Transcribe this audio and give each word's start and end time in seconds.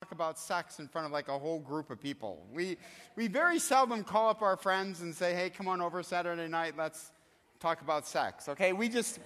talk 0.00 0.12
about 0.12 0.38
sex 0.38 0.78
in 0.78 0.88
front 0.88 1.06
of 1.06 1.12
like 1.12 1.28
a 1.28 1.38
whole 1.38 1.58
group 1.58 1.90
of 1.90 2.00
people. 2.00 2.42
We, 2.54 2.78
we 3.16 3.28
very 3.28 3.58
seldom 3.58 4.02
call 4.02 4.30
up 4.30 4.40
our 4.40 4.56
friends 4.56 5.02
and 5.02 5.14
say, 5.14 5.34
hey, 5.34 5.50
come 5.50 5.68
on 5.68 5.82
over 5.82 6.02
Saturday 6.02 6.48
night, 6.48 6.72
let's 6.78 7.10
talk 7.58 7.82
about 7.82 8.06
sex. 8.06 8.48
Okay, 8.48 8.72
we 8.72 8.88
just, 8.88 9.18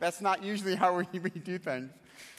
that's 0.00 0.20
not 0.20 0.42
usually 0.42 0.74
how 0.74 0.96
we, 0.98 1.20
we 1.20 1.30
do 1.30 1.58
things. 1.58 1.92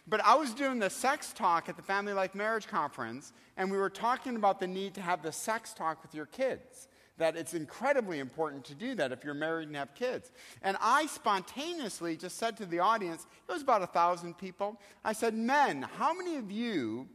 But 0.05 0.19
I 0.25 0.35
was 0.35 0.53
doing 0.53 0.79
the 0.79 0.89
sex 0.89 1.31
talk 1.31 1.69
at 1.69 1.77
the 1.77 1.81
Family 1.81 2.11
Life 2.11 2.35
Marriage 2.35 2.67
Conference, 2.67 3.31
and 3.55 3.71
we 3.71 3.77
were 3.77 3.89
talking 3.89 4.35
about 4.35 4.59
the 4.59 4.67
need 4.67 4.93
to 4.95 5.01
have 5.01 5.23
the 5.23 5.31
sex 5.31 5.73
talk 5.73 6.01
with 6.01 6.13
your 6.13 6.25
kids. 6.25 6.89
That 7.17 7.37
it's 7.37 7.53
incredibly 7.53 8.19
important 8.19 8.65
to 8.65 8.75
do 8.75 8.95
that 8.95 9.13
if 9.13 9.23
you're 9.23 9.33
married 9.33 9.69
and 9.69 9.77
have 9.77 9.95
kids. 9.95 10.33
And 10.61 10.75
I 10.81 11.05
spontaneously 11.05 12.17
just 12.17 12.37
said 12.37 12.57
to 12.57 12.65
the 12.65 12.79
audience, 12.79 13.25
it 13.47 13.51
was 13.53 13.61
about 13.61 13.81
a 13.81 13.87
thousand 13.87 14.37
people, 14.37 14.77
I 15.05 15.13
said, 15.13 15.33
Men, 15.33 15.87
how 15.97 16.13
many 16.13 16.35
of 16.35 16.51
you 16.51 17.07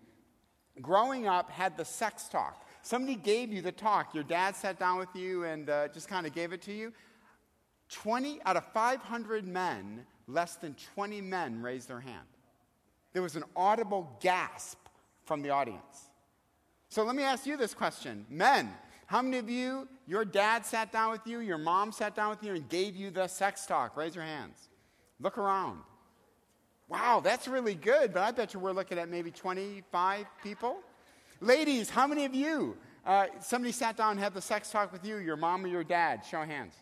growing 0.82 1.26
up 1.26 1.50
had 1.50 1.76
the 1.76 1.84
sex 1.84 2.28
talk? 2.28 2.66
Somebody 2.82 3.14
gave 3.14 3.52
you 3.52 3.62
the 3.62 3.72
talk. 3.72 4.14
Your 4.14 4.24
dad 4.24 4.56
sat 4.56 4.78
down 4.78 4.98
with 4.98 5.14
you 5.14 5.44
and 5.44 5.70
uh, 5.70 5.88
just 5.88 6.08
kind 6.08 6.26
of 6.26 6.34
gave 6.34 6.52
it 6.52 6.62
to 6.62 6.72
you. 6.72 6.92
20 7.90 8.40
out 8.44 8.56
of 8.56 8.64
500 8.72 9.46
men, 9.46 10.04
less 10.26 10.56
than 10.56 10.74
20 10.94 11.20
men 11.20 11.62
raised 11.62 11.88
their 11.88 12.00
hand. 12.00 12.26
There 13.12 13.22
was 13.22 13.36
an 13.36 13.44
audible 13.54 14.16
gasp 14.20 14.78
from 15.24 15.42
the 15.42 15.50
audience. 15.50 16.08
So 16.88 17.04
let 17.04 17.14
me 17.14 17.22
ask 17.22 17.46
you 17.46 17.56
this 17.56 17.74
question 17.74 18.26
Men, 18.28 18.72
how 19.06 19.22
many 19.22 19.38
of 19.38 19.48
you, 19.48 19.88
your 20.06 20.24
dad 20.24 20.66
sat 20.66 20.90
down 20.90 21.10
with 21.10 21.26
you, 21.26 21.40
your 21.40 21.58
mom 21.58 21.92
sat 21.92 22.14
down 22.14 22.30
with 22.30 22.42
you, 22.42 22.54
and 22.54 22.68
gave 22.68 22.96
you 22.96 23.10
the 23.10 23.28
sex 23.28 23.66
talk? 23.66 23.96
Raise 23.96 24.14
your 24.14 24.24
hands. 24.24 24.68
Look 25.20 25.38
around. 25.38 25.80
Wow, 26.92 27.20
that's 27.20 27.48
really 27.48 27.74
good, 27.74 28.12
but 28.12 28.22
I 28.22 28.32
bet 28.32 28.52
you 28.52 28.60
we're 28.60 28.72
looking 28.72 28.98
at 28.98 29.08
maybe 29.08 29.30
25 29.30 30.26
people. 30.42 30.76
Ladies, 31.40 31.88
how 31.88 32.06
many 32.06 32.26
of 32.26 32.34
you, 32.34 32.76
uh, 33.06 33.28
somebody 33.40 33.72
sat 33.72 33.96
down 33.96 34.10
and 34.10 34.20
had 34.20 34.34
the 34.34 34.42
sex 34.42 34.70
talk 34.70 34.92
with 34.92 35.02
you, 35.02 35.16
your 35.16 35.38
mom 35.38 35.64
or 35.64 35.68
your 35.68 35.84
dad? 35.84 36.22
Show 36.22 36.42
hands. 36.42 36.74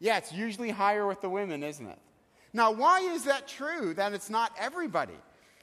Yeah, 0.00 0.16
it's 0.16 0.32
usually 0.32 0.70
higher 0.70 1.06
with 1.06 1.20
the 1.20 1.28
women, 1.28 1.62
isn't 1.62 1.86
it? 1.86 1.98
Now, 2.54 2.72
why 2.72 3.00
is 3.00 3.24
that 3.24 3.46
true 3.46 3.92
that 3.92 4.14
it's 4.14 4.30
not 4.30 4.52
everybody? 4.58 5.18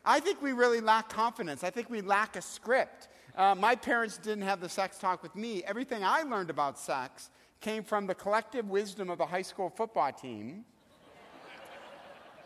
I 0.06 0.20
think 0.20 0.40
we 0.40 0.52
really 0.52 0.82
lack 0.82 1.10
confidence. 1.10 1.64
I 1.64 1.72
think 1.72 1.90
we 1.90 2.02
lack 2.02 2.36
a 2.36 2.44
script. 2.44 3.08
Uh, 3.36 3.56
my 3.56 3.74
parents 3.74 4.20
didn't 4.20 4.44
have 4.44 4.62
the 4.62 4.70
sex 4.70 5.00
talk 5.00 5.24
with 5.24 5.36
me. 5.36 5.64
Everything 5.64 6.04
I 6.04 6.22
learned 6.22 6.52
about 6.52 6.78
sex 6.78 7.32
came 7.60 7.84
from 7.84 8.06
the 8.06 8.14
collective 8.14 8.70
wisdom 8.70 9.10
of 9.10 9.18
the 9.18 9.26
high 9.26 9.42
school 9.42 9.72
football 9.72 10.12
team 10.12 10.64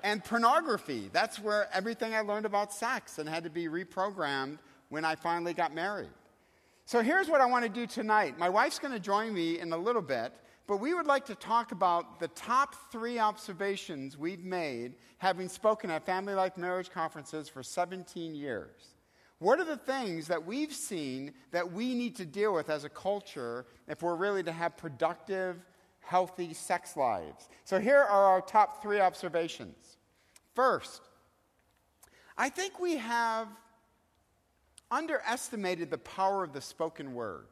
and 0.04 0.24
pornography. 0.24 1.10
That's 1.12 1.40
where 1.40 1.68
everything 1.74 2.14
I 2.14 2.22
learned 2.22 2.46
about 2.46 2.74
sex 2.74 3.20
and 3.20 3.28
had 3.28 3.44
to 3.44 3.50
be 3.50 3.68
reprogrammed 3.68 4.60
when 4.90 5.06
I 5.06 5.16
finally 5.16 5.54
got 5.54 5.74
married. 5.74 6.10
So 6.86 7.02
here's 7.02 7.30
what 7.30 7.40
I 7.40 7.46
want 7.46 7.66
to 7.66 7.70
do 7.70 7.86
tonight. 7.86 8.40
My 8.40 8.50
wife's 8.50 8.80
going 8.80 8.94
to 8.94 9.00
join 9.00 9.34
me 9.34 9.60
in 9.60 9.72
a 9.72 9.78
little 9.78 10.02
bit, 10.02 10.34
but 10.66 10.78
we 10.78 10.94
would 10.94 11.06
like 11.06 11.26
to 11.28 11.36
talk 11.36 11.72
about 11.72 12.20
the 12.20 12.30
top 12.30 12.76
three 12.92 13.20
observations 13.20 14.18
we've 14.18 14.44
made 14.44 14.96
having 15.20 15.50
spoken 15.50 15.92
at 15.92 16.06
Family 16.06 16.34
Life 16.34 16.58
Marriage 16.58 16.90
Conferences 16.90 17.48
for 17.48 17.62
17 17.62 18.34
years. 18.34 18.96
What 19.40 19.60
are 19.60 19.66
the 19.66 19.78
things 19.78 20.28
that 20.28 20.46
we've 20.46 20.74
seen 20.74 21.34
that 21.52 21.72
we 21.72 21.94
need 21.94 22.16
to 22.18 22.26
deal 22.26 22.54
with 22.54 22.70
as 22.70 22.84
a 22.84 22.90
culture 22.90 23.66
if 23.88 24.02
we're 24.02 24.16
really 24.16 24.44
to 24.44 24.52
have 24.52 24.76
productive, 24.76 25.58
healthy 26.02 26.54
sex 26.54 26.98
lives? 26.98 27.50
So 27.64 27.80
here 27.80 28.00
are 28.00 28.26
our 28.26 28.42
top 28.42 28.82
three 28.82 29.00
observations. 29.00 29.89
First, 30.60 31.04
I 32.38 32.50
think 32.50 32.82
we 32.82 32.98
have 32.98 33.48
underestimated 34.92 35.90
the 35.90 36.00
power 36.00 36.44
of 36.44 36.52
the 36.52 36.60
spoken 36.60 37.14
word. 37.14 37.46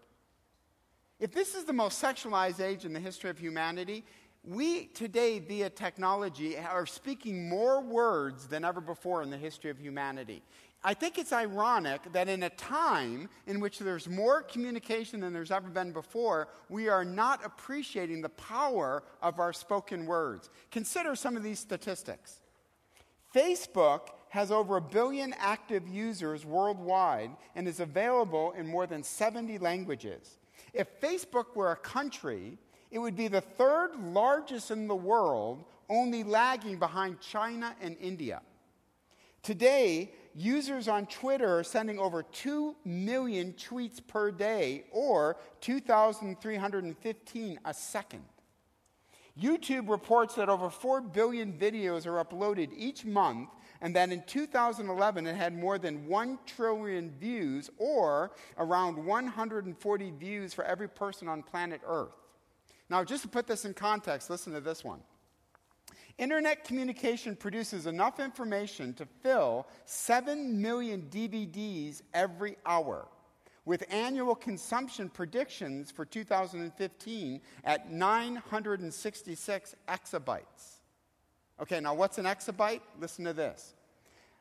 If 1.17 1.31
this 1.31 1.55
is 1.55 1.63
the 1.63 1.71
most 1.71 2.03
sexualized 2.03 2.59
age 2.59 2.83
in 2.83 2.91
the 2.91 2.99
history 2.99 3.29
of 3.29 3.37
humanity, 3.37 4.03
we 4.43 4.87
today, 4.87 5.39
via 5.39 5.69
technology, 5.69 6.57
are 6.57 6.85
speaking 6.85 7.47
more 7.47 7.79
words 7.79 8.45
than 8.45 8.65
ever 8.65 8.81
before 8.81 9.23
in 9.23 9.29
the 9.29 9.37
history 9.37 9.71
of 9.71 9.79
humanity. 9.79 10.43
I 10.83 10.93
think 10.93 11.17
it's 11.17 11.31
ironic 11.31 12.11
that 12.11 12.27
in 12.27 12.43
a 12.43 12.49
time 12.49 13.29
in 13.45 13.61
which 13.61 13.79
there's 13.79 14.09
more 14.09 14.41
communication 14.41 15.21
than 15.21 15.31
there's 15.31 15.51
ever 15.51 15.69
been 15.69 15.93
before, 15.93 16.49
we 16.67 16.89
are 16.89 17.05
not 17.05 17.45
appreciating 17.45 18.21
the 18.21 18.27
power 18.27 19.01
of 19.21 19.39
our 19.39 19.53
spoken 19.53 20.05
words. 20.05 20.49
Consider 20.71 21.15
some 21.15 21.37
of 21.37 21.43
these 21.43 21.59
statistics. 21.59 22.41
Facebook 23.33 24.09
has 24.29 24.51
over 24.51 24.77
a 24.77 24.81
billion 24.81 25.33
active 25.37 25.87
users 25.87 26.45
worldwide 26.45 27.31
and 27.55 27.67
is 27.67 27.79
available 27.79 28.51
in 28.53 28.67
more 28.67 28.87
than 28.87 29.03
70 29.03 29.57
languages. 29.59 30.37
If 30.73 30.99
Facebook 31.01 31.55
were 31.55 31.71
a 31.71 31.75
country, 31.77 32.57
it 32.91 32.99
would 32.99 33.15
be 33.15 33.27
the 33.27 33.41
third 33.41 33.95
largest 33.99 34.71
in 34.71 34.87
the 34.87 34.95
world, 34.95 35.63
only 35.89 36.23
lagging 36.23 36.77
behind 36.79 37.19
China 37.21 37.75
and 37.81 37.97
India. 37.99 38.41
Today, 39.43 40.11
users 40.35 40.87
on 40.87 41.05
Twitter 41.05 41.59
are 41.59 41.63
sending 41.63 41.99
over 41.99 42.21
2 42.21 42.75
million 42.83 43.53
tweets 43.53 44.05
per 44.05 44.29
day, 44.29 44.83
or 44.91 45.37
2,315 45.61 47.59
a 47.63 47.73
second. 47.73 48.23
YouTube 49.39 49.89
reports 49.89 50.35
that 50.35 50.49
over 50.49 50.69
4 50.69 51.01
billion 51.01 51.53
videos 51.53 52.05
are 52.05 52.23
uploaded 52.23 52.69
each 52.75 53.05
month, 53.05 53.49
and 53.81 53.95
that 53.95 54.11
in 54.11 54.23
2011 54.25 55.27
it 55.27 55.35
had 55.35 55.55
more 55.55 55.77
than 55.77 56.07
1 56.07 56.39
trillion 56.45 57.11
views, 57.19 57.69
or 57.77 58.31
around 58.57 59.05
140 59.05 60.11
views 60.11 60.53
for 60.53 60.63
every 60.63 60.89
person 60.89 61.27
on 61.27 61.43
planet 61.43 61.81
Earth. 61.85 62.15
Now, 62.89 63.03
just 63.03 63.23
to 63.23 63.29
put 63.29 63.47
this 63.47 63.65
in 63.65 63.73
context, 63.73 64.29
listen 64.29 64.53
to 64.53 64.61
this 64.61 64.83
one. 64.83 65.01
Internet 66.17 66.63
communication 66.63 67.35
produces 67.35 67.85
enough 67.85 68.19
information 68.19 68.93
to 68.95 69.05
fill 69.21 69.67
7 69.85 70.59
million 70.59 71.03
DVDs 71.11 72.01
every 72.13 72.57
hour, 72.65 73.07
with 73.67 73.83
annual 73.89 74.33
consumption 74.33 75.09
predictions 75.09 75.91
for 75.91 76.05
2015 76.05 77.41
at 77.65 77.91
966 77.91 79.75
exabytes. 79.89 80.77
Okay, 81.59 81.81
now 81.81 81.93
what's 81.93 82.17
an 82.17 82.23
exabyte? 82.23 82.79
Listen 82.97 83.25
to 83.25 83.33
this. 83.33 83.75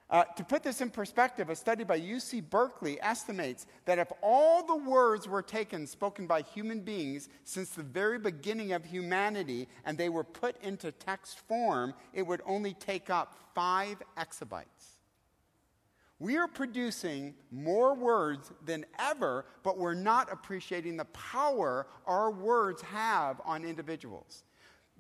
Uh, 0.09 0.23
to 0.37 0.45
put 0.45 0.63
this 0.63 0.81
in 0.81 0.91
perspective, 0.91 1.51
a 1.51 1.57
study 1.57 1.83
by 1.83 1.99
UC 1.99 2.49
Berkeley 2.49 3.03
estimates 3.03 3.67
that 3.85 3.99
if 3.99 4.13
all 4.23 4.65
the 4.65 4.77
words 4.77 5.27
were 5.27 5.43
taken 5.43 5.89
spoken 5.89 6.29
by 6.29 6.43
human 6.43 6.79
beings 6.79 7.29
since 7.43 7.71
the 7.71 7.83
very 7.83 8.21
beginning 8.21 8.75
of 8.75 8.85
humanity 8.85 9.67
and 9.85 9.99
they 9.99 10.09
were 10.09 10.23
put 10.23 10.55
into 10.63 10.93
text 10.93 11.41
form, 11.49 11.95
it 12.13 12.25
would 12.25 12.43
only 12.47 12.75
take 12.75 13.11
up 13.11 13.37
five 13.57 14.01
exabytes. 14.17 14.96
We 16.19 16.39
are 16.39 16.49
producing 16.49 17.35
more 17.51 17.95
words 17.95 18.51
than 18.65 18.87
ever, 18.99 19.45
but 19.63 19.77
we're 19.77 19.95
not 19.95 20.33
appreciating 20.33 20.97
the 20.97 21.05
power 21.07 21.87
our 22.07 22.31
words 22.31 22.81
have 22.83 23.41
on 23.45 23.65
individuals. 23.65 24.45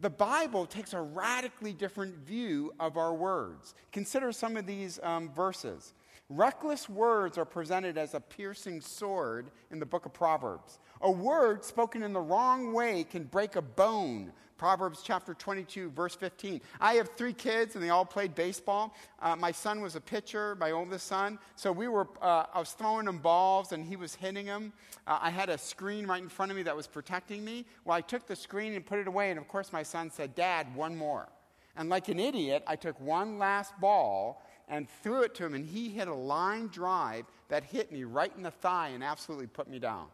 The 0.00 0.10
Bible 0.10 0.66
takes 0.66 0.92
a 0.92 1.00
radically 1.00 1.72
different 1.72 2.16
view 2.16 2.74
of 2.78 2.98
our 2.98 3.14
words. 3.14 3.74
Consider 3.92 4.30
some 4.30 4.58
of 4.58 4.66
these 4.66 5.00
um, 5.02 5.32
verses. 5.32 5.94
Reckless 6.28 6.88
words 6.88 7.38
are 7.38 7.46
presented 7.46 7.96
as 7.96 8.12
a 8.12 8.20
piercing 8.20 8.82
sword 8.82 9.50
in 9.70 9.78
the 9.78 9.86
book 9.86 10.04
of 10.04 10.12
Proverbs. 10.12 10.80
A 11.00 11.10
word 11.10 11.64
spoken 11.64 12.02
in 12.02 12.12
the 12.12 12.20
wrong 12.20 12.74
way 12.74 13.04
can 13.04 13.24
break 13.24 13.56
a 13.56 13.62
bone, 13.62 14.32
Proverbs 14.58 15.00
chapter 15.04 15.34
22, 15.34 15.90
verse 15.90 16.14
15. 16.14 16.60
I 16.80 16.94
have 16.94 17.10
three 17.10 17.32
kids, 17.32 17.74
and 17.74 17.84
they 17.84 17.90
all 17.90 18.04
played 18.04 18.34
baseball. 18.34 18.94
Uh, 19.20 19.36
my 19.36 19.52
son 19.52 19.80
was 19.80 19.96
a 19.96 20.00
pitcher, 20.00 20.56
my 20.58 20.70
oldest 20.70 21.06
son. 21.06 21.38
So 21.56 21.70
we 21.70 21.88
were, 21.88 22.08
uh, 22.22 22.46
I 22.52 22.58
was 22.58 22.72
throwing 22.72 23.06
him 23.06 23.18
balls, 23.18 23.72
and 23.72 23.84
he 23.84 23.96
was 23.96 24.14
hitting 24.14 24.46
them. 24.46 24.72
Uh, 25.06 25.18
I 25.20 25.30
had 25.30 25.50
a 25.50 25.58
screen 25.58 26.06
right 26.06 26.22
in 26.22 26.28
front 26.28 26.50
of 26.50 26.56
me 26.56 26.62
that 26.62 26.74
was 26.74 26.86
protecting 26.86 27.44
me. 27.44 27.66
Well, 27.84 27.96
I 27.96 28.00
took 28.00 28.26
the 28.26 28.36
screen 28.36 28.74
and 28.74 28.84
put 28.84 28.98
it 28.98 29.06
away, 29.06 29.30
and 29.30 29.38
of 29.38 29.46
course, 29.46 29.72
my 29.72 29.82
son 29.82 30.10
said, 30.10 30.34
Dad, 30.34 30.74
one 30.74 30.96
more. 30.96 31.28
And 31.76 31.90
like 31.90 32.08
an 32.08 32.18
idiot, 32.18 32.64
I 32.66 32.76
took 32.76 32.98
one 33.00 33.38
last 33.38 33.78
ball 33.80 34.42
and 34.68 34.88
threw 35.02 35.22
it 35.22 35.34
to 35.36 35.44
him, 35.44 35.54
and 35.54 35.66
he 35.66 35.90
hit 35.90 36.08
a 36.08 36.14
line 36.14 36.68
drive 36.68 37.26
that 37.48 37.64
hit 37.64 37.92
me 37.92 38.04
right 38.04 38.32
in 38.36 38.42
the 38.42 38.50
thigh 38.50 38.88
and 38.88 39.04
absolutely 39.04 39.46
put 39.46 39.68
me 39.68 39.78
down. 39.78 40.06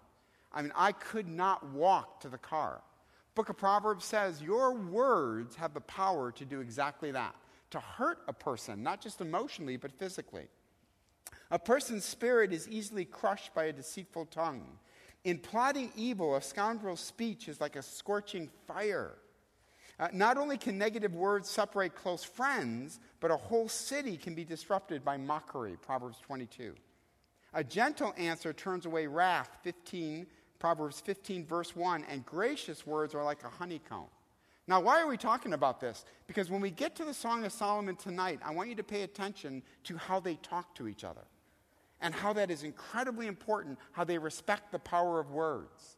I 0.52 0.62
mean, 0.62 0.72
I 0.76 0.92
could 0.92 1.28
not 1.28 1.66
walk 1.70 2.20
to 2.20 2.28
the 2.28 2.38
car. 2.38 2.82
Book 3.34 3.48
of 3.48 3.56
Proverbs 3.56 4.04
says 4.04 4.42
your 4.42 4.74
words 4.74 5.56
have 5.56 5.72
the 5.72 5.80
power 5.80 6.30
to 6.32 6.44
do 6.44 6.60
exactly 6.60 7.10
that 7.12 7.34
to 7.70 7.80
hurt 7.80 8.18
a 8.28 8.32
person, 8.32 8.82
not 8.82 9.00
just 9.00 9.20
emotionally, 9.20 9.76
but 9.76 9.90
physically. 9.92 10.46
A 11.50 11.58
person's 11.58 12.04
spirit 12.04 12.52
is 12.52 12.68
easily 12.68 13.04
crushed 13.04 13.54
by 13.54 13.64
a 13.64 13.72
deceitful 13.72 14.26
tongue. 14.26 14.78
In 15.24 15.38
plotting 15.38 15.90
evil, 15.96 16.36
a 16.36 16.42
scoundrel's 16.42 17.00
speech 17.00 17.48
is 17.48 17.60
like 17.60 17.76
a 17.76 17.82
scorching 17.82 18.50
fire. 18.66 19.12
Uh, 19.98 20.08
not 20.12 20.36
only 20.36 20.58
can 20.58 20.76
negative 20.76 21.14
words 21.14 21.48
separate 21.48 21.94
close 21.94 22.24
friends, 22.24 23.00
but 23.20 23.30
a 23.30 23.36
whole 23.36 23.68
city 23.68 24.16
can 24.16 24.34
be 24.34 24.44
disrupted 24.44 25.04
by 25.04 25.16
mockery. 25.16 25.76
Proverbs 25.80 26.18
22. 26.20 26.74
A 27.54 27.64
gentle 27.64 28.14
answer 28.16 28.52
turns 28.52 28.86
away 28.86 29.06
wrath, 29.06 29.58
15, 29.62 30.26
Proverbs 30.62 31.00
15, 31.00 31.44
verse 31.44 31.74
1, 31.74 32.04
and 32.08 32.24
gracious 32.24 32.86
words 32.86 33.16
are 33.16 33.24
like 33.24 33.42
a 33.42 33.48
honeycomb. 33.48 34.06
Now, 34.68 34.78
why 34.78 35.02
are 35.02 35.08
we 35.08 35.16
talking 35.16 35.54
about 35.54 35.80
this? 35.80 36.04
Because 36.28 36.50
when 36.50 36.60
we 36.60 36.70
get 36.70 36.94
to 36.94 37.04
the 37.04 37.12
Song 37.12 37.44
of 37.44 37.50
Solomon 37.50 37.96
tonight, 37.96 38.38
I 38.44 38.54
want 38.54 38.68
you 38.68 38.76
to 38.76 38.84
pay 38.84 39.02
attention 39.02 39.64
to 39.82 39.96
how 39.96 40.20
they 40.20 40.36
talk 40.36 40.72
to 40.76 40.86
each 40.86 41.02
other 41.02 41.22
and 42.00 42.14
how 42.14 42.32
that 42.34 42.48
is 42.48 42.62
incredibly 42.62 43.26
important, 43.26 43.76
how 43.90 44.04
they 44.04 44.18
respect 44.18 44.70
the 44.70 44.78
power 44.78 45.18
of 45.18 45.32
words. 45.32 45.96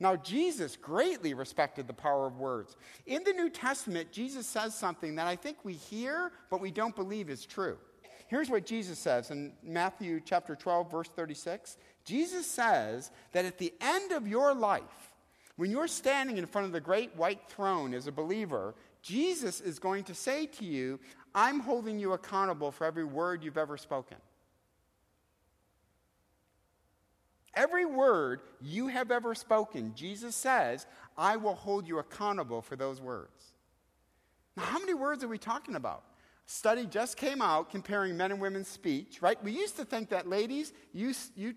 Now, 0.00 0.16
Jesus 0.16 0.74
greatly 0.74 1.32
respected 1.32 1.86
the 1.86 1.92
power 1.92 2.26
of 2.26 2.40
words. 2.40 2.76
In 3.06 3.22
the 3.22 3.32
New 3.32 3.50
Testament, 3.50 4.10
Jesus 4.10 4.48
says 4.48 4.74
something 4.74 5.14
that 5.14 5.28
I 5.28 5.36
think 5.36 5.58
we 5.62 5.74
hear, 5.74 6.32
but 6.50 6.60
we 6.60 6.72
don't 6.72 6.96
believe 6.96 7.30
is 7.30 7.46
true. 7.46 7.78
Here's 8.32 8.48
what 8.48 8.64
Jesus 8.64 8.98
says 8.98 9.30
in 9.30 9.52
Matthew 9.62 10.18
chapter 10.24 10.56
12, 10.56 10.90
verse 10.90 11.08
36. 11.14 11.76
Jesus 12.04 12.46
says 12.46 13.10
that 13.32 13.44
at 13.44 13.58
the 13.58 13.72
end 13.80 14.12
of 14.12 14.26
your 14.26 14.54
life, 14.54 15.12
when 15.56 15.70
you're 15.70 15.88
standing 15.88 16.38
in 16.38 16.46
front 16.46 16.66
of 16.66 16.72
the 16.72 16.80
great 16.80 17.14
white 17.16 17.48
throne 17.48 17.94
as 17.94 18.06
a 18.06 18.12
believer, 18.12 18.74
Jesus 19.02 19.60
is 19.60 19.78
going 19.78 20.04
to 20.04 20.14
say 20.14 20.46
to 20.46 20.64
you, 20.64 20.98
I'm 21.34 21.60
holding 21.60 21.98
you 21.98 22.12
accountable 22.12 22.70
for 22.72 22.84
every 22.84 23.04
word 23.04 23.42
you've 23.42 23.58
ever 23.58 23.76
spoken. 23.76 24.16
Every 27.54 27.84
word 27.84 28.40
you 28.62 28.88
have 28.88 29.10
ever 29.10 29.34
spoken, 29.34 29.92
Jesus 29.94 30.34
says, 30.34 30.86
I 31.18 31.36
will 31.36 31.54
hold 31.54 31.86
you 31.86 31.98
accountable 31.98 32.62
for 32.62 32.76
those 32.76 33.00
words. 33.00 33.52
Now, 34.56 34.64
how 34.64 34.78
many 34.78 34.94
words 34.94 35.22
are 35.22 35.28
we 35.28 35.38
talking 35.38 35.74
about? 35.74 36.02
Study 36.52 36.86
just 36.86 37.16
came 37.16 37.40
out 37.40 37.70
comparing 37.70 38.16
men 38.16 38.30
and 38.30 38.40
women's 38.40 38.68
speech, 38.68 39.22
right? 39.22 39.42
We 39.42 39.52
used 39.52 39.76
to 39.78 39.84
think 39.84 40.10
that 40.10 40.28
ladies, 40.28 40.72
you, 40.92 41.14
you 41.34 41.54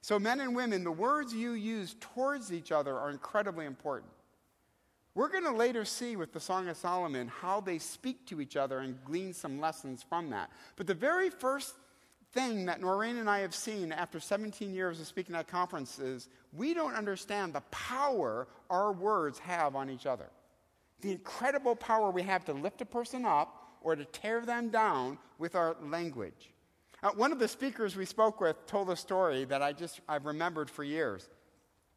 So, 0.00 0.18
men 0.18 0.40
and 0.40 0.56
women, 0.56 0.82
the 0.82 0.90
words 0.90 1.34
you 1.34 1.52
use 1.52 1.94
towards 2.00 2.50
each 2.50 2.72
other 2.72 2.96
are 2.96 3.10
incredibly 3.10 3.66
important. 3.66 4.10
We're 5.20 5.28
going 5.28 5.44
to 5.44 5.52
later 5.52 5.84
see 5.84 6.16
with 6.16 6.32
the 6.32 6.40
Song 6.40 6.66
of 6.68 6.78
Solomon 6.78 7.28
how 7.28 7.60
they 7.60 7.76
speak 7.76 8.26
to 8.28 8.40
each 8.40 8.56
other 8.56 8.78
and 8.78 8.96
glean 9.04 9.34
some 9.34 9.60
lessons 9.60 10.02
from 10.02 10.30
that. 10.30 10.50
But 10.76 10.86
the 10.86 10.94
very 10.94 11.28
first 11.28 11.74
thing 12.32 12.64
that 12.64 12.80
Noreen 12.80 13.18
and 13.18 13.28
I 13.28 13.40
have 13.40 13.54
seen 13.54 13.92
after 13.92 14.18
17 14.18 14.72
years 14.72 14.98
of 14.98 15.06
speaking 15.06 15.34
at 15.34 15.46
conferences, 15.46 16.30
we 16.54 16.72
don't 16.72 16.94
understand 16.94 17.52
the 17.52 17.60
power 17.70 18.48
our 18.70 18.92
words 18.92 19.38
have 19.40 19.76
on 19.76 19.90
each 19.90 20.06
other. 20.06 20.30
The 21.02 21.10
incredible 21.10 21.76
power 21.76 22.10
we 22.10 22.22
have 22.22 22.46
to 22.46 22.54
lift 22.54 22.80
a 22.80 22.86
person 22.86 23.26
up 23.26 23.74
or 23.82 23.96
to 23.96 24.06
tear 24.06 24.40
them 24.46 24.70
down 24.70 25.18
with 25.36 25.54
our 25.54 25.76
language. 25.82 26.54
Uh, 27.02 27.10
one 27.10 27.30
of 27.30 27.38
the 27.38 27.48
speakers 27.48 27.94
we 27.94 28.06
spoke 28.06 28.40
with 28.40 28.56
told 28.66 28.88
a 28.88 28.96
story 28.96 29.44
that 29.44 29.60
I 29.60 29.74
just 29.74 30.00
I've 30.08 30.24
remembered 30.24 30.70
for 30.70 30.82
years. 30.82 31.28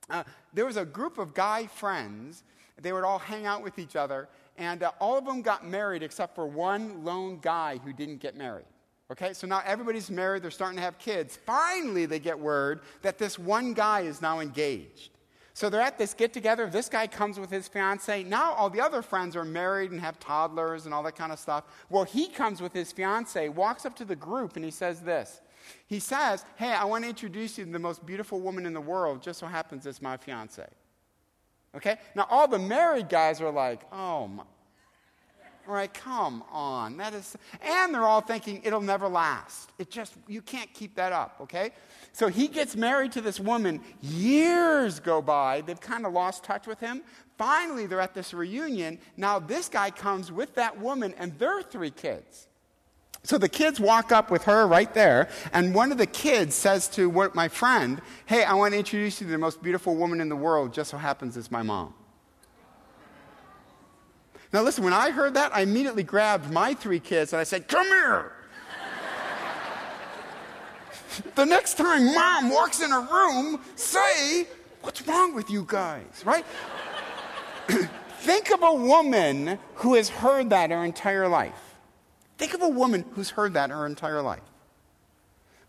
Uh, 0.09 0.25
there 0.53 0.65
was 0.65 0.75
a 0.75 0.83
group 0.83 1.17
of 1.17 1.33
guy 1.33 1.67
friends 1.67 2.43
they 2.81 2.93
would 2.93 3.03
all 3.03 3.19
hang 3.19 3.45
out 3.45 3.63
with 3.63 3.79
each 3.79 3.95
other, 3.95 4.27
and 4.57 4.83
uh, 4.83 4.91
all 4.99 5.17
of 5.17 5.25
them 5.25 5.41
got 5.41 5.65
married 5.65 6.03
except 6.03 6.35
for 6.35 6.47
one 6.47 7.03
lone 7.03 7.39
guy 7.41 7.79
who 7.83 7.93
didn't 7.93 8.17
get 8.17 8.35
married. 8.35 8.65
Okay, 9.11 9.33
so 9.33 9.45
now 9.45 9.61
everybody's 9.65 10.09
married, 10.09 10.43
they're 10.43 10.51
starting 10.51 10.77
to 10.77 10.83
have 10.83 10.97
kids. 10.97 11.37
Finally, 11.45 12.05
they 12.05 12.19
get 12.19 12.39
word 12.39 12.81
that 13.01 13.17
this 13.17 13.37
one 13.37 13.73
guy 13.73 14.01
is 14.01 14.21
now 14.21 14.39
engaged. 14.39 15.11
So 15.55 15.69
they're 15.69 15.81
at 15.81 15.99
this 15.99 16.15
get 16.15 16.33
together. 16.33 16.67
This 16.67 16.89
guy 16.89 17.05
comes 17.05 17.39
with 17.39 17.51
his 17.51 17.67
fiance. 17.67 18.23
Now 18.23 18.53
all 18.53 18.71
the 18.71 18.81
other 18.81 19.03
friends 19.03 19.35
are 19.35 19.45
married 19.45 19.91
and 19.91 20.01
have 20.01 20.19
toddlers 20.19 20.85
and 20.85 20.93
all 20.95 21.03
that 21.03 21.15
kind 21.15 21.31
of 21.31 21.37
stuff. 21.37 21.65
Well, 21.89 22.05
he 22.05 22.27
comes 22.27 22.59
with 22.59 22.73
his 22.73 22.91
fiance, 22.91 23.49
walks 23.49 23.85
up 23.85 23.95
to 23.97 24.05
the 24.05 24.15
group, 24.15 24.55
and 24.55 24.65
he 24.65 24.71
says 24.71 25.01
this. 25.01 25.41
He 25.85 25.99
says, 25.99 26.43
Hey, 26.55 26.71
I 26.71 26.85
want 26.85 27.03
to 27.03 27.09
introduce 27.09 27.57
you 27.57 27.65
to 27.65 27.71
the 27.71 27.79
most 27.79 28.03
beautiful 28.05 28.39
woman 28.39 28.65
in 28.65 28.73
the 28.73 28.81
world. 28.81 29.21
Just 29.21 29.39
so 29.39 29.45
happens 29.45 29.85
it's 29.85 30.01
my 30.01 30.17
fiance. 30.17 30.65
Okay? 31.75 31.97
Now, 32.15 32.27
all 32.29 32.47
the 32.47 32.59
married 32.59 33.09
guys 33.09 33.41
are 33.41 33.51
like, 33.51 33.81
oh, 33.91 34.27
my. 34.27 34.43
All 35.65 35.73
right, 35.73 35.93
come 35.93 36.43
on. 36.51 36.97
That 36.97 37.13
is, 37.13 37.37
and 37.61 37.93
they're 37.93 38.03
all 38.03 38.19
thinking 38.19 38.61
it'll 38.65 38.81
never 38.81 39.07
last. 39.07 39.71
It 39.79 39.89
just, 39.89 40.13
you 40.27 40.41
can't 40.41 40.71
keep 40.73 40.95
that 40.95 41.13
up, 41.13 41.37
okay? 41.39 41.71
So 42.11 42.27
he 42.27 42.49
gets 42.49 42.75
married 42.75 43.13
to 43.13 43.21
this 43.21 43.39
woman. 43.39 43.79
Years 44.01 44.99
go 44.99 45.21
by. 45.21 45.61
They've 45.61 45.79
kind 45.79 46.05
of 46.05 46.11
lost 46.11 46.43
touch 46.43 46.67
with 46.67 46.81
him. 46.81 47.01
Finally, 47.37 47.85
they're 47.85 48.01
at 48.01 48.13
this 48.13 48.33
reunion. 48.33 48.99
Now, 49.15 49.39
this 49.39 49.69
guy 49.69 49.89
comes 49.89 50.33
with 50.33 50.53
that 50.55 50.77
woman 50.79 51.13
and 51.17 51.37
their 51.39 51.61
three 51.61 51.91
kids. 51.91 52.49
So 53.25 53.37
the 53.37 53.47
kids 53.47 53.79
walk 53.79 54.11
up 54.11 54.29
with 54.29 54.43
her 54.43 54.67
right 54.67 54.93
there, 54.93 55.29
and 55.53 55.73
one 55.73 55.93
of 55.93 55.97
the 55.97 56.05
kids 56.05 56.55
says 56.55 56.89
to 56.89 57.09
my 57.33 57.47
friend, 57.47 58.01
Hey, 58.25 58.43
I 58.43 58.53
want 58.53 58.73
to 58.73 58.77
introduce 58.77 59.21
you 59.21 59.27
to 59.27 59.31
the 59.31 59.37
most 59.37 59.63
beautiful 59.63 59.95
woman 59.95 60.19
in 60.19 60.27
the 60.27 60.35
world. 60.35 60.73
Just 60.73 60.91
so 60.91 60.97
happens 60.97 61.37
it's 61.37 61.49
my 61.49 61.63
mom. 61.63 61.93
Now, 64.51 64.61
listen, 64.61 64.83
when 64.83 64.93
I 64.93 65.11
heard 65.11 65.35
that, 65.35 65.55
I 65.55 65.61
immediately 65.61 66.03
grabbed 66.03 66.51
my 66.51 66.73
three 66.73 66.99
kids 66.99 67.31
and 67.31 67.39
I 67.39 67.43
said, 67.43 67.69
Come 67.69 67.87
here. 67.87 68.33
the 71.35 71.45
next 71.45 71.75
time 71.75 72.13
mom 72.13 72.49
walks 72.49 72.81
in 72.81 72.91
a 72.91 72.99
room, 72.99 73.61
say, 73.75 74.47
What's 74.81 75.07
wrong 75.07 75.33
with 75.33 75.49
you 75.49 75.63
guys, 75.65 76.23
right? 76.25 76.45
Think 78.19 78.51
of 78.51 78.63
a 78.63 78.73
woman 78.73 79.59
who 79.75 79.93
has 79.93 80.09
heard 80.09 80.49
that 80.49 80.71
her 80.71 80.83
entire 80.83 81.29
life. 81.29 81.72
Think 82.37 82.53
of 82.53 82.61
a 82.61 82.69
woman 82.69 83.05
who's 83.13 83.31
heard 83.31 83.53
that 83.53 83.69
her 83.69 83.85
entire 83.85 84.21
life. 84.21 84.41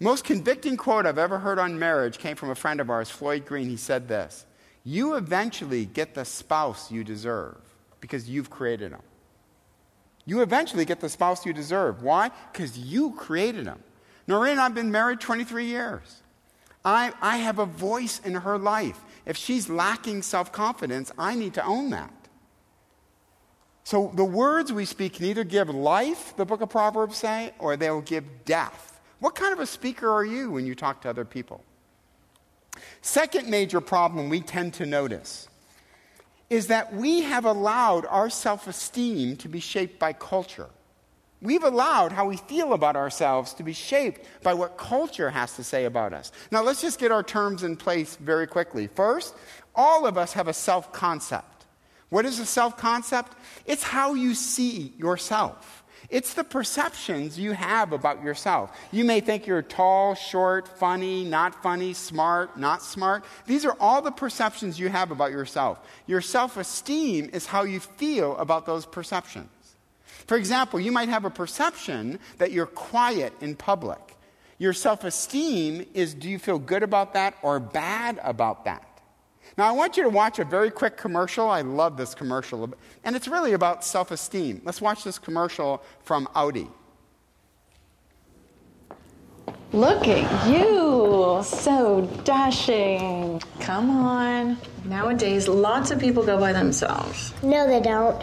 Most 0.00 0.24
convicting 0.24 0.76
quote 0.76 1.06
I've 1.06 1.18
ever 1.18 1.38
heard 1.38 1.58
on 1.58 1.78
marriage 1.78 2.18
came 2.18 2.36
from 2.36 2.50
a 2.50 2.54
friend 2.54 2.80
of 2.80 2.90
ours, 2.90 3.10
Floyd 3.10 3.46
Green. 3.46 3.68
He 3.68 3.76
said 3.76 4.08
this 4.08 4.44
You 4.82 5.14
eventually 5.14 5.86
get 5.86 6.14
the 6.14 6.24
spouse 6.24 6.90
you 6.90 7.04
deserve 7.04 7.56
because 8.00 8.28
you've 8.28 8.50
created 8.50 8.92
him. 8.92 9.02
You 10.26 10.42
eventually 10.42 10.84
get 10.84 11.00
the 11.00 11.08
spouse 11.08 11.44
you 11.44 11.52
deserve. 11.52 12.02
Why? 12.02 12.30
Because 12.52 12.78
you 12.78 13.12
created 13.12 13.66
him. 13.66 13.78
Noreen 14.26 14.52
and 14.52 14.60
I 14.60 14.64
have 14.64 14.74
been 14.74 14.90
married 14.90 15.20
23 15.20 15.66
years. 15.66 16.22
I, 16.84 17.12
I 17.20 17.38
have 17.38 17.58
a 17.58 17.66
voice 17.66 18.20
in 18.24 18.34
her 18.34 18.58
life. 18.58 19.00
If 19.26 19.36
she's 19.36 19.68
lacking 19.68 20.22
self 20.22 20.52
confidence, 20.52 21.12
I 21.18 21.34
need 21.34 21.54
to 21.54 21.64
own 21.64 21.90
that. 21.90 22.23
So 23.84 24.10
the 24.14 24.24
words 24.24 24.72
we 24.72 24.86
speak 24.86 25.14
can 25.14 25.26
either 25.26 25.44
give 25.44 25.68
life, 25.68 26.34
the 26.36 26.46
book 26.46 26.62
of 26.62 26.70
Proverbs 26.70 27.18
say, 27.18 27.52
or 27.58 27.76
they'll 27.76 28.00
give 28.00 28.44
death. 28.46 29.00
What 29.20 29.34
kind 29.34 29.52
of 29.52 29.60
a 29.60 29.66
speaker 29.66 30.10
are 30.10 30.24
you 30.24 30.50
when 30.50 30.66
you 30.66 30.74
talk 30.74 31.02
to 31.02 31.10
other 31.10 31.26
people? 31.26 31.62
Second 33.02 33.48
major 33.48 33.80
problem 33.80 34.28
we 34.28 34.40
tend 34.40 34.74
to 34.74 34.86
notice 34.86 35.48
is 36.50 36.68
that 36.68 36.94
we 36.94 37.22
have 37.22 37.44
allowed 37.44 38.06
our 38.06 38.30
self 38.30 38.66
esteem 38.66 39.36
to 39.36 39.48
be 39.48 39.60
shaped 39.60 39.98
by 39.98 40.12
culture. 40.12 40.68
We've 41.42 41.62
allowed 41.62 42.12
how 42.12 42.26
we 42.26 42.38
feel 42.38 42.72
about 42.72 42.96
ourselves 42.96 43.52
to 43.54 43.62
be 43.62 43.74
shaped 43.74 44.26
by 44.42 44.54
what 44.54 44.78
culture 44.78 45.28
has 45.28 45.56
to 45.56 45.64
say 45.64 45.84
about 45.84 46.14
us. 46.14 46.32
Now, 46.50 46.62
let's 46.62 46.80
just 46.80 46.98
get 46.98 47.12
our 47.12 47.22
terms 47.22 47.62
in 47.62 47.76
place 47.76 48.16
very 48.16 48.46
quickly. 48.46 48.86
First, 48.86 49.34
all 49.74 50.06
of 50.06 50.16
us 50.16 50.32
have 50.32 50.48
a 50.48 50.54
self 50.54 50.90
concept. 50.92 51.53
What 52.14 52.26
is 52.26 52.38
a 52.38 52.46
self 52.46 52.76
concept? 52.76 53.32
It's 53.66 53.82
how 53.82 54.14
you 54.14 54.36
see 54.36 54.92
yourself. 54.96 55.82
It's 56.08 56.34
the 56.34 56.44
perceptions 56.44 57.40
you 57.40 57.50
have 57.54 57.90
about 57.90 58.22
yourself. 58.22 58.70
You 58.92 59.04
may 59.04 59.18
think 59.18 59.48
you're 59.48 59.62
tall, 59.62 60.14
short, 60.14 60.68
funny, 60.68 61.24
not 61.24 61.60
funny, 61.60 61.92
smart, 61.92 62.56
not 62.56 62.82
smart. 62.82 63.24
These 63.46 63.64
are 63.64 63.76
all 63.80 64.00
the 64.00 64.12
perceptions 64.12 64.78
you 64.78 64.90
have 64.90 65.10
about 65.10 65.32
yourself. 65.32 65.80
Your 66.06 66.20
self 66.20 66.56
esteem 66.56 67.30
is 67.32 67.46
how 67.46 67.64
you 67.64 67.80
feel 67.80 68.36
about 68.36 68.64
those 68.64 68.86
perceptions. 68.86 69.74
For 70.28 70.36
example, 70.36 70.78
you 70.78 70.92
might 70.92 71.08
have 71.08 71.24
a 71.24 71.30
perception 71.30 72.20
that 72.38 72.52
you're 72.52 72.66
quiet 72.66 73.32
in 73.40 73.56
public. 73.56 73.98
Your 74.58 74.72
self 74.72 75.02
esteem 75.02 75.84
is 75.94 76.14
do 76.14 76.30
you 76.30 76.38
feel 76.38 76.60
good 76.60 76.84
about 76.84 77.14
that 77.14 77.34
or 77.42 77.58
bad 77.58 78.20
about 78.22 78.66
that? 78.66 78.93
Now, 79.56 79.68
I 79.68 79.72
want 79.72 79.96
you 79.96 80.02
to 80.02 80.08
watch 80.08 80.38
a 80.40 80.44
very 80.44 80.70
quick 80.70 80.96
commercial. 80.96 81.48
I 81.48 81.60
love 81.60 81.96
this 81.96 82.14
commercial. 82.14 82.74
And 83.04 83.14
it's 83.14 83.28
really 83.28 83.52
about 83.52 83.84
self 83.84 84.10
esteem. 84.10 84.60
Let's 84.64 84.80
watch 84.80 85.04
this 85.04 85.18
commercial 85.18 85.82
from 86.02 86.28
Audi. 86.34 86.68
Look 89.72 90.06
at 90.06 90.48
you, 90.48 91.40
so 91.44 92.08
dashing. 92.24 93.40
Come 93.60 93.90
on. 93.90 94.56
Nowadays, 94.84 95.48
lots 95.48 95.90
of 95.90 95.98
people 95.98 96.24
go 96.24 96.38
by 96.38 96.52
themselves. 96.52 97.32
No, 97.42 97.66
they 97.66 97.80
don't. 97.80 98.22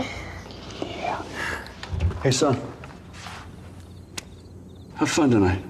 Hey, 2.24 2.32
son. 2.32 2.60
Have 4.96 5.10
fun 5.10 5.32
tonight. 5.32 5.64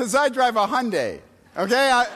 Because 0.00 0.14
I 0.14 0.30
drive 0.30 0.56
a 0.56 0.66
Hyundai. 0.66 1.20
Okay? 1.58 1.90
I... 1.92 2.06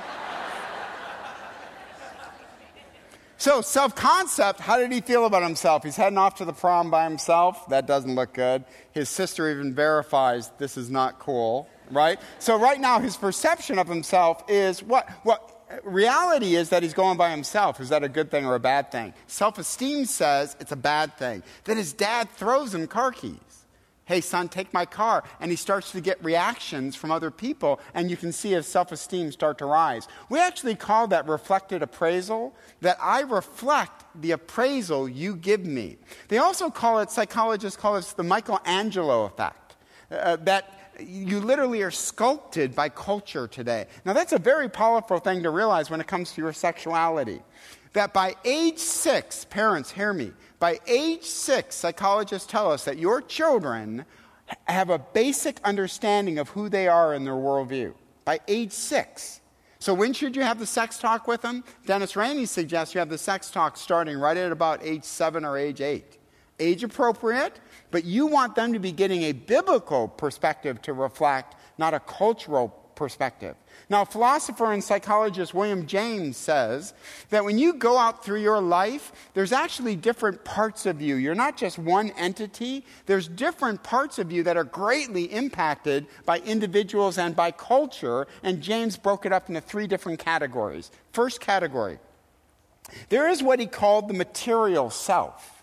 so, 3.37 3.61
self 3.61 3.95
concept, 3.95 4.59
how 4.59 4.79
did 4.79 4.91
he 4.91 5.03
feel 5.03 5.26
about 5.26 5.43
himself? 5.43 5.85
He's 5.85 5.95
heading 5.95 6.17
off 6.17 6.37
to 6.37 6.47
the 6.47 6.55
prom 6.55 6.91
by 6.91 7.05
himself. 7.05 7.69
That 7.69 7.87
doesn't 7.87 8.14
look 8.14 8.33
good. 8.33 8.64
His 8.93 9.11
sister 9.11 9.50
even 9.50 9.75
verifies 9.75 10.50
this 10.57 10.79
is 10.79 10.88
not 10.88 11.19
cool, 11.19 11.69
right? 11.91 12.19
So, 12.38 12.59
right 12.59 12.81
now, 12.81 13.00
his 13.00 13.19
perception 13.19 13.79
of 13.79 13.87
himself 13.87 14.43
is 14.49 14.83
what? 14.83 15.07
What? 15.23 15.50
reality 15.83 16.55
is 16.55 16.71
that 16.71 16.83
he's 16.83 16.95
going 16.95 17.19
by 17.19 17.31
himself. 17.31 17.81
Is 17.81 17.91
that 17.91 18.03
a 18.03 18.09
good 18.09 18.31
thing 18.31 18.47
or 18.47 18.55
a 18.55 18.61
bad 18.61 18.93
thing? 18.93 19.12
Self 19.26 19.59
esteem 19.59 20.07
says 20.07 20.57
it's 20.59 20.73
a 20.73 20.76
bad 20.76 21.19
thing. 21.19 21.43
Then 21.64 21.76
his 21.76 21.93
dad 21.93 22.31
throws 22.31 22.75
him 22.75 22.87
car 22.87 23.12
keys. 23.12 23.53
Hey, 24.06 24.20
son, 24.20 24.49
take 24.49 24.75
my 24.75 24.84
car. 24.84 25.25
And 25.40 25.50
he 25.50 25.56
starts 25.56 25.90
to 25.92 26.00
get 26.00 26.23
reactions 26.23 26.94
from 26.94 27.11
other 27.11 27.30
people, 27.30 27.80
and 27.94 28.11
you 28.11 28.16
can 28.16 28.32
see 28.32 28.50
his 28.50 28.66
self 28.66 28.92
esteem 28.92 29.32
start 29.32 29.58
to 29.58 29.66
rise. 29.66 30.08
We 30.28 30.38
actually 30.38 30.75
call 30.75 31.08
that 31.08 31.26
reflected 31.26 31.82
appraisal, 31.82 32.54
that 32.82 32.99
I 33.00 33.20
reflect 33.23 34.04
the 34.20 34.32
appraisal 34.32 35.08
you 35.08 35.37
give 35.37 35.64
me. 35.64 35.96
They 36.28 36.38
also 36.38 36.68
call 36.68 36.99
it, 36.99 37.11
psychologists 37.11 37.80
call 37.80 37.96
it 37.96 38.04
the 38.16 38.23
Michelangelo 38.23 39.25
effect, 39.25 39.76
uh, 40.11 40.37
that 40.37 40.84
you 41.00 41.40
literally 41.40 41.82
are 41.82 41.90
sculpted 41.90 42.74
by 42.74 42.88
culture 42.88 43.46
today. 43.46 43.86
Now, 44.04 44.12
that's 44.12 44.32
a 44.32 44.38
very 44.38 44.68
powerful 44.68 45.18
thing 45.18 45.42
to 45.42 45.50
realize 45.50 45.90
when 45.90 46.00
it 46.00 46.06
comes 46.06 46.32
to 46.32 46.40
your 46.40 46.52
sexuality. 46.52 47.42
That 47.92 48.12
by 48.12 48.34
age 48.44 48.78
six, 48.78 49.44
parents, 49.44 49.90
hear 49.90 50.12
me, 50.12 50.32
by 50.58 50.80
age 50.86 51.24
six, 51.24 51.76
psychologists 51.76 52.50
tell 52.50 52.70
us 52.70 52.84
that 52.84 52.98
your 52.98 53.22
children 53.22 54.04
have 54.64 54.90
a 54.90 54.98
basic 54.98 55.60
understanding 55.62 56.38
of 56.38 56.48
who 56.50 56.68
they 56.68 56.88
are 56.88 57.14
in 57.14 57.24
their 57.24 57.34
worldview. 57.34 57.94
By 58.24 58.40
age 58.48 58.72
six. 58.72 59.40
So, 59.78 59.92
when 59.92 60.12
should 60.12 60.34
you 60.34 60.42
have 60.42 60.58
the 60.58 60.66
sex 60.66 60.98
talk 60.98 61.28
with 61.28 61.42
them? 61.42 61.62
Dennis 61.86 62.16
Rainey 62.16 62.46
suggests 62.46 62.94
you 62.94 63.00
have 63.00 63.10
the 63.10 63.18
sex 63.18 63.50
talk 63.50 63.76
starting 63.76 64.16
right 64.16 64.36
at 64.36 64.50
about 64.50 64.82
age 64.82 65.04
seven 65.04 65.44
or 65.44 65.58
age 65.58 65.80
eight. 65.80 66.18
Age 66.61 66.84
appropriate, 66.84 67.58
but 67.90 68.04
you 68.04 68.26
want 68.26 68.54
them 68.54 68.73
to 68.73 68.78
be 68.78 68.92
getting 68.92 69.23
a 69.25 69.32
biblical 69.32 70.08
perspective 70.08 70.80
to 70.82 70.92
reflect, 70.92 71.56
not 71.78 71.94
a 71.94 72.00
cultural 72.00 72.68
perspective. 72.94 73.56
Now, 73.90 74.04
philosopher 74.04 74.73
and 74.73 74.82
psychologist 74.82 75.52
William 75.52 75.87
James 75.87 76.37
says 76.37 76.94
that 77.30 77.44
when 77.44 77.58
you 77.58 77.75
go 77.75 77.99
out 77.99 78.25
through 78.25 78.40
your 78.40 78.61
life, 78.61 79.12
there's 79.34 79.52
actually 79.52 79.96
different 79.96 80.44
parts 80.44 80.87
of 80.87 81.02
you. 81.02 81.16
You're 81.16 81.34
not 81.34 81.56
just 81.56 81.78
one 81.78 82.11
entity, 82.12 82.84
there's 83.06 83.28
different 83.28 83.82
parts 83.82 84.18
of 84.18 84.32
you 84.32 84.42
that 84.44 84.56
are 84.56 84.64
greatly 84.64 85.25
impacted 85.25 86.06
by 86.25 86.38
individuals 86.40 87.18
and 87.18 87.37
by 87.37 87.50
culture. 87.50 88.26
And 88.42 88.62
James 88.62 88.96
broke 88.96 89.26
it 89.26 89.32
up 89.32 89.49
into 89.49 89.61
three 89.61 89.87
different 89.87 90.18
categories. 90.18 90.90
First 91.12 91.40
category 91.40 91.99
there 93.08 93.28
is 93.28 93.42
what 93.42 93.58
he 93.58 93.66
called 93.66 94.08
the 94.08 94.14
material 94.14 94.90
self. 94.90 95.53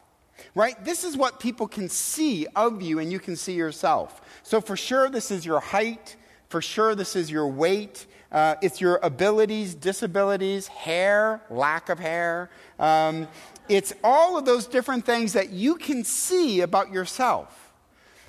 Right? 0.56 0.84
This 0.84 1.04
is 1.04 1.16
what 1.16 1.40
people 1.40 1.68
can 1.68 1.90
see 1.90 2.48
of 2.56 2.82
you 2.82 3.00
and 3.00 3.12
you 3.12 3.20
can 3.20 3.36
see 3.36 3.54
yourself. 3.54 4.22
So, 4.44 4.62
for 4.62 4.76
sure, 4.76 5.10
this 5.10 5.32
is 5.32 5.46
your 5.46 5.60
height. 5.60 6.16
For 6.50 6.62
sure, 6.62 6.96
this 6.96 7.16
is 7.16 7.32
your 7.32 7.48
weight. 7.48 8.06
Uh, 8.32 8.56
it's 8.62 8.80
your 8.80 9.00
abilities, 9.04 9.76
disabilities, 9.76 10.68
hair, 10.68 11.42
lack 11.50 11.90
of 11.90 12.00
hair. 12.00 12.50
Um, 12.80 13.28
it's 13.68 13.94
all 14.04 14.38
of 14.38 14.46
those 14.46 14.68
different 14.68 15.06
things 15.06 15.34
that 15.34 15.50
you 15.50 15.76
can 15.76 16.04
see 16.04 16.62
about 16.62 16.92
yourself. 16.92 17.74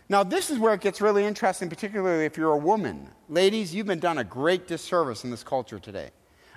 Now, 0.09 0.23
this 0.23 0.51
is 0.51 0.59
where 0.59 0.75
it 0.75 0.81
gets 0.81 1.01
really 1.01 1.25
interesting, 1.25 1.69
particularly 1.69 2.25
if 2.25 2.37
you're 2.37 2.53
a 2.53 2.59
woman. 2.59 3.09
Ladies, 3.29 3.75
you've 3.75 3.87
been 3.87 4.01
done 4.01 4.19
a 4.19 4.25
great 4.25 4.67
disservice 4.67 5.25
in 5.25 5.31
this 5.31 5.43
culture 5.43 5.79
today. 5.79 6.11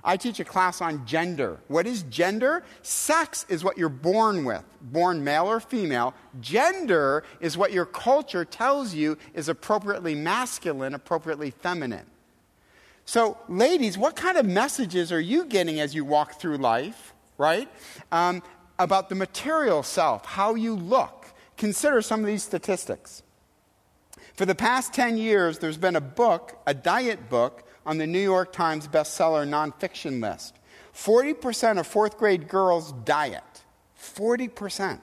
I 0.08 0.18
teach 0.18 0.40
a 0.40 0.46
class 0.46 0.82
on 0.82 1.04
gender. 1.08 1.60
What 1.68 1.88
is 1.88 2.04
gender? 2.04 2.64
Sex 2.84 3.44
is 3.50 3.64
what 3.64 3.76
you're 3.76 3.90
born 3.90 4.46
with, 4.46 4.64
born 4.80 5.24
male 5.24 5.48
or 5.48 5.60
female. 5.60 6.14
Gender 6.40 7.24
is 7.40 7.58
what 7.58 7.74
your 7.74 7.88
culture 7.88 8.46
tells 8.46 8.94
you 8.94 9.18
is 9.34 9.50
appropriately 9.50 10.14
masculine, 10.14 10.94
appropriately 10.94 11.50
feminine. 11.50 12.06
So, 13.06 13.38
ladies, 13.50 13.98
what 13.98 14.16
kind 14.16 14.38
of 14.38 14.46
messages 14.46 15.12
are 15.12 15.20
you 15.20 15.46
getting 15.46 15.80
as 15.80 15.96
you 15.96 16.06
walk 16.06 16.40
through 16.40 16.58
life, 16.58 17.14
right? 17.40 17.68
Um, 18.12 18.44
about 18.78 19.10
the 19.10 19.16
material 19.16 19.82
self, 19.82 20.26
how 20.26 20.54
you 20.54 20.76
look. 20.76 21.34
Consider 21.58 22.02
some 22.04 22.20
of 22.20 22.28
these 22.28 22.44
statistics. 22.44 23.24
For 24.36 24.46
the 24.46 24.56
past 24.56 24.94
10 24.94 25.18
years, 25.18 25.60
there's 25.60 25.78
been 25.78 25.96
a 25.96 26.02
book, 26.02 26.62
a 26.68 26.74
diet 26.74 27.30
book, 27.30 27.64
on 27.86 27.98
the 27.98 28.08
New 28.08 28.20
York 28.20 28.52
Times 28.52 28.88
bestseller 28.88 29.48
nonfiction 29.48 30.22
list. 30.22 30.56
40% 30.94 31.80
of 31.80 31.88
fourth 31.88 32.18
grade 32.18 32.48
girls 32.48 32.92
diet. 33.04 33.44
40%. 34.00 35.00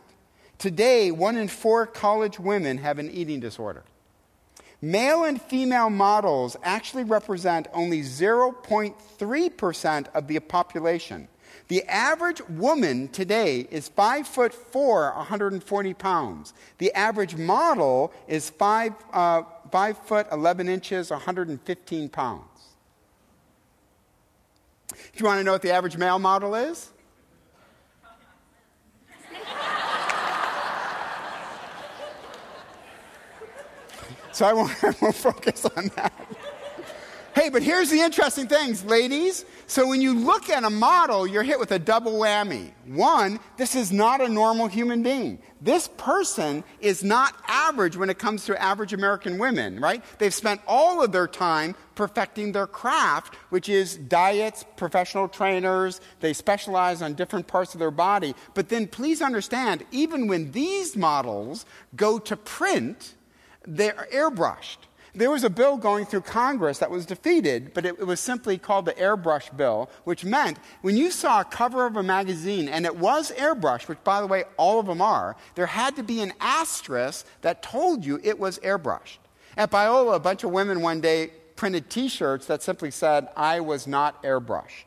Today, 0.58 1.10
one 1.10 1.36
in 1.36 1.48
four 1.48 1.86
college 1.86 2.38
women 2.38 2.78
have 2.78 2.98
an 2.98 3.10
eating 3.10 3.40
disorder. 3.40 3.84
Male 4.80 5.24
and 5.24 5.40
female 5.40 5.90
models 5.90 6.56
actually 6.62 7.04
represent 7.04 7.68
only 7.72 8.02
0.3% 8.02 10.06
of 10.14 10.26
the 10.26 10.40
population. 10.40 11.28
The 11.68 11.84
average 11.84 12.40
woman 12.48 13.08
today 13.08 13.68
is 13.70 13.88
5 13.88 14.26
foot 14.26 14.52
4, 14.52 15.12
140 15.14 15.94
pounds. 15.94 16.54
The 16.78 16.92
average 16.94 17.36
model 17.36 18.12
is 18.26 18.50
5, 18.50 18.92
uh, 19.12 19.42
5 19.70 19.98
foot 19.98 20.26
11 20.32 20.68
inches, 20.68 21.10
115 21.10 22.08
pounds. 22.08 22.51
If 25.12 25.20
you 25.20 25.26
want 25.26 25.40
to 25.40 25.44
know 25.44 25.52
what 25.52 25.62
the 25.62 25.72
average 25.72 25.96
male 25.96 26.18
model 26.18 26.54
is, 26.54 26.90
so 34.32 34.46
I 34.46 34.52
won't, 34.54 34.72
I 34.84 34.94
won't 35.00 35.14
focus 35.14 35.66
on 35.66 35.90
that. 35.96 36.12
Hey, 37.34 37.48
but 37.48 37.62
here's 37.62 37.88
the 37.88 38.00
interesting 38.00 38.46
things, 38.46 38.84
ladies. 38.84 39.46
So 39.66 39.88
when 39.88 40.02
you 40.02 40.12
look 40.12 40.50
at 40.50 40.64
a 40.64 40.70
model, 40.70 41.26
you're 41.26 41.42
hit 41.42 41.58
with 41.58 41.72
a 41.72 41.78
double 41.78 42.12
whammy. 42.12 42.72
One, 42.86 43.40
this 43.56 43.74
is 43.74 43.90
not 43.90 44.20
a 44.20 44.28
normal 44.28 44.66
human 44.66 45.02
being. 45.02 45.38
This 45.58 45.88
person 45.96 46.62
is 46.80 47.02
not 47.02 47.34
average 47.48 47.96
when 47.96 48.10
it 48.10 48.18
comes 48.18 48.44
to 48.46 48.62
average 48.62 48.92
American 48.92 49.38
women, 49.38 49.80
right? 49.80 50.04
They've 50.18 50.34
spent 50.34 50.60
all 50.66 51.02
of 51.02 51.12
their 51.12 51.26
time 51.26 51.74
perfecting 51.94 52.52
their 52.52 52.66
craft, 52.66 53.34
which 53.48 53.70
is 53.70 53.96
diets, 53.96 54.66
professional 54.76 55.26
trainers. 55.26 56.02
They 56.20 56.34
specialize 56.34 57.00
on 57.00 57.14
different 57.14 57.46
parts 57.46 57.72
of 57.72 57.80
their 57.80 57.90
body. 57.90 58.34
But 58.52 58.68
then 58.68 58.86
please 58.86 59.22
understand, 59.22 59.86
even 59.90 60.26
when 60.26 60.52
these 60.52 60.98
models 60.98 61.64
go 61.96 62.18
to 62.18 62.36
print, 62.36 63.14
they're 63.66 64.06
airbrushed. 64.12 64.78
There 65.14 65.30
was 65.30 65.44
a 65.44 65.50
bill 65.50 65.76
going 65.76 66.06
through 66.06 66.22
Congress 66.22 66.78
that 66.78 66.90
was 66.90 67.04
defeated, 67.04 67.74
but 67.74 67.84
it, 67.84 67.96
it, 67.98 68.06
was 68.06 68.18
simply 68.18 68.56
called 68.56 68.86
the 68.86 68.94
airbrush 68.94 69.54
bill, 69.54 69.90
which 70.04 70.24
meant 70.24 70.58
when 70.80 70.96
you 70.96 71.10
saw 71.10 71.42
a 71.42 71.44
cover 71.44 71.84
of 71.84 71.96
a 71.96 72.02
magazine 72.02 72.66
and 72.66 72.86
it 72.86 72.96
was 72.96 73.30
airbrushed, 73.32 73.88
which 73.88 74.02
by 74.04 74.22
the 74.22 74.26
way, 74.26 74.44
all 74.56 74.80
of 74.80 74.86
them 74.86 75.02
are, 75.02 75.36
there 75.54 75.66
had 75.66 75.96
to 75.96 76.02
be 76.02 76.22
an 76.22 76.32
asterisk 76.40 77.26
that 77.42 77.62
told 77.62 78.06
you 78.06 78.20
it 78.22 78.38
was 78.38 78.58
airbrushed. 78.60 79.18
At 79.54 79.70
Biola, 79.70 80.14
a 80.14 80.18
bunch 80.18 80.44
of 80.44 80.50
women 80.50 80.80
one 80.80 81.02
day 81.02 81.30
printed 81.56 81.90
t 81.90 82.08
shirts 82.08 82.46
that 82.46 82.62
simply 82.62 82.90
said, 82.90 83.28
I 83.36 83.60
was 83.60 83.86
not 83.86 84.22
airbrushed. 84.22 84.86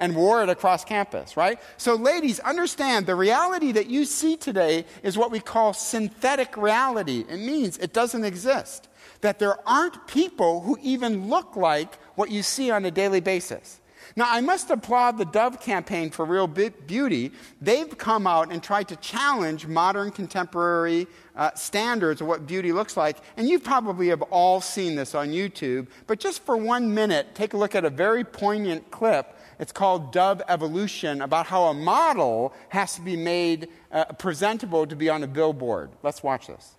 And 0.00 0.16
wore 0.16 0.42
it 0.42 0.48
across 0.48 0.82
campus, 0.82 1.36
right? 1.36 1.60
So, 1.76 1.94
ladies, 1.94 2.40
understand 2.40 3.04
the 3.04 3.14
reality 3.14 3.70
that 3.72 3.86
you 3.86 4.06
see 4.06 4.34
today 4.34 4.86
is 5.02 5.18
what 5.18 5.30
we 5.30 5.40
call 5.40 5.74
synthetic 5.74 6.56
reality. 6.56 7.26
It 7.28 7.36
means 7.36 7.76
it 7.76 7.92
doesn't 7.92 8.24
exist 8.24 8.88
that 9.20 9.38
there 9.38 9.56
aren't 9.68 10.06
people 10.06 10.60
who 10.62 10.78
even 10.82 11.28
look 11.28 11.56
like 11.56 11.96
what 12.14 12.30
you 12.30 12.42
see 12.42 12.70
on 12.70 12.84
a 12.84 12.90
daily 12.90 13.20
basis. 13.20 13.80
Now, 14.16 14.26
I 14.28 14.40
must 14.40 14.70
applaud 14.70 15.18
the 15.18 15.24
Dove 15.24 15.60
campaign 15.60 16.10
for 16.10 16.24
real 16.24 16.46
beauty. 16.46 17.32
They've 17.60 17.96
come 17.96 18.26
out 18.26 18.52
and 18.52 18.62
tried 18.62 18.88
to 18.88 18.96
challenge 18.96 19.66
modern 19.66 20.10
contemporary 20.10 21.06
uh, 21.36 21.52
standards 21.54 22.20
of 22.20 22.26
what 22.26 22.46
beauty 22.46 22.72
looks 22.72 22.96
like. 22.96 23.18
And 23.36 23.48
you 23.48 23.60
probably 23.60 24.08
have 24.08 24.22
all 24.22 24.60
seen 24.60 24.96
this 24.96 25.14
on 25.14 25.28
YouTube. 25.28 25.86
But 26.06 26.18
just 26.18 26.44
for 26.44 26.56
one 26.56 26.92
minute, 26.92 27.34
take 27.34 27.54
a 27.54 27.56
look 27.56 27.74
at 27.74 27.84
a 27.84 27.90
very 27.90 28.24
poignant 28.24 28.90
clip. 28.90 29.38
It's 29.60 29.72
called 29.72 30.12
Dove 30.12 30.42
Evolution 30.48 31.22
about 31.22 31.46
how 31.46 31.64
a 31.64 31.74
model 31.74 32.52
has 32.70 32.94
to 32.94 33.02
be 33.02 33.16
made 33.16 33.68
uh, 33.92 34.06
presentable 34.06 34.86
to 34.86 34.96
be 34.96 35.08
on 35.08 35.22
a 35.22 35.28
billboard. 35.28 35.90
Let's 36.02 36.22
watch 36.22 36.48
this. 36.48 36.74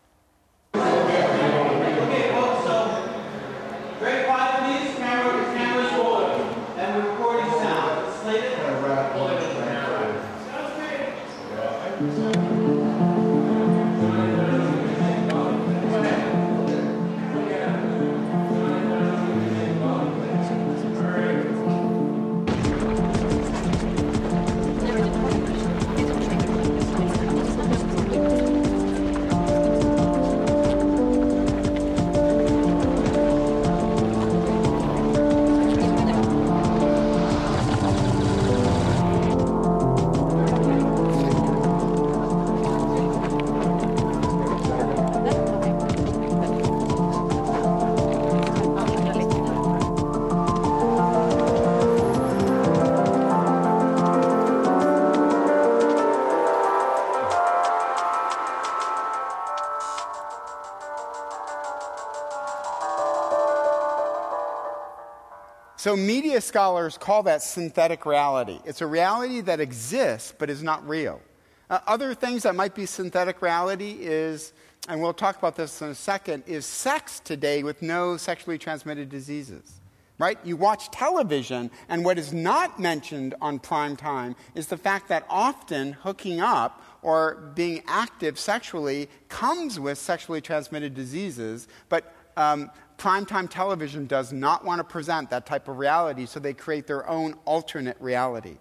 So, 65.91 65.97
media 65.97 66.39
scholars 66.39 66.97
call 66.97 67.23
that 67.23 67.41
synthetic 67.41 68.05
reality. 68.05 68.61
It's 68.63 68.79
a 68.79 68.87
reality 68.87 69.41
that 69.41 69.59
exists 69.59 70.33
but 70.39 70.49
is 70.49 70.63
not 70.63 70.87
real. 70.87 71.19
Uh, 71.69 71.79
other 71.85 72.13
things 72.13 72.43
that 72.43 72.55
might 72.55 72.73
be 72.73 72.85
synthetic 72.85 73.41
reality 73.41 73.97
is, 73.99 74.53
and 74.87 75.01
we'll 75.01 75.13
talk 75.13 75.37
about 75.37 75.57
this 75.57 75.81
in 75.81 75.89
a 75.89 75.95
second, 75.95 76.45
is 76.47 76.65
sex 76.65 77.19
today 77.19 77.61
with 77.61 77.81
no 77.81 78.15
sexually 78.15 78.57
transmitted 78.57 79.09
diseases. 79.09 79.81
Right? 80.17 80.39
You 80.45 80.55
watch 80.55 80.89
television, 80.91 81.69
and 81.89 82.05
what 82.05 82.17
is 82.17 82.31
not 82.31 82.79
mentioned 82.79 83.35
on 83.41 83.59
prime 83.59 83.97
time 83.97 84.37
is 84.55 84.67
the 84.67 84.77
fact 84.77 85.09
that 85.09 85.25
often 85.29 85.91
hooking 85.91 86.39
up 86.39 86.81
or 87.01 87.51
being 87.53 87.83
active 87.85 88.39
sexually 88.39 89.09
comes 89.27 89.77
with 89.77 89.97
sexually 89.97 90.39
transmitted 90.39 90.93
diseases, 90.93 91.67
but 91.89 92.15
um, 92.37 92.71
primetime 93.01 93.49
television 93.49 94.05
does 94.05 94.31
not 94.31 94.63
want 94.63 94.77
to 94.77 94.83
present 94.83 95.31
that 95.31 95.47
type 95.47 95.67
of 95.67 95.79
reality, 95.79 96.27
so 96.27 96.39
they 96.39 96.53
create 96.53 96.85
their 96.85 97.09
own 97.09 97.33
alternate 97.45 97.97
reality. 97.99 98.57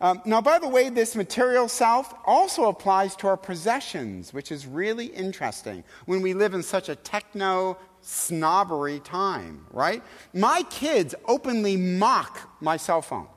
Um, 0.00 0.22
now, 0.24 0.40
by 0.40 0.60
the 0.60 0.68
way, 0.68 0.88
this 0.88 1.16
material 1.16 1.66
self 1.66 2.14
also 2.24 2.68
applies 2.68 3.16
to 3.16 3.26
our 3.26 3.36
possessions, 3.36 4.32
which 4.32 4.52
is 4.52 4.66
really 4.66 5.06
interesting 5.06 5.82
when 6.06 6.22
we 6.22 6.32
live 6.32 6.54
in 6.54 6.62
such 6.62 6.88
a 6.88 6.94
techno 6.94 7.76
snobbery 8.02 9.00
time, 9.00 9.66
right? 9.70 10.02
My 10.32 10.62
kids 10.70 11.14
openly 11.26 11.76
mock 11.76 12.52
my 12.60 12.76
cell 12.76 13.02
phone. 13.02 13.28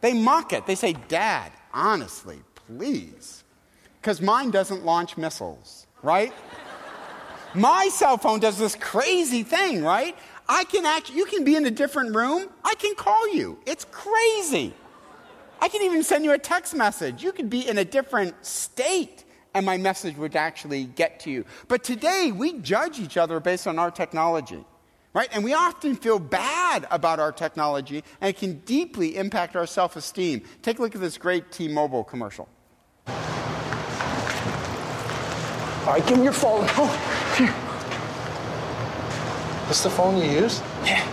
They 0.00 0.12
mock 0.12 0.52
it. 0.52 0.66
They 0.66 0.74
say, 0.76 0.92
Dad, 1.08 1.50
honestly, 1.72 2.38
please. 2.54 3.42
Because 4.00 4.20
mine 4.20 4.50
doesn't 4.50 4.84
launch 4.84 5.16
missiles, 5.16 5.86
right? 6.02 6.32
My 7.56 7.88
cell 7.88 8.18
phone 8.18 8.38
does 8.38 8.58
this 8.58 8.74
crazy 8.74 9.42
thing, 9.42 9.82
right? 9.82 10.14
I 10.46 10.64
can 10.64 10.84
actually, 10.84 11.16
you 11.16 11.24
can 11.24 11.42
be 11.42 11.56
in 11.56 11.64
a 11.64 11.70
different 11.70 12.14
room. 12.14 12.48
I 12.62 12.74
can 12.74 12.94
call 12.94 13.34
you. 13.34 13.58
It's 13.64 13.86
crazy. 13.90 14.74
I 15.60 15.68
can 15.68 15.80
even 15.82 16.02
send 16.02 16.24
you 16.24 16.32
a 16.32 16.38
text 16.38 16.74
message. 16.74 17.22
You 17.22 17.32
could 17.32 17.48
be 17.48 17.66
in 17.66 17.78
a 17.78 17.84
different 17.84 18.44
state 18.44 19.24
and 19.54 19.64
my 19.64 19.78
message 19.78 20.18
would 20.18 20.36
actually 20.36 20.84
get 20.84 21.18
to 21.20 21.30
you. 21.30 21.46
But 21.66 21.82
today 21.82 22.30
we 22.30 22.58
judge 22.60 23.00
each 23.00 23.16
other 23.16 23.40
based 23.40 23.66
on 23.66 23.78
our 23.78 23.90
technology, 23.90 24.62
right? 25.14 25.30
And 25.32 25.42
we 25.42 25.54
often 25.54 25.96
feel 25.96 26.18
bad 26.18 26.86
about 26.90 27.20
our 27.20 27.32
technology 27.32 28.04
and 28.20 28.28
it 28.28 28.36
can 28.36 28.58
deeply 28.60 29.16
impact 29.16 29.56
our 29.56 29.66
self 29.66 29.96
esteem. 29.96 30.42
Take 30.60 30.78
a 30.78 30.82
look 30.82 30.94
at 30.94 31.00
this 31.00 31.16
great 31.16 31.50
T 31.50 31.68
Mobile 31.68 32.04
commercial. 32.04 32.50
All 35.86 35.92
right, 35.92 36.04
give 36.04 36.18
me 36.18 36.24
your 36.24 36.32
phone. 36.32 36.66
Oh, 36.70 36.90
here. 37.38 37.54
This 39.68 39.84
the 39.84 39.90
phone 39.90 40.16
you 40.16 40.24
use? 40.24 40.60
Yeah. 40.84 41.06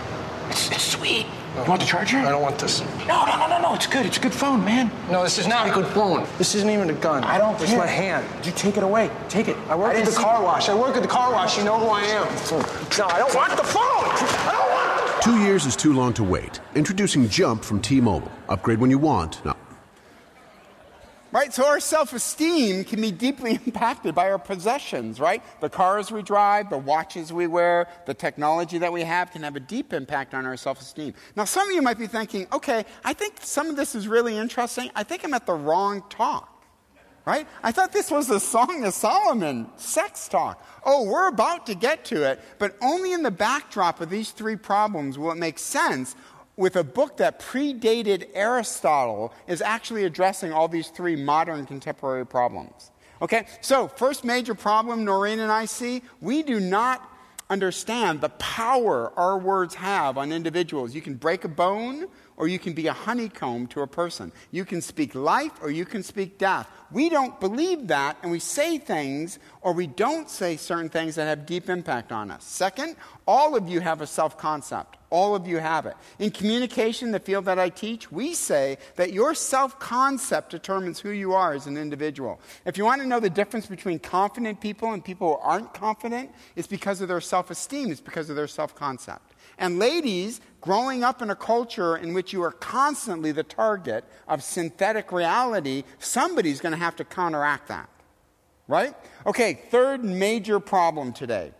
It's, 0.50 0.68
it's 0.72 0.82
sweet. 0.82 1.26
No. 1.54 1.62
You 1.62 1.68
want 1.68 1.80
the 1.80 1.86
charger? 1.86 2.18
I 2.18 2.30
don't 2.30 2.42
want 2.42 2.58
this. 2.58 2.80
No, 3.06 3.24
no, 3.24 3.38
no, 3.38 3.46
no, 3.46 3.62
no. 3.62 3.74
It's 3.74 3.86
good. 3.86 4.04
It's 4.04 4.16
a 4.16 4.20
good 4.20 4.34
phone, 4.34 4.64
man. 4.64 4.90
No, 5.12 5.22
this 5.22 5.38
is 5.38 5.46
not 5.46 5.68
a 5.68 5.72
good 5.72 5.86
phone. 5.94 6.26
This 6.38 6.56
isn't 6.56 6.68
even 6.68 6.90
a 6.90 6.94
gun. 6.94 7.22
I 7.22 7.38
don't 7.38 7.54
It's 7.62 7.70
my 7.76 7.86
hand. 7.86 8.26
You 8.44 8.50
take 8.50 8.76
it 8.76 8.82
away. 8.82 9.12
Take 9.28 9.46
it. 9.46 9.56
I 9.68 9.76
work 9.76 9.94
I 9.94 10.00
at 10.00 10.06
the 10.06 10.12
car 10.12 10.42
wash. 10.42 10.68
I 10.68 10.74
work 10.74 10.96
at 10.96 11.02
the 11.02 11.08
car 11.08 11.30
wash. 11.30 11.56
You 11.56 11.62
know 11.62 11.78
who 11.78 11.86
I 11.86 12.02
am. 12.02 12.24
No, 12.98 13.06
I 13.06 13.18
don't 13.20 13.32
want 13.32 13.56
the 13.56 13.62
phone. 13.62 13.82
I 13.84 14.50
don't 14.50 14.70
want 14.70 15.16
the 15.16 15.22
Two 15.22 15.38
years 15.38 15.66
is 15.66 15.76
too 15.76 15.92
long 15.92 16.12
to 16.14 16.24
wait. 16.24 16.60
Introducing 16.74 17.28
Jump 17.28 17.64
from 17.64 17.80
T-Mobile. 17.80 18.30
Upgrade 18.48 18.80
when 18.80 18.90
you 18.90 18.98
want. 18.98 19.44
No, 19.44 19.54
right? 21.34 21.52
So 21.52 21.66
our 21.66 21.80
self 21.80 22.14
esteem 22.14 22.84
can 22.84 23.02
be 23.02 23.10
deeply 23.10 23.58
impacted 23.66 24.14
by 24.14 24.30
our 24.30 24.38
possessions, 24.38 25.20
right? 25.20 25.42
The 25.60 25.68
cars 25.68 26.10
we 26.10 26.22
drive, 26.22 26.70
the 26.70 26.78
watches 26.78 27.32
we 27.32 27.46
wear, 27.46 27.88
the 28.06 28.14
technology 28.14 28.78
that 28.78 28.92
we 28.92 29.02
have 29.02 29.32
can 29.32 29.42
have 29.42 29.56
a 29.56 29.60
deep 29.60 29.92
impact 29.92 30.32
on 30.32 30.46
our 30.46 30.56
self 30.56 30.80
esteem. 30.80 31.12
Now, 31.36 31.44
some 31.44 31.68
of 31.68 31.74
you 31.74 31.82
might 31.82 31.98
be 31.98 32.06
thinking, 32.06 32.46
okay, 32.52 32.86
I 33.04 33.12
think 33.12 33.34
some 33.40 33.68
of 33.68 33.76
this 33.76 33.94
is 33.94 34.08
really 34.08 34.38
interesting. 34.38 34.90
I 34.94 35.02
think 35.02 35.24
I'm 35.24 35.34
at 35.34 35.44
the 35.44 35.52
wrong 35.52 36.04
talk. 36.08 36.52
Right? 37.26 37.48
I 37.62 37.72
thought 37.72 37.90
this 37.90 38.10
was 38.10 38.26
the 38.26 38.38
Song 38.38 38.84
of 38.84 38.92
Solomon, 38.92 39.70
sex 39.76 40.28
talk. 40.28 40.62
Oh, 40.84 41.04
we're 41.04 41.28
about 41.28 41.64
to 41.68 41.74
get 41.74 42.04
to 42.06 42.22
it, 42.30 42.38
but 42.58 42.76
only 42.82 43.14
in 43.14 43.22
the 43.22 43.30
backdrop 43.30 44.02
of 44.02 44.10
these 44.10 44.30
three 44.30 44.56
problems 44.56 45.16
will 45.16 45.32
it 45.32 45.38
make 45.38 45.58
sense 45.58 46.16
with 46.56 46.76
a 46.76 46.84
book 46.84 47.16
that 47.18 47.40
predated 47.40 48.28
Aristotle 48.34 49.32
is 49.46 49.60
actually 49.60 50.04
addressing 50.04 50.52
all 50.52 50.68
these 50.68 50.88
three 50.88 51.16
modern 51.16 51.66
contemporary 51.66 52.26
problems. 52.26 52.90
Okay, 53.22 53.46
so 53.60 53.88
first 53.88 54.24
major 54.24 54.54
problem 54.54 55.04
Noreen 55.04 55.40
and 55.40 55.50
I 55.50 55.64
see 55.64 56.02
we 56.20 56.42
do 56.42 56.60
not 56.60 57.10
understand 57.50 58.20
the 58.20 58.28
power 58.30 59.12
our 59.16 59.38
words 59.38 59.74
have 59.74 60.18
on 60.18 60.32
individuals. 60.32 60.94
You 60.94 61.02
can 61.02 61.14
break 61.14 61.44
a 61.44 61.48
bone 61.48 62.06
or 62.36 62.48
you 62.48 62.58
can 62.58 62.72
be 62.72 62.86
a 62.86 62.92
honeycomb 62.92 63.66
to 63.68 63.82
a 63.82 63.86
person. 63.86 64.32
You 64.50 64.64
can 64.64 64.80
speak 64.80 65.14
life 65.14 65.52
or 65.62 65.70
you 65.70 65.84
can 65.84 66.02
speak 66.02 66.38
death. 66.38 66.68
We 66.90 67.08
don't 67.08 67.38
believe 67.40 67.88
that, 67.88 68.16
and 68.22 68.30
we 68.30 68.38
say 68.38 68.78
things 68.78 69.38
or 69.62 69.72
we 69.72 69.86
don't 69.86 70.30
say 70.30 70.56
certain 70.56 70.88
things 70.88 71.16
that 71.16 71.26
have 71.26 71.46
deep 71.46 71.68
impact 71.68 72.12
on 72.12 72.30
us. 72.30 72.44
Second, 72.44 72.96
all 73.26 73.56
of 73.56 73.68
you 73.68 73.80
have 73.80 74.00
a 74.00 74.06
self 74.06 74.38
concept. 74.38 74.96
All 75.10 75.36
of 75.36 75.46
you 75.46 75.58
have 75.58 75.86
it. 75.86 75.94
In 76.18 76.32
communication, 76.32 77.12
the 77.12 77.20
field 77.20 77.44
that 77.44 77.58
I 77.58 77.68
teach, 77.68 78.10
we 78.10 78.34
say 78.34 78.78
that 78.96 79.12
your 79.12 79.34
self 79.34 79.78
concept 79.78 80.50
determines 80.50 80.98
who 80.98 81.10
you 81.10 81.34
are 81.34 81.52
as 81.52 81.66
an 81.66 81.76
individual. 81.76 82.40
If 82.66 82.76
you 82.76 82.84
want 82.84 83.00
to 83.00 83.06
know 83.06 83.20
the 83.20 83.30
difference 83.30 83.66
between 83.66 84.00
confident 84.00 84.60
people 84.60 84.92
and 84.92 85.04
people 85.04 85.28
who 85.28 85.48
aren't 85.48 85.72
confident, 85.72 86.32
it's 86.56 86.66
because 86.66 87.00
of 87.00 87.08
their 87.08 87.20
self 87.20 87.50
esteem, 87.50 87.92
it's 87.92 88.00
because 88.00 88.28
of 88.28 88.36
their 88.36 88.48
self 88.48 88.74
concept. 88.74 89.34
And 89.58 89.78
ladies, 89.78 90.40
growing 90.64 91.04
up 91.04 91.20
in 91.20 91.28
a 91.28 91.36
culture 91.36 91.94
in 91.94 92.14
which 92.14 92.32
you 92.32 92.42
are 92.42 92.50
constantly 92.50 93.32
the 93.32 93.42
target 93.42 94.02
of 94.26 94.42
synthetic 94.42 95.12
reality, 95.12 95.84
somebody's 95.98 96.58
going 96.58 96.72
to 96.72 96.78
have 96.78 96.96
to 96.96 97.04
counteract 97.04 97.68
that. 97.68 97.86
Right? 98.66 98.94
Okay, 99.26 99.60
third 99.68 100.02
major 100.02 100.58
problem 100.58 101.12
today. 101.12 101.52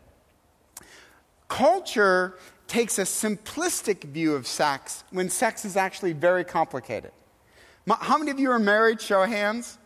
Culture 1.49 2.39
takes 2.67 2.99
a 2.99 3.03
simplistic 3.03 4.05
view 4.05 4.35
of 4.35 4.47
sex 4.47 5.05
when 5.11 5.29
sex 5.29 5.67
is 5.67 5.77
actually 5.77 6.15
very 6.15 6.43
complicated. 6.43 7.13
How 7.87 8.17
many 8.17 8.31
of 8.31 8.41
you 8.41 8.51
are 8.53 8.59
married? 8.59 9.03
Show 9.03 9.23
of 9.23 9.29
hands. 9.29 9.77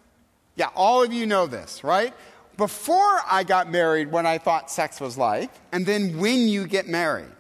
Yeah, 0.55 0.69
all 0.77 1.03
of 1.03 1.13
you 1.13 1.27
know 1.27 1.49
this, 1.49 1.83
right? 1.83 2.15
Before 2.57 3.19
I 3.29 3.43
got 3.43 3.69
married, 3.69 4.13
what 4.13 4.27
I 4.27 4.39
thought 4.39 4.71
sex 4.71 5.01
was 5.01 5.19
like, 5.19 5.51
and 5.73 5.85
then 5.85 6.19
when 6.19 6.47
you 6.47 6.69
get 6.69 6.87
married. 6.87 7.33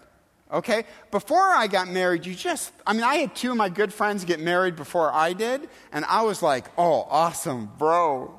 Okay? 0.53 0.85
Before 1.11 1.51
I 1.51 1.67
got 1.67 1.89
married, 1.89 2.25
you 2.25 2.35
just, 2.35 2.73
I 2.87 2.93
mean, 2.93 3.03
I 3.03 3.17
had 3.17 3.35
two 3.35 3.51
of 3.51 3.57
my 3.57 3.69
good 3.69 3.93
friends 3.93 4.25
get 4.25 4.41
married 4.41 4.77
before 4.77 5.13
I 5.13 5.33
did, 5.33 5.69
and 5.93 6.05
I 6.07 6.23
was 6.23 6.43
like, 6.43 6.67
oh, 6.79 7.07
awesome, 7.11 7.71
bro. 7.79 8.39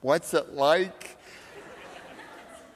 What's 0.00 0.34
it 0.34 0.54
like? 0.54 1.18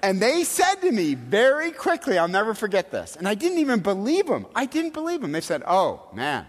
And 0.03 0.21
they 0.21 0.45
said 0.45 0.77
to 0.83 0.93
me 0.93 1.15
very 1.15 1.73
quickly, 1.73 2.19
I'll 2.19 2.29
never 2.29 2.55
forget 2.55 2.91
this, 2.91 3.17
and 3.17 3.27
I 3.27 3.35
didn't 3.35 3.59
even 3.59 3.81
believe 3.81 4.27
them. 4.27 4.47
I 4.55 4.67
didn't 4.67 4.93
believe 4.93 5.23
them. 5.23 5.33
They 5.33 5.41
said, 5.41 5.63
oh, 5.67 6.09
man, 6.13 6.47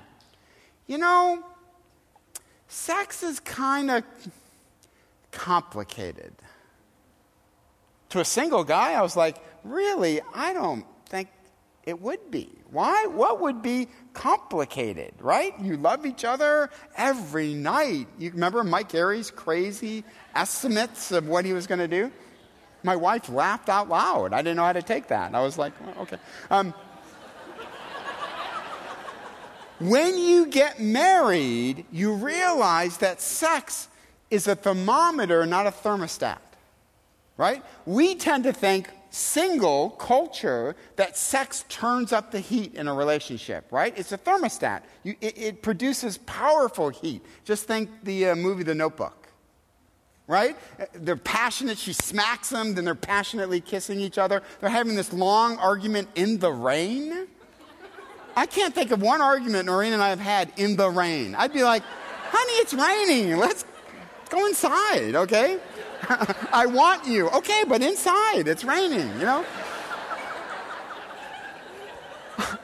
you 0.86 0.98
know, 0.98 1.44
sex 2.68 3.24
is 3.24 3.40
kind 3.40 3.90
of 3.90 4.04
complicated. 5.32 6.34
To 8.10 8.20
a 8.20 8.26
single 8.26 8.64
guy, 8.64 8.94
I 8.94 9.02
was 9.02 9.16
like, 9.16 9.38
really? 9.64 10.22
I 10.36 10.54
don't 10.54 10.86
it 11.88 12.02
would 12.02 12.30
be. 12.30 12.50
Why? 12.70 13.06
What 13.06 13.40
would 13.40 13.62
be 13.62 13.88
complicated, 14.14 15.14
right? 15.22 15.58
You 15.62 15.78
love 15.78 16.06
each 16.06 16.26
other 16.26 16.70
every 16.98 17.54
night. 17.54 18.08
You 18.20 18.32
remember 18.32 18.62
Mike 18.66 18.94
Erre's 18.94 19.32
crazy 19.32 20.04
estimates 20.36 21.14
of 21.14 21.30
what 21.30 21.46
he 21.46 21.54
was 21.54 21.66
going 21.66 21.80
to 21.80 21.88
do? 21.88 22.12
My 22.84 22.98
wife 22.98 23.30
laughed 23.30 23.70
out 23.70 23.88
loud. 23.88 24.34
I 24.34 24.42
didn't 24.42 24.58
know 24.58 24.66
how 24.66 24.74
to 24.74 24.82
take 24.82 25.08
that. 25.08 25.34
I 25.34 25.42
was 25.42 25.58
like, 25.58 25.72
oh, 25.82 26.02
okay. 26.02 26.18
Um, 26.52 26.74
when 29.80 30.18
you 30.18 30.48
get 30.48 30.82
married, 30.82 31.86
you 31.90 32.16
realize 32.16 32.98
that 32.98 33.22
sex 33.22 33.88
is 34.30 34.46
a 34.50 34.56
thermometer, 34.56 35.46
not 35.46 35.68
a 35.68 35.72
thermostat. 35.72 36.40
Right? 37.38 37.64
We 37.86 38.16
tend 38.16 38.44
to 38.44 38.52
think, 38.52 38.90
single 39.18 39.90
culture 39.92 40.76
that 40.96 41.18
sex 41.18 41.66
turns 41.68 42.14
up 42.14 42.32
the 42.32 42.40
heat 42.40 42.76
in 42.76 42.88
a 42.88 42.94
relationship, 42.94 43.66
right? 43.72 43.94
It's 43.98 44.12
a 44.12 44.18
thermostat. 44.18 44.84
You, 45.04 45.16
it, 45.20 45.38
it, 45.38 45.62
produces 45.62 46.18
powerful 46.20 46.90
heat. 46.90 47.26
Just 47.44 47.66
think 47.66 47.90
the 48.04 48.28
uh, 48.28 48.36
movie 48.36 48.64
The 48.64 48.76
Notebook, 48.76 49.28
right? 50.28 50.56
They're 50.94 51.16
passionate. 51.16 51.78
She 51.78 51.94
smacks 51.94 52.50
them, 52.50 52.76
then 52.76 52.86
they're 52.86 52.96
passionately 52.96 53.60
kissing 53.60 54.00
each 54.00 54.18
other. 54.18 54.44
They're 54.62 54.70
having 54.70 54.96
this 54.96 55.12
long 55.12 55.58
argument 55.58 56.10
in 56.16 56.38
the 56.38 56.52
rain. 56.52 57.28
I 58.36 58.46
can't 58.46 58.74
think 58.76 58.92
of 58.92 59.02
one 59.02 59.22
argument 59.22 59.66
Noreen 59.66 59.94
and 59.94 60.02
I 60.02 60.10
have 60.10 60.20
had 60.20 60.54
in 60.58 60.76
the 60.76 60.90
rain. 60.90 61.34
I'd 61.34 61.54
be 61.54 61.64
like, 61.64 61.82
honey, 62.30 62.54
it's 62.54 62.74
raining. 62.74 63.38
Let's 63.38 63.66
go 64.28 64.46
inside, 64.46 65.16
okay? 65.16 65.60
I 66.52 66.66
want 66.66 67.08
you. 67.08 67.30
Okay, 67.30 67.64
but 67.68 67.82
inside, 67.82 68.48
it's 68.48 68.64
raining, 68.64 69.08
you 69.20 69.26
know? 69.26 69.44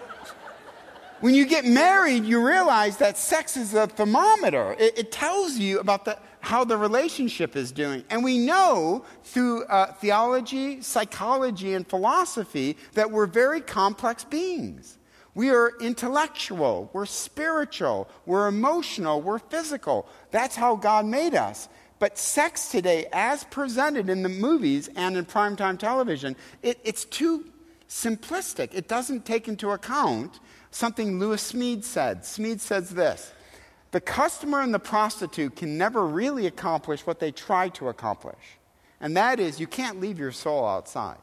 when 1.20 1.34
you 1.34 1.46
get 1.46 1.66
married, 1.66 2.26
you 2.26 2.46
realize 2.46 2.98
that 2.98 3.18
sex 3.18 3.58
is 3.58 3.74
a 3.74 3.88
thermometer. 3.88 4.76
It, 4.80 4.98
it 4.98 5.12
tells 5.12 5.58
you 5.58 5.80
about 5.80 6.06
the, 6.06 6.18
how 6.42 6.64
the 6.64 6.78
relationship 6.78 7.56
is 7.56 7.72
doing. 7.72 8.04
And 8.10 8.24
we 8.24 8.38
know 8.38 9.06
through 9.24 9.64
uh, 9.66 9.94
theology, 9.94 10.82
psychology, 10.82 11.74
and 11.74 11.88
philosophy 11.88 12.78
that 12.94 13.10
we're 13.10 13.28
very 13.28 13.62
complex 13.62 14.24
beings. 14.24 14.98
We 15.36 15.50
are 15.50 15.74
intellectual, 15.80 16.90
we're 16.94 17.08
spiritual, 17.08 18.08
we're 18.26 18.48
emotional, 18.48 19.22
we're 19.22 19.40
physical. 19.40 20.08
That's 20.30 20.56
how 20.56 20.76
God 20.76 21.06
made 21.06 21.34
us. 21.34 21.70
But 21.98 22.18
sex 22.18 22.70
today, 22.70 23.08
as 23.12 23.44
presented 23.46 24.10
in 24.10 24.22
the 24.22 24.30
movies 24.30 24.90
and 24.96 25.18
in 25.18 25.26
primetime 25.26 25.80
television, 25.80 26.36
it, 26.62 26.80
it's 26.84 27.06
too 27.06 27.46
simplistic. 27.90 28.74
It 28.74 28.88
doesn't 28.88 29.26
take 29.26 29.48
into 29.48 29.72
account 29.72 30.40
something 30.70 31.20
Lewis 31.20 31.52
Smedes 31.52 31.86
said. 31.86 32.22
Smedes 32.22 32.60
says 32.60 32.92
this 32.92 33.32
The 33.92 34.02
customer 34.02 34.62
and 34.62 34.74
the 34.74 34.80
prostitute 34.80 35.56
can 35.56 35.78
never 35.78 36.06
really 36.06 36.46
accomplish 36.46 37.08
what 37.08 37.20
they 37.20 37.32
try 37.32 37.70
to 37.70 37.90
accomplish. 37.90 38.58
And 39.00 39.18
that 39.18 39.40
is, 39.40 39.60
you 39.60 39.68
can't 39.68 40.00
leave 40.00 40.20
your 40.20 40.32
soul 40.32 40.66
outside. 40.66 41.18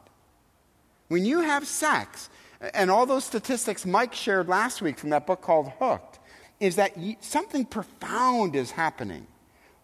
When 1.07 1.25
you 1.25 1.41
have 1.41 1.67
sex, 1.67 2.29
and 2.73 2.91
all 2.91 3.05
those 3.05 3.25
statistics 3.25 3.85
Mike 3.85 4.13
shared 4.13 4.47
last 4.47 4.81
week 4.81 4.97
from 4.97 5.09
that 5.09 5.25
book 5.25 5.41
called 5.41 5.71
Hooked, 5.79 6.19
is 6.59 6.75
that 6.75 6.95
something 7.21 7.65
profound 7.65 8.55
is 8.55 8.71
happening. 8.71 9.25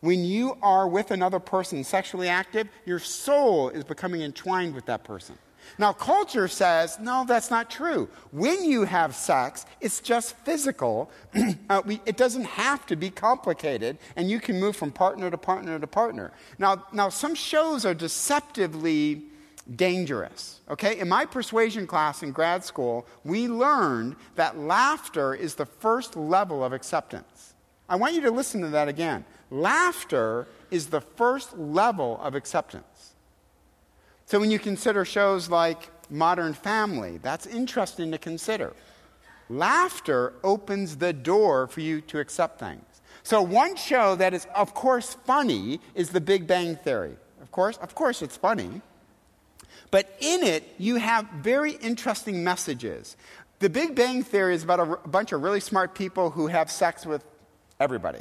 When 0.02 0.24
you 0.24 0.58
are 0.62 0.88
with 0.88 1.10
another 1.10 1.40
person 1.40 1.84
sexually 1.84 2.30
active, 2.30 2.68
your 2.86 3.00
soul 3.00 3.70
is 3.70 3.84
becoming 3.84 4.22
entwined 4.22 4.76
with 4.76 4.86
that 4.86 5.04
person. 5.04 5.38
Now, 5.78 5.92
culture 5.92 6.48
says, 6.48 6.98
no, 7.00 7.26
that's 7.28 7.52
not 7.52 7.70
true. 7.70 8.08
When 8.32 8.64
you 8.64 8.84
have 8.84 9.16
sex, 9.16 9.66
it's 9.82 10.00
just 10.00 10.38
physical. 10.38 11.12
uh, 11.70 11.82
we, 11.86 12.00
it 12.06 12.16
doesn't 12.16 12.46
have 12.46 12.86
to 12.86 12.96
be 12.96 13.10
complicated, 13.10 13.98
and 14.16 14.30
you 14.30 14.40
can 14.40 14.60
move 14.60 14.76
from 14.76 14.92
partner 14.92 15.30
to 15.30 15.38
partner 15.38 15.78
to 15.78 15.88
partner. 15.88 16.32
Now, 16.58 16.86
now 16.94 17.10
some 17.10 17.36
shows 17.36 17.86
are 17.86 17.94
deceptively 17.94 19.24
dangerous. 19.76 20.62
Okay? 20.70 21.00
In 21.00 21.10
my 21.10 21.26
persuasion 21.26 21.88
class 21.88 22.24
in 22.24 22.32
grad 22.32 22.64
school, 22.64 23.06
we 23.24 23.48
learned 23.48 24.16
that 24.36 24.58
laughter 24.58 25.34
is 25.34 25.56
the 25.56 25.66
first 25.66 26.16
level 26.16 26.64
of 26.64 26.74
acceptance. 26.74 27.54
I 27.90 27.96
want 27.96 28.14
you 28.14 28.22
to 28.22 28.32
listen 28.32 28.62
to 28.62 28.70
that 28.70 28.88
again. 28.88 29.26
Laughter 29.50 30.48
is 30.72 30.88
the 30.88 31.02
first 31.02 31.58
level 31.58 32.20
of 32.22 32.36
acceptance. 32.36 33.14
So 34.26 34.40
when 34.40 34.52
you 34.52 34.60
consider 34.60 35.06
shows 35.06 35.50
like 35.50 35.90
Modern 36.10 36.54
Family, 36.54 37.18
that's 37.22 37.46
interesting 37.46 38.12
to 38.12 38.18
consider. 38.18 38.74
Laughter 39.50 40.34
opens 40.44 40.98
the 40.98 41.14
door 41.14 41.68
for 41.68 41.80
you 41.80 42.02
to 42.02 42.20
accept 42.20 42.60
things. 42.60 42.84
So 43.24 43.42
one 43.42 43.76
show 43.76 44.16
that 44.16 44.34
is 44.34 44.48
of 44.54 44.74
course 44.74 45.16
funny 45.26 45.80
is 45.96 46.10
The 46.10 46.22
Big 46.22 46.46
Bang 46.48 46.76
Theory. 46.76 47.16
Of 47.42 47.52
course, 47.52 47.78
of 47.78 47.96
course 47.96 48.22
it's 48.22 48.36
funny. 48.36 48.82
But 49.92 50.14
in 50.20 50.44
it 50.44 50.64
you 50.78 50.96
have 50.96 51.28
very 51.30 51.74
interesting 51.74 52.44
messages. 52.44 53.16
The 53.60 53.70
Big 53.70 53.96
Bang 53.96 54.24
Theory 54.24 54.56
is 54.56 54.64
about 54.64 54.80
a, 54.80 54.94
a 54.94 55.08
bunch 55.08 55.32
of 55.32 55.42
really 55.42 55.60
smart 55.60 55.96
people 55.96 56.30
who 56.32 56.48
have 56.48 56.70
sex 56.70 57.06
with 57.06 57.24
everybody 57.80 58.20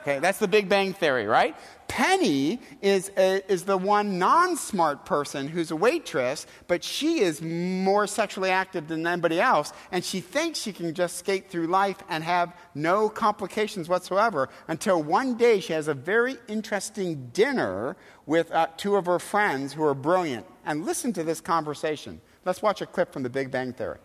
Okay, 0.00 0.20
that's 0.20 0.38
the 0.38 0.48
Big 0.48 0.68
Bang 0.68 0.92
Theory, 0.92 1.26
right? 1.26 1.56
Penny 1.88 2.60
is, 2.82 3.10
a, 3.16 3.42
is 3.52 3.64
the 3.64 3.76
one 3.76 4.18
non 4.18 4.56
smart 4.56 5.04
person 5.04 5.48
who's 5.48 5.70
a 5.70 5.76
waitress, 5.76 6.46
but 6.68 6.84
she 6.84 7.20
is 7.20 7.42
more 7.42 8.06
sexually 8.06 8.50
active 8.50 8.86
than 8.86 9.06
anybody 9.06 9.40
else, 9.40 9.72
and 9.90 10.04
she 10.04 10.20
thinks 10.20 10.60
she 10.60 10.72
can 10.72 10.94
just 10.94 11.16
skate 11.16 11.50
through 11.50 11.66
life 11.66 11.96
and 12.08 12.22
have 12.22 12.54
no 12.74 13.08
complications 13.08 13.88
whatsoever 13.88 14.48
until 14.68 15.02
one 15.02 15.34
day 15.34 15.58
she 15.58 15.72
has 15.72 15.88
a 15.88 15.94
very 15.94 16.36
interesting 16.46 17.30
dinner 17.32 17.96
with 18.26 18.52
uh, 18.52 18.68
two 18.76 18.94
of 18.94 19.06
her 19.06 19.18
friends 19.18 19.72
who 19.72 19.82
are 19.82 19.94
brilliant. 19.94 20.46
And 20.64 20.84
listen 20.84 21.12
to 21.14 21.24
this 21.24 21.40
conversation. 21.40 22.20
Let's 22.44 22.62
watch 22.62 22.82
a 22.82 22.86
clip 22.86 23.12
from 23.12 23.24
the 23.24 23.30
Big 23.30 23.50
Bang 23.50 23.72
Theory. 23.72 23.98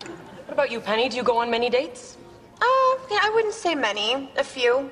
What 0.00 0.52
about 0.52 0.70
you, 0.70 0.80
Penny? 0.80 1.08
Do 1.08 1.16
you 1.16 1.22
go 1.22 1.38
on 1.38 1.50
many 1.50 1.68
dates? 1.68 2.16
Uh, 2.54 2.64
yeah, 3.10 3.18
I 3.22 3.30
wouldn't 3.34 3.54
say 3.54 3.74
many. 3.74 4.30
A 4.36 4.44
few. 4.44 4.90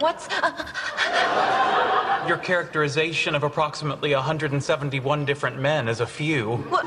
What's. 0.00 0.28
Uh, 0.30 2.24
Your 2.28 2.38
characterization 2.38 3.34
of 3.34 3.42
approximately 3.42 4.14
171 4.14 5.24
different 5.24 5.58
men 5.58 5.88
is 5.88 6.00
a 6.00 6.06
few. 6.06 6.56
What? 6.56 6.84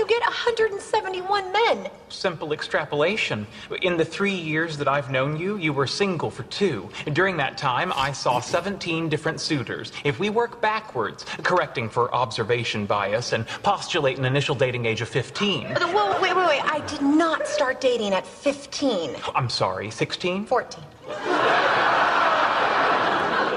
You 0.00 0.06
get 0.06 0.22
171 0.22 1.52
men? 1.52 1.90
Simple 2.08 2.54
extrapolation. 2.54 3.46
In 3.82 3.98
the 3.98 4.04
three 4.04 4.34
years 4.34 4.78
that 4.78 4.88
I've 4.88 5.10
known 5.10 5.36
you, 5.36 5.58
you 5.58 5.74
were 5.74 5.86
single 5.86 6.30
for 6.30 6.44
two. 6.44 6.88
During 7.12 7.36
that 7.36 7.58
time, 7.58 7.92
I 7.94 8.10
saw 8.12 8.40
17 8.40 9.10
different 9.10 9.42
suitors. 9.42 9.92
If 10.02 10.18
we 10.18 10.30
work 10.30 10.62
backwards, 10.62 11.26
correcting 11.42 11.90
for 11.90 12.14
observation 12.14 12.86
bias, 12.86 13.34
and 13.34 13.46
postulate 13.62 14.16
an 14.16 14.24
initial 14.24 14.54
dating 14.54 14.86
age 14.86 15.02
of 15.02 15.10
15. 15.10 15.66
Uh, 15.66 15.86
Whoa, 15.88 16.18
wait, 16.22 16.34
wait, 16.34 16.46
wait. 16.46 16.64
I 16.64 16.82
did 16.86 17.02
not 17.02 17.46
start 17.46 17.82
dating 17.82 18.14
at 18.14 18.26
15. 18.26 19.16
I'm 19.34 19.50
sorry, 19.50 19.90
16? 19.90 20.46
14. 20.46 20.82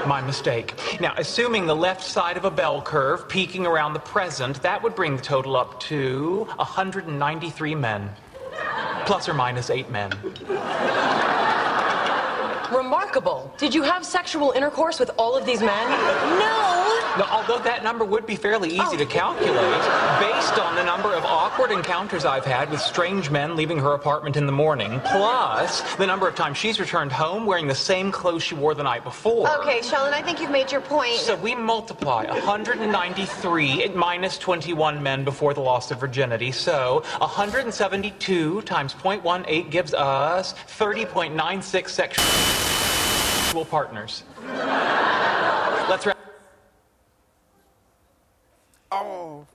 My 0.06 0.20
mistake. 0.20 0.74
Now, 1.00 1.14
assuming 1.16 1.66
the 1.66 1.74
left 1.74 2.02
side 2.02 2.36
of 2.36 2.44
a 2.44 2.50
bell 2.50 2.82
curve 2.82 3.28
peaking 3.28 3.64
around 3.66 3.94
the 3.94 4.00
present, 4.00 4.60
that 4.62 4.82
would 4.82 4.94
bring 4.94 5.16
the 5.16 5.22
total 5.22 5.56
up 5.56 5.80
to 5.80 6.44
193 6.56 7.74
men. 7.74 8.10
Plus 9.06 9.28
or 9.28 9.34
minus 9.34 9.70
eight 9.70 9.90
men. 9.90 10.12
Remarkable. 12.74 13.52
Did 13.56 13.72
you 13.74 13.82
have 13.82 14.04
sexual 14.04 14.50
intercourse 14.50 14.98
with 14.98 15.10
all 15.16 15.36
of 15.36 15.46
these 15.46 15.60
men? 15.60 15.90
No! 16.40 16.84
Now, 17.16 17.28
although 17.30 17.60
that 17.60 17.84
number 17.84 18.04
would 18.04 18.26
be 18.26 18.34
fairly 18.34 18.70
easy 18.70 18.96
to 18.96 19.04
oh. 19.04 19.06
calculate, 19.06 19.80
based 20.18 20.58
on 20.58 20.74
the 20.74 20.82
number 20.82 21.14
of 21.14 21.24
awkward 21.24 21.70
encounters 21.70 22.24
I've 22.24 22.44
had 22.44 22.72
with 22.72 22.80
strange 22.80 23.30
men 23.30 23.54
leaving 23.54 23.78
her 23.78 23.92
apartment 23.92 24.36
in 24.36 24.46
the 24.46 24.52
morning, 24.52 25.00
plus 25.04 25.82
the 25.94 26.08
number 26.08 26.26
of 26.26 26.34
times 26.34 26.58
she's 26.58 26.80
returned 26.80 27.12
home 27.12 27.46
wearing 27.46 27.68
the 27.68 27.74
same 27.74 28.10
clothes 28.10 28.42
she 28.42 28.56
wore 28.56 28.74
the 28.74 28.82
night 28.82 29.04
before. 29.04 29.48
Okay, 29.60 29.80
Sheldon, 29.80 30.12
I 30.12 30.22
think 30.22 30.40
you've 30.40 30.50
made 30.50 30.72
your 30.72 30.80
point. 30.80 31.14
So 31.14 31.36
we 31.36 31.54
multiply 31.54 32.26
193 32.26 33.90
minus 33.90 34.36
21 34.38 35.00
men 35.00 35.22
before 35.22 35.54
the 35.54 35.60
loss 35.60 35.92
of 35.92 36.00
virginity. 36.00 36.50
So 36.50 37.04
172 37.18 38.62
times 38.62 38.92
0.18 38.92 39.70
gives 39.70 39.94
us 39.94 40.54
30.96 40.66 41.88
sexual 41.88 42.63
partners. 43.74 44.22
Let's 44.40 46.06
wrap. 46.06 46.16
Oh. 48.92 49.46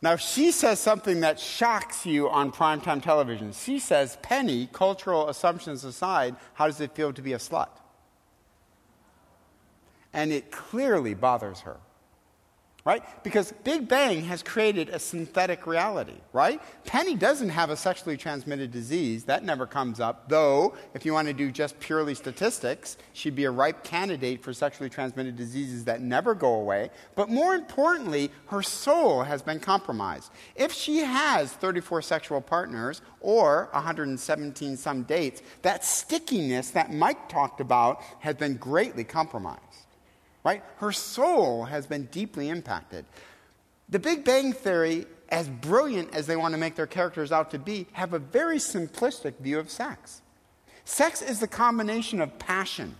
Now, 0.00 0.16
she 0.16 0.50
says 0.50 0.80
something 0.80 1.20
that 1.20 1.38
shocks 1.38 2.06
you 2.06 2.30
on 2.30 2.50
primetime 2.50 3.02
television. 3.02 3.52
She 3.52 3.78
says, 3.78 4.18
Penny, 4.22 4.68
cultural 4.72 5.28
assumptions 5.28 5.84
aside, 5.84 6.34
how 6.54 6.66
does 6.66 6.80
it 6.80 6.92
feel 6.92 7.12
to 7.12 7.22
be 7.22 7.34
a 7.34 7.38
slut? 7.38 7.68
And 10.12 10.32
it 10.32 10.50
clearly 10.50 11.12
bothers 11.12 11.60
her 11.60 11.76
right? 12.84 13.04
Because 13.22 13.52
Big 13.62 13.86
Bang 13.86 14.22
has 14.24 14.42
created 14.42 14.88
a 14.88 14.98
synthetic 14.98 15.66
reality, 15.68 16.16
right? 16.32 16.60
Penny 16.84 17.14
doesn't 17.14 17.50
have 17.50 17.70
a 17.70 17.76
sexually 17.76 18.16
transmitted 18.16 18.72
disease. 18.72 19.24
That 19.24 19.44
never 19.44 19.66
comes 19.66 20.00
up. 20.00 20.28
Though, 20.28 20.74
if 20.92 21.06
you 21.06 21.12
want 21.12 21.28
to 21.28 21.34
do 21.34 21.52
just 21.52 21.78
purely 21.78 22.14
statistics, 22.16 22.96
she'd 23.12 23.36
be 23.36 23.44
a 23.44 23.50
ripe 23.52 23.84
candidate 23.84 24.42
for 24.42 24.52
sexually 24.52 24.90
transmitted 24.90 25.36
diseases 25.36 25.84
that 25.84 26.00
never 26.00 26.34
go 26.34 26.54
away. 26.54 26.90
But 27.14 27.28
more 27.28 27.54
importantly, 27.54 28.32
her 28.46 28.62
soul 28.62 29.22
has 29.22 29.42
been 29.42 29.60
compromised. 29.60 30.32
If 30.56 30.72
she 30.72 30.98
has 30.98 31.52
34 31.52 32.02
sexual 32.02 32.40
partners 32.40 33.00
or 33.20 33.68
117 33.72 34.76
some 34.76 35.04
dates, 35.04 35.40
that 35.62 35.84
stickiness 35.84 36.70
that 36.70 36.92
Mike 36.92 37.28
talked 37.28 37.60
about 37.60 38.02
has 38.18 38.34
been 38.34 38.56
greatly 38.56 39.04
compromised 39.04 39.81
right? 40.44 40.62
Her 40.76 40.92
soul 40.92 41.64
has 41.64 41.86
been 41.86 42.06
deeply 42.06 42.48
impacted. 42.48 43.04
The 43.88 43.98
Big 43.98 44.24
Bang 44.24 44.52
Theory, 44.52 45.06
as 45.28 45.48
brilliant 45.48 46.14
as 46.14 46.26
they 46.26 46.36
want 46.36 46.52
to 46.54 46.58
make 46.58 46.76
their 46.76 46.86
characters 46.86 47.32
out 47.32 47.50
to 47.50 47.58
be, 47.58 47.86
have 47.92 48.12
a 48.12 48.18
very 48.18 48.58
simplistic 48.58 49.38
view 49.38 49.58
of 49.58 49.70
sex. 49.70 50.22
Sex 50.84 51.22
is 51.22 51.40
the 51.40 51.48
combination 51.48 52.20
of 52.20 52.38
passion, 52.38 52.96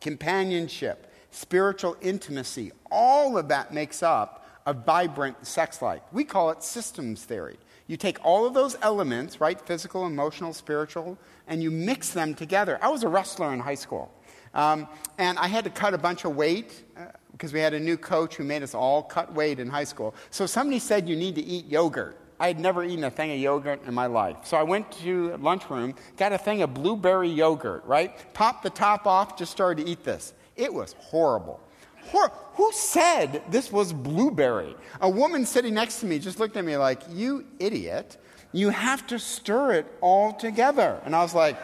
companionship, 0.00 1.12
spiritual 1.30 1.96
intimacy. 2.00 2.72
All 2.90 3.36
of 3.36 3.48
that 3.48 3.74
makes 3.74 4.02
up 4.02 4.46
a 4.66 4.72
vibrant 4.72 5.46
sex 5.46 5.82
life. 5.82 6.00
We 6.12 6.24
call 6.24 6.50
it 6.50 6.62
systems 6.62 7.24
theory. 7.24 7.58
You 7.86 7.98
take 7.98 8.24
all 8.24 8.46
of 8.46 8.54
those 8.54 8.76
elements, 8.80 9.40
right? 9.40 9.60
Physical, 9.60 10.06
emotional, 10.06 10.54
spiritual, 10.54 11.18
and 11.46 11.62
you 11.62 11.70
mix 11.70 12.10
them 12.10 12.34
together. 12.34 12.78
I 12.80 12.88
was 12.88 13.02
a 13.02 13.08
wrestler 13.08 13.52
in 13.52 13.60
high 13.60 13.74
school. 13.74 14.10
Um, 14.54 14.88
and 15.18 15.38
I 15.38 15.48
had 15.48 15.64
to 15.64 15.70
cut 15.70 15.94
a 15.94 15.98
bunch 15.98 16.24
of 16.24 16.36
weight 16.36 16.82
uh, 16.96 17.06
because 17.32 17.52
we 17.52 17.60
had 17.60 17.74
a 17.74 17.80
new 17.80 17.96
coach 17.96 18.36
who 18.36 18.44
made 18.44 18.62
us 18.62 18.74
all 18.74 19.02
cut 19.02 19.32
weight 19.34 19.58
in 19.58 19.68
high 19.68 19.84
school. 19.84 20.14
So 20.30 20.46
somebody 20.46 20.78
said 20.78 21.08
you 21.08 21.16
need 21.16 21.34
to 21.34 21.42
eat 21.44 21.66
yogurt. 21.66 22.18
I 22.38 22.48
had 22.48 22.58
never 22.58 22.82
eaten 22.84 23.04
a 23.04 23.10
thing 23.10 23.30
of 23.32 23.38
yogurt 23.38 23.80
in 23.86 23.94
my 23.94 24.06
life. 24.06 24.38
So 24.44 24.56
I 24.56 24.62
went 24.64 24.90
to 25.02 25.36
lunchroom, 25.36 25.94
got 26.16 26.32
a 26.32 26.38
thing 26.38 26.62
of 26.62 26.74
blueberry 26.74 27.28
yogurt, 27.28 27.84
right? 27.84 28.12
Popped 28.34 28.62
the 28.64 28.70
top 28.70 29.06
off, 29.06 29.36
just 29.38 29.52
started 29.52 29.84
to 29.84 29.90
eat 29.90 30.04
this. 30.04 30.34
It 30.56 30.72
was 30.72 30.94
horrible. 30.98 31.60
Hor- 32.06 32.32
Who 32.54 32.70
said 32.72 33.42
this 33.50 33.72
was 33.72 33.92
blueberry? 33.92 34.76
A 35.00 35.08
woman 35.08 35.46
sitting 35.46 35.74
next 35.74 36.00
to 36.00 36.06
me 36.06 36.18
just 36.18 36.38
looked 36.38 36.56
at 36.56 36.64
me 36.64 36.76
like, 36.76 37.02
You 37.10 37.46
idiot. 37.58 38.18
You 38.52 38.70
have 38.70 39.06
to 39.08 39.18
stir 39.18 39.72
it 39.72 39.86
all 40.00 40.32
together. 40.32 41.00
And 41.04 41.14
I 41.16 41.22
was 41.22 41.34
like, 41.34 41.56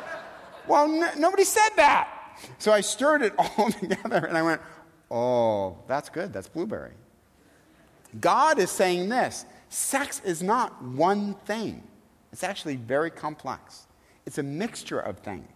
Well, 0.66 0.85
n- 0.85 1.20
nobody 1.20 1.44
said 1.44 1.70
that. 1.76 2.09
So 2.59 2.72
I 2.72 2.81
stirred 2.81 3.22
it 3.22 3.35
all 3.38 3.70
together 3.70 4.24
and 4.26 4.37
I 4.37 4.42
went, 4.42 4.61
oh, 5.11 5.79
that's 5.87 6.09
good. 6.09 6.33
That's 6.33 6.48
blueberry. 6.48 6.92
God 8.20 8.59
is 8.59 8.70
saying 8.70 9.09
this 9.09 9.44
sex 9.68 10.20
is 10.24 10.42
not 10.42 10.83
one 10.83 11.35
thing, 11.44 11.83
it's 12.33 12.44
actually 12.44 12.76
very 12.76 13.11
complex. 13.11 13.87
It's 14.26 14.38
a 14.38 14.42
mixture 14.42 15.00
of 15.00 15.18
things. 15.18 15.46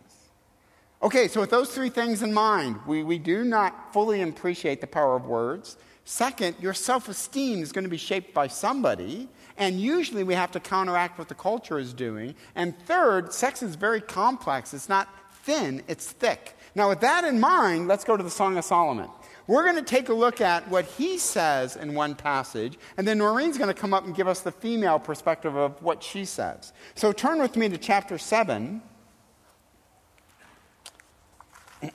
Okay, 1.03 1.29
so 1.29 1.41
with 1.41 1.51
those 1.51 1.75
three 1.75 1.91
things 1.91 2.23
in 2.23 2.33
mind, 2.33 2.79
we, 2.87 3.03
we 3.03 3.19
do 3.19 3.45
not 3.45 3.93
fully 3.93 4.23
appreciate 4.23 4.81
the 4.81 4.87
power 4.87 5.17
of 5.17 5.27
words. 5.27 5.77
Second, 6.07 6.57
your 6.61 6.73
self 6.73 7.09
esteem 7.09 7.63
is 7.63 7.73
going 7.73 7.85
to 7.85 7.91
be 7.91 7.99
shaped 7.99 8.33
by 8.33 8.47
somebody, 8.47 9.29
and 9.57 9.81
usually 9.81 10.25
we 10.25 10.35
have 10.35 10.51
to 10.53 10.61
counteract 10.61 11.19
what 11.19 11.29
the 11.29 11.35
culture 11.35 11.79
is 11.79 11.93
doing. 11.93 12.35
And 12.55 12.79
third, 12.87 13.33
sex 13.33 13.63
is 13.63 13.75
very 13.75 14.01
complex. 14.01 14.73
It's 14.73 14.89
not 14.89 15.09
thin, 15.43 15.83
it's 15.89 16.11
thick. 16.11 16.57
Now, 16.75 16.89
with 16.89 17.01
that 17.01 17.25
in 17.25 17.39
mind, 17.39 17.87
let's 17.87 18.05
go 18.05 18.17
to 18.17 18.23
the 18.23 18.31
Song 18.31 18.57
of 18.59 18.65
Solomon. 18.65 19.09
We're 19.47 19.65
going 19.65 19.77
to 19.77 19.83
take 19.83 20.09
a 20.09 20.15
look 20.15 20.41
at 20.41 20.69
what 20.69 20.87
he 20.87 21.19
says 21.19 21.77
in 21.77 21.95
one 21.95 22.15
passage, 22.15 22.79
and 22.97 23.07
then 23.07 23.19
Noreen's 23.19 23.59
going 23.59 23.73
to 23.73 23.81
come 23.81 23.93
up 23.93 24.05
and 24.07 24.15
give 24.15 24.27
us 24.27 24.41
the 24.41 24.51
female 24.51 24.99
perspective 24.99 25.55
of 25.55 25.81
what 25.83 26.03
she 26.03 26.25
says. 26.25 26.73
So 26.95 27.13
turn 27.13 27.41
with 27.41 27.57
me 27.57 27.69
to 27.69 27.79
chapter 27.79 28.19
7. 28.19 28.83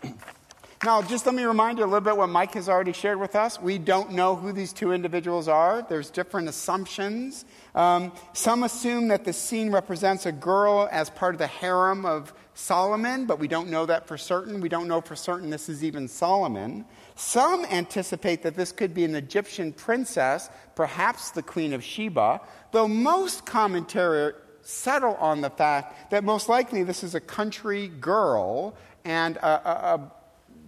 Now, 0.86 1.02
just 1.02 1.26
let 1.26 1.36
me 1.36 1.44
remind 1.44 1.78
you 1.78 1.84
a 1.84 1.88
little 1.88 2.00
bit 2.00 2.16
what 2.16 2.30
Mike 2.30 2.54
has 2.54 2.70
already 2.70 2.94
shared 2.94 3.20
with 3.20 3.36
us. 3.36 3.60
We 3.60 3.78
don't 3.78 4.14
know 4.14 4.38
who 4.38 4.54
these 4.54 4.72
two 4.72 4.94
individuals 4.94 5.50
are. 5.50 5.82
There's 5.82 6.10
different 6.10 6.48
assumptions. 6.48 7.44
Um, 7.76 8.14
some 8.32 8.64
assume 8.64 9.10
that 9.10 9.26
the 9.26 9.34
scene 9.34 9.74
represents 9.74 10.26
a 10.26 10.32
girl 10.32 10.88
as 10.90 11.10
part 11.10 11.36
of 11.36 11.40
the 11.40 11.48
harem 11.48 12.06
of 12.06 12.34
Solomon, 12.60 13.26
but 13.26 13.40
we 13.40 13.48
don't 13.48 13.70
know 13.70 13.86
that 13.86 14.06
for 14.06 14.18
certain. 14.18 14.60
We 14.60 14.70
don't 14.70 14.88
know 14.88 15.02
for 15.02 15.16
certain 15.16 15.50
this 15.50 15.70
is 15.70 15.84
even 15.84 16.08
Solomon. 16.08 16.86
Some 17.16 17.66
anticipate 17.66 18.44
that 18.44 18.56
this 18.56 18.72
could 18.72 18.94
be 18.94 19.06
an 19.06 19.16
Egyptian 19.16 19.72
princess, 19.72 20.50
perhaps 20.76 21.32
the 21.32 21.42
Queen 21.42 21.74
of 21.74 21.84
Sheba, 21.84 22.42
though 22.72 22.88
most 22.88 23.46
commentary 23.46 24.34
settle 24.62 25.16
on 25.16 25.42
the 25.42 25.50
fact 25.50 26.12
that 26.12 26.24
most 26.24 26.50
likely 26.50 26.84
this 26.84 27.04
is 27.04 27.16
a 27.16 27.20
country 27.20 27.88
girl 27.88 28.76
and 29.06 29.38
a, 29.38 29.48
a, 29.48 29.96
a 29.96 30.12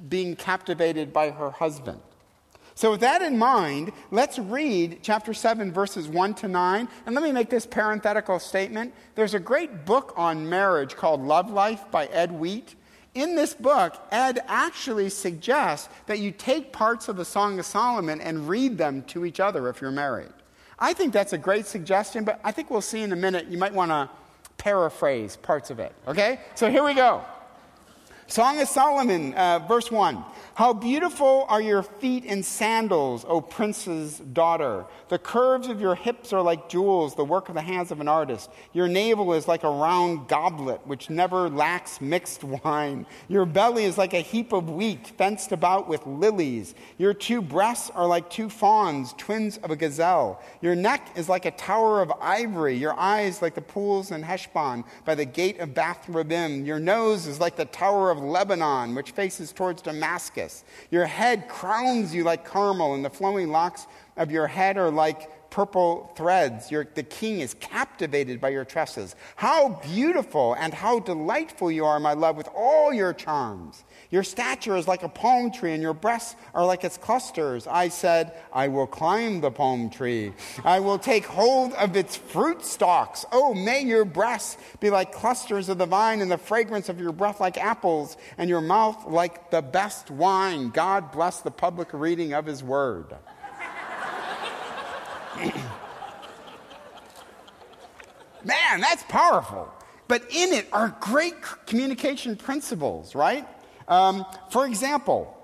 being 0.08 0.36
captivated 0.36 1.12
by 1.12 1.30
her 1.30 1.52
husband. 1.52 2.02
So, 2.82 2.90
with 2.90 3.02
that 3.02 3.22
in 3.22 3.38
mind, 3.38 3.92
let's 4.10 4.40
read 4.40 5.02
chapter 5.04 5.36
7, 5.36 5.72
verses 5.72 6.08
1 6.08 6.34
to 6.34 6.48
9. 6.48 6.90
And 7.06 7.14
let 7.14 7.24
me 7.24 7.32
make 7.32 7.48
this 7.48 7.68
parenthetical 7.68 8.40
statement. 8.40 8.96
There's 9.14 9.36
a 9.36 9.40
great 9.40 9.86
book 9.86 10.16
on 10.18 10.50
marriage 10.50 10.96
called 10.96 11.22
Love 11.22 11.52
Life 11.52 11.84
by 11.92 12.08
Ed 12.08 12.32
Wheat. 12.32 12.74
In 13.14 13.36
this 13.36 13.54
book, 13.54 13.94
Ed 14.12 14.40
actually 14.48 15.10
suggests 15.10 15.90
that 16.08 16.18
you 16.18 16.32
take 16.32 16.74
parts 16.74 17.08
of 17.08 17.18
the 17.18 17.24
Song 17.24 17.60
of 17.60 17.68
Solomon 17.68 18.20
and 18.20 18.50
read 18.50 18.80
them 18.80 19.04
to 19.10 19.26
each 19.26 19.40
other 19.40 19.70
if 19.70 19.80
you're 19.80 19.92
married. 19.92 20.34
I 20.80 20.94
think 20.94 21.14
that's 21.14 21.34
a 21.34 21.38
great 21.38 21.68
suggestion, 21.68 22.24
but 22.24 22.40
I 22.44 22.52
think 22.52 22.72
we'll 22.72 22.82
see 22.82 23.04
in 23.04 23.12
a 23.12 23.16
minute. 23.16 23.46
You 23.46 23.60
might 23.60 23.76
want 23.76 23.92
to 23.92 24.10
paraphrase 24.58 25.36
parts 25.36 25.70
of 25.70 25.80
it. 25.80 25.94
Okay? 26.08 26.40
So 26.56 26.72
here 26.72 26.84
we 26.84 26.96
go. 26.96 27.24
Song 28.32 28.62
of 28.62 28.70
Solomon, 28.70 29.34
uh, 29.34 29.60
verse 29.68 29.92
1. 29.92 30.24
How 30.62 30.74
beautiful 30.74 31.48
are 31.50 31.60
your 31.60 31.82
feet 31.82 32.24
in 32.24 32.44
sandals, 32.44 33.26
O 33.28 33.42
prince's 33.42 34.20
daughter. 34.20 34.86
The 35.10 35.18
curves 35.18 35.68
of 35.68 35.82
your 35.82 35.96
hips 35.96 36.32
are 36.34 36.42
like 36.44 36.70
jewels, 36.70 37.16
the 37.16 37.26
work 37.26 37.50
of 37.50 37.56
the 37.56 37.64
hands 37.64 37.90
of 37.90 38.00
an 38.00 38.08
artist. 38.08 38.52
Your 38.72 38.88
navel 38.88 39.34
is 39.34 39.48
like 39.48 39.64
a 39.64 39.72
round 39.72 40.28
goblet, 40.28 40.86
which 40.86 41.10
never 41.10 41.50
lacks 41.50 42.00
mixed 42.00 42.44
wine. 42.44 43.08
Your 43.28 43.48
belly 43.48 43.86
is 43.86 43.98
like 43.98 44.14
a 44.14 44.22
heap 44.22 44.54
of 44.54 44.70
wheat, 44.70 45.08
fenced 45.18 45.52
about 45.52 45.90
with 45.90 46.06
lilies. 46.06 46.76
Your 47.00 47.16
two 47.16 47.42
breasts 47.42 47.90
are 47.96 48.06
like 48.06 48.30
two 48.30 48.48
fawns, 48.48 49.16
twins 49.18 49.58
of 49.64 49.72
a 49.72 49.76
gazelle. 49.76 50.44
Your 50.62 50.76
neck 50.76 51.10
is 51.16 51.28
like 51.28 51.46
a 51.46 51.52
tower 51.52 52.04
of 52.04 52.12
ivory. 52.22 52.78
Your 52.78 52.94
eyes 53.00 53.42
like 53.42 53.56
the 53.56 53.62
pools 53.62 54.12
in 54.12 54.22
Heshbon 54.22 54.84
by 55.06 55.16
the 55.16 55.26
gate 55.26 55.60
of 55.60 55.74
Bath 55.74 56.06
Rabbim. 56.08 56.68
Your 56.68 56.80
nose 56.80 57.26
is 57.26 57.40
like 57.40 57.56
the 57.56 57.66
tower 57.66 58.12
of 58.12 58.20
Lebanon, 58.20 58.94
which 58.94 59.10
faces 59.10 59.52
towards 59.52 59.82
Damascus. 59.82 60.51
Your 60.90 61.06
head 61.06 61.48
crowns 61.48 62.14
you 62.14 62.24
like 62.24 62.46
Carmel, 62.46 62.94
and 62.96 63.04
the 63.04 63.10
flowing 63.10 63.50
locks 63.50 63.88
of 64.18 64.32
your 64.32 64.48
head 64.48 64.78
are 64.78 64.92
like 64.92 65.30
purple 65.52 66.12
threads. 66.16 66.70
The 66.70 67.06
king 67.08 67.42
is 67.42 67.54
captivated 67.56 68.42
by 68.42 68.50
your 68.50 68.66
tresses. 68.66 69.16
How 69.36 69.80
beautiful 69.84 70.56
and 70.56 70.74
how 70.74 71.00
delightful 71.00 71.70
you 71.72 71.86
are, 71.86 72.00
my 72.00 72.14
love, 72.14 72.38
with 72.38 72.50
all 72.56 72.92
your 72.92 73.14
charms. 73.14 73.84
Your 74.10 74.24
stature 74.24 74.76
is 74.76 74.88
like 74.88 75.04
a 75.04 75.10
palm 75.10 75.52
tree, 75.52 75.74
and 75.74 75.84
your 75.84 75.94
breasts 75.94 76.36
are 76.54 76.66
like 76.66 76.84
its 76.84 76.98
clusters. 76.98 77.68
I 77.68 77.90
said, 77.90 78.34
I 78.52 78.70
will 78.70 78.88
climb 78.88 79.42
the 79.42 79.52
palm 79.52 79.90
tree. 79.90 80.34
I 80.64 80.80
will 80.80 80.98
take 80.98 81.26
hold 81.26 81.74
of 81.74 81.96
its 81.96 82.16
fruit 82.16 82.66
stalks. 82.66 83.26
Oh, 83.32 83.54
may 83.54 83.84
your 83.84 84.06
breasts 84.06 84.58
be 84.80 84.90
like 84.90 85.12
clusters 85.12 85.70
of 85.70 85.78
the 85.78 85.86
vine, 85.86 86.22
and 86.22 86.32
the 86.32 86.38
fragrance 86.38 86.90
of 86.90 87.00
your 87.00 87.12
breath 87.12 87.40
like 87.40 87.58
apples, 87.58 88.18
and 88.38 88.50
your 88.50 88.62
mouth 88.62 89.06
like 89.06 89.52
the 89.52 89.62
best 89.62 90.10
wine. 90.10 90.70
God 90.70 91.12
bless 91.12 91.42
the 91.42 91.52
public 91.52 91.94
reading 91.94 92.34
of 92.34 92.46
his 92.46 92.64
word. 92.64 93.16
Man, 98.44 98.82
that's 98.82 99.04
powerful. 99.04 99.72
But 100.08 100.24
in 100.30 100.52
it 100.54 100.68
are 100.74 100.96
great 101.00 101.36
communication 101.66 102.36
principles, 102.36 103.16
right? 103.16 103.48
Um, 103.88 104.26
for 104.50 104.66
example, 104.66 105.38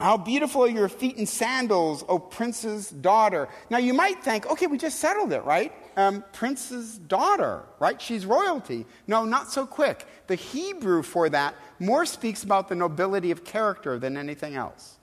how 0.00 0.16
beautiful 0.16 0.62
are 0.64 0.68
your 0.68 0.88
feet 0.88 1.16
in 1.18 1.26
sandals, 1.26 2.04
O 2.08 2.18
prince's 2.18 2.88
daughter. 2.88 3.48
Now 3.68 3.76
you 3.76 3.92
might 3.92 4.24
think, 4.24 4.50
okay, 4.50 4.66
we 4.66 4.78
just 4.78 4.98
settled 4.98 5.32
it, 5.32 5.44
right? 5.44 5.72
Um, 5.96 6.24
prince's 6.32 6.96
daughter, 6.96 7.64
right? 7.78 8.00
She's 8.00 8.24
royalty. 8.24 8.86
No, 9.06 9.26
not 9.26 9.52
so 9.52 9.66
quick. 9.66 10.06
The 10.26 10.36
Hebrew 10.36 11.02
for 11.02 11.28
that 11.28 11.54
more 11.78 12.06
speaks 12.06 12.42
about 12.42 12.68
the 12.68 12.74
nobility 12.74 13.30
of 13.30 13.44
character 13.44 13.98
than 13.98 14.16
anything 14.16 14.54
else. 14.54 14.96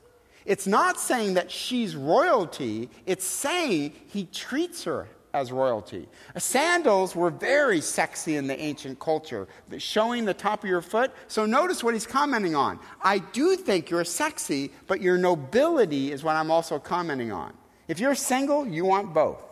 It's 0.48 0.66
not 0.66 0.98
saying 0.98 1.34
that 1.34 1.52
she's 1.52 1.94
royalty, 1.94 2.90
it's 3.06 3.26
saying 3.26 3.94
he 4.08 4.24
treats 4.26 4.86
her 4.86 5.10
as 5.34 5.52
royalty. 5.52 6.08
Sandals 6.38 7.18
were 7.18 7.30
very 7.30 7.82
sexy 7.82 8.38
in 8.38 8.48
the 8.48 8.58
ancient 8.58 8.98
culture, 8.98 9.46
showing 9.78 10.24
the 10.24 10.34
top 10.34 10.64
of 10.64 10.70
your 10.70 10.82
foot. 10.82 11.12
So 11.28 11.46
notice 11.46 11.84
what 11.84 11.94
he's 11.94 12.08
commenting 12.08 12.56
on. 12.56 12.80
I 13.02 13.20
do 13.20 13.58
think 13.58 13.90
you're 13.90 14.06
sexy, 14.06 14.72
but 14.88 15.02
your 15.02 15.18
nobility 15.18 16.14
is 16.14 16.24
what 16.24 16.38
I'm 16.38 16.50
also 16.50 16.80
commenting 16.80 17.34
on. 17.34 17.54
If 17.90 18.00
you're 18.00 18.16
single, 18.16 18.66
you 18.66 18.86
want 18.86 19.14
both. 19.14 19.44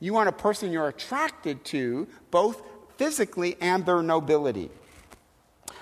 You 0.00 0.12
want 0.12 0.28
a 0.28 0.32
person 0.32 0.70
you're 0.70 0.88
attracted 0.88 1.64
to, 1.66 2.06
both 2.30 2.62
physically 2.98 3.56
and 3.58 3.86
their 3.86 4.02
nobility. 4.02 4.70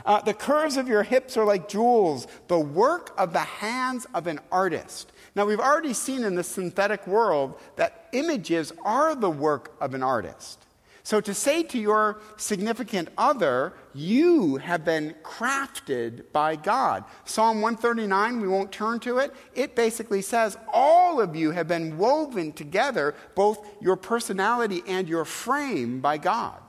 Uh, 0.05 0.21
the 0.21 0.35
curves 0.35 0.77
of 0.77 0.89
your 0.89 1.03
hips 1.03 1.37
are 1.37 1.45
like 1.45 1.69
jewels, 1.69 2.27
the 2.49 2.59
work 2.59 3.13
of 3.19 3.33
the 3.33 3.39
hands 3.39 4.07
of 4.15 4.27
an 4.27 4.41
artist. 4.51 5.13
Now, 5.35 5.47
we've 5.47 5.61
already 5.61 5.93
seen 5.93 6.25
in 6.25 6.35
the 6.35 6.43
synthetic 6.43 7.07
world 7.07 7.59
that 7.77 8.09
images 8.13 8.73
are 8.85 9.15
the 9.15 9.31
work 9.31 9.75
of 9.81 9.95
an 9.95 10.03
artist. 10.03 10.67
So, 11.03 11.21
to 11.23 11.35
say 11.35 11.63
to 11.65 11.79
your 11.79 12.21
significant 12.37 13.09
other, 13.17 13.73
you 13.95 14.57
have 14.59 14.85
been 14.85 15.15
crafted 15.23 16.25
by 16.33 16.57
God. 16.57 17.05
Psalm 17.25 17.63
139, 17.63 18.41
we 18.41 18.49
won't 18.49 18.71
turn 18.71 19.01
to 19.01 19.19
it. 19.19 19.35
It 19.55 19.75
basically 19.75 20.23
says, 20.23 20.59
All 20.73 21.21
of 21.21 21.35
you 21.35 21.53
have 21.53 21.67
been 21.67 21.97
woven 21.97 22.53
together, 22.53 23.15
both 23.35 23.67
your 23.81 23.97
personality 23.97 24.83
and 24.87 25.09
your 25.09 25.25
frame, 25.25 26.01
by 26.01 26.19
God. 26.19 26.61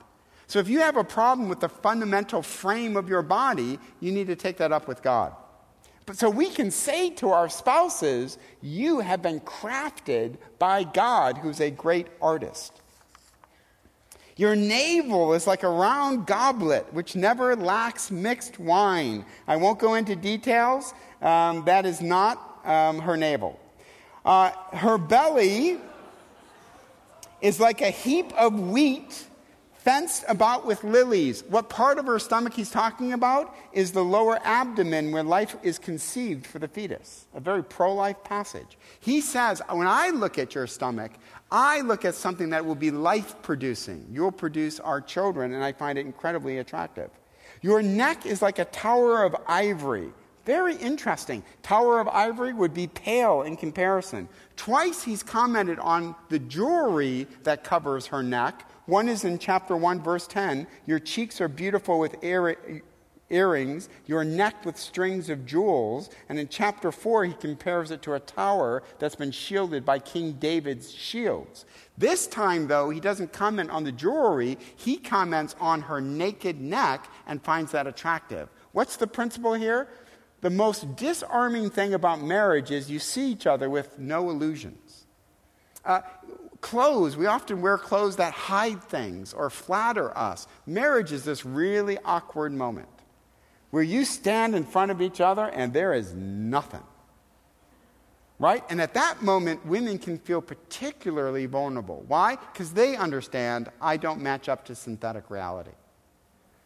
So 0.52 0.58
if 0.58 0.68
you 0.68 0.80
have 0.80 0.98
a 0.98 1.02
problem 1.02 1.48
with 1.48 1.60
the 1.60 1.68
fundamental 1.70 2.42
frame 2.42 2.94
of 2.98 3.08
your 3.08 3.22
body, 3.22 3.78
you 4.00 4.12
need 4.12 4.26
to 4.26 4.36
take 4.36 4.58
that 4.58 4.70
up 4.70 4.86
with 4.86 5.02
God. 5.02 5.34
But 6.04 6.18
so 6.18 6.28
we 6.28 6.50
can 6.50 6.70
say 6.70 7.08
to 7.08 7.30
our 7.30 7.48
spouses, 7.48 8.36
You 8.60 9.00
have 9.00 9.22
been 9.22 9.40
crafted 9.40 10.36
by 10.58 10.84
God, 10.84 11.38
who's 11.38 11.58
a 11.62 11.70
great 11.70 12.08
artist. 12.20 12.82
Your 14.36 14.54
navel 14.54 15.32
is 15.32 15.46
like 15.46 15.62
a 15.62 15.70
round 15.70 16.26
goblet 16.26 16.92
which 16.92 17.16
never 17.16 17.56
lacks 17.56 18.10
mixed 18.10 18.58
wine. 18.58 19.24
I 19.48 19.56
won't 19.56 19.78
go 19.78 19.94
into 19.94 20.14
details. 20.14 20.92
Um, 21.22 21.64
that 21.64 21.86
is 21.86 22.02
not 22.02 22.60
um, 22.66 22.98
her 22.98 23.16
navel. 23.16 23.58
Uh, 24.22 24.50
her 24.74 24.98
belly 24.98 25.78
is 27.40 27.58
like 27.58 27.80
a 27.80 27.88
heap 27.88 28.34
of 28.34 28.60
wheat 28.60 29.28
fenced 29.82 30.24
about 30.28 30.64
with 30.64 30.84
lilies. 30.84 31.42
What 31.48 31.68
part 31.68 31.98
of 31.98 32.06
her 32.06 32.20
stomach 32.20 32.54
he's 32.54 32.70
talking 32.70 33.12
about 33.12 33.54
is 33.72 33.90
the 33.90 34.04
lower 34.04 34.38
abdomen 34.44 35.10
where 35.10 35.24
life 35.24 35.56
is 35.64 35.78
conceived 35.78 36.46
for 36.46 36.60
the 36.60 36.68
fetus. 36.68 37.26
A 37.34 37.40
very 37.40 37.64
pro 37.64 37.92
life 37.92 38.22
passage. 38.22 38.78
He 39.00 39.20
says, 39.20 39.60
When 39.68 39.88
I 39.88 40.10
look 40.10 40.38
at 40.38 40.54
your 40.54 40.68
stomach, 40.68 41.10
I 41.50 41.80
look 41.80 42.04
at 42.04 42.14
something 42.14 42.50
that 42.50 42.64
will 42.64 42.76
be 42.76 42.92
life 42.92 43.34
producing. 43.42 44.06
You'll 44.08 44.30
produce 44.30 44.78
our 44.78 45.00
children, 45.00 45.52
and 45.52 45.64
I 45.64 45.72
find 45.72 45.98
it 45.98 46.06
incredibly 46.06 46.58
attractive. 46.58 47.10
Your 47.60 47.82
neck 47.82 48.24
is 48.24 48.40
like 48.40 48.60
a 48.60 48.64
tower 48.66 49.24
of 49.24 49.34
ivory. 49.48 50.12
Very 50.44 50.74
interesting. 50.76 51.44
Tower 51.62 52.00
of 52.00 52.08
Ivory 52.08 52.52
would 52.52 52.74
be 52.74 52.88
pale 52.88 53.42
in 53.42 53.56
comparison. 53.56 54.28
Twice 54.56 55.02
he's 55.04 55.22
commented 55.22 55.78
on 55.78 56.16
the 56.30 56.40
jewelry 56.40 57.28
that 57.44 57.62
covers 57.62 58.06
her 58.06 58.24
neck. 58.24 58.68
One 58.86 59.08
is 59.08 59.24
in 59.24 59.38
chapter 59.38 59.76
1, 59.76 60.02
verse 60.02 60.26
10 60.26 60.66
Your 60.86 60.98
cheeks 60.98 61.40
are 61.40 61.48
beautiful 61.48 61.98
with 61.98 62.22
ear- 62.22 62.82
earrings, 63.30 63.88
your 64.06 64.24
neck 64.24 64.64
with 64.64 64.76
strings 64.76 65.30
of 65.30 65.46
jewels. 65.46 66.10
And 66.28 66.38
in 66.38 66.48
chapter 66.48 66.92
4, 66.92 67.24
he 67.24 67.32
compares 67.32 67.90
it 67.90 68.02
to 68.02 68.14
a 68.14 68.20
tower 68.20 68.82
that's 68.98 69.14
been 69.14 69.30
shielded 69.30 69.84
by 69.84 69.98
King 69.98 70.32
David's 70.34 70.92
shields. 70.92 71.64
This 71.96 72.26
time, 72.26 72.68
though, 72.68 72.90
he 72.90 73.00
doesn't 73.00 73.32
comment 73.32 73.70
on 73.70 73.84
the 73.84 73.92
jewelry, 73.92 74.58
he 74.76 74.96
comments 74.96 75.56
on 75.60 75.82
her 75.82 76.00
naked 76.00 76.60
neck 76.60 77.08
and 77.26 77.42
finds 77.42 77.72
that 77.72 77.86
attractive. 77.86 78.48
What's 78.72 78.96
the 78.96 79.06
principle 79.06 79.54
here? 79.54 79.88
The 80.42 80.50
most 80.50 80.96
disarming 80.96 81.70
thing 81.70 81.94
about 81.94 82.20
marriage 82.20 82.70
is 82.70 82.90
you 82.90 82.98
see 82.98 83.30
each 83.30 83.46
other 83.46 83.70
with 83.70 83.98
no 83.98 84.28
illusions. 84.28 85.06
Uh, 85.84 86.00
clothes, 86.62 87.16
we 87.16 87.26
often 87.26 87.60
wear 87.60 87.76
clothes 87.76 88.16
that 88.16 88.32
hide 88.32 88.82
things 88.82 89.34
or 89.34 89.50
flatter 89.50 90.16
us. 90.16 90.46
Marriage 90.66 91.12
is 91.12 91.24
this 91.24 91.44
really 91.44 91.98
awkward 92.04 92.52
moment 92.52 92.88
where 93.70 93.82
you 93.82 94.04
stand 94.06 94.54
in 94.54 94.64
front 94.64 94.90
of 94.90 95.02
each 95.02 95.20
other 95.20 95.44
and 95.44 95.74
there 95.74 95.92
is 95.92 96.14
nothing. 96.14 96.82
Right? 98.38 98.64
And 98.70 98.80
at 98.80 98.94
that 98.94 99.22
moment, 99.22 99.64
women 99.66 99.98
can 99.98 100.18
feel 100.18 100.40
particularly 100.40 101.46
vulnerable. 101.46 102.04
Why? 102.08 102.36
Because 102.36 102.72
they 102.72 102.96
understand 102.96 103.70
I 103.80 103.96
don't 103.98 104.20
match 104.20 104.48
up 104.48 104.64
to 104.64 104.74
synthetic 104.74 105.30
reality. 105.30 105.70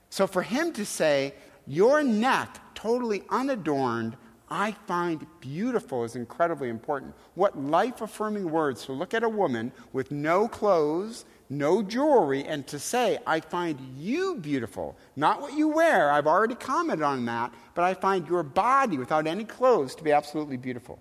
So 0.08 0.26
for 0.26 0.42
him 0.42 0.72
to 0.74 0.86
say, 0.86 1.34
your 1.66 2.02
neck, 2.02 2.58
totally 2.74 3.24
unadorned, 3.28 4.16
I 4.48 4.72
find 4.86 5.26
beautiful 5.40 6.04
is 6.04 6.14
incredibly 6.14 6.68
important. 6.68 7.14
What 7.34 7.58
life 7.58 8.00
affirming 8.00 8.50
words 8.50 8.84
to 8.86 8.92
look 8.92 9.12
at 9.12 9.24
a 9.24 9.28
woman 9.28 9.72
with 9.92 10.12
no 10.12 10.46
clothes, 10.46 11.24
no 11.50 11.82
jewelry, 11.82 12.44
and 12.44 12.64
to 12.68 12.78
say, 12.78 13.18
I 13.26 13.40
find 13.40 13.78
you 13.96 14.36
beautiful. 14.36 14.96
Not 15.16 15.40
what 15.40 15.54
you 15.54 15.68
wear, 15.68 16.12
I've 16.12 16.28
already 16.28 16.54
commented 16.54 17.04
on 17.04 17.24
that, 17.24 17.52
but 17.74 17.82
I 17.82 17.94
find 17.94 18.28
your 18.28 18.44
body 18.44 18.98
without 18.98 19.26
any 19.26 19.44
clothes 19.44 19.96
to 19.96 20.04
be 20.04 20.12
absolutely 20.12 20.56
beautiful. 20.56 21.00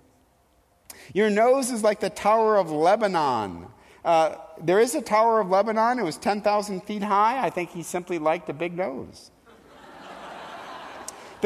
Your 1.14 1.30
nose 1.30 1.70
is 1.72 1.84
like 1.84 2.00
the 2.00 2.10
Tower 2.10 2.58
of 2.58 2.72
Lebanon. 2.72 3.68
Uh, 4.04 4.36
there 4.62 4.80
is 4.80 4.96
a 4.96 5.02
Tower 5.02 5.40
of 5.40 5.50
Lebanon. 5.50 6.00
It 6.00 6.04
was 6.04 6.18
10,000 6.18 6.82
feet 6.82 7.04
high. 7.04 7.46
I 7.46 7.50
think 7.52 7.72
he 7.72 7.84
simply 7.84 8.18
liked 8.18 8.50
a 8.50 8.54
big 8.54 8.76
nose. 8.76 9.30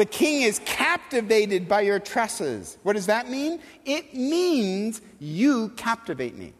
The 0.00 0.06
king 0.06 0.40
is 0.40 0.60
captivated 0.64 1.68
by 1.68 1.82
your 1.82 1.98
tresses. 1.98 2.78
What 2.84 2.94
does 2.94 3.04
that 3.04 3.28
mean? 3.28 3.60
It 3.84 4.14
means 4.14 5.02
you 5.18 5.68
captivate 5.76 6.38
me. 6.38 6.54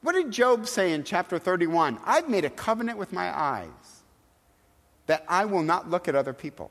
What 0.00 0.14
did 0.14 0.30
Job 0.30 0.66
say 0.66 0.94
in 0.94 1.04
chapter 1.04 1.38
31? 1.38 1.98
I've 2.06 2.30
made 2.30 2.46
a 2.46 2.50
covenant 2.50 2.96
with 2.96 3.12
my 3.12 3.38
eyes 3.38 3.68
that 5.08 5.26
I 5.28 5.44
will 5.44 5.62
not 5.62 5.90
look 5.90 6.08
at 6.08 6.14
other 6.14 6.32
people. 6.32 6.70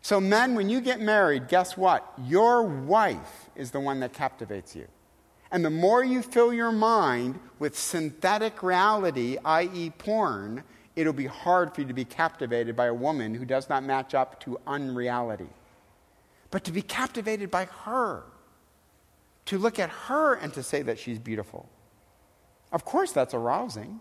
So, 0.00 0.20
men, 0.20 0.54
when 0.54 0.68
you 0.68 0.80
get 0.80 1.00
married, 1.00 1.48
guess 1.48 1.76
what? 1.76 2.08
Your 2.24 2.62
wife 2.62 3.50
is 3.56 3.72
the 3.72 3.80
one 3.80 3.98
that 3.98 4.12
captivates 4.12 4.76
you. 4.76 4.86
And 5.50 5.64
the 5.64 5.70
more 5.70 6.04
you 6.04 6.22
fill 6.22 6.54
your 6.54 6.70
mind 6.70 7.40
with 7.58 7.76
synthetic 7.76 8.62
reality, 8.62 9.38
i.e., 9.44 9.90
porn, 9.98 10.62
it'll 10.96 11.12
be 11.12 11.26
hard 11.26 11.74
for 11.74 11.80
you 11.80 11.86
to 11.88 11.94
be 11.94 12.04
captivated 12.04 12.76
by 12.76 12.86
a 12.86 12.94
woman 12.94 13.34
who 13.34 13.44
does 13.44 13.68
not 13.68 13.84
match 13.84 14.14
up 14.14 14.40
to 14.40 14.58
unreality. 14.66 15.48
But 16.50 16.64
to 16.64 16.72
be 16.72 16.82
captivated 16.82 17.50
by 17.50 17.64
her, 17.64 18.22
to 19.46 19.58
look 19.58 19.78
at 19.78 19.90
her 19.90 20.34
and 20.34 20.52
to 20.54 20.62
say 20.62 20.82
that 20.82 20.98
she's 20.98 21.18
beautiful. 21.18 21.68
Of 22.72 22.84
course, 22.84 23.12
that's 23.12 23.34
arousing, 23.34 24.00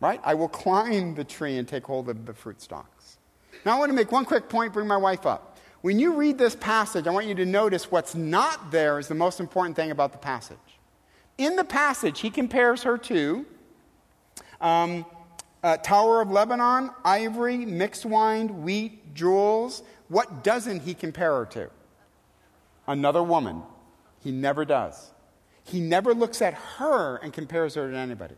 right? 0.00 0.20
I 0.22 0.34
will 0.34 0.48
climb 0.48 1.14
the 1.14 1.24
tree 1.24 1.56
and 1.56 1.66
take 1.66 1.84
hold 1.84 2.08
of 2.08 2.26
the 2.26 2.34
fruit 2.34 2.60
stalks. 2.60 3.18
Now, 3.64 3.76
I 3.76 3.78
want 3.78 3.90
to 3.90 3.96
make 3.96 4.12
one 4.12 4.24
quick 4.24 4.48
point, 4.48 4.72
bring 4.72 4.86
my 4.86 4.96
wife 4.96 5.26
up. 5.26 5.58
When 5.82 5.98
you 5.98 6.12
read 6.12 6.38
this 6.38 6.54
passage, 6.54 7.06
I 7.06 7.10
want 7.10 7.26
you 7.26 7.34
to 7.36 7.46
notice 7.46 7.90
what's 7.90 8.14
not 8.14 8.70
there 8.70 8.98
is 8.98 9.08
the 9.08 9.14
most 9.14 9.40
important 9.40 9.76
thing 9.76 9.90
about 9.90 10.12
the 10.12 10.18
passage. 10.18 10.58
In 11.38 11.56
the 11.56 11.64
passage, 11.64 12.20
he 12.20 12.28
compares 12.28 12.82
her 12.82 12.98
to 12.98 13.46
um, 14.60 15.06
Uh, 15.62 15.76
Tower 15.76 16.22
of 16.22 16.30
Lebanon, 16.30 16.90
ivory, 17.04 17.58
mixed 17.58 18.06
wine, 18.06 18.62
wheat, 18.62 19.14
jewels. 19.14 19.82
What 20.08 20.42
doesn't 20.42 20.80
he 20.80 20.94
compare 20.94 21.36
her 21.36 21.46
to? 21.46 21.70
Another 22.86 23.22
woman. 23.22 23.62
He 24.20 24.32
never 24.32 24.64
does. 24.64 25.10
He 25.64 25.80
never 25.80 26.14
looks 26.14 26.42
at 26.42 26.54
her 26.54 27.16
and 27.16 27.32
compares 27.32 27.74
her 27.74 27.90
to 27.90 27.96
anybody. 27.96 28.34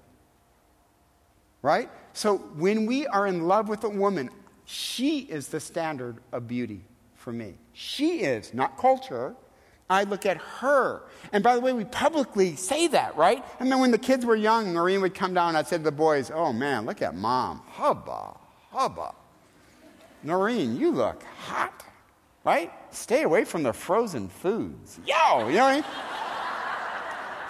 Right? 1.62 1.88
So 2.12 2.38
when 2.38 2.86
we 2.86 3.06
are 3.06 3.26
in 3.26 3.46
love 3.46 3.68
with 3.68 3.84
a 3.84 3.88
woman, 3.88 4.28
she 4.64 5.20
is 5.20 5.48
the 5.48 5.60
standard 5.60 6.18
of 6.32 6.48
beauty 6.48 6.84
for 7.14 7.32
me. 7.32 7.54
She 7.72 8.20
is, 8.20 8.52
not 8.52 8.76
culture. 8.76 9.34
I 9.92 10.04
look 10.04 10.24
at 10.24 10.38
her. 10.38 11.02
And 11.32 11.44
by 11.44 11.54
the 11.54 11.60
way, 11.60 11.72
we 11.72 11.84
publicly 11.84 12.56
say 12.56 12.86
that, 12.88 13.16
right? 13.16 13.44
I 13.60 13.64
mean, 13.64 13.78
when 13.78 13.90
the 13.90 13.98
kids 13.98 14.24
were 14.24 14.36
young, 14.36 14.72
Noreen 14.72 15.02
would 15.02 15.14
come 15.14 15.34
down 15.34 15.48
and 15.48 15.58
I'd 15.58 15.68
say 15.68 15.76
to 15.76 15.82
the 15.82 15.92
boys, 15.92 16.30
Oh 16.34 16.52
man, 16.52 16.86
look 16.86 17.02
at 17.02 17.14
mom. 17.14 17.62
Hubba, 17.66 18.36
hubba. 18.70 19.14
Noreen, 20.22 20.76
you 20.76 20.92
look 20.92 21.22
hot, 21.22 21.84
right? 22.44 22.72
Stay 22.90 23.22
away 23.22 23.44
from 23.44 23.62
the 23.62 23.72
frozen 23.72 24.28
foods. 24.28 24.98
Yo, 25.06 25.48
you 25.48 25.56
know 25.56 25.64
what 25.64 25.84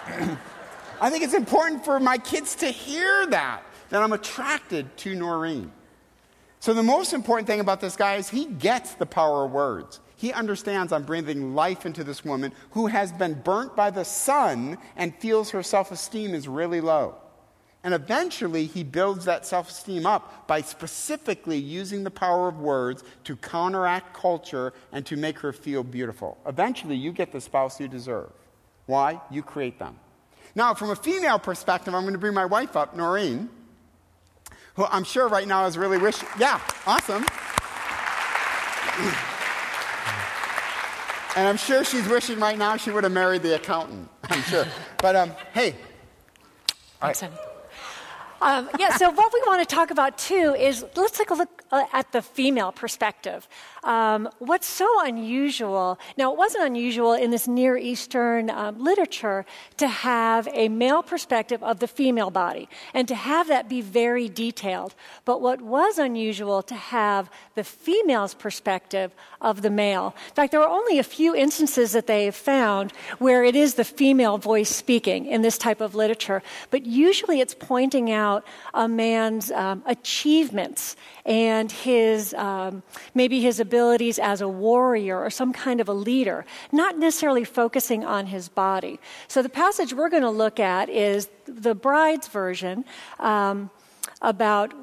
I 0.05 0.27
mean? 0.27 0.37
I 1.01 1.09
think 1.09 1.23
it's 1.23 1.33
important 1.33 1.85
for 1.85 1.99
my 1.99 2.17
kids 2.17 2.55
to 2.55 2.67
hear 2.67 3.25
that, 3.27 3.61
that 3.89 4.01
I'm 4.01 4.11
attracted 4.13 4.95
to 4.97 5.15
Noreen. 5.15 5.71
So, 6.59 6.73
the 6.73 6.83
most 6.83 7.13
important 7.13 7.47
thing 7.47 7.59
about 7.59 7.81
this 7.81 7.97
guy 7.97 8.15
is 8.15 8.29
he 8.29 8.45
gets 8.45 8.93
the 8.93 9.05
power 9.05 9.45
of 9.45 9.51
words. 9.51 9.99
He 10.23 10.31
understands 10.31 10.93
I'm 10.93 11.03
breathing 11.03 11.53
life 11.53 11.85
into 11.85 12.01
this 12.01 12.23
woman 12.23 12.53
who 12.71 12.87
has 12.87 13.11
been 13.11 13.33
burnt 13.33 13.75
by 13.75 13.89
the 13.89 14.05
sun 14.05 14.77
and 14.95 15.13
feels 15.13 15.49
her 15.49 15.61
self 15.61 15.91
esteem 15.91 16.33
is 16.33 16.47
really 16.47 16.79
low. 16.79 17.15
And 17.83 17.93
eventually, 17.93 18.65
he 18.65 18.85
builds 18.85 19.25
that 19.25 19.45
self 19.45 19.69
esteem 19.69 20.05
up 20.05 20.47
by 20.47 20.61
specifically 20.61 21.57
using 21.57 22.05
the 22.05 22.09
power 22.09 22.47
of 22.47 22.61
words 22.61 23.03
to 23.25 23.35
counteract 23.35 24.13
culture 24.13 24.71
and 24.93 25.05
to 25.07 25.17
make 25.17 25.39
her 25.39 25.51
feel 25.51 25.83
beautiful. 25.83 26.37
Eventually, 26.45 26.95
you 26.95 27.11
get 27.11 27.33
the 27.33 27.41
spouse 27.41 27.77
you 27.81 27.89
deserve. 27.89 28.31
Why? 28.85 29.19
You 29.29 29.43
create 29.43 29.77
them. 29.77 29.99
Now, 30.55 30.73
from 30.73 30.91
a 30.91 30.95
female 30.95 31.37
perspective, 31.37 31.93
I'm 31.93 32.03
going 32.03 32.13
to 32.13 32.17
bring 32.17 32.33
my 32.33 32.45
wife 32.45 32.77
up, 32.77 32.95
Noreen 32.95 33.49
who 34.75 34.85
I'm 34.85 35.03
sure 35.03 35.27
right 35.27 35.47
now 35.47 35.65
is 35.65 35.77
really 35.77 35.97
wishing. 35.97 36.29
Yeah, 36.39 36.61
awesome. 36.87 37.25
and 41.35 41.47
I'm 41.47 41.57
sure 41.57 41.83
she's 41.83 42.07
wishing 42.07 42.39
right 42.39 42.57
now 42.57 42.77
she 42.77 42.91
would 42.91 43.03
have 43.03 43.13
married 43.13 43.43
the 43.43 43.55
accountant. 43.55 44.09
I'm 44.29 44.41
sure. 44.43 44.65
But 44.97 45.15
um, 45.15 45.31
hey. 45.53 45.75
All 47.01 47.09
right. 47.09 47.23
Um, 48.41 48.69
yeah, 48.77 48.95
so 48.97 49.09
what 49.09 49.33
we 49.33 49.41
want 49.47 49.67
to 49.67 49.75
talk 49.75 49.89
about 49.89 50.17
too 50.17 50.53
is 50.59 50.85
let's 50.95 51.17
take 51.17 51.29
a 51.29 51.33
look 51.33 51.63
uh, 51.71 51.85
at 51.93 52.11
the 52.11 52.21
female 52.21 52.73
perspective. 52.73 53.47
Um, 53.83 54.29
what's 54.39 54.67
so 54.67 54.87
unusual, 55.05 55.99
now 56.17 56.31
it 56.31 56.37
wasn't 56.37 56.65
unusual 56.65 57.13
in 57.13 57.31
this 57.31 57.47
Near 57.47 57.77
Eastern 57.77 58.49
um, 58.49 58.81
literature 58.81 59.45
to 59.77 59.87
have 59.87 60.47
a 60.53 60.69
male 60.69 61.03
perspective 61.03 61.61
of 61.61 61.79
the 61.79 61.87
female 61.87 62.29
body 62.29 62.69
and 62.93 63.07
to 63.07 63.15
have 63.15 63.47
that 63.47 63.67
be 63.67 63.81
very 63.81 64.29
detailed. 64.29 64.95
But 65.25 65.41
what 65.41 65.61
was 65.61 65.97
unusual 65.97 66.61
to 66.63 66.75
have 66.75 67.29
the 67.55 67.63
female's 67.63 68.33
perspective 68.33 69.11
of 69.41 69.61
the 69.61 69.69
male. 69.69 70.15
In 70.29 70.33
fact, 70.33 70.51
there 70.51 70.61
are 70.61 70.69
only 70.69 70.97
a 70.99 71.03
few 71.03 71.35
instances 71.35 71.91
that 71.91 72.07
they 72.07 72.25
have 72.25 72.35
found 72.35 72.93
where 73.19 73.43
it 73.43 73.55
is 73.55 73.75
the 73.75 73.83
female 73.83 74.37
voice 74.37 74.69
speaking 74.69 75.25
in 75.25 75.41
this 75.41 75.57
type 75.57 75.81
of 75.81 75.93
literature. 75.95 76.41
But 76.71 76.85
usually 76.85 77.41
it's 77.41 77.53
pointing 77.53 78.11
out 78.11 78.45
a 78.73 78.87
man's 78.87 79.51
um, 79.51 79.83
achievements 79.85 80.95
and 81.25 81.71
his 81.71 82.33
um, 82.33 82.83
maybe 83.13 83.41
his 83.41 83.59
abilities 83.73 84.19
as 84.19 84.39
a 84.39 84.47
warrior 84.47 85.19
or 85.19 85.31
some 85.31 85.51
kind 85.51 85.81
of 85.81 85.89
a 85.89 85.93
leader, 85.93 86.45
not 86.71 86.99
necessarily 86.99 87.43
focusing 87.43 88.05
on 88.05 88.27
his 88.27 88.47
body. 88.47 88.99
So 89.27 89.41
the 89.41 89.49
passage 89.49 89.93
we're 89.93 90.09
going 90.09 90.21
to 90.21 90.29
look 90.29 90.59
at 90.59 90.89
is 90.89 91.27
the 91.45 91.73
bride's 91.73 92.27
version 92.27 92.85
um, 93.19 93.71
about 94.21 94.73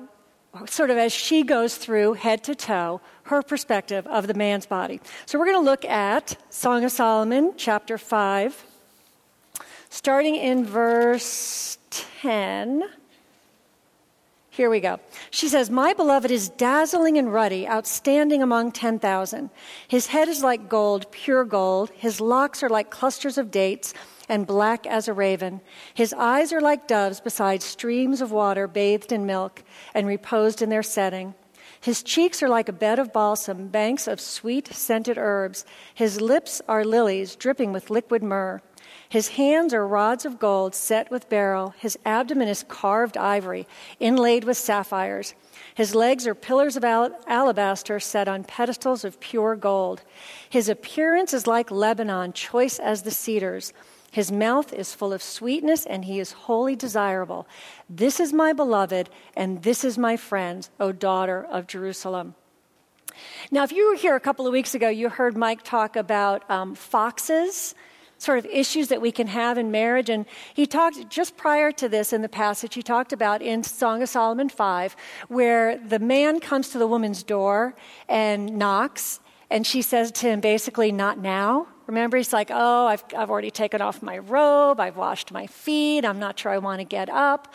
sort 0.67 0.91
of 0.91 0.99
as 0.99 1.13
she 1.13 1.45
goes 1.45 1.77
through 1.77 2.15
head 2.15 2.43
to 2.43 2.57
toe 2.57 3.01
her 3.23 3.43
perspective 3.43 4.05
of 4.09 4.27
the 4.27 4.35
man's 4.35 4.67
body. 4.67 5.01
So 5.25 5.39
we're 5.39 5.47
going 5.47 5.63
to 5.65 5.71
look 5.71 5.85
at 5.85 6.37
Song 6.51 6.83
of 6.83 6.91
Solomon, 6.91 7.55
chapter 7.57 7.97
5, 7.97 8.65
starting 9.89 10.35
in 10.35 10.65
verse 10.65 11.79
10. 11.91 12.83
Here 14.53 14.69
we 14.69 14.81
go. 14.81 14.99
She 15.31 15.49
says, 15.49 15.71
My 15.71 15.93
beloved 15.95 16.31
is 16.31 16.49
dazzling 16.49 17.17
and 17.17 17.33
ruddy, 17.33 17.69
outstanding 17.69 18.43
among 18.43 18.73
10,000. 18.73 19.49
His 19.87 20.09
head 20.09 20.29
is 20.29 20.43
like 20.43 20.69
gold, 20.69 21.11
pure 21.13 21.45
gold. 21.45 21.91
His 21.95 22.21
locks 22.21 22.63
are 22.65 22.69
like 22.69 22.91
clusters 22.91 23.39
of 23.39 23.53
dates 23.53 23.95
and 24.29 24.49
black 24.49 24.89
as 24.89 25.07
a 25.07 25.13
raven. 25.13 25.61
His 25.95 26.13
eyes 26.13 26.53
are 26.53 26.61
like 26.61 26.89
doves 26.89 27.21
beside 27.21 27.63
streams 27.63 28.21
of 28.21 28.33
water 28.33 28.67
bathed 28.67 29.13
in 29.13 29.25
milk 29.25 29.63
and 29.95 30.09
reposed 30.09 30.63
in 30.63 30.69
their 30.69 30.83
setting. 30.83 31.35
His 31.81 32.03
cheeks 32.03 32.43
are 32.43 32.49
like 32.49 32.69
a 32.69 32.75
bed 32.75 32.99
of 32.99 33.13
balsam, 33.13 33.69
banks 33.69 34.07
of 34.07 34.21
sweet 34.21 34.69
scented 34.75 35.17
herbs. 35.17 35.65
His 35.95 36.21
lips 36.21 36.61
are 36.69 36.85
lilies 36.85 37.37
dripping 37.37 37.73
with 37.73 37.89
liquid 37.89 38.23
myrrh. 38.23 38.61
His 39.11 39.31
hands 39.31 39.75
are 39.75 39.85
rods 39.85 40.25
of 40.25 40.39
gold 40.39 40.73
set 40.73 41.11
with 41.11 41.29
beryl. 41.29 41.75
His 41.77 41.99
abdomen 42.07 42.47
is 42.47 42.63
carved 42.63 43.17
ivory, 43.17 43.67
inlaid 43.99 44.45
with 44.45 44.57
sapphires. 44.57 45.35
His 45.75 45.97
legs 45.97 46.29
are 46.29 46.35
pillars 46.35 46.77
of 46.77 46.85
alabaster 46.85 47.99
set 47.99 48.29
on 48.29 48.45
pedestals 48.45 49.05
of 49.05 49.19
pure 49.19 49.57
gold. 49.57 50.03
His 50.49 50.69
appearance 50.69 51.35
is 51.35 51.49
like 51.49 51.73
Lebanon, 51.73 52.33
choice 52.33 52.79
as 52.79 53.03
the 53.03 53.11
cedars. 53.11 53.73
His 54.13 54.31
mouth 54.31 54.73
is 54.73 54.95
full 54.95 55.13
of 55.13 55.25
sweetness, 55.25 55.87
and 55.87 56.05
he 56.05 56.21
is 56.21 56.31
wholly 56.31 56.77
desirable. 56.77 57.49
This 57.89 58.21
is 58.21 58.33
my 58.33 58.53
beloved, 58.53 59.11
and 59.37 59.65
this 59.65 59.83
is 59.83 59.99
my 59.99 60.17
friend, 60.17 60.69
O 60.79 60.93
daughter 60.93 61.45
of 61.51 61.67
Jerusalem. 61.67 62.37
Now, 63.51 63.65
if 63.65 63.73
you 63.73 63.91
were 63.91 63.97
here 63.97 64.15
a 64.15 64.21
couple 64.21 64.47
of 64.47 64.53
weeks 64.53 64.77
ago, 64.77 64.89
you 64.89 65.09
heard 65.09 65.37
Mike 65.37 65.65
talk 65.65 65.97
about 65.97 66.49
um, 66.49 66.77
foxes 66.77 67.75
sort 68.21 68.39
of 68.39 68.45
issues 68.47 68.89
that 68.89 69.01
we 69.01 69.11
can 69.11 69.27
have 69.27 69.57
in 69.57 69.71
marriage. 69.71 70.11
And 70.11 70.27
he 70.53 70.67
talked 70.67 71.09
just 71.09 71.37
prior 71.37 71.73
to 71.73 71.89
this 71.89 72.13
in 72.13 72.21
the 72.21 72.29
passage, 72.29 72.75
he 72.75 72.83
talked 72.83 73.13
about 73.13 73.41
in 73.41 73.65
Song 73.65 74.03
of 74.03 74.09
Solomon 74.09 74.51
5, 74.51 74.95
where 75.29 75.79
the 75.79 75.99
man 75.99 76.39
comes 76.39 76.69
to 76.71 76.79
the 76.79 76.87
woman's 76.87 77.23
door 77.23 77.75
and 78.09 78.59
knocks, 78.59 79.21
and 79.51 79.67
she 79.67 79.81
says 79.83 80.13
to 80.13 80.29
him 80.29 80.41
basically, 80.41 80.93
Not 80.93 81.19
now. 81.19 81.67
Remember, 81.87 82.19
he's 82.19 82.33
like, 82.33 82.51
Oh, 82.53 82.87
I've, 82.87 83.03
I've 83.17 83.31
already 83.31 83.51
taken 83.51 83.81
off 83.81 84.03
my 84.03 84.19
robe, 84.19 84.79
I've 84.79 84.97
washed 84.97 85.33
my 85.33 85.47
feet, 85.47 86.05
I'm 86.05 86.19
not 86.19 86.39
sure 86.39 86.53
I 86.53 86.59
want 86.59 86.81
to 86.81 86.85
get 86.85 87.09
up. 87.09 87.53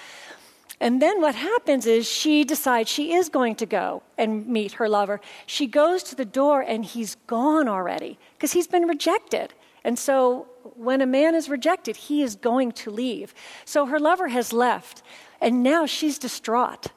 And 0.81 1.01
then 1.01 1.21
what 1.21 1.35
happens 1.35 1.85
is 1.85 2.09
she 2.09 2.43
decides 2.43 2.89
she 2.89 3.13
is 3.13 3.29
going 3.29 3.55
to 3.55 3.65
go 3.65 4.03
and 4.17 4.45
meet 4.45 4.73
her 4.73 4.89
lover. 4.89 5.21
She 5.45 5.67
goes 5.67 6.03
to 6.03 6.15
the 6.15 6.25
door 6.25 6.61
and 6.61 6.83
he's 6.83 7.15
gone 7.27 7.69
already 7.69 8.19
because 8.33 8.51
he's 8.51 8.67
been 8.67 8.85
rejected. 8.85 9.53
And 9.85 9.97
so 9.97 10.47
when 10.75 11.01
a 11.01 11.05
man 11.05 11.35
is 11.35 11.49
rejected, 11.49 11.95
he 11.95 12.21
is 12.21 12.35
going 12.35 12.71
to 12.73 12.91
leave. 12.91 13.33
So 13.65 13.85
her 13.85 13.99
lover 13.99 14.29
has 14.29 14.51
left, 14.51 15.03
and 15.39 15.61
now 15.61 15.85
she's 15.85 16.17
distraught. 16.17 16.87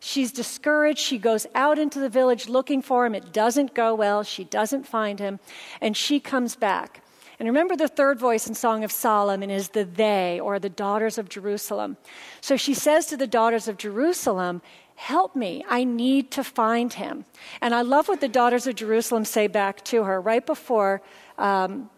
She's 0.00 0.32
discouraged. 0.32 1.00
She 1.00 1.18
goes 1.18 1.46
out 1.54 1.78
into 1.78 1.98
the 1.98 2.08
village 2.08 2.48
looking 2.48 2.82
for 2.82 3.04
him. 3.04 3.14
It 3.14 3.32
doesn't 3.32 3.74
go 3.74 3.94
well. 3.94 4.22
She 4.22 4.44
doesn't 4.44 4.86
find 4.86 5.18
him, 5.18 5.40
and 5.80 5.96
she 5.96 6.20
comes 6.20 6.56
back. 6.56 7.02
And 7.38 7.46
remember, 7.46 7.76
the 7.76 7.88
third 7.88 8.18
voice 8.18 8.48
in 8.48 8.54
Song 8.54 8.82
of 8.82 8.90
Solomon 8.90 9.50
is 9.50 9.68
the 9.68 9.84
they, 9.84 10.40
or 10.40 10.58
the 10.58 10.68
daughters 10.68 11.18
of 11.18 11.28
Jerusalem. 11.28 11.96
So 12.40 12.56
she 12.56 12.74
says 12.74 13.06
to 13.06 13.16
the 13.16 13.28
daughters 13.28 13.68
of 13.68 13.76
Jerusalem, 13.76 14.60
Help 14.96 15.36
me, 15.36 15.64
I 15.68 15.84
need 15.84 16.32
to 16.32 16.42
find 16.42 16.92
him. 16.92 17.24
And 17.60 17.72
I 17.72 17.82
love 17.82 18.08
what 18.08 18.20
the 18.20 18.26
daughters 18.26 18.66
of 18.66 18.74
Jerusalem 18.74 19.24
say 19.24 19.46
back 19.46 19.84
to 19.84 20.02
her 20.02 20.20
right 20.20 20.44
before 20.44 21.02
um, 21.38 21.88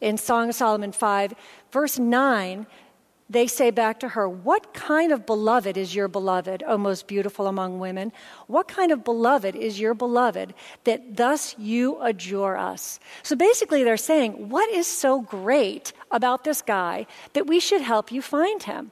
in 0.00 0.16
Song 0.18 0.48
of 0.48 0.54
Solomon 0.54 0.92
5, 0.92 1.34
verse 1.70 1.98
9 1.98 2.66
they 3.30 3.46
say 3.46 3.70
back 3.70 4.00
to 4.00 4.08
her, 4.08 4.28
What 4.28 4.74
kind 4.74 5.10
of 5.10 5.24
beloved 5.24 5.76
is 5.76 5.94
your 5.94 6.08
beloved, 6.08 6.62
O 6.66 6.76
most 6.76 7.06
beautiful 7.06 7.46
among 7.46 7.78
women? 7.78 8.12
What 8.48 8.68
kind 8.68 8.92
of 8.92 9.02
beloved 9.02 9.56
is 9.56 9.80
your 9.80 9.94
beloved 9.94 10.54
that 10.84 11.16
thus 11.16 11.56
you 11.58 12.00
adjure 12.02 12.56
us? 12.56 13.00
So 13.22 13.34
basically, 13.34 13.82
they're 13.82 13.96
saying, 13.96 14.50
What 14.50 14.70
is 14.70 14.86
so 14.86 15.22
great 15.22 15.92
about 16.10 16.44
this 16.44 16.60
guy 16.60 17.06
that 17.32 17.46
we 17.46 17.60
should 17.60 17.80
help 17.80 18.12
you 18.12 18.20
find 18.20 18.62
him? 18.62 18.90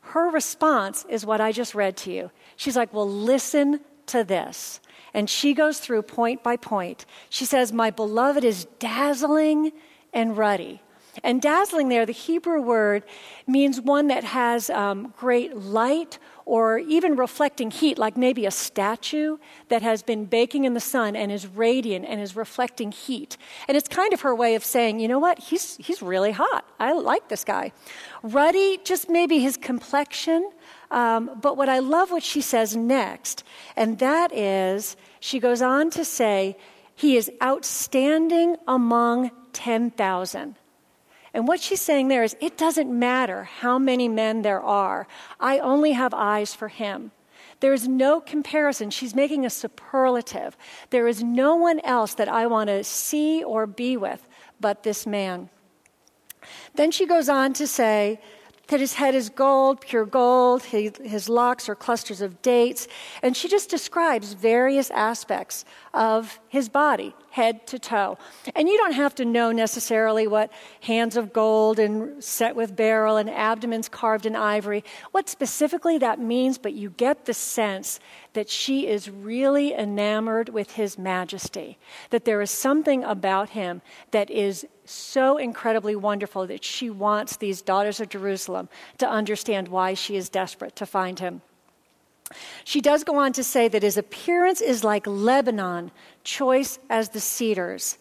Her 0.00 0.28
response 0.28 1.06
is 1.08 1.24
what 1.24 1.40
I 1.40 1.52
just 1.52 1.74
read 1.74 1.96
to 1.98 2.12
you. 2.12 2.30
She's 2.56 2.76
like, 2.76 2.92
Well, 2.92 3.08
listen 3.08 3.80
to 4.06 4.24
this. 4.24 4.80
And 5.14 5.30
she 5.30 5.54
goes 5.54 5.78
through 5.78 6.02
point 6.02 6.42
by 6.42 6.56
point. 6.56 7.06
She 7.30 7.44
says, 7.44 7.72
My 7.72 7.90
beloved 7.90 8.42
is 8.42 8.64
dazzling 8.80 9.72
and 10.12 10.36
ruddy. 10.36 10.80
And 11.24 11.42
dazzling 11.42 11.88
there, 11.88 12.06
the 12.06 12.12
Hebrew 12.12 12.60
word 12.60 13.02
means 13.46 13.80
one 13.80 14.08
that 14.08 14.24
has 14.24 14.70
um, 14.70 15.12
great 15.18 15.56
light 15.56 16.18
or 16.44 16.78
even 16.78 17.16
reflecting 17.16 17.70
heat, 17.70 17.98
like 17.98 18.16
maybe 18.16 18.46
a 18.46 18.50
statue 18.50 19.36
that 19.68 19.82
has 19.82 20.02
been 20.02 20.24
baking 20.24 20.64
in 20.64 20.74
the 20.74 20.80
sun 20.80 21.16
and 21.16 21.30
is 21.30 21.46
radiant 21.46 22.06
and 22.06 22.20
is 22.20 22.36
reflecting 22.36 22.92
heat. 22.92 23.36
And 23.66 23.76
it's 23.76 23.88
kind 23.88 24.12
of 24.12 24.22
her 24.22 24.34
way 24.34 24.54
of 24.54 24.64
saying, 24.64 25.00
you 25.00 25.08
know 25.08 25.18
what, 25.18 25.38
he's, 25.38 25.76
he's 25.76 26.00
really 26.00 26.32
hot. 26.32 26.64
I 26.78 26.92
like 26.92 27.28
this 27.28 27.44
guy. 27.44 27.72
Ruddy, 28.22 28.78
just 28.84 29.10
maybe 29.10 29.40
his 29.40 29.56
complexion. 29.56 30.50
Um, 30.90 31.38
but 31.40 31.56
what 31.56 31.68
I 31.68 31.80
love 31.80 32.10
what 32.10 32.22
she 32.22 32.40
says 32.40 32.74
next, 32.76 33.44
and 33.76 33.98
that 33.98 34.32
is, 34.32 34.96
she 35.20 35.38
goes 35.40 35.60
on 35.60 35.90
to 35.90 36.04
say, 36.04 36.56
he 36.94 37.16
is 37.16 37.30
outstanding 37.42 38.56
among 38.66 39.30
10,000. 39.58 40.54
And 41.34 41.48
what 41.48 41.60
she's 41.60 41.80
saying 41.80 42.06
there 42.06 42.22
is 42.22 42.36
it 42.40 42.56
doesn't 42.56 42.96
matter 42.96 43.42
how 43.42 43.76
many 43.76 44.06
men 44.06 44.42
there 44.42 44.62
are, 44.62 45.08
I 45.40 45.58
only 45.58 45.92
have 45.92 46.14
eyes 46.14 46.54
for 46.54 46.68
him. 46.68 47.10
There 47.58 47.72
is 47.72 47.88
no 47.88 48.20
comparison. 48.20 48.90
She's 48.90 49.16
making 49.16 49.44
a 49.44 49.50
superlative. 49.50 50.56
There 50.90 51.08
is 51.08 51.24
no 51.24 51.56
one 51.56 51.80
else 51.80 52.14
that 52.14 52.28
I 52.28 52.46
want 52.46 52.68
to 52.68 52.84
see 52.84 53.42
or 53.42 53.66
be 53.66 53.96
with 53.96 54.28
but 54.60 54.84
this 54.84 55.08
man. 55.08 55.50
Then 56.74 56.92
she 56.92 57.04
goes 57.04 57.28
on 57.28 57.52
to 57.54 57.66
say, 57.66 58.20
that 58.68 58.80
his 58.80 58.94
head 58.94 59.14
is 59.14 59.28
gold, 59.30 59.80
pure 59.80 60.04
gold, 60.04 60.62
he, 60.62 60.90
his 61.02 61.28
locks 61.28 61.68
are 61.68 61.74
clusters 61.74 62.20
of 62.20 62.40
dates. 62.42 62.86
And 63.22 63.36
she 63.36 63.48
just 63.48 63.70
describes 63.70 64.34
various 64.34 64.90
aspects 64.90 65.64
of 65.94 66.38
his 66.48 66.68
body, 66.68 67.14
head 67.30 67.66
to 67.68 67.78
toe. 67.78 68.18
And 68.54 68.68
you 68.68 68.76
don't 68.76 68.92
have 68.92 69.14
to 69.16 69.24
know 69.24 69.52
necessarily 69.52 70.26
what 70.26 70.52
hands 70.82 71.16
of 71.16 71.32
gold 71.32 71.78
and 71.78 72.22
set 72.22 72.54
with 72.54 72.76
beryl 72.76 73.16
and 73.16 73.30
abdomens 73.30 73.88
carved 73.88 74.26
in 74.26 74.36
ivory, 74.36 74.84
what 75.12 75.28
specifically 75.28 75.98
that 75.98 76.20
means, 76.20 76.58
but 76.58 76.74
you 76.74 76.90
get 76.90 77.24
the 77.24 77.34
sense 77.34 78.00
that 78.34 78.50
she 78.50 78.86
is 78.86 79.10
really 79.10 79.72
enamored 79.72 80.50
with 80.50 80.72
his 80.72 80.98
majesty, 80.98 81.78
that 82.10 82.24
there 82.26 82.42
is 82.42 82.50
something 82.50 83.02
about 83.02 83.50
him 83.50 83.80
that 84.10 84.30
is 84.30 84.66
so 84.90 85.36
incredibly 85.36 85.96
wonderful 85.96 86.46
that 86.46 86.64
she 86.64 86.90
wants 86.90 87.36
these 87.36 87.62
daughters 87.62 88.00
of 88.00 88.08
Jerusalem 88.08 88.68
to 88.98 89.08
understand 89.08 89.68
why 89.68 89.94
she 89.94 90.16
is 90.16 90.28
desperate 90.28 90.76
to 90.76 90.86
find 90.86 91.18
him. 91.18 91.42
She 92.64 92.80
does 92.80 93.04
go 93.04 93.16
on 93.18 93.32
to 93.34 93.44
say 93.44 93.68
that 93.68 93.82
his 93.82 93.96
appearance 93.96 94.60
is 94.60 94.84
like 94.84 95.06
Lebanon, 95.06 95.90
choice 96.24 96.78
as 96.90 97.10
the 97.10 97.20
cedars. 97.20 97.98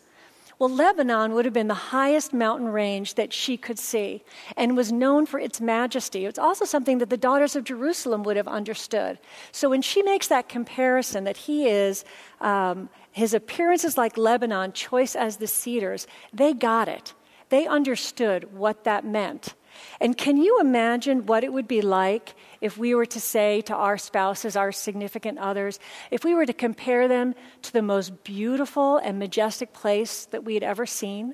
Well, 0.59 0.69
Lebanon 0.69 1.33
would 1.33 1.45
have 1.45 1.53
been 1.53 1.67
the 1.67 1.75
highest 1.75 2.33
mountain 2.33 2.69
range 2.69 3.13
that 3.13 3.31
she 3.31 3.57
could 3.57 3.77
see 3.77 4.23
and 4.55 4.75
was 4.75 4.91
known 4.91 5.27
for 5.27 5.39
its 5.39 5.61
majesty. 5.61 6.25
It's 6.25 6.39
also 6.39 6.65
something 6.65 6.97
that 6.97 7.11
the 7.11 7.17
daughters 7.17 7.55
of 7.55 7.63
Jerusalem 7.63 8.23
would 8.23 8.37
have 8.37 8.47
understood. 8.47 9.19
So 9.51 9.69
when 9.69 9.83
she 9.83 10.01
makes 10.01 10.27
that 10.27 10.49
comparison 10.49 11.25
that 11.25 11.37
he 11.37 11.67
is, 11.67 12.05
um, 12.41 12.89
his 13.17 13.33
appearance 13.33 13.83
is 13.83 13.97
like 13.97 14.15
Lebanon, 14.15 14.73
choice 14.73 15.15
as 15.15 15.37
the 15.37 15.47
cedars, 15.47 16.05
they 16.31 16.53
got 16.53 16.87
it. 16.87 17.15
They 17.49 17.65
understood 17.65 18.53
what 18.53 18.83
that 18.83 19.05
meant. 19.05 19.55
And 19.99 20.15
can 20.15 20.37
you 20.37 20.59
imagine 20.59 21.25
what 21.25 21.43
it 21.43 21.51
would 21.51 21.67
be 21.67 21.81
like 21.81 22.35
if 22.61 22.77
we 22.77 22.93
were 22.93 23.07
to 23.07 23.19
say 23.19 23.61
to 23.61 23.73
our 23.73 23.97
spouses, 23.97 24.55
our 24.55 24.71
significant 24.71 25.39
others, 25.39 25.79
if 26.11 26.23
we 26.23 26.35
were 26.35 26.45
to 26.45 26.53
compare 26.53 27.07
them 27.07 27.33
to 27.63 27.73
the 27.73 27.81
most 27.81 28.23
beautiful 28.23 28.97
and 28.97 29.17
majestic 29.17 29.73
place 29.73 30.25
that 30.25 30.43
we 30.43 30.53
had 30.53 30.63
ever 30.63 30.85
seen, 30.85 31.33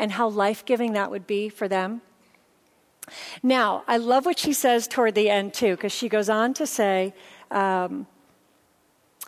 and 0.00 0.10
how 0.10 0.28
life 0.28 0.64
giving 0.64 0.94
that 0.94 1.12
would 1.12 1.28
be 1.28 1.48
for 1.48 1.68
them? 1.68 2.02
Now, 3.44 3.84
I 3.86 3.98
love 3.98 4.26
what 4.26 4.40
she 4.40 4.52
says 4.52 4.88
toward 4.88 5.14
the 5.14 5.30
end, 5.30 5.54
too, 5.54 5.76
because 5.76 5.92
she 5.92 6.08
goes 6.08 6.28
on 6.28 6.52
to 6.54 6.66
say, 6.66 7.14
um, 7.52 8.08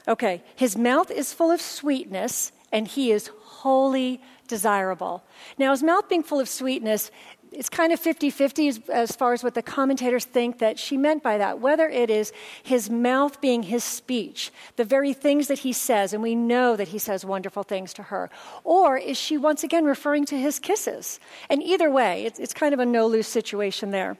okay, 0.08 0.42
his 0.56 0.76
mouth 0.76 1.10
is 1.10 1.32
full 1.32 1.50
of 1.50 1.60
sweetness, 1.60 2.52
and 2.72 2.88
he 2.88 3.12
is 3.12 3.30
wholly 3.42 4.20
desirable. 4.48 5.22
Now, 5.58 5.70
his 5.72 5.82
mouth 5.82 6.08
being 6.08 6.22
full 6.22 6.40
of 6.40 6.48
sweetness 6.48 7.10
it's 7.52 7.68
kind 7.68 7.92
of 7.92 8.00
50 8.00 8.30
50 8.30 8.82
as, 8.92 9.16
far 9.16 9.32
as 9.32 9.42
what 9.42 9.54
the 9.54 9.62
commentators 9.62 10.24
think 10.24 10.58
that 10.58 10.78
she 10.78 10.96
meant 10.96 11.22
by 11.22 11.38
that. 11.38 11.60
Whether 11.60 11.88
it 11.88 12.10
is 12.10 12.32
his 12.62 12.90
mouth 12.90 13.40
being 13.40 13.62
his 13.62 13.84
speech, 13.84 14.50
the 14.76 14.84
very 14.84 15.12
things 15.12 15.48
that 15.48 15.60
he 15.60 15.72
says, 15.72 16.12
and 16.12 16.22
we 16.22 16.34
know 16.34 16.76
that 16.76 16.88
he 16.88 16.98
says 16.98 17.24
wonderful 17.24 17.62
things 17.62 17.92
to 17.94 18.04
her, 18.04 18.30
or 18.64 18.96
is 18.96 19.16
she 19.16 19.36
once 19.38 19.64
again 19.64 19.84
referring 19.84 20.24
to 20.26 20.38
his 20.38 20.58
kisses? 20.58 21.20
And 21.48 21.62
either 21.62 21.90
way, 21.90 22.24
it's, 22.24 22.38
it's 22.38 22.54
kind 22.54 22.74
of 22.74 22.80
a 22.80 22.86
no 22.86 23.06
lose 23.06 23.26
situation 23.26 23.90
there. 23.90 24.16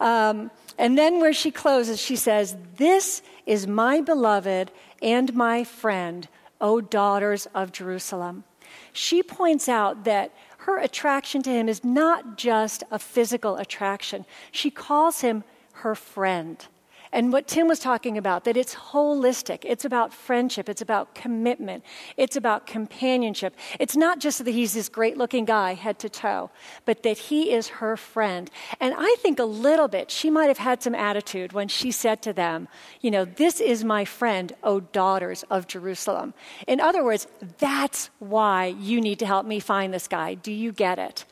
Um, 0.00 0.50
and 0.78 0.96
then 0.96 1.20
where 1.20 1.32
she 1.32 1.50
closes, 1.50 2.00
she 2.00 2.16
says, 2.16 2.56
This 2.76 3.22
is 3.46 3.66
my 3.66 4.00
beloved 4.00 4.70
and 5.02 5.34
my 5.34 5.64
friend, 5.64 6.28
O 6.60 6.80
daughters 6.80 7.46
of 7.54 7.72
Jerusalem. 7.72 8.44
She 8.92 9.22
points 9.22 9.68
out 9.68 10.04
that 10.04 10.32
her 10.58 10.78
attraction 10.78 11.42
to 11.42 11.50
him 11.50 11.68
is 11.68 11.84
not 11.84 12.36
just 12.36 12.84
a 12.90 12.98
physical 12.98 13.56
attraction. 13.56 14.24
She 14.52 14.70
calls 14.70 15.20
him 15.20 15.44
her 15.72 15.94
friend. 15.94 16.64
And 17.12 17.30
what 17.32 17.46
Tim 17.46 17.68
was 17.68 17.78
talking 17.78 18.16
about, 18.16 18.44
that 18.44 18.56
it's 18.56 18.74
holistic. 18.74 19.64
It's 19.64 19.84
about 19.84 20.14
friendship. 20.14 20.68
It's 20.68 20.80
about 20.80 21.14
commitment. 21.14 21.84
It's 22.16 22.36
about 22.36 22.66
companionship. 22.66 23.54
It's 23.78 23.96
not 23.96 24.18
just 24.18 24.42
that 24.44 24.50
he's 24.50 24.72
this 24.72 24.88
great 24.88 25.18
looking 25.18 25.44
guy, 25.44 25.74
head 25.74 25.98
to 25.98 26.08
toe, 26.08 26.50
but 26.86 27.02
that 27.02 27.18
he 27.18 27.52
is 27.52 27.68
her 27.68 27.98
friend. 27.98 28.50
And 28.80 28.94
I 28.96 29.16
think 29.18 29.38
a 29.38 29.44
little 29.44 29.88
bit 29.88 30.10
she 30.10 30.30
might 30.30 30.46
have 30.46 30.58
had 30.58 30.82
some 30.82 30.94
attitude 30.94 31.52
when 31.52 31.68
she 31.68 31.90
said 31.90 32.22
to 32.22 32.32
them, 32.32 32.66
you 33.02 33.10
know, 33.10 33.26
this 33.26 33.60
is 33.60 33.84
my 33.84 34.06
friend, 34.06 34.52
O 34.62 34.80
daughters 34.80 35.44
of 35.50 35.66
Jerusalem. 35.66 36.32
In 36.66 36.80
other 36.80 37.04
words, 37.04 37.26
that's 37.58 38.08
why 38.20 38.66
you 38.66 39.00
need 39.00 39.18
to 39.18 39.26
help 39.26 39.44
me 39.44 39.60
find 39.60 39.92
this 39.92 40.08
guy. 40.08 40.34
Do 40.34 40.50
you 40.50 40.72
get 40.72 40.98
it? 40.98 41.26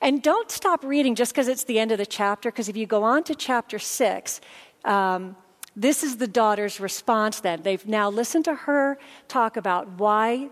And 0.00 0.20
don't 0.20 0.50
stop 0.50 0.82
reading 0.82 1.14
just 1.14 1.32
because 1.32 1.46
it's 1.46 1.62
the 1.62 1.78
end 1.78 1.92
of 1.92 1.98
the 1.98 2.06
chapter, 2.06 2.50
because 2.50 2.68
if 2.68 2.76
you 2.76 2.86
go 2.86 3.04
on 3.04 3.22
to 3.24 3.36
chapter 3.36 3.78
six, 3.78 4.40
um, 4.84 5.36
this 5.74 6.02
is 6.02 6.16
the 6.16 6.26
daughter's 6.26 6.80
response 6.80 7.40
then. 7.40 7.62
They've 7.62 7.86
now 7.86 8.10
listened 8.10 8.44
to 8.44 8.54
her 8.54 8.98
talk 9.28 9.56
about 9.56 9.88
why 9.98 10.50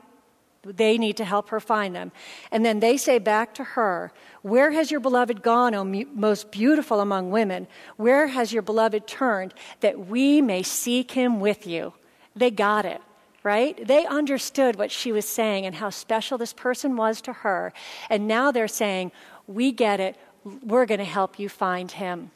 they 0.63 0.99
need 0.99 1.17
to 1.17 1.25
help 1.25 1.49
her 1.51 1.61
find 1.61 1.95
them. 1.95 2.13
And 2.51 2.65
then 2.65 2.81
they 2.81 2.97
say 2.97 3.19
back 3.19 3.55
to 3.55 3.65
her, 3.65 4.13
Where 4.43 4.71
has 4.71 4.91
your 4.91 5.01
beloved 5.01 5.43
gone, 5.43 5.75
O 5.75 5.85
most 5.85 6.51
beautiful 6.51 7.01
among 7.01 7.31
women? 7.31 7.67
Where 7.97 8.27
has 8.27 8.53
your 8.53 8.63
beloved 8.63 9.07
turned 9.07 9.55
that 9.81 10.07
we 10.07 10.41
may 10.41 10.63
seek 10.63 11.13
him 11.13 11.41
with 11.41 11.67
you? 11.67 11.95
They 12.37 12.51
got 12.51 12.85
it, 12.85 13.01
right? 13.43 13.87
They 13.87 14.07
understood 14.07 14.77
what 14.77 14.91
she 14.91 15.13
was 15.13 15.27
saying 15.27 15.67
and 15.67 15.75
how 15.75 15.91
special 15.91 16.37
this 16.37 16.53
person 16.53 16.97
was 16.97 17.21
to 17.23 17.33
her. 17.33 17.73
And 18.11 18.29
now 18.29 18.51
they're 18.51 18.69
saying, 18.69 19.13
We 19.47 19.73
get 19.73 19.99
it. 20.01 20.17
We're 20.45 20.87
going 20.87 20.99
to 20.99 21.05
help 21.05 21.39
you 21.39 21.49
find 21.49 21.91
him. 21.91 22.31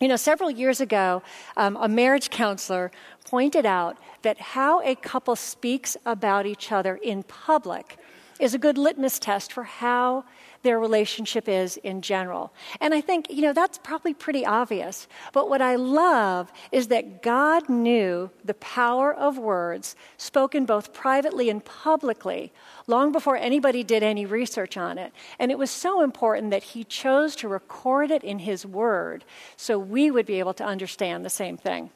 You 0.00 0.06
know, 0.06 0.16
several 0.16 0.50
years 0.50 0.80
ago, 0.80 1.22
um, 1.56 1.76
a 1.80 1.88
marriage 1.88 2.30
counselor 2.30 2.92
pointed 3.28 3.66
out 3.66 3.98
that 4.22 4.40
how 4.40 4.80
a 4.82 4.94
couple 4.94 5.34
speaks 5.34 5.96
about 6.06 6.46
each 6.46 6.70
other 6.70 6.96
in 6.96 7.24
public 7.24 7.98
is 8.38 8.54
a 8.54 8.58
good 8.58 8.78
litmus 8.78 9.18
test 9.18 9.52
for 9.52 9.64
how 9.64 10.24
their 10.62 10.78
relationship 10.78 11.48
is 11.48 11.76
in 11.78 12.02
general. 12.02 12.52
And 12.80 12.92
I 12.92 13.00
think, 13.00 13.26
you 13.30 13.42
know, 13.42 13.52
that's 13.52 13.78
probably 13.78 14.14
pretty 14.14 14.44
obvious. 14.44 15.06
But 15.32 15.48
what 15.48 15.62
I 15.62 15.76
love 15.76 16.52
is 16.72 16.88
that 16.88 17.22
God 17.22 17.68
knew 17.68 18.30
the 18.44 18.54
power 18.54 19.14
of 19.14 19.38
words 19.38 19.94
spoken 20.16 20.66
both 20.66 20.92
privately 20.92 21.48
and 21.48 21.64
publicly 21.64 22.52
long 22.86 23.12
before 23.12 23.36
anybody 23.36 23.84
did 23.84 24.02
any 24.02 24.26
research 24.26 24.76
on 24.76 24.98
it. 24.98 25.12
And 25.38 25.50
it 25.50 25.58
was 25.58 25.70
so 25.70 26.02
important 26.02 26.50
that 26.50 26.62
He 26.62 26.84
chose 26.84 27.36
to 27.36 27.48
record 27.48 28.10
it 28.10 28.24
in 28.24 28.40
His 28.40 28.66
Word 28.66 29.24
so 29.56 29.78
we 29.78 30.10
would 30.10 30.26
be 30.26 30.38
able 30.38 30.54
to 30.54 30.64
understand 30.64 31.24
the 31.24 31.30
same 31.30 31.56
thing. 31.56 31.90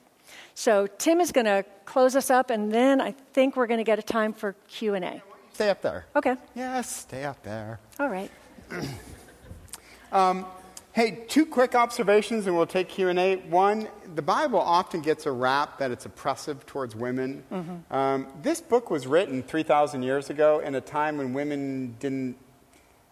So 0.55 0.87
Tim 0.87 1.21
is 1.21 1.33
going 1.33 1.47
to 1.47 1.65
close 1.85 2.15
us 2.15 2.31
up, 2.31 2.51
and 2.51 2.71
then 2.73 3.01
I 3.01 3.15
think 3.33 3.57
we're 3.57 3.67
going 3.67 3.79
to 3.79 3.85
get 3.85 3.99
a 3.99 4.03
time 4.03 4.33
for 4.33 4.55
Q 4.69 4.95
and 4.95 5.05
A. 5.05 5.23
Stay 5.55 5.71
up 5.71 5.83
there. 5.83 6.07
Okay. 6.17 6.37
Yes, 6.55 6.95
stay 6.95 7.25
up 7.25 7.43
there. 7.43 7.81
All 7.99 8.09
right. 8.09 8.31
um, 10.13 10.47
hey, 10.93 11.25
two 11.29 11.47
quick 11.47 11.75
observations, 11.75 12.47
and 12.47 12.57
we'll 12.57 12.67
take 12.67 12.89
Q 12.89 13.09
and 13.09 13.19
A. 13.19 13.37
One, 13.37 13.89
the 14.15 14.23
Bible 14.23 14.61
often 14.61 15.01
gets 15.01 15.27
a 15.27 15.33
rap 15.33 15.79
that 15.79 15.91
it's 15.91 16.07
oppressive 16.07 16.65
towards 16.67 16.95
women. 16.95 17.43
Mm-hmm. 17.51 17.95
Um, 17.95 18.27
this 18.43 18.61
book 18.61 18.91
was 18.91 19.07
written 19.07 19.43
three 19.43 19.63
thousand 19.63 20.03
years 20.03 20.31
ago 20.31 20.61
in 20.61 20.75
a 20.75 20.81
time 20.81 21.19
when 21.19 21.33
women 21.33 21.97
didn't. 21.99 22.37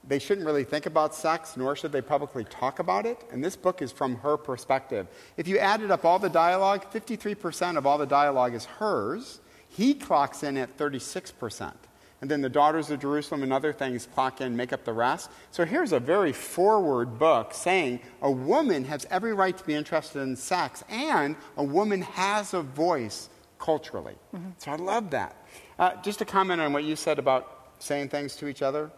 They 0.09 0.19
shouldn't 0.19 0.47
really 0.47 0.65
think 0.65 0.87
about 0.87 1.15
sex, 1.15 1.59
nor 1.59 1.77
should 1.77 1.93
they 1.93 2.01
publicly 2.01 2.45
talk 2.45 2.79
about 2.79 3.05
it. 3.05 3.19
And 3.31 3.45
this 3.45 3.55
book 3.55 3.83
is 3.83 3.93
from 3.93 4.17
her 4.17 4.39
perspective. 4.39 5.07
If 5.37 5.47
you 5.47 5.59
added 5.59 5.91
up 5.91 6.07
all 6.07 6.19
the 6.19 6.31
dialogue, 6.31 6.91
53% 6.91 7.77
of 7.77 7.87
all 7.87 7.99
the 7.99 8.07
dialogue 8.07 8.55
is 8.55 8.65
hers. 8.65 9.41
He 9.69 9.93
clocks 9.93 10.43
in 10.43 10.57
at 10.57 10.77
36% 10.79 11.75
and 12.21 12.31
then 12.31 12.41
the 12.41 12.49
daughters 12.49 12.91
of 12.91 13.01
Jerusalem 13.01 13.43
and 13.43 13.53
other 13.53 13.73
things 13.73 14.07
clock 14.15 14.41
in, 14.41 14.57
make 14.57 14.73
up 14.73 14.85
the 14.85 14.93
rest. 14.93 15.31
So 15.51 15.65
here's 15.65 15.93
a 15.93 16.01
very 16.01 16.33
forward 16.33 17.19
book 17.19 17.55
saying 17.55 18.01
a 18.21 18.31
woman 18.31 18.85
has 18.85 19.07
every 19.11 19.33
right 19.33 19.57
to 19.57 19.65
be 19.65 19.75
interested 19.75 20.21
in 20.21 20.37
sex, 20.37 20.85
and 20.89 21.37
a 21.57 21.65
woman 21.65 22.03
has 22.03 22.53
a 22.53 22.63
voice 22.63 23.29
culturally. 23.59 24.17
Mm-hmm. 24.35 24.51
So 24.59 24.73
I 24.73 24.77
love 24.77 25.11
that. 25.11 25.37
Uh, 25.79 25.95
just 26.03 26.21
a 26.21 26.25
comment 26.25 26.61
on 26.61 26.73
what 26.73 26.85
you 26.85 26.97
said 26.97 27.19
about 27.19 27.69
saying 27.79 28.11
things 28.11 28.37
to 28.37 28.49
each 28.49 28.61
other. 28.61 28.91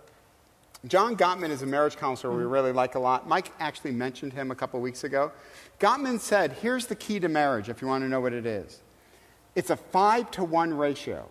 John 0.89 1.16
Gottman 1.16 1.51
is 1.51 1.62
a 1.62 1.66
marriage 1.66 1.97
counselor 1.97 2.33
mm-hmm. 2.33 2.43
we 2.43 2.51
really 2.51 2.73
like 2.73 2.97
a 2.97 2.99
lot. 2.99 3.29
Mike 3.29 3.53
actually 3.61 3.93
mentioned 3.93 4.33
him 4.33 4.51
a 4.51 4.55
couple 4.55 4.81
weeks 4.81 5.05
ago. 5.05 5.31
Gottman 5.79 6.18
said, 6.18 6.53
Here's 6.53 6.87
the 6.87 6.97
key 6.97 7.20
to 7.20 7.29
marriage, 7.29 7.68
if 7.68 7.81
you 7.81 7.87
want 7.87 8.03
to 8.03 8.09
know 8.09 8.20
what 8.20 8.33
it 8.33 8.47
is 8.47 8.81
it's 9.55 9.70
a 9.70 9.77
five 9.77 10.31
to 10.33 10.45
one 10.45 10.75
ratio 10.75 11.29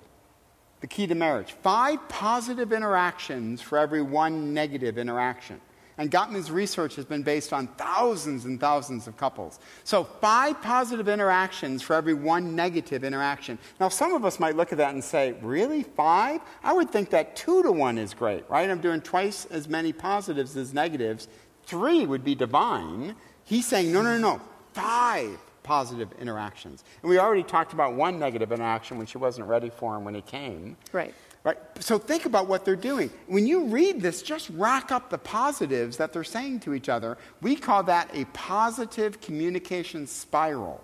the 0.82 0.88
key 0.88 1.08
to 1.08 1.16
marriage. 1.16 1.54
Five 1.62 2.10
positive 2.10 2.74
interactions 2.74 3.62
for 3.62 3.78
every 3.78 4.02
one 4.02 4.54
negative 4.54 4.98
interaction. 4.98 5.62
And 5.98 6.10
Gottman's 6.10 6.50
research 6.50 6.96
has 6.96 7.06
been 7.06 7.22
based 7.22 7.54
on 7.54 7.68
thousands 7.68 8.46
and 8.46 8.60
thousands 8.60 9.08
of 9.08 9.18
couples. 9.18 9.60
So, 9.84 10.04
five 10.04 10.60
positive 10.62 11.08
interactions 11.08 11.84
for 11.84 11.96
every 11.96 12.16
one 12.16 12.56
negative 12.56 13.04
interaction. 13.04 13.60
Now, 13.80 13.90
some 13.90 14.14
of 14.14 14.26
us 14.26 14.40
might 14.40 14.56
look 14.56 14.72
at 14.72 14.80
that 14.80 14.94
and 14.96 15.04
say, 15.04 15.34
really? 15.44 15.84
Five? 15.84 16.42
I 16.64 16.74
would 16.74 16.90
think 16.90 17.12
that 17.12 17.36
two 17.36 17.62
to 17.62 17.72
one 17.72 18.00
is 18.00 18.16
great, 18.16 18.50
right? 18.50 18.68
I'm 18.68 18.82
doing 18.82 19.02
twice 19.02 19.46
as 19.46 19.68
many 19.68 19.94
positives 19.94 20.58
as 20.58 20.74
negatives. 20.74 21.28
Three 21.66 22.06
would 22.08 22.24
be 22.24 22.34
divine. 22.34 23.16
He's 23.44 23.68
saying, 23.68 23.92
no, 23.92 24.02
no, 24.02 24.18
no, 24.18 24.38
no. 24.38 24.42
five 24.74 25.38
positive 25.64 26.10
interactions. 26.20 26.84
And 27.02 27.10
we 27.10 27.20
already 27.20 27.44
talked 27.44 27.74
about 27.74 27.94
one 27.94 28.20
negative 28.20 28.52
interaction 28.52 28.98
when 28.98 29.08
she 29.08 29.18
wasn't 29.18 29.48
ready 29.48 29.70
for 29.70 29.96
him 29.96 30.04
when 30.04 30.16
he 30.16 30.22
came. 30.22 30.78
Right. 30.92 31.14
Right. 31.44 31.58
So 31.80 31.98
think 31.98 32.26
about 32.26 32.48
what 32.48 32.66
they're 32.66 32.76
doing. 32.76 33.10
When 33.26 33.48
you 33.48 33.66
read 33.66 34.00
this, 34.00 34.22
just 34.22 34.52
rack 34.52 34.92
up 34.92 35.10
the 35.10 35.18
positives 35.18 35.98
that 35.98 36.14
they're 36.14 36.24
saying 36.24 36.60
to 36.62 36.76
each 36.76 36.88
other. 36.88 37.18
We 37.42 37.56
call 37.56 37.82
that 37.84 38.12
a 38.14 38.26
positive 38.26 39.20
communication 39.22 40.06
spiral. 40.06 40.84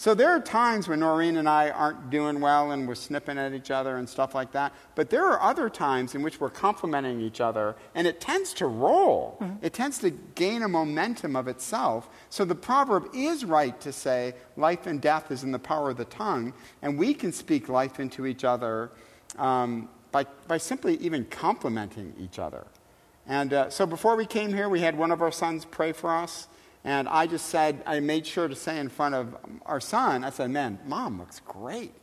So 0.00 0.14
there 0.14 0.30
are 0.30 0.40
times 0.40 0.88
when 0.88 1.00
Noreen 1.00 1.36
and 1.36 1.46
I 1.46 1.68
aren't 1.68 2.08
doing 2.08 2.40
well 2.40 2.70
and 2.70 2.88
we're 2.88 2.94
snipping 2.94 3.36
at 3.36 3.52
each 3.52 3.70
other 3.70 3.98
and 3.98 4.08
stuff 4.08 4.34
like 4.34 4.52
that. 4.52 4.72
But 4.94 5.10
there 5.10 5.26
are 5.26 5.42
other 5.42 5.68
times 5.68 6.14
in 6.14 6.22
which 6.22 6.40
we're 6.40 6.48
complimenting 6.48 7.20
each 7.20 7.38
other 7.38 7.76
and 7.94 8.06
it 8.06 8.18
tends 8.18 8.54
to 8.54 8.66
roll. 8.66 9.36
Mm-hmm. 9.42 9.62
It 9.62 9.74
tends 9.74 9.98
to 9.98 10.08
gain 10.08 10.62
a 10.62 10.68
momentum 10.68 11.36
of 11.36 11.48
itself. 11.48 12.08
So 12.30 12.46
the 12.46 12.54
proverb 12.54 13.10
is 13.14 13.44
right 13.44 13.78
to 13.82 13.92
say 13.92 14.32
life 14.56 14.86
and 14.86 15.02
death 15.02 15.30
is 15.30 15.44
in 15.44 15.52
the 15.52 15.58
power 15.58 15.90
of 15.90 15.98
the 15.98 16.06
tongue. 16.06 16.54
And 16.80 16.96
we 16.96 17.12
can 17.12 17.30
speak 17.30 17.68
life 17.68 18.00
into 18.00 18.24
each 18.24 18.42
other 18.42 18.92
um, 19.36 19.90
by, 20.12 20.24
by 20.48 20.56
simply 20.56 20.96
even 20.96 21.26
complimenting 21.26 22.14
each 22.18 22.38
other. 22.38 22.66
And 23.26 23.52
uh, 23.52 23.68
so 23.68 23.84
before 23.84 24.16
we 24.16 24.24
came 24.24 24.54
here, 24.54 24.70
we 24.70 24.80
had 24.80 24.96
one 24.96 25.10
of 25.10 25.20
our 25.20 25.30
sons 25.30 25.66
pray 25.66 25.92
for 25.92 26.10
us. 26.10 26.48
And 26.84 27.08
I 27.08 27.26
just 27.26 27.46
said, 27.46 27.82
I 27.86 28.00
made 28.00 28.26
sure 28.26 28.48
to 28.48 28.54
say 28.54 28.78
in 28.78 28.88
front 28.88 29.14
of 29.14 29.36
our 29.66 29.80
son, 29.80 30.24
I 30.24 30.30
said, 30.30 30.50
man, 30.50 30.78
mom 30.86 31.18
looks 31.18 31.40
great. 31.40 31.94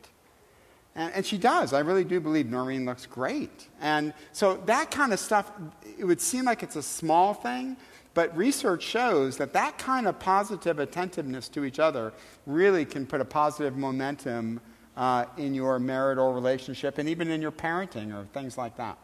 And, 0.94 1.12
and, 1.14 1.26
she 1.26 1.36
does. 1.38 1.72
I 1.72 1.80
really 1.80 2.04
do 2.04 2.20
believe 2.20 2.46
Noreen 2.46 2.84
looks 2.84 3.06
great. 3.06 3.68
And 3.80 4.14
so 4.32 4.56
that 4.66 4.90
kind 4.90 5.12
of 5.12 5.20
stuff, 5.20 5.50
it 5.98 6.04
would 6.04 6.20
seem 6.20 6.44
like 6.44 6.62
it's 6.62 6.76
a 6.76 6.82
small 6.82 7.34
thing, 7.34 7.76
but 8.14 8.36
research 8.36 8.82
shows 8.82 9.36
that 9.36 9.52
that 9.52 9.78
kind 9.78 10.06
of 10.06 10.18
positive 10.18 10.78
attentiveness 10.78 11.48
to 11.50 11.64
each 11.64 11.78
other 11.78 12.12
really 12.46 12.84
can 12.84 13.06
put 13.06 13.20
a 13.20 13.24
positive 13.24 13.76
momentum 13.76 14.60
uh, 14.96 15.26
in 15.36 15.54
your 15.54 15.78
marital 15.78 16.32
relationship 16.32 16.98
and 16.98 17.08
even 17.08 17.30
in 17.30 17.40
your 17.40 17.52
parenting 17.52 18.12
or 18.12 18.26
things 18.32 18.58
like 18.58 18.76
that. 18.76 18.98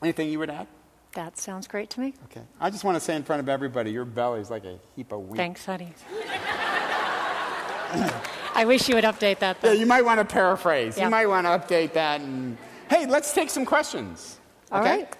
Anything 0.00 0.30
you 0.30 0.38
would 0.38 0.50
add? 0.50 0.68
That 1.14 1.38
sounds 1.38 1.66
great 1.66 1.90
to 1.90 2.00
me. 2.00 2.14
Okay. 2.24 2.42
I 2.60 2.70
just 2.70 2.84
want 2.84 2.96
to 2.96 3.00
say 3.00 3.16
in 3.16 3.22
front 3.22 3.40
of 3.40 3.48
everybody, 3.48 3.90
your 3.90 4.04
belly's 4.04 4.50
like 4.50 4.64
a 4.64 4.78
heap 4.94 5.12
of 5.12 5.28
wheat. 5.28 5.36
Thanks, 5.36 5.64
honey. 5.64 5.92
I 8.54 8.64
wish 8.66 8.88
you 8.88 8.94
would 8.94 9.04
update 9.04 9.38
that. 9.38 9.60
Though. 9.60 9.72
Yeah, 9.72 9.80
you 9.80 9.86
might 9.86 10.04
want 10.04 10.18
to 10.20 10.24
paraphrase. 10.24 10.96
Yep. 10.96 11.04
You 11.04 11.10
might 11.10 11.26
want 11.26 11.46
to 11.46 11.50
update 11.50 11.94
that. 11.94 12.20
And 12.20 12.58
hey, 12.90 13.06
let's 13.06 13.32
take 13.32 13.50
some 13.50 13.64
questions. 13.64 14.38
All 14.70 14.82
okay? 14.82 14.98
right. 14.98 15.16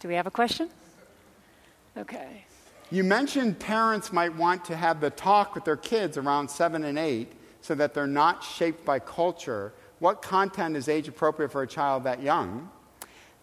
Do 0.00 0.08
we 0.08 0.14
have 0.14 0.26
a 0.26 0.30
question? 0.30 0.70
Okay. 1.96 2.44
You 2.90 3.04
mentioned 3.04 3.58
parents 3.58 4.12
might 4.12 4.34
want 4.34 4.64
to 4.64 4.76
have 4.76 5.00
the 5.00 5.10
talk 5.10 5.54
with 5.54 5.64
their 5.64 5.76
kids 5.76 6.16
around 6.16 6.50
seven 6.50 6.84
and 6.84 6.98
eight 6.98 7.32
so 7.60 7.74
that 7.74 7.92
they're 7.92 8.06
not 8.06 8.42
shaped 8.42 8.84
by 8.84 8.98
culture. 8.98 9.74
What 9.98 10.22
content 10.22 10.76
is 10.76 10.88
age 10.88 11.06
appropriate 11.06 11.52
for 11.52 11.62
a 11.62 11.66
child 11.66 12.04
that 12.04 12.22
young? 12.22 12.70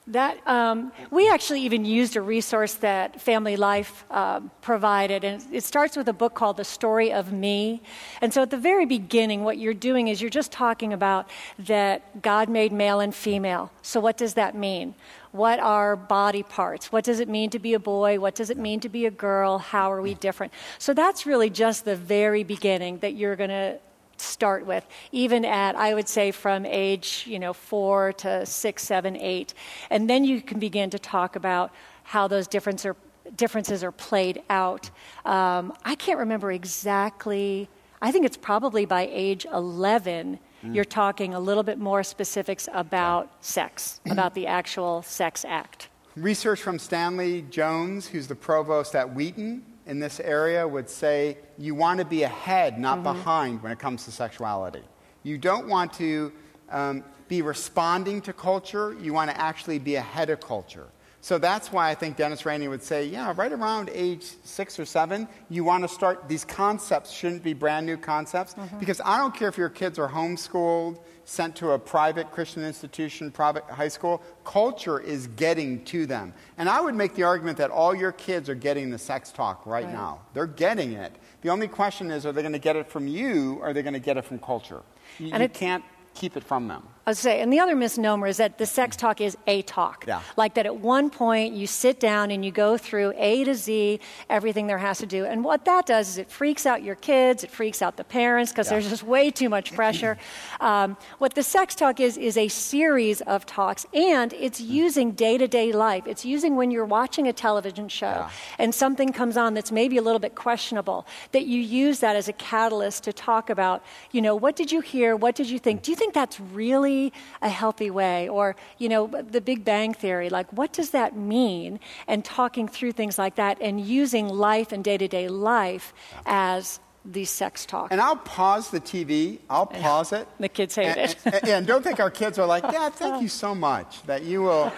That 0.08 0.46
um, 0.48 0.94
we 1.12 1.30
actually 1.30 1.62
even 1.62 1.84
used 1.84 2.16
a 2.16 2.22
resource 2.22 2.76
that 2.76 3.20
Family 3.20 3.58
Life 3.58 4.06
uh, 4.10 4.40
provided, 4.62 5.26
and 5.26 5.44
it 5.52 5.66
starts 5.66 5.98
with 5.98 6.08
a 6.08 6.14
book 6.14 6.34
called 6.34 6.56
"The 6.56 6.64
Story 6.64 7.12
of 7.12 7.34
Me." 7.34 7.82
And 8.22 8.34
so, 8.34 8.42
at 8.42 8.50
the 8.50 8.58
very 8.58 8.86
beginning, 8.86 9.44
what 9.44 9.58
you're 9.58 9.74
doing 9.74 10.08
is 10.08 10.22
you're 10.22 10.30
just 10.30 10.52
talking 10.52 10.94
about 10.94 11.30
that 11.60 12.22
God 12.22 12.48
made 12.48 12.72
male 12.72 13.02
and 13.02 13.14
female. 13.14 13.70
So, 13.82 14.00
what 14.00 14.16
does 14.16 14.36
that 14.36 14.56
mean? 14.56 14.96
What 15.32 15.60
are 15.60 15.96
body 15.96 16.42
parts? 16.42 16.92
What 16.92 17.04
does 17.04 17.20
it 17.20 17.28
mean 17.28 17.50
to 17.52 17.60
be 17.60 17.74
a 17.74 17.80
boy? 17.80 18.20
What 18.20 18.34
does 18.34 18.50
it 18.50 18.58
mean 18.58 18.80
to 18.80 18.90
be 18.90 19.06
a 19.06 19.12
girl? 19.12 19.58
How 19.60 19.92
are 19.92 20.02
we 20.02 20.14
different? 20.14 20.54
So 20.80 20.94
that's 20.94 21.26
really 21.26 21.50
just 21.50 21.86
the 21.86 21.96
very 21.96 22.44
beginning 22.44 23.00
that 23.00 23.14
you're 23.14 23.36
going 23.36 23.50
to 23.50 23.78
start 24.22 24.66
with, 24.66 24.86
even 25.12 25.46
at, 25.46 25.76
I 25.76 25.94
would 25.94 26.08
say, 26.08 26.32
from 26.32 26.66
age, 26.66 27.24
you 27.28 27.40
know, 27.40 27.54
four 27.54 28.14
to 28.14 28.46
six, 28.46 28.84
seven, 28.84 29.16
eight. 29.18 29.54
And 29.90 30.10
then 30.10 30.24
you 30.24 30.42
can 30.42 30.60
begin 30.60 30.90
to 30.92 31.00
talk 31.00 31.36
about 31.36 31.72
how 32.04 32.28
those 32.28 32.48
difference 32.48 32.86
are, 32.86 32.96
differences 33.36 33.84
are 33.84 33.92
played 33.92 34.42
out. 34.50 34.90
Um, 35.26 35.74
I 35.84 35.96
can't 35.96 36.20
remember 36.20 36.52
exactly, 36.52 37.70
I 38.02 38.12
think 38.12 38.26
it's 38.26 38.38
probably 38.38 38.86
by 38.86 39.10
age 39.12 39.46
11. 39.52 40.40
Mm. 40.64 40.76
You're 40.76 40.86
talking 40.86 41.34
a 41.34 41.40
little 41.40 41.64
bit 41.64 41.80
more 41.80 42.04
specifics 42.04 42.70
about 42.72 43.32
sex, 43.44 44.02
about 44.10 44.34
the 44.36 44.48
actual 44.48 45.02
sex 45.02 45.44
act. 45.46 45.90
Research 46.16 46.62
from 46.62 46.80
Stanton 46.80 47.50
Jones, 47.50 48.08
who's 48.08 48.28
the 48.28 48.36
provost 48.36 48.96
at 48.96 49.14
Wheaton, 49.14 49.64
in 49.88 50.00
this 50.00 50.20
area 50.20 50.68
would 50.68 50.90
say 50.90 51.38
you 51.58 51.74
want 51.74 52.00
to 52.00 52.06
be 52.06 52.24
ahead, 52.24 52.78
not 52.78 52.98
mm-hmm. 52.98 53.04
behind, 53.04 53.64
when 53.64 53.72
it 53.72 53.80
comes 53.80 54.06
to 54.06 54.12
sexuality. 54.12 54.84
You 55.24 55.38
don't 55.38 55.68
want 55.68 55.94
to 55.94 56.32
um, 56.70 57.04
be 57.28 57.42
responding 57.42 58.22
to 58.22 58.34
culture, 58.34 58.96
you 59.02 59.14
want 59.14 59.32
to 59.32 59.40
actually 59.40 59.80
be 59.80 59.96
ahead 59.96 60.30
of 60.30 60.40
culture. 60.40 60.88
So 61.28 61.38
that's 61.38 61.74
why 61.74 61.90
I 61.90 61.94
think 61.94 62.16
Dennis 62.16 62.46
Rainey 62.46 62.70
would 62.70 62.82
say, 62.82 63.06
yeah, 63.06 63.34
right 63.36 63.52
around 63.52 63.90
age 63.92 64.24
six 64.44 64.80
or 64.80 64.86
seven, 64.86 65.28
you 65.50 65.66
want 65.66 65.84
to 65.84 65.90
start, 65.90 66.30
these 66.30 66.46
concepts 66.46 67.12
shouldn't 67.12 67.44
be 67.44 67.54
brand 67.54 67.86
new 67.86 67.98
concepts. 67.98 68.54
Mm-hmm. 68.54 68.80
Because 68.80 69.02
I 69.04 69.18
don't 69.18 69.36
care 69.36 69.50
if 69.50 69.58
your 69.58 69.68
kids 69.68 70.00
are 70.00 70.08
homeschooled, 70.08 71.02
sent 71.26 71.58
to 71.58 71.72
a 71.72 71.80
private 71.80 72.32
Christian 72.32 72.64
institution, 72.64 73.30
private 73.30 73.66
high 73.66 73.90
school, 73.90 74.24
culture 74.46 75.02
is 75.02 75.28
getting 75.36 75.84
to 75.84 76.06
them. 76.06 76.34
And 76.58 76.70
I 76.70 76.80
would 76.80 76.96
make 76.96 77.14
the 77.14 77.24
argument 77.24 77.58
that 77.58 77.72
all 77.72 77.94
your 77.94 78.14
kids 78.14 78.48
are 78.48 78.56
getting 78.56 78.90
the 78.90 78.98
sex 78.98 79.30
talk 79.30 79.66
right, 79.66 79.84
right. 79.84 79.94
now. 79.94 80.22
They're 80.34 80.48
getting 80.48 80.94
it. 80.94 81.14
The 81.42 81.50
only 81.50 81.68
question 81.68 82.10
is, 82.10 82.26
are 82.26 82.32
they 82.32 82.42
going 82.42 82.54
to 82.54 82.58
get 82.58 82.78
it 82.78 82.90
from 82.90 83.06
you 83.06 83.56
or 83.56 83.72
are 83.72 83.74
they 83.74 83.82
going 83.82 83.96
to 83.96 84.00
get 84.00 84.16
it 84.16 84.24
from 84.24 84.40
culture? 84.40 84.82
You, 85.20 85.32
and 85.34 85.44
you 85.44 85.50
can't 85.50 85.84
keep 86.14 86.38
it 86.38 86.46
from 86.46 86.70
them. 86.70 86.88
I 87.08 87.12
was 87.12 87.20
say, 87.20 87.40
and 87.40 87.54
the 87.54 87.62
other 87.62 87.74
misnomer 87.74 88.28
is 88.28 88.36
that 88.36 88.58
the 88.58 88.66
sex 88.66 88.98
talk 88.98 89.22
is 89.22 89.38
a 89.48 89.62
talk. 89.62 90.04
Yeah. 90.06 90.20
Like 90.36 90.56
that 90.56 90.66
at 90.66 90.76
one 90.76 91.10
point 91.10 91.54
you 91.54 91.66
sit 91.66 92.02
down 92.02 92.32
and 92.32 92.44
you 92.44 92.52
go 92.52 92.78
through 92.78 93.14
A 93.16 93.46
to 93.46 93.56
Z, 93.56 94.02
everything 94.30 94.68
there 94.68 94.78
has 94.78 94.98
to 94.98 95.06
do. 95.06 95.24
And 95.24 95.42
what 95.46 95.64
that 95.64 95.86
does 95.86 96.10
is 96.10 96.18
it 96.18 96.30
freaks 96.30 96.66
out 96.66 96.84
your 96.84 96.96
kids, 96.96 97.46
it 97.46 97.50
freaks 97.50 97.82
out 97.82 97.96
the 97.96 98.04
parents 98.04 98.52
because 98.52 98.68
Yeah. 98.68 98.72
there's 98.72 98.90
just 98.90 99.04
way 99.04 99.32
too 99.32 99.48
much 99.48 99.74
pressure. 99.74 100.18
um, 100.60 100.98
what 101.18 101.34
the 101.34 101.44
sex 101.44 101.76
talk 101.76 102.02
is, 102.02 102.18
is 102.18 102.36
a 102.36 102.50
series 102.50 103.22
of 103.22 103.46
talks 103.46 103.86
and 103.94 104.34
it's 104.34 104.60
using 104.60 105.12
day 105.12 105.38
to 105.38 105.48
day 105.48 105.72
life. 105.72 106.04
It's 106.08 106.26
using 106.26 106.58
when 106.58 106.72
you're 106.72 106.84
watching 107.00 107.26
a 107.26 107.32
television 107.32 107.88
show 107.88 108.08
Yeah. 108.08 108.30
and 108.60 108.76
something 108.76 109.14
comes 109.14 109.38
on 109.38 109.54
that's 109.54 109.72
maybe 109.72 109.96
a 109.96 110.02
little 110.02 110.20
bit 110.20 110.36
questionable, 110.36 111.08
that 111.32 111.46
you 111.46 111.62
use 111.62 112.00
that 112.02 112.18
as 112.18 112.28
a 112.28 112.34
catalyst 112.34 113.06
to 113.06 113.14
talk 113.14 113.50
about, 113.50 113.82
you 114.12 114.22
know, 114.22 114.36
what 114.36 114.58
did 114.58 114.74
you 114.74 114.82
hear? 114.82 115.16
What 115.16 115.36
did 115.36 115.50
you 115.50 115.58
think? 115.58 115.84
Do 115.84 115.92
you 115.92 115.96
think 115.96 116.14
that's 116.14 116.38
really 116.42 116.97
a 117.42 117.50
healthy 117.50 117.90
way? 117.90 118.28
Or, 118.30 118.56
you 118.78 118.90
know, 118.90 119.08
the 119.08 119.42
Big 119.42 119.64
Bang 119.64 119.94
Theory, 119.94 120.30
like, 120.30 120.52
what 120.52 120.72
does 120.74 120.90
that 120.92 121.16
mean? 121.16 121.80
And 122.08 122.24
talking 122.24 122.68
through 122.68 122.94
things 122.94 123.18
like 123.18 123.36
that 123.36 123.58
and 123.62 123.80
using 123.82 124.28
life 124.30 124.72
and 124.72 124.84
day 124.84 124.98
to 124.98 125.08
day 125.08 125.28
life 125.28 125.94
as 126.26 126.80
the 127.06 127.24
sex 127.24 127.66
talk. 127.66 127.88
And 127.92 128.02
I'll 128.02 128.18
pause 128.18 128.70
the 128.70 128.82
TV. 128.82 129.40
I'll 129.50 129.66
pause 129.66 130.12
it. 130.12 130.28
The 130.40 130.50
kids 130.50 130.76
hate 130.76 130.88
and, 130.88 131.00
it. 131.00 131.16
And, 131.26 131.36
and- 131.36 131.48
and 131.48 131.68
don't 131.68 131.84
think 131.84 132.00
our 132.00 132.12
kids 132.12 132.38
are 132.38 132.46
like, 132.46 132.64
Dad, 132.78 132.94
thank 132.94 133.22
you 133.22 133.30
so 133.30 133.56
much 133.56 134.04
that 134.08 134.24
you 134.24 134.42
will. 134.44 134.72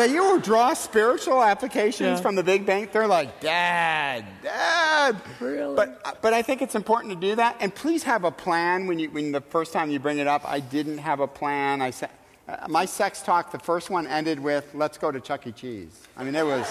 That 0.00 0.08
you 0.08 0.22
will 0.22 0.40
draw 0.40 0.72
spiritual 0.72 1.42
applications 1.44 2.16
Yeah. 2.16 2.22
from 2.22 2.34
the 2.34 2.42
Big 2.42 2.64
Bang. 2.64 2.88
They're 2.90 3.06
like, 3.06 3.38
Dad, 3.38 4.24
Dad. 4.42 5.20
Really? 5.40 5.76
But, 5.76 6.22
but 6.22 6.32
I 6.32 6.40
think 6.40 6.62
it's 6.62 6.74
important 6.74 7.12
to 7.12 7.20
do 7.20 7.34
that. 7.36 7.56
And 7.60 7.74
please 7.74 8.02
have 8.04 8.24
a 8.24 8.30
plan 8.30 8.86
when, 8.86 8.98
you, 8.98 9.10
when 9.10 9.30
the 9.30 9.42
first 9.42 9.74
time 9.74 9.90
you 9.90 9.98
bring 9.98 10.16
it 10.16 10.26
up. 10.26 10.40
I 10.46 10.60
didn't 10.60 10.96
have 10.96 11.20
a 11.20 11.26
plan. 11.26 11.82
I 11.82 11.90
said, 11.90 12.08
uh, 12.48 12.66
my 12.66 12.86
sex 12.86 13.20
talk, 13.20 13.52
the 13.52 13.58
first 13.58 13.90
one 13.90 14.06
ended 14.06 14.40
with, 14.40 14.70
let's 14.72 14.96
go 14.96 15.12
to 15.12 15.20
Chuck 15.20 15.46
E. 15.46 15.52
Cheese. 15.52 16.08
I 16.16 16.24
mean, 16.24 16.34
it 16.34 16.46
was. 16.46 16.66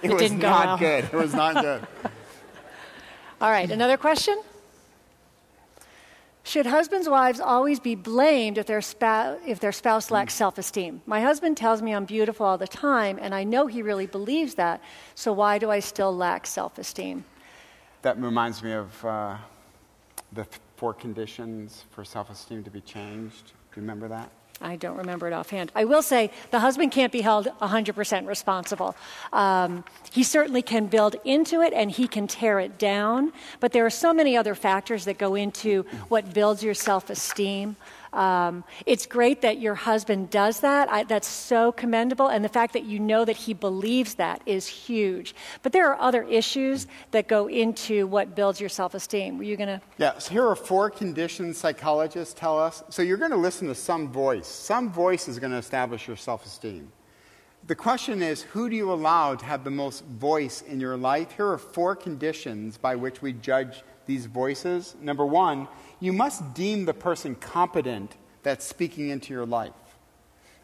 It, 0.00 0.10
It 0.10 0.14
was 0.14 0.32
not 0.32 0.66
well. 0.66 0.78
good. 0.78 1.04
It 1.04 1.12
was 1.12 1.34
not 1.34 1.62
good. 1.62 1.86
All 3.42 3.50
right, 3.50 3.70
another 3.70 3.98
question? 3.98 4.40
Should 6.46 6.66
husbands' 6.66 7.08
wives 7.08 7.40
always 7.40 7.80
be 7.80 7.96
blamed 7.96 8.56
if 8.56 8.66
their, 8.66 8.78
spou- 8.78 9.36
if 9.44 9.58
their 9.58 9.72
spouse 9.72 10.12
lacks 10.12 10.32
self 10.32 10.58
esteem? 10.58 11.02
My 11.04 11.20
husband 11.20 11.56
tells 11.56 11.82
me 11.82 11.92
I'm 11.92 12.04
beautiful 12.04 12.46
all 12.46 12.56
the 12.56 12.68
time, 12.68 13.18
and 13.20 13.34
I 13.34 13.42
know 13.42 13.66
he 13.66 13.82
really 13.82 14.06
believes 14.06 14.54
that, 14.54 14.80
so 15.16 15.32
why 15.32 15.58
do 15.58 15.72
I 15.72 15.80
still 15.80 16.16
lack 16.16 16.46
self 16.46 16.78
esteem? 16.78 17.24
That 18.02 18.16
reminds 18.20 18.62
me 18.62 18.70
of 18.74 19.04
uh, 19.04 19.38
the 20.34 20.44
th- 20.44 20.60
four 20.76 20.94
conditions 20.94 21.84
for 21.90 22.04
self 22.04 22.30
esteem 22.30 22.62
to 22.62 22.70
be 22.70 22.80
changed. 22.80 23.46
Do 23.46 23.80
you 23.80 23.82
remember 23.82 24.06
that? 24.06 24.30
I 24.60 24.76
don't 24.76 24.96
remember 24.96 25.26
it 25.26 25.32
offhand. 25.32 25.70
I 25.74 25.84
will 25.84 26.02
say 26.02 26.30
the 26.50 26.60
husband 26.60 26.92
can't 26.92 27.12
be 27.12 27.20
held 27.20 27.46
100% 27.60 28.26
responsible. 28.26 28.96
Um, 29.32 29.84
he 30.12 30.22
certainly 30.22 30.62
can 30.62 30.86
build 30.86 31.16
into 31.24 31.60
it 31.60 31.72
and 31.74 31.90
he 31.90 32.08
can 32.08 32.26
tear 32.26 32.58
it 32.58 32.78
down, 32.78 33.32
but 33.60 33.72
there 33.72 33.84
are 33.84 33.90
so 33.90 34.14
many 34.14 34.36
other 34.36 34.54
factors 34.54 35.04
that 35.04 35.18
go 35.18 35.34
into 35.34 35.84
what 36.08 36.32
builds 36.32 36.62
your 36.62 36.74
self 36.74 37.10
esteem. 37.10 37.76
Um, 38.16 38.64
it's 38.86 39.04
great 39.06 39.42
that 39.42 39.60
your 39.60 39.74
husband 39.74 40.30
does 40.30 40.60
that. 40.60 40.90
I, 40.90 41.04
that's 41.04 41.28
so 41.28 41.70
commendable. 41.70 42.28
And 42.28 42.44
the 42.44 42.48
fact 42.48 42.72
that 42.72 42.84
you 42.84 42.98
know 42.98 43.24
that 43.24 43.36
he 43.36 43.52
believes 43.52 44.14
that 44.14 44.40
is 44.46 44.66
huge. 44.66 45.34
But 45.62 45.72
there 45.72 45.88
are 45.90 46.00
other 46.00 46.22
issues 46.22 46.86
that 47.10 47.28
go 47.28 47.46
into 47.48 48.06
what 48.06 48.34
builds 48.34 48.58
your 48.58 48.70
self 48.70 48.94
esteem. 48.94 49.36
Were 49.36 49.44
you 49.44 49.56
going 49.56 49.68
to? 49.68 49.80
Yeah, 49.98 50.18
so 50.18 50.32
here 50.32 50.46
are 50.46 50.56
four 50.56 50.90
conditions 50.90 51.58
psychologists 51.58 52.32
tell 52.32 52.58
us. 52.58 52.82
So 52.88 53.02
you're 53.02 53.18
going 53.18 53.30
to 53.32 53.36
listen 53.36 53.68
to 53.68 53.74
some 53.74 54.10
voice. 54.10 54.46
Some 54.46 54.90
voice 54.90 55.28
is 55.28 55.38
going 55.38 55.52
to 55.52 55.58
establish 55.58 56.06
your 56.06 56.16
self 56.16 56.46
esteem. 56.46 56.90
The 57.66 57.74
question 57.74 58.22
is 58.22 58.42
who 58.42 58.70
do 58.70 58.76
you 58.76 58.92
allow 58.92 59.34
to 59.34 59.44
have 59.44 59.64
the 59.64 59.70
most 59.70 60.04
voice 60.04 60.62
in 60.62 60.78
your 60.78 60.96
life? 60.96 61.32
Here 61.32 61.48
are 61.48 61.58
four 61.58 61.96
conditions 61.96 62.78
by 62.78 62.94
which 62.94 63.20
we 63.20 63.32
judge 63.32 63.82
these 64.06 64.26
voices. 64.26 64.94
Number 65.00 65.26
one, 65.26 65.66
you 66.00 66.12
must 66.12 66.54
deem 66.54 66.84
the 66.84 66.94
person 66.94 67.34
competent 67.34 68.14
that's 68.42 68.64
speaking 68.64 69.08
into 69.08 69.32
your 69.32 69.46
life. 69.46 69.72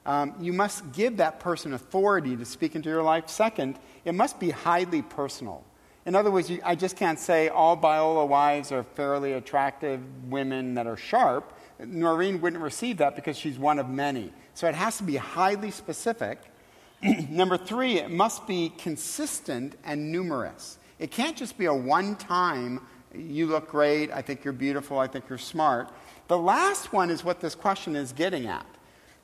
Um, 0.04 0.34
you 0.40 0.52
must 0.52 0.92
give 0.92 1.18
that 1.18 1.40
person 1.40 1.72
authority 1.72 2.36
to 2.36 2.44
speak 2.44 2.74
into 2.74 2.88
your 2.88 3.02
life. 3.02 3.28
Second, 3.28 3.78
it 4.04 4.14
must 4.14 4.40
be 4.40 4.50
highly 4.50 5.02
personal. 5.02 5.64
In 6.04 6.16
other 6.16 6.30
words, 6.30 6.50
you, 6.50 6.60
I 6.64 6.74
just 6.74 6.96
can't 6.96 7.18
say 7.18 7.48
all 7.48 7.76
Biola 7.76 8.26
wives 8.26 8.72
are 8.72 8.82
fairly 8.82 9.32
attractive 9.32 10.00
women 10.28 10.74
that 10.74 10.88
are 10.88 10.96
sharp. 10.96 11.56
Noreen 11.78 12.40
wouldn't 12.40 12.62
receive 12.62 12.96
that 12.98 13.14
because 13.14 13.36
she's 13.36 13.58
one 13.58 13.78
of 13.78 13.88
many. 13.88 14.32
So 14.54 14.66
it 14.68 14.74
has 14.74 14.96
to 14.98 15.04
be 15.04 15.16
highly 15.16 15.70
specific. 15.70 16.40
Number 17.30 17.56
three, 17.56 17.98
it 17.98 18.10
must 18.10 18.46
be 18.48 18.72
consistent 18.78 19.76
and 19.84 20.10
numerous. 20.10 20.78
It 20.98 21.12
can't 21.12 21.36
just 21.36 21.56
be 21.56 21.66
a 21.66 21.74
one 21.74 22.16
time, 22.16 22.80
you 23.14 23.46
look 23.46 23.68
great, 23.68 24.10
I 24.10 24.22
think 24.22 24.44
you're 24.44 24.52
beautiful, 24.52 24.98
I 24.98 25.06
think 25.06 25.28
you're 25.28 25.38
smart. 25.38 25.90
The 26.28 26.38
last 26.38 26.92
one 26.92 27.10
is 27.10 27.24
what 27.24 27.40
this 27.40 27.54
question 27.54 27.96
is 27.96 28.12
getting 28.12 28.46
at. 28.46 28.66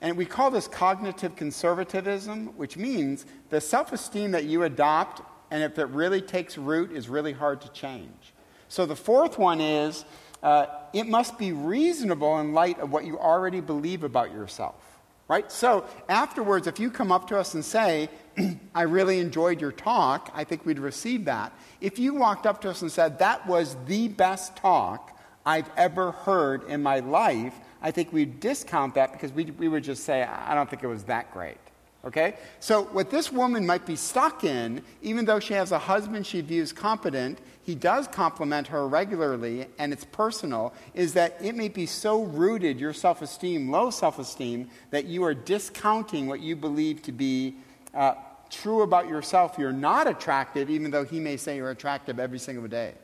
And 0.01 0.16
we 0.16 0.24
call 0.24 0.51
this 0.51 0.68
cognitive 0.68 1.34
conservatism, 1.34 2.57
which 2.57 2.76
means 2.76 3.26
the 3.51 3.61
self 3.61 3.93
esteem 3.93 4.30
that 4.32 4.45
you 4.45 4.62
adopt, 4.62 5.22
and 5.51 5.62
if 5.62 5.78
it 5.78 5.86
really 5.86 6.20
takes 6.20 6.57
root, 6.57 6.93
is 6.93 7.09
really 7.09 7.32
hard 7.32 7.61
to 7.62 7.68
change. 7.72 8.32
So 8.68 8.86
the 8.86 8.97
fourth 8.97 9.39
one 9.39 9.61
is 9.61 10.05
uh, 10.43 10.66
it 10.93 11.09
must 11.09 11.39
be 11.39 11.53
reasonable 11.53 12.39
in 12.39 12.53
light 12.53 12.78
of 12.78 12.93
what 12.93 13.05
you 13.05 13.18
already 13.18 13.61
believe 13.61 14.05
about 14.05 14.32
yourself. 14.32 14.88
Right? 15.29 15.53
So 15.53 15.85
afterwards, 16.09 16.66
if 16.66 16.81
you 16.81 16.91
come 16.91 17.12
up 17.12 17.29
to 17.29 17.39
us 17.39 17.53
and 17.53 17.62
say, 17.62 18.09
I 18.74 18.83
really 18.83 19.20
enjoyed 19.20 19.61
your 19.61 19.72
talk, 19.72 20.31
I 20.35 20.43
think 20.43 20.64
we'd 20.64 20.79
receive 20.79 21.26
that. 21.26 21.53
If 21.83 21.99
you 21.99 22.14
walked 22.14 22.47
up 22.47 22.62
to 22.62 22.70
us 22.70 22.81
and 22.81 22.91
said, 22.91 23.18
That 23.18 23.47
was 23.47 23.76
the 23.87 24.09
best 24.09 24.57
talk 24.57 25.18
I've 25.45 25.70
ever 25.76 26.12
heard 26.12 26.64
in 26.64 26.83
my 26.83 27.01
life, 27.01 27.55
I 27.83 27.91
think 27.91 28.12
we'd 28.12 28.41
discount 28.41 28.95
that 28.95 29.12
because 29.12 29.33
we, 29.33 29.45
we 29.45 29.68
would 29.68 29.85
just 29.85 30.05
say, 30.05 30.22
I 30.22 30.55
don't 30.55 30.68
think 30.68 30.83
it 30.83 30.89
was 30.89 31.05
that 31.05 31.33
great. 31.33 31.59
Okay? 32.05 32.37
So, 32.61 32.85
what 32.85 33.11
this 33.11 33.31
woman 33.31 33.66
might 33.66 33.85
be 33.85 33.97
stuck 33.97 34.45
in, 34.45 34.83
even 35.03 35.24
though 35.24 35.41
she 35.41 35.55
has 35.55 35.72
a 35.72 35.79
husband 35.79 36.26
she 36.26 36.41
views 36.41 36.72
competent, 36.72 37.39
he 37.69 37.75
does 37.75 38.09
compliment 38.09 38.69
her 38.69 38.89
regularly 38.89 39.66
and 39.79 39.93
it's 39.93 40.07
personal, 40.07 40.73
is 40.95 41.12
that 41.12 41.37
it 41.43 41.55
may 41.55 41.69
be 41.69 41.85
so 41.85 42.23
rooted, 42.23 42.81
your 42.81 42.95
self 42.95 43.21
esteem, 43.21 43.71
low 43.71 43.91
self 43.91 44.19
esteem, 44.19 44.71
that 44.91 45.05
you 45.05 45.23
are 45.25 45.35
discounting 45.35 46.29
what 46.29 46.41
you 46.41 46.57
believe 46.57 47.03
to 47.03 47.12
be 47.12 47.57
uh, 47.93 48.14
true 48.49 48.81
about 48.81 49.07
yourself. 49.07 49.57
You're 49.59 49.71
not 49.71 50.07
attractive, 50.07 50.71
even 50.71 50.91
though 50.91 51.05
he 51.05 51.21
may 51.21 51.37
say 51.37 51.57
you're 51.57 51.69
attractive 51.69 52.19
every 52.19 52.39
single 52.39 52.66
day. 52.69 52.95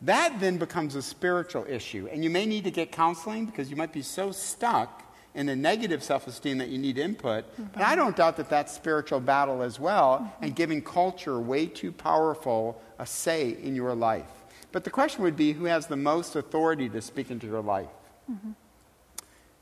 That 0.00 0.40
then 0.40 0.56
becomes 0.56 0.96
a 0.96 1.02
spiritual 1.02 1.64
issue, 1.68 2.08
and 2.10 2.24
you 2.24 2.30
may 2.30 2.46
need 2.46 2.64
to 2.64 2.72
get 2.72 2.90
counseling 2.90 3.46
because 3.46 3.70
you 3.70 3.76
might 3.76 3.92
be 3.92 4.02
so 4.02 4.32
stuck 4.32 5.04
in 5.36 5.48
a 5.48 5.54
negative 5.54 6.02
self 6.02 6.26
esteem 6.26 6.58
that 6.58 6.68
you 6.68 6.78
need 6.78 6.98
input. 6.98 7.44
But 7.72 7.82
I 7.84 7.94
don't 7.94 8.16
doubt 8.16 8.38
that 8.38 8.50
that's 8.50 8.74
spiritual 8.74 9.20
battle 9.20 9.62
as 9.62 9.78
well, 9.78 10.34
and 10.42 10.56
giving 10.56 10.82
culture 10.82 11.38
way 11.38 11.66
too 11.66 11.92
powerful 11.92 12.82
a 12.98 13.06
say 13.06 13.56
in 13.62 13.74
your 13.74 13.94
life. 13.94 14.30
But 14.72 14.84
the 14.84 14.90
question 14.90 15.22
would 15.22 15.36
be 15.36 15.52
who 15.52 15.66
has 15.66 15.86
the 15.86 15.96
most 15.96 16.36
authority 16.36 16.88
to 16.88 17.00
speak 17.00 17.30
into 17.30 17.46
your 17.46 17.60
life? 17.60 17.88
Mm-hmm. 18.30 18.52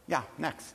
Yeah, 0.09 0.23
next. 0.39 0.75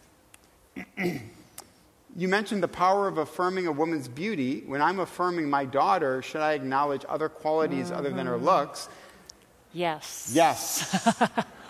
you 0.97 2.27
mentioned 2.27 2.61
the 2.61 2.67
power 2.67 3.07
of 3.07 3.17
affirming 3.17 3.67
a 3.67 3.71
woman's 3.71 4.07
beauty. 4.07 4.63
When 4.65 4.81
I'm 4.81 4.99
affirming 4.99 5.49
my 5.49 5.65
daughter, 5.65 6.21
should 6.21 6.41
I 6.41 6.53
acknowledge 6.53 7.05
other 7.09 7.29
qualities 7.29 7.91
other 7.91 8.09
than 8.09 8.25
her 8.27 8.35
mm-hmm. 8.35 8.45
looks? 8.45 8.89
Yes. 9.73 10.31
Yes. 10.33 11.07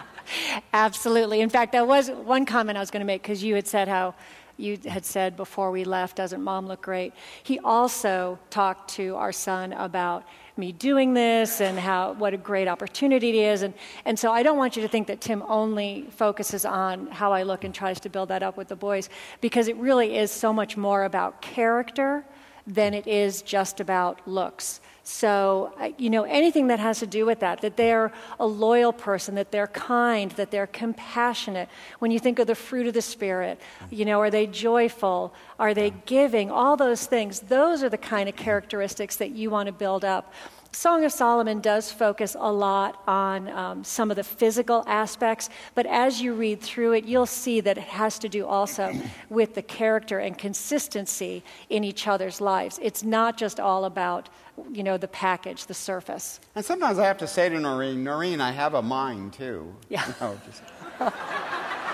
Absolutely. 0.74 1.42
In 1.42 1.50
fact, 1.50 1.72
that 1.72 1.88
was 1.88 2.10
one 2.10 2.46
comment 2.46 2.78
I 2.78 2.82
was 2.82 2.92
going 2.92 3.02
to 3.02 3.06
make 3.06 3.22
because 3.22 3.44
you 3.44 3.56
had 3.56 3.68
said 3.68 3.88
how 3.88 4.14
you 4.58 4.78
had 4.88 5.06
said 5.06 5.38
before 5.38 5.72
we 5.72 5.84
left, 5.84 6.18
doesn't 6.18 6.44
mom 6.44 6.68
look 6.68 6.82
great? 6.82 7.14
He 7.44 7.60
also 7.60 8.40
talked 8.50 8.92
to 8.96 9.16
our 9.16 9.32
son 9.32 9.74
about 9.74 10.26
me 10.58 10.72
doing 10.72 11.14
this 11.14 11.62
and 11.62 11.78
how 11.78 12.14
what 12.14 12.34
a 12.34 12.38
great 12.38 12.68
opportunity 12.68 13.30
it 13.30 13.36
is. 13.36 13.62
And, 13.62 13.74
and 14.06 14.18
so 14.18 14.32
I 14.32 14.44
don't 14.44 14.58
want 14.58 14.76
you 14.76 14.82
to 14.82 14.88
think 14.88 15.08
that 15.08 15.22
Tim 15.22 15.44
only 15.48 16.08
focuses 16.12 16.66
on 16.66 17.08
how 17.08 17.32
I 17.32 17.44
look 17.44 17.64
and 17.64 17.74
tries 17.74 18.00
to 18.02 18.10
build 18.10 18.30
that 18.30 18.44
up 18.44 18.58
with 18.58 18.68
the 18.68 18.76
boys 18.76 19.10
because 19.40 19.68
it 19.68 19.78
really 19.78 20.18
is 20.18 20.32
so 20.32 20.52
much 20.52 20.76
more 20.76 21.04
about 21.04 21.42
character 21.42 22.26
than 22.66 22.94
it 22.94 23.08
is 23.08 23.42
just 23.42 23.80
about 23.80 24.28
looks. 24.28 24.82
So, 25.10 25.72
you 25.98 26.10
know, 26.10 26.24
anything 26.24 26.68
that 26.68 26.80
has 26.80 27.00
to 27.00 27.08
do 27.08 27.26
with 27.26 27.40
that, 27.40 27.62
that 27.62 27.78
they're 27.78 28.12
a 28.42 28.46
loyal 28.46 28.92
person, 28.92 29.36
that 29.36 29.54
they're 29.54 29.68
kind, 29.68 30.32
that 30.32 30.52
they're 30.52 30.68
compassionate. 30.68 31.70
When 32.00 32.12
you 32.12 32.20
think 32.20 32.40
of 32.40 32.48
the 32.48 32.56
fruit 32.56 32.88
of 32.88 32.94
the 32.94 33.02
Spirit, 33.02 33.58
you 33.90 34.04
know, 34.04 34.20
are 34.20 34.30
they 34.30 34.48
joyful? 34.48 35.34
Are 35.60 35.74
they 35.74 35.92
giving? 36.06 36.52
All 36.52 36.76
those 36.76 37.06
things, 37.06 37.40
those 37.40 37.84
are 37.84 37.90
the 37.90 37.98
kind 37.98 38.28
of 38.28 38.36
characteristics 38.36 39.16
that 39.16 39.32
you 39.32 39.50
want 39.50 39.68
to 39.68 39.72
build 39.72 40.04
up. 40.04 40.34
Song 40.78 41.04
of 41.04 41.12
Solomon 41.12 41.60
does 41.60 41.92
focus 41.92 42.36
a 42.40 42.52
lot 42.52 43.02
on 43.08 43.50
um, 43.50 43.84
some 43.84 44.12
of 44.12 44.16
the 44.16 44.24
physical 44.24 44.84
aspects, 44.86 45.50
but 45.74 45.88
as 45.88 46.22
you 46.22 46.36
read 46.36 46.62
through 46.62 46.92
it, 46.92 47.04
you'll 47.04 47.26
see 47.26 47.62
that 47.62 47.80
it 47.80 47.84
has 47.86 48.20
to 48.20 48.30
do 48.30 48.46
also 48.46 48.94
with 49.32 49.56
the 49.56 49.64
character 49.64 50.20
and 50.20 50.38
consistency 50.38 51.44
in 51.72 51.84
each 51.84 52.08
other's 52.08 52.40
lives. 52.40 52.80
It's 52.80 53.04
not 53.04 53.38
just 53.38 53.60
all 53.60 53.86
about, 53.86 54.30
you 54.72 54.84
know, 54.84 54.98
the 54.98 55.08
package, 55.08 55.66
the 55.66 55.74
surface. 55.74 56.40
And 56.54 56.64
sometimes 56.64 57.00
I 57.00 57.06
have 57.06 57.18
to 57.18 57.28
say 57.28 57.50
to 57.50 57.60
Noreen, 57.60 58.04
Noreen, 58.04 58.40
I 58.40 58.52
have 58.52 58.76
a 58.76 58.82
mind 58.84 59.34
too. 59.34 59.74
Yeah. 59.90 60.06
You 60.08 60.14
know, 60.22 60.40
just- 60.46 60.62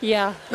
Yeah. 0.00 0.34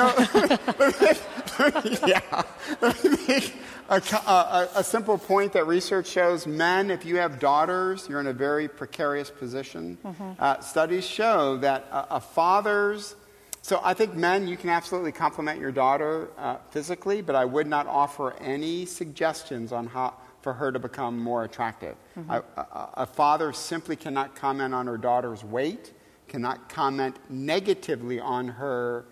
yeah. 2.08 2.44
Let 2.82 3.04
me 3.04 3.18
make 3.28 3.54
a, 3.90 3.96
a, 3.96 4.70
a- 4.76 4.84
simple 4.84 5.18
point 5.18 5.54
that 5.54 5.66
research 5.68 6.08
shows 6.08 6.48
men, 6.48 6.90
if 6.92 7.06
you 7.06 7.18
have 7.18 7.40
daughters, 7.40 8.08
you're 8.08 8.20
in 8.20 8.28
a 8.28 8.34
very 8.34 8.68
precarious 8.68 9.30
position. 9.30 9.98
Uh, 10.40 10.60
studies 10.62 11.06
show 11.06 11.58
that 11.58 11.88
a, 11.92 12.16
a 12.16 12.20
father's, 12.22 13.16
so 13.62 13.80
I 13.84 13.94
think 13.94 14.16
men, 14.16 14.48
you 14.48 14.58
can 14.58 14.70
absolutely 14.70 15.12
compliment 15.12 15.60
your 15.60 15.72
daughter 15.72 16.30
uh, 16.38 16.58
physically, 16.72 17.22
but 17.22 17.36
I 17.36 17.46
would 17.46 17.68
not 17.68 17.88
offer 17.88 18.34
any 18.40 18.86
suggestions 18.86 19.72
on 19.72 19.88
how 19.88 20.14
for 20.42 20.54
her 20.54 20.72
to 20.72 20.80
become 20.80 21.20
more 21.20 21.44
attractive. 21.44 21.96
A- 22.30 22.42
a, 22.58 22.90
a 22.98 23.06
father 23.06 23.54
simply 23.54 23.96
cannot 23.96 24.36
comment 24.36 24.74
on 24.74 24.88
her 24.88 24.98
daughter's 24.98 25.44
weight, 25.44 25.94
cannot 26.28 26.68
comment 26.70 27.16
negatively 27.30 28.20
on 28.20 28.48
her 28.48 29.06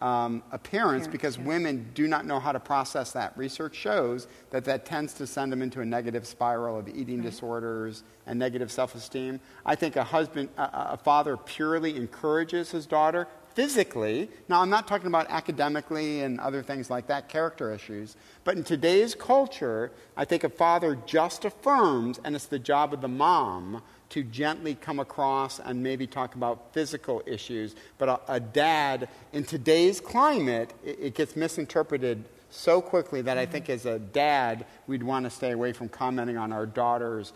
um, 0.00 0.42
appearance 0.52 1.06
because 1.06 1.38
women 1.38 1.90
do 1.94 2.06
not 2.06 2.26
know 2.26 2.38
how 2.38 2.52
to 2.52 2.60
process 2.60 3.12
that. 3.12 3.36
Research 3.36 3.74
shows 3.74 4.28
that 4.50 4.64
that 4.64 4.84
tends 4.84 5.14
to 5.14 5.26
send 5.26 5.50
them 5.50 5.62
into 5.62 5.80
a 5.80 5.84
negative 5.84 6.26
spiral 6.26 6.78
of 6.78 6.88
eating 6.88 7.22
disorders 7.22 8.02
and 8.26 8.38
negative 8.38 8.70
self-esteem. 8.70 9.40
I 9.64 9.74
think 9.74 9.96
a 9.96 10.04
husband, 10.04 10.50
a 10.58 10.96
a 10.96 10.96
father 10.96 11.36
purely 11.36 11.96
encourages 11.96 12.70
his 12.70 12.86
daughter 12.86 13.26
physically. 13.54 14.28
Now, 14.48 14.60
I'm 14.60 14.68
not 14.68 14.86
talking 14.86 15.06
about 15.06 15.30
academically 15.30 16.20
and 16.20 16.38
other 16.38 16.62
things 16.62 16.90
like 16.90 17.06
that, 17.06 17.28
character 17.28 17.72
issues. 17.72 18.16
But 18.44 18.56
in 18.56 18.64
today's 18.64 19.14
culture, 19.14 19.92
I 20.14 20.26
think 20.26 20.44
a 20.44 20.50
father 20.50 20.98
just 21.06 21.46
affirms, 21.46 22.20
and 22.22 22.36
it's 22.36 22.44
the 22.44 22.58
job 22.58 22.92
of 22.92 23.00
the 23.00 23.08
mom 23.08 23.82
to 24.10 24.22
gently 24.22 24.74
come 24.74 25.00
across 25.00 25.58
and 25.58 25.82
maybe 25.82 26.06
talk 26.06 26.34
about 26.34 26.72
physical 26.72 27.22
issues. 27.26 27.74
But 27.98 28.08
a, 28.08 28.34
a 28.34 28.40
dad, 28.40 29.08
in 29.32 29.44
today's 29.44 30.00
climate, 30.00 30.72
it, 30.84 30.98
it 31.00 31.14
gets 31.14 31.36
misinterpreted 31.36 32.24
so 32.50 32.80
quickly 32.80 33.22
that 33.22 33.36
I 33.36 33.42
mm-hmm. 33.42 33.52
think 33.52 33.70
as 33.70 33.86
a 33.86 33.98
dad, 33.98 34.66
we'd 34.86 35.02
want 35.02 35.24
to 35.24 35.30
stay 35.30 35.52
away 35.52 35.72
from 35.72 35.88
commenting 35.88 36.36
on 36.36 36.52
our 36.52 36.66
daughter's 36.66 37.32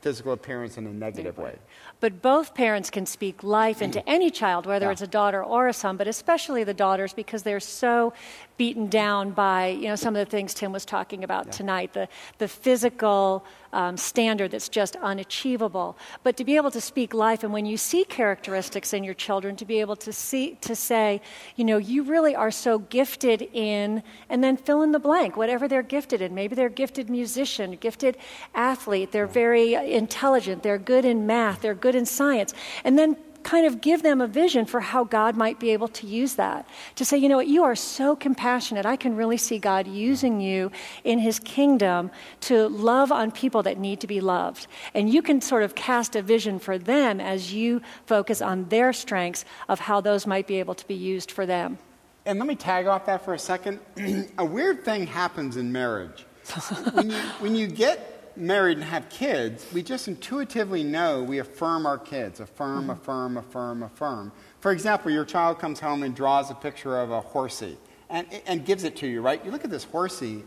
physical 0.00 0.32
appearance 0.32 0.78
in 0.78 0.86
a 0.86 0.92
negative 0.92 1.36
way. 1.38 1.56
But 2.00 2.22
both 2.22 2.54
parents 2.54 2.88
can 2.90 3.04
speak 3.06 3.42
life 3.42 3.82
into 3.82 4.06
any 4.08 4.30
child, 4.30 4.64
whether 4.66 4.86
Yeah. 4.86 4.92
it's 4.92 5.02
a 5.02 5.06
daughter 5.06 5.44
or 5.44 5.68
a 5.68 5.72
son, 5.72 5.96
but 5.96 6.08
especially 6.08 6.64
the 6.64 6.74
daughters 6.74 7.12
because 7.12 7.42
they're 7.42 7.60
so 7.60 8.12
beaten 8.56 8.88
down 8.88 9.30
by 9.30 9.68
you 9.68 9.88
know 9.88 9.96
some 9.96 10.14
of 10.14 10.20
the 10.24 10.30
things 10.30 10.52
Tim 10.52 10.70
was 10.72 10.84
talking 10.84 11.24
about 11.24 11.50
tonight, 11.50 11.92
the 11.94 12.08
the 12.38 12.48
physical 12.48 13.42
um, 13.72 13.96
standard 13.96 14.50
that's 14.50 14.68
just 14.68 14.96
unachievable. 14.96 15.96
But 16.24 16.36
to 16.38 16.44
be 16.44 16.56
able 16.56 16.70
to 16.72 16.80
speak 16.80 17.14
life, 17.14 17.44
and 17.44 17.52
when 17.52 17.64
you 17.66 17.76
see 17.76 18.04
characteristics 18.04 18.92
in 18.92 19.04
your 19.04 19.14
children, 19.14 19.56
to 19.56 19.64
be 19.64 19.80
able 19.80 19.96
to 19.96 20.12
see 20.12 20.56
to 20.62 20.74
say, 20.74 21.20
you 21.56 21.64
know, 21.64 21.76
you 21.78 22.02
really 22.02 22.34
are 22.34 22.50
so 22.50 22.80
gifted 22.80 23.42
in, 23.52 24.02
and 24.28 24.42
then 24.44 24.56
fill 24.56 24.82
in 24.82 24.92
the 24.92 24.98
blank, 24.98 25.36
whatever 25.36 25.68
they're 25.68 25.82
gifted 25.82 26.20
in. 26.20 26.34
Maybe 26.34 26.54
they're 26.54 26.68
gifted 26.68 27.08
musician, 27.08 27.76
gifted 27.80 28.16
athlete. 28.54 29.12
They're 29.12 29.26
very 29.26 29.74
intelligent. 29.74 30.62
They're 30.62 30.78
good 30.78 31.04
in 31.04 31.26
math. 31.26 31.62
They're 31.62 31.74
good 31.74 31.89
in 31.94 32.06
science, 32.06 32.54
and 32.84 32.98
then 32.98 33.16
kind 33.42 33.66
of 33.66 33.80
give 33.80 34.02
them 34.02 34.20
a 34.20 34.26
vision 34.26 34.66
for 34.66 34.80
how 34.80 35.04
God 35.04 35.36
might 35.36 35.58
be 35.58 35.70
able 35.70 35.88
to 35.88 36.06
use 36.06 36.34
that. 36.34 36.68
To 36.96 37.04
say, 37.04 37.16
you 37.16 37.28
know 37.28 37.36
what, 37.36 37.46
you 37.46 37.64
are 37.64 37.74
so 37.74 38.14
compassionate. 38.14 38.86
I 38.86 38.96
can 38.96 39.16
really 39.16 39.36
see 39.36 39.58
God 39.58 39.86
using 39.86 40.40
you 40.40 40.70
in 41.04 41.18
his 41.18 41.38
kingdom 41.38 42.10
to 42.42 42.68
love 42.68 43.10
on 43.10 43.30
people 43.30 43.62
that 43.62 43.78
need 43.78 44.00
to 44.00 44.06
be 44.06 44.20
loved. 44.20 44.66
And 44.94 45.12
you 45.12 45.22
can 45.22 45.40
sort 45.40 45.62
of 45.62 45.74
cast 45.74 46.16
a 46.16 46.22
vision 46.22 46.58
for 46.58 46.78
them 46.78 47.20
as 47.20 47.52
you 47.52 47.80
focus 48.06 48.42
on 48.42 48.68
their 48.68 48.92
strengths 48.92 49.44
of 49.68 49.80
how 49.80 50.00
those 50.00 50.26
might 50.26 50.46
be 50.46 50.58
able 50.58 50.74
to 50.74 50.86
be 50.86 50.94
used 50.94 51.30
for 51.30 51.46
them. 51.46 51.78
And 52.26 52.38
let 52.38 52.46
me 52.46 52.54
tag 52.54 52.86
off 52.86 53.06
that 53.06 53.24
for 53.24 53.34
a 53.34 53.38
second. 53.38 53.80
a 54.38 54.44
weird 54.44 54.84
thing 54.84 55.06
happens 55.06 55.56
in 55.56 55.72
marriage. 55.72 56.26
when, 56.92 57.10
you, 57.10 57.16
when 57.38 57.54
you 57.54 57.66
get 57.66 58.19
married 58.40 58.78
and 58.78 58.84
have 58.84 59.08
kids, 59.08 59.66
we 59.72 59.82
just 59.82 60.08
intuitively 60.08 60.82
know 60.82 61.22
we 61.22 61.38
affirm 61.38 61.86
our 61.86 61.98
kids. 61.98 62.40
Affirm, 62.40 62.82
mm-hmm. 62.82 62.90
affirm, 62.90 63.36
affirm, 63.36 63.82
affirm. 63.82 64.32
For 64.60 64.72
example, 64.72 65.10
your 65.10 65.24
child 65.24 65.58
comes 65.58 65.80
home 65.80 66.02
and 66.02 66.14
draws 66.14 66.50
a 66.50 66.54
picture 66.54 66.98
of 66.98 67.10
a 67.10 67.20
horsey 67.20 67.78
and, 68.08 68.26
and 68.46 68.64
gives 68.64 68.84
it 68.84 68.96
to 68.96 69.06
you, 69.06 69.22
right? 69.22 69.44
You 69.44 69.50
look 69.50 69.64
at 69.64 69.70
this 69.70 69.84
horsey, 69.84 70.42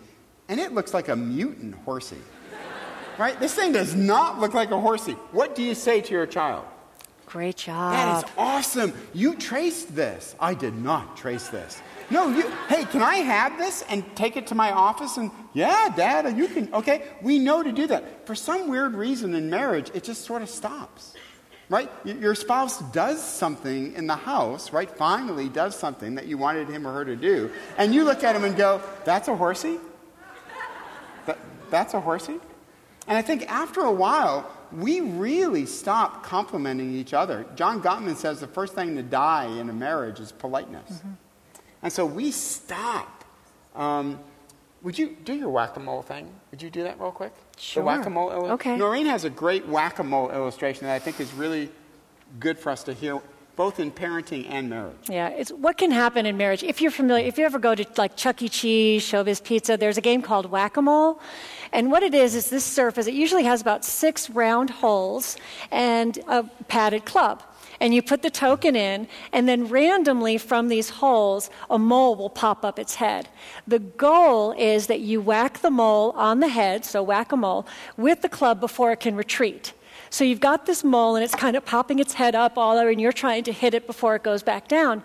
and 0.50 0.60
it 0.60 0.74
looks 0.74 0.94
like 0.94 1.08
a 1.08 1.16
mutant 1.16 1.76
horsey. 1.86 2.18
Right? 3.16 3.40
This 3.40 3.54
thing 3.54 3.74
does 3.74 3.94
not 3.94 4.40
look 4.40 4.56
like 4.56 4.72
a 4.72 4.80
horsey. 4.80 5.12
What 5.34 5.54
do 5.54 5.62
you 5.62 5.76
say 5.76 6.02
to 6.02 6.12
your 6.12 6.26
child? 6.26 6.66
Great 7.28 7.58
job. 7.58 7.94
That 7.94 8.24
is 8.26 8.32
awesome. 8.40 8.92
You 9.14 9.36
traced 9.36 9.96
this. 9.96 10.36
I 10.40 10.56
did 10.56 10.76
not 10.76 11.16
trace 11.16 11.48
this. 11.48 11.80
No, 12.14 12.30
you, 12.30 12.48
hey, 12.70 12.86
can 12.86 13.02
I 13.02 13.16
have 13.16 13.58
this 13.58 13.84
and 13.90 14.06
take 14.16 14.38
it 14.38 14.46
to 14.48 14.56
my 14.56 14.72
office? 14.72 15.18
And 15.18 15.32
yeah, 15.54 15.92
Dad, 15.98 16.38
you 16.38 16.48
can, 16.48 16.72
okay. 16.72 17.08
We 17.24 17.40
know 17.40 17.64
to 17.64 17.72
do 17.72 17.88
that. 17.88 18.28
For 18.28 18.36
some 18.36 18.70
weird 18.70 18.94
reason 18.94 19.34
in 19.34 19.50
marriage, 19.50 19.90
it 19.96 20.04
just 20.04 20.24
sort 20.24 20.44
of 20.44 20.50
stops, 20.50 21.16
right? 21.70 21.90
Your 22.06 22.36
spouse 22.36 22.82
does 22.92 23.22
something 23.22 23.96
in 23.96 24.06
the 24.06 24.16
house, 24.16 24.72
right? 24.72 24.90
Finally 24.92 25.50
does 25.50 25.76
something 25.76 26.14
that 26.14 26.28
you 26.28 26.38
wanted 26.38 26.70
him 26.70 26.86
or 26.86 26.94
her 26.94 27.04
to 27.04 27.16
do. 27.16 27.50
And 27.80 27.96
you 27.96 28.04
look 28.04 28.24
at 28.24 28.36
him 28.36 28.44
and 28.44 28.56
go, 28.56 28.80
that's 29.06 29.28
a 29.28 29.36
horsey? 29.36 29.80
That, 31.26 31.40
that's 31.72 31.96
a 31.96 32.00
horsey? 32.00 32.40
And 33.08 33.18
I 33.18 33.24
think 33.24 33.52
after 33.52 33.82
a 33.82 33.92
while, 33.92 34.52
we 34.72 35.02
really 35.02 35.66
stop 35.66 36.24
complimenting 36.24 36.94
each 36.94 37.16
other. 37.16 37.48
John 37.56 37.82
Gottman 37.82 38.16
says 38.18 38.40
the 38.40 38.46
first 38.46 38.76
thing 38.76 38.96
to 38.98 39.04
die 39.04 39.48
in 39.48 39.68
a 39.68 39.74
marriage 39.74 40.20
is 40.20 40.32
politeness. 40.32 40.92
Mm-hmm. 40.92 41.14
And 41.84 41.92
so 41.92 42.06
we 42.06 42.32
stop. 42.32 43.24
Um, 43.76 44.20
would 44.82 44.98
you 44.98 45.16
do 45.24 45.34
your 45.34 45.50
whack 45.50 45.76
a 45.76 45.80
mole 45.80 46.02
thing? 46.02 46.28
Would 46.52 46.62
you 46.62 46.70
do 46.70 46.84
that 46.84 47.00
real 47.00 47.12
quick? 47.12 47.34
Sure. 47.58 47.84
The 47.84 47.86
whack 47.86 48.06
a 48.06 48.10
mole 48.10 48.32
Okay. 48.32 48.76
Noreen 48.78 49.06
has 49.06 49.24
a 49.26 49.30
great 49.30 49.68
whack 49.68 50.00
a 50.00 50.04
mole 50.04 50.32
illustration 50.32 50.88
that 50.88 50.94
I 50.94 51.00
think 51.00 51.20
is 51.20 51.32
really 51.34 51.70
good 52.40 52.58
for 52.58 52.70
us 52.70 52.84
to 52.84 52.94
hear, 52.94 53.22
both 53.56 53.80
in 53.80 53.92
parenting 53.92 54.50
and 54.50 54.70
marriage. 54.70 55.10
Yeah, 55.10 55.30
it's 55.30 55.52
what 55.52 55.78
can 55.78 55.92
happen 55.92 56.26
in 56.26 56.36
marriage. 56.38 56.64
If 56.64 56.82
you're 56.82 56.92
familiar, 56.92 57.26
if 57.26 57.38
you 57.38 57.46
ever 57.46 57.60
go 57.60 57.76
to 57.76 57.86
like 57.98 58.16
Chuck 58.18 58.42
E. 58.42 58.50
Cheese, 58.50 59.04
Showbiz 59.04 59.44
Pizza, 59.44 59.78
there's 59.78 59.98
a 59.98 60.02
game 60.02 60.22
called 60.22 60.48
Whack 60.50 60.78
a 60.78 60.82
Mole. 60.82 61.20
And 61.72 61.92
what 61.92 62.04
it 62.04 62.14
is, 62.14 62.36
is 62.36 62.50
this 62.50 62.64
surface, 62.64 63.08
it 63.08 63.14
usually 63.14 63.44
has 63.44 63.62
about 63.62 63.86
six 63.86 64.30
round 64.30 64.70
holes 64.70 65.38
and 65.72 66.18
a 66.28 66.44
padded 66.68 67.06
club. 67.06 67.44
And 67.84 67.94
you 67.94 68.02
put 68.02 68.22
the 68.22 68.30
token 68.30 68.78
in, 68.78 69.10
and 69.34 69.46
then 69.46 69.68
randomly 69.68 70.38
from 70.38 70.70
these 70.70 70.90
holes, 70.90 71.50
a 71.70 71.78
mole 71.78 72.16
will 72.16 72.30
pop 72.30 72.64
up 72.64 72.80
its 72.80 72.96
head. 72.96 73.28
The 73.68 73.80
goal 73.80 74.54
is 74.54 74.88
that 74.88 75.02
you 75.02 75.20
whack 75.20 75.60
the 75.60 75.70
mole 75.70 76.12
on 76.12 76.40
the 76.40 76.48
head, 76.48 76.86
so 76.86 77.04
whack 77.04 77.34
a 77.34 77.36
mole, 77.36 77.68
with 77.98 78.22
the 78.22 78.30
club 78.30 78.62
before 78.62 78.94
it 78.94 79.02
can 79.02 79.18
retreat. 79.18 79.74
So 80.14 80.24
you've 80.24 80.40
got 80.40 80.68
this 80.68 80.84
mole 80.84 81.16
and 81.16 81.26
it's 81.26 81.34
kind 81.34 81.56
of 81.56 81.66
popping 81.66 81.98
its 81.98 82.14
head 82.14 82.36
up 82.36 82.56
all 82.56 82.78
over, 82.78 82.88
and 82.88 83.02
you're 83.02 83.12
trying 83.12 83.46
to 83.46 83.52
hit 83.52 83.74
it 83.74 83.88
before 83.88 84.16
it 84.16 84.22
goes 84.22 84.44
back 84.44 84.68
down. 84.68 85.02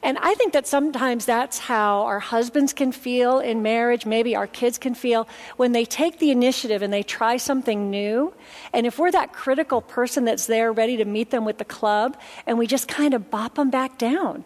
And 0.00 0.16
I 0.18 0.34
think 0.34 0.52
that 0.52 0.68
sometimes 0.68 1.24
that's 1.24 1.58
how 1.58 2.02
our 2.02 2.20
husbands 2.20 2.72
can 2.72 2.92
feel 2.92 3.40
in 3.40 3.62
marriage, 3.62 4.06
maybe 4.06 4.36
our 4.36 4.46
kids 4.46 4.78
can 4.78 4.94
feel 4.94 5.26
when 5.56 5.72
they 5.72 5.84
take 5.84 6.20
the 6.20 6.30
initiative 6.30 6.82
and 6.82 6.92
they 6.92 7.02
try 7.02 7.36
something 7.36 7.90
new. 7.90 8.32
And 8.72 8.86
if 8.86 8.96
we're 8.96 9.10
that 9.10 9.32
critical 9.32 9.80
person 9.80 10.24
that's 10.24 10.46
there 10.46 10.72
ready 10.72 10.98
to 10.98 11.04
meet 11.04 11.30
them 11.30 11.44
with 11.44 11.58
the 11.58 11.64
club, 11.64 12.16
and 12.46 12.56
we 12.56 12.68
just 12.68 12.86
kind 12.86 13.12
of 13.12 13.32
bop 13.32 13.56
them 13.56 13.70
back 13.70 13.98
down. 13.98 14.44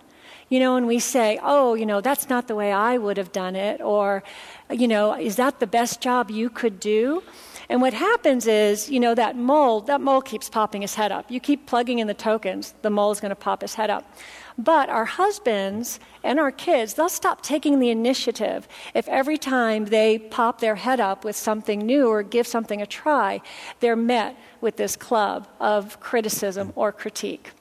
You 0.48 0.61
know, 0.61 0.76
and 0.76 0.86
we 0.86 1.00
say, 1.00 1.38
oh, 1.42 1.74
you 1.74 1.84
know, 1.84 2.00
that's 2.00 2.30
not 2.30 2.48
the 2.48 2.54
way 2.54 2.72
I 2.72 2.96
would 2.96 3.18
have 3.18 3.32
done 3.32 3.54
it, 3.54 3.82
or, 3.82 4.22
you 4.70 4.88
know, 4.88 5.12
is 5.12 5.36
that 5.36 5.61
the 5.61 5.66
best 5.66 6.00
job 6.00 6.30
you 6.30 6.48
could 6.48 6.80
do? 6.80 7.22
And 7.71 7.83
what 7.83 7.93
happens 7.93 8.47
is, 8.47 8.89
you 8.89 8.99
know, 8.99 9.14
that 9.14 9.37
mole, 9.37 9.83
that 9.83 10.01
mole 10.01 10.23
keeps 10.23 10.49
popping 10.49 10.81
his 10.81 10.95
head 10.95 11.12
up. 11.12 11.31
You 11.31 11.39
keep 11.39 11.66
plugging 11.66 11.99
in 11.99 12.07
the 12.07 12.14
tokens, 12.14 12.75
the 12.81 12.89
mole 12.89 13.11
is 13.11 13.21
going 13.21 13.29
to 13.31 13.37
pop 13.37 13.61
his 13.61 13.75
head 13.75 13.91
up. 13.91 14.11
But 14.57 14.89
our 14.89 15.05
husbands 15.05 16.01
and 16.25 16.41
our 16.41 16.51
kids, 16.51 16.95
they'll 16.95 17.11
stop 17.11 17.43
taking 17.43 17.79
the 17.79 17.91
initiative 17.91 18.66
if 18.95 19.07
every 19.07 19.37
time 19.37 19.85
they 19.85 20.19
pop 20.19 20.61
their 20.61 20.77
head 20.77 20.99
up 20.99 21.25
with 21.25 21.37
something 21.37 21.81
new 21.81 22.09
or 22.09 22.23
give 22.23 22.47
something 22.47 22.81
a 22.81 22.87
try, 22.87 23.41
they're 23.81 23.97
met 23.97 24.37
with 24.61 24.77
this 24.77 24.97
club 24.97 25.47
of 25.61 26.01
criticism 26.01 26.73
or 26.75 26.91
critique. 26.91 27.53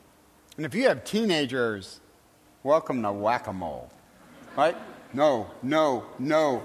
And 0.55 0.65
if 0.65 0.73
you 0.73 0.87
have 0.87 1.03
teenagers, 1.03 1.99
welcome 2.63 3.03
to 3.03 3.11
whack 3.11 3.47
a 3.47 3.53
mole. 3.53 3.91
Right? 4.55 4.75
No, 5.13 5.51
no, 5.61 6.05
no, 6.17 6.63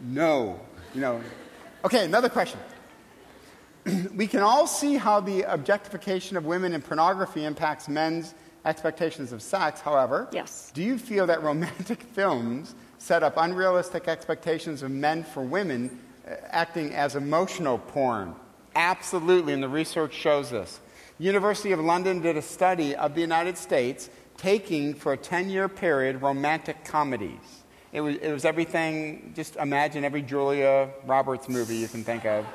no. 0.00 0.60
You 0.94 1.00
know, 1.00 1.20
Okay, 1.84 2.04
another 2.04 2.28
question. 2.28 2.60
we 4.14 4.26
can 4.26 4.40
all 4.40 4.66
see 4.66 4.96
how 4.96 5.20
the 5.20 5.42
objectification 5.42 6.36
of 6.36 6.44
women 6.44 6.72
in 6.72 6.82
pornography 6.82 7.44
impacts 7.44 7.88
men's 7.88 8.34
expectations 8.64 9.32
of 9.32 9.42
sex. 9.42 9.80
However, 9.80 10.28
Yes. 10.32 10.70
do 10.72 10.82
you 10.82 10.98
feel 10.98 11.26
that 11.26 11.42
romantic 11.42 12.02
films 12.14 12.74
set 12.98 13.22
up 13.24 13.34
unrealistic 13.36 14.06
expectations 14.06 14.82
of 14.82 14.90
men 14.92 15.24
for 15.24 15.42
women 15.42 15.98
uh, 16.24 16.34
acting 16.50 16.94
as 16.94 17.16
emotional 17.16 17.78
porn? 17.78 18.34
Absolutely, 18.76 19.52
and 19.52 19.62
the 19.62 19.68
research 19.68 20.14
shows 20.14 20.50
this. 20.50 20.78
University 21.18 21.72
of 21.72 21.80
London 21.80 22.20
did 22.20 22.36
a 22.36 22.42
study 22.42 22.94
of 22.94 23.14
the 23.14 23.20
United 23.20 23.58
States 23.58 24.08
taking 24.36 24.94
for 24.94 25.12
a 25.12 25.18
10-year 25.18 25.68
period 25.68 26.22
romantic 26.22 26.84
comedies. 26.84 27.61
It 27.92 28.00
was, 28.00 28.16
it 28.16 28.32
was 28.32 28.46
everything, 28.46 29.32
just 29.36 29.56
imagine 29.56 30.02
every 30.02 30.22
Julia 30.22 30.88
Roberts 31.04 31.46
movie 31.46 31.76
you 31.76 31.88
can 31.88 32.02
think 32.02 32.24
of. 32.24 32.46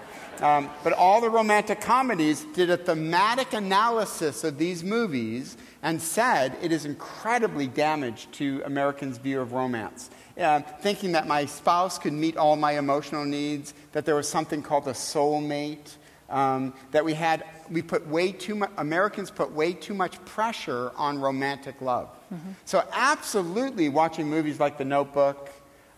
Um, 0.42 0.70
but 0.84 0.94
all 0.94 1.22
the 1.22 1.30
romantic 1.30 1.80
comedies 1.80 2.44
did 2.56 2.72
a 2.72 2.78
thematic 2.78 3.54
analysis 3.54 4.44
of 4.44 4.58
these 4.58 4.84
movies 4.84 5.56
and 5.84 6.02
said 6.02 6.58
it 6.62 6.72
is 6.72 6.86
incredibly 6.86 7.68
damaged 7.68 8.34
to 8.34 8.64
Americans' 8.66 9.20
view 9.20 9.40
of 9.40 9.54
romance. 9.54 10.10
Uh, 10.40 10.62
thinking 10.82 11.12
that 11.12 11.28
my 11.28 11.46
spouse 11.46 12.00
could 12.00 12.14
meet 12.14 12.36
all 12.36 12.56
my 12.56 12.78
emotional 12.78 13.26
needs, 13.26 13.76
that 13.92 14.06
there 14.06 14.16
was 14.16 14.28
something 14.28 14.64
called 14.64 14.88
a 14.88 14.92
soulmate, 14.92 15.98
um, 16.30 16.74
that 16.92 17.06
we 17.06 17.14
had, 17.14 17.44
we 17.70 17.82
put 17.82 18.08
way 18.08 18.32
too 18.32 18.56
much, 18.56 18.72
Americans 18.78 19.32
put 19.32 19.52
way 19.52 19.74
too 19.74 19.94
much 19.94 20.24
pressure 20.26 20.92
on 20.96 21.20
romantic 21.20 21.82
love. 21.82 22.10
So, 22.66 22.84
absolutely, 22.92 23.88
watching 23.88 24.28
movies 24.30 24.60
like 24.60 24.78
The 24.78 24.84
Notebook 24.86 25.50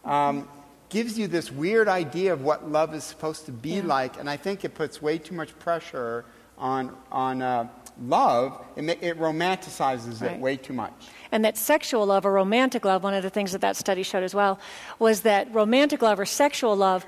um, 0.06 0.48
gives 0.90 1.18
you 1.18 1.28
this 1.28 1.52
weird 1.52 1.88
idea 1.88 2.34
of 2.34 2.44
what 2.44 2.70
love 2.70 2.94
is 2.94 3.04
supposed 3.04 3.46
to 3.48 3.52
be 3.52 3.82
like, 3.82 4.20
and 4.20 4.30
I 4.30 4.38
think 4.38 4.64
it 4.64 4.76
puts 4.76 5.02
way 5.02 5.18
too 5.18 5.34
much 5.34 5.58
pressure 5.58 6.26
on, 6.58 6.96
on 7.12 7.42
uh, 7.42 7.68
love. 8.04 8.64
It, 8.76 8.84
ma- 8.84 8.94
it 9.02 9.18
romanticizes 9.20 10.22
Right. 10.22 10.32
it 10.34 10.40
way 10.40 10.58
too 10.58 10.74
much. 10.74 10.94
And 11.32 11.44
that 11.46 11.58
sexual 11.58 12.06
love 12.06 12.26
or 12.26 12.32
romantic 12.34 12.86
love, 12.86 13.04
one 13.04 13.14
of 13.14 13.24
the 13.24 13.30
things 13.30 13.52
that 13.54 13.62
that 13.62 13.76
study 13.76 14.04
showed 14.04 14.24
as 14.24 14.36
well, 14.36 14.60
was 15.00 15.22
that 15.22 15.52
romantic 15.54 16.02
love 16.02 16.20
or 16.20 16.26
sexual 16.26 16.76
love 16.76 17.06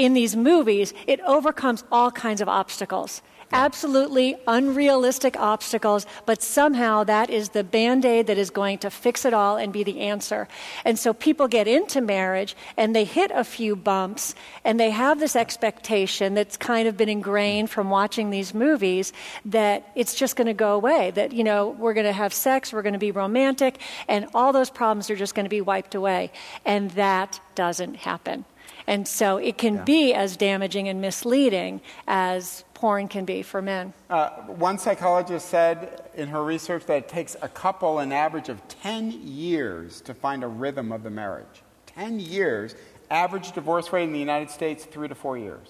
in 0.00 0.14
these 0.14 0.34
movies, 0.34 0.94
it 1.06 1.20
overcomes 1.20 1.84
all 1.92 2.10
kinds 2.10 2.40
of 2.40 2.48
obstacles. 2.48 3.20
Absolutely 3.52 4.36
unrealistic 4.46 5.36
obstacles, 5.36 6.06
but 6.24 6.40
somehow 6.40 7.04
that 7.04 7.28
is 7.28 7.50
the 7.50 7.64
band 7.64 8.04
aid 8.04 8.28
that 8.28 8.38
is 8.38 8.48
going 8.48 8.78
to 8.78 8.90
fix 8.90 9.24
it 9.24 9.34
all 9.34 9.56
and 9.56 9.72
be 9.72 9.82
the 9.82 10.00
answer. 10.00 10.46
And 10.84 10.96
so 10.96 11.12
people 11.12 11.48
get 11.48 11.66
into 11.66 12.00
marriage 12.00 12.56
and 12.76 12.94
they 12.94 13.04
hit 13.04 13.30
a 13.34 13.42
few 13.44 13.74
bumps 13.74 14.36
and 14.64 14.78
they 14.78 14.90
have 14.90 15.18
this 15.18 15.34
expectation 15.34 16.34
that's 16.34 16.56
kind 16.56 16.86
of 16.86 16.96
been 16.96 17.08
ingrained 17.08 17.68
from 17.68 17.90
watching 17.90 18.30
these 18.30 18.54
movies 18.54 19.12
that 19.44 19.90
it's 19.96 20.14
just 20.14 20.36
going 20.36 20.46
to 20.46 20.54
go 20.54 20.74
away. 20.76 21.10
That, 21.10 21.32
you 21.32 21.44
know, 21.44 21.70
we're 21.70 21.94
going 21.94 22.06
to 22.06 22.12
have 22.12 22.32
sex, 22.32 22.72
we're 22.72 22.82
going 22.82 22.92
to 22.92 23.00
be 23.00 23.10
romantic, 23.10 23.80
and 24.08 24.28
all 24.32 24.52
those 24.52 24.70
problems 24.70 25.10
are 25.10 25.16
just 25.16 25.34
going 25.34 25.46
to 25.46 25.50
be 25.50 25.60
wiped 25.60 25.96
away. 25.96 26.30
And 26.64 26.92
that 26.92 27.40
doesn't 27.56 27.96
happen. 27.96 28.44
And 28.90 29.06
so 29.06 29.36
it 29.36 29.56
can 29.56 29.84
be 29.84 30.12
as 30.12 30.36
damaging 30.36 30.88
and 30.88 31.00
misleading 31.00 31.80
as 32.08 32.64
porn 32.74 33.06
can 33.06 33.24
be 33.24 33.40
for 33.40 33.62
men. 33.62 33.92
Uh, 34.10 34.30
one 34.48 34.78
psychologist 34.78 35.48
said 35.48 36.10
in 36.16 36.26
her 36.26 36.42
research 36.42 36.86
that 36.86 36.96
it 36.96 37.08
takes 37.08 37.36
a 37.40 37.46
couple 37.46 38.00
an 38.00 38.10
average 38.10 38.48
of 38.48 38.66
10 38.66 39.12
years 39.12 40.00
to 40.00 40.12
find 40.12 40.42
a 40.42 40.48
rhythm 40.48 40.90
of 40.90 41.04
the 41.04 41.10
marriage. 41.10 41.62
10 41.86 42.18
years. 42.18 42.74
Average 43.12 43.52
divorce 43.52 43.92
rate 43.92 44.04
in 44.04 44.12
the 44.12 44.18
United 44.18 44.50
States, 44.50 44.84
three 44.84 45.06
to 45.06 45.14
four 45.14 45.38
years. 45.38 45.68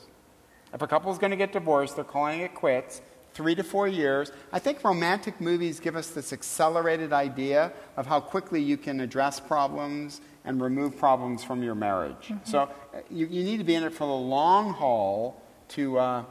If 0.72 0.80
a 0.80 0.86
couple 0.86 1.12
is 1.12 1.18
going 1.18 1.32
to 1.32 1.36
get 1.36 1.52
divorced, 1.52 1.96
they're 1.96 2.04
calling 2.04 2.40
it 2.40 2.54
quits. 2.54 3.02
Three 3.34 3.54
to 3.54 3.62
four 3.62 3.86
years. 3.86 4.32
I 4.50 4.58
think 4.60 4.82
romantic 4.82 5.42
movies 5.42 5.78
give 5.78 5.94
us 5.94 6.08
this 6.08 6.32
accelerated 6.32 7.12
idea 7.12 7.72
of 7.98 8.06
how 8.06 8.20
quickly 8.20 8.62
you 8.62 8.78
can 8.78 8.98
address 9.00 9.38
problems 9.40 10.22
and 10.44 10.60
remove 10.60 10.96
problems 10.96 11.44
from 11.44 11.62
your 11.62 11.74
marriage. 11.74 12.32
So 12.44 12.60
uh, 12.60 12.68
you, 13.10 13.26
you 13.26 13.44
need 13.44 13.58
to 13.58 13.64
be 13.64 13.74
in 13.74 13.82
it 13.82 13.92
for 13.92 14.06
the 14.06 14.12
long 14.12 14.72
haul 14.72 15.42
to, 15.68 15.98
uh, 15.98 16.24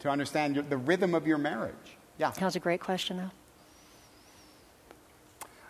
to 0.00 0.08
understand 0.08 0.54
your, 0.54 0.64
the 0.64 0.76
rhythm 0.76 1.14
of 1.14 1.26
your 1.26 1.38
marriage. 1.38 1.96
Yeah. 2.18 2.30
That 2.30 2.44
was 2.44 2.56
a 2.56 2.60
great 2.60 2.80
question, 2.80 3.16
though. 3.16 3.30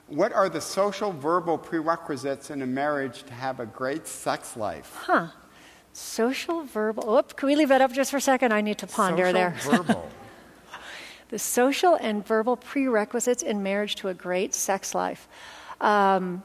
What 0.08 0.32
are 0.34 0.50
the 0.50 0.60
social 0.60 1.10
verbal 1.10 1.56
prerequisites 1.56 2.50
in 2.50 2.60
a 2.60 2.66
marriage 2.66 3.22
to 3.24 3.32
have 3.32 3.60
a 3.60 3.66
great 3.66 4.06
sex 4.06 4.56
life? 4.56 4.94
Huh. 5.06 5.28
Social 5.94 6.64
verbal. 6.64 7.04
Whoop, 7.06 7.36
can 7.36 7.46
we 7.46 7.56
leave 7.56 7.68
that 7.68 7.80
up 7.80 7.92
just 7.92 8.10
for 8.10 8.18
a 8.18 8.20
second? 8.20 8.52
I 8.52 8.60
need 8.60 8.78
to 8.78 8.86
ponder 8.86 9.24
social 9.24 9.32
there. 9.32 9.54
verbal. 9.62 10.10
the 11.30 11.38
social 11.38 11.94
and 11.94 12.26
verbal 12.26 12.56
prerequisites 12.56 13.42
in 13.42 13.62
marriage 13.62 13.96
to 13.96 14.08
a 14.08 14.14
great 14.14 14.54
sex 14.54 14.94
life. 14.94 15.28
Um, 15.80 16.42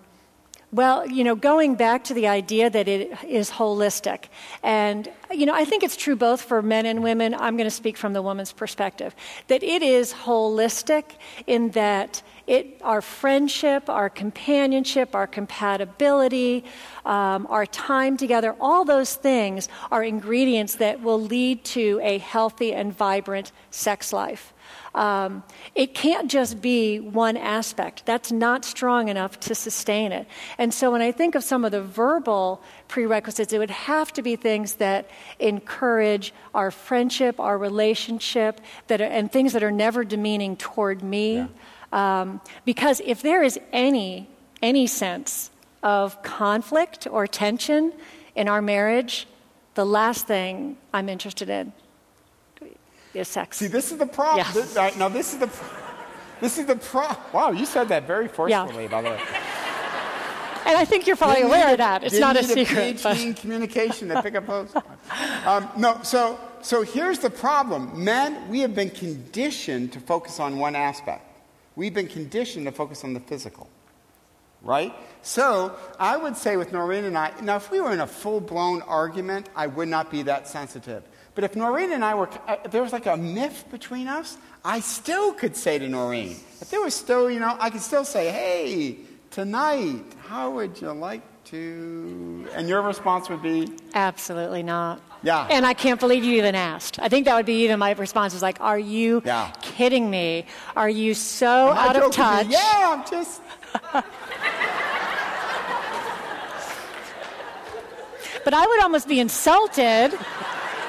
well, 0.71 1.07
you 1.07 1.23
know, 1.23 1.35
going 1.35 1.75
back 1.75 2.03
to 2.05 2.13
the 2.13 2.27
idea 2.27 2.69
that 2.69 2.89
it 2.89 3.17
is 3.25 3.49
holistic. 3.49 4.25
And, 4.63 5.09
you 5.31 5.45
know, 5.45 5.53
I 5.53 5.63
think 5.63 5.81
it's 5.81 5.95
true 5.95 6.17
both 6.17 6.41
for 6.41 6.61
men 6.61 6.85
and 6.85 7.01
women. 7.01 7.33
I'm 7.33 7.55
going 7.55 7.67
to 7.67 7.71
speak 7.71 7.95
from 7.95 8.11
the 8.11 8.21
woman's 8.21 8.51
perspective. 8.51 9.15
That 9.47 9.63
it 9.63 9.81
is 9.81 10.11
holistic 10.11 11.03
in 11.45 11.71
that 11.71 12.21
it, 12.47 12.81
our 12.83 13.01
friendship, 13.01 13.89
our 13.89 14.09
companionship, 14.09 15.15
our 15.15 15.27
compatibility, 15.27 16.65
um, 17.05 17.47
our 17.49 17.65
time 17.65 18.17
together, 18.17 18.53
all 18.59 18.83
those 18.83 19.15
things 19.15 19.69
are 19.89 20.03
ingredients 20.03 20.75
that 20.75 21.01
will 21.01 21.21
lead 21.21 21.63
to 21.63 21.99
a 22.03 22.17
healthy 22.17 22.73
and 22.73 22.95
vibrant 22.95 23.53
sex 23.71 24.11
life. 24.11 24.53
Um, 24.95 25.43
it 25.75 25.93
can't 25.93 26.29
just 26.29 26.61
be 26.61 26.99
one 26.99 27.37
aspect. 27.37 28.05
That's 28.05 28.31
not 28.31 28.65
strong 28.65 29.09
enough 29.09 29.39
to 29.41 29.55
sustain 29.55 30.11
it. 30.11 30.27
And 30.57 30.73
so 30.73 30.91
when 30.91 31.01
I 31.01 31.11
think 31.11 31.35
of 31.35 31.43
some 31.43 31.63
of 31.63 31.71
the 31.71 31.81
verbal 31.81 32.61
prerequisites, 32.87 33.53
it 33.53 33.59
would 33.59 33.69
have 33.69 34.11
to 34.13 34.21
be 34.21 34.35
things 34.35 34.75
that 34.75 35.09
encourage 35.39 36.33
our 36.55 36.71
friendship, 36.71 37.39
our 37.39 37.57
relationship, 37.57 38.59
that 38.87 39.01
are, 39.01 39.05
and 39.05 39.31
things 39.31 39.53
that 39.53 39.63
are 39.63 39.71
never 39.71 40.03
demeaning 40.03 40.57
toward 40.57 41.03
me. 41.03 41.47
Um, 41.91 42.41
because 42.65 43.01
if 43.05 43.21
there 43.21 43.43
is 43.43 43.59
any, 43.71 44.27
any 44.61 44.87
sense 44.87 45.51
of 45.83 46.21
conflict 46.23 47.07
or 47.09 47.27
tension 47.27 47.93
in 48.35 48.47
our 48.47 48.61
marriage, 48.61 49.27
the 49.75 49.85
last 49.85 50.27
thing 50.27 50.77
I'm 50.91 51.07
interested 51.07 51.49
in 51.49 51.71
sex. 53.25 53.57
See, 53.57 53.67
this 53.67 53.91
is 53.91 53.97
the 53.97 54.05
problem. 54.05 54.45
Yeah. 54.45 54.51
This, 54.53 54.75
right, 54.75 54.97
now, 54.97 55.09
this 55.09 55.33
is 55.33 55.39
the, 55.39 55.49
this 56.41 56.57
is 56.57 56.65
the 56.65 56.75
problem. 56.75 57.17
Wow, 57.33 57.51
you 57.51 57.65
said 57.65 57.89
that 57.89 58.05
very 58.05 58.27
forcefully, 58.27 58.87
by 58.87 59.01
the 59.01 59.09
way. 59.09 59.21
And 60.65 60.75
I 60.75 60.83
think 60.83 61.07
you're 61.07 61.15
probably 61.15 61.37
Didn't 61.37 61.51
aware 61.51 61.67
need 61.67 61.73
of 61.73 61.77
that. 61.77 62.03
It's 62.03 62.19
not 62.19 62.35
a 62.35 62.43
secret. 62.43 62.97
PhD 62.97 63.03
but- 63.03 63.21
in 63.21 63.33
communication 63.33 64.09
to 64.09 64.21
pick 64.21 64.35
up 64.35 64.47
those. 64.47 64.75
Um, 65.45 65.69
no, 65.77 65.99
so 66.03 66.37
so 66.61 66.81
here's 66.81 67.19
the 67.19 67.29
problem. 67.29 68.03
Men, 68.03 68.49
we 68.49 68.59
have 68.59 68.75
been 68.75 68.89
conditioned 68.89 69.93
to 69.93 70.01
focus 70.01 70.39
on 70.39 70.57
one 70.57 70.75
aspect. 70.75 71.23
We've 71.77 71.93
been 71.93 72.07
conditioned 72.07 72.65
to 72.65 72.73
focus 72.73 73.05
on 73.05 73.13
the 73.13 73.21
physical, 73.21 73.69
right? 74.61 74.93
So 75.21 75.77
I 75.99 76.17
would 76.17 76.35
say 76.35 76.57
with 76.57 76.73
Noreen 76.73 77.05
and 77.05 77.17
I, 77.17 77.31
now 77.41 77.55
if 77.55 77.71
we 77.71 77.79
were 77.79 77.93
in 77.93 78.01
a 78.01 78.07
full 78.07 78.41
blown 78.41 78.81
argument, 78.81 79.47
I 79.55 79.67
would 79.67 79.87
not 79.87 80.11
be 80.11 80.23
that 80.23 80.47
sensitive. 80.47 81.03
But 81.37 81.43
if 81.43 81.55
Noreen 81.55 81.91
and 81.91 82.03
I 82.03 82.15
were, 82.15 82.27
uh, 82.47 82.55
if 82.65 82.71
there 82.71 82.81
was 82.81 82.91
like 82.91 83.05
a 83.05 83.15
myth 83.15 83.65
between 83.69 84.07
us, 84.07 84.39
I 84.65 84.79
still 84.79 85.33
could 85.33 85.55
say 85.55 85.77
to 85.77 85.87
Noreen, 85.87 86.31
if 86.61 86.71
there 86.71 86.81
was 86.81 86.95
still, 86.95 87.29
you 87.29 87.39
know, 87.39 87.55
I 87.59 87.69
could 87.69 87.81
still 87.81 88.03
say, 88.03 88.31
hey, 88.31 88.97
tonight, 89.29 90.01
how 90.27 90.49
would 90.49 90.81
you 90.81 90.91
like 90.93 91.21
to? 91.51 92.47
And 92.55 92.67
your 92.67 92.81
response 92.81 93.29
would 93.29 93.43
be, 93.43 93.69
Absolutely 93.93 94.63
not. 94.63 94.99
Yeah. 95.21 95.47
And 95.51 95.63
I 95.63 95.75
can't 95.75 95.99
believe 95.99 96.23
you 96.23 96.37
even 96.37 96.55
asked. 96.55 96.97
I 96.97 97.07
think 97.07 97.25
that 97.25 97.35
would 97.35 97.45
be 97.45 97.65
even 97.65 97.77
my 97.77 97.91
response 97.91 98.33
is 98.33 98.41
like, 98.41 98.59
are 98.59 98.79
you 98.79 99.21
Yeah. 99.23 99.51
kidding 99.61 100.09
me? 100.09 100.47
Are 100.75 100.89
you 100.89 101.13
so 101.13 101.71
My 101.71 101.89
out 101.89 101.95
of 101.97 102.11
touch? 102.11 102.47
yeah, 102.47 102.95
I'm 102.97 103.07
just. 103.07 103.41
But 108.43 108.53
I 108.53 108.65
would 108.65 108.81
almost 108.81 109.09
be 109.09 109.19
insulted 109.19 110.17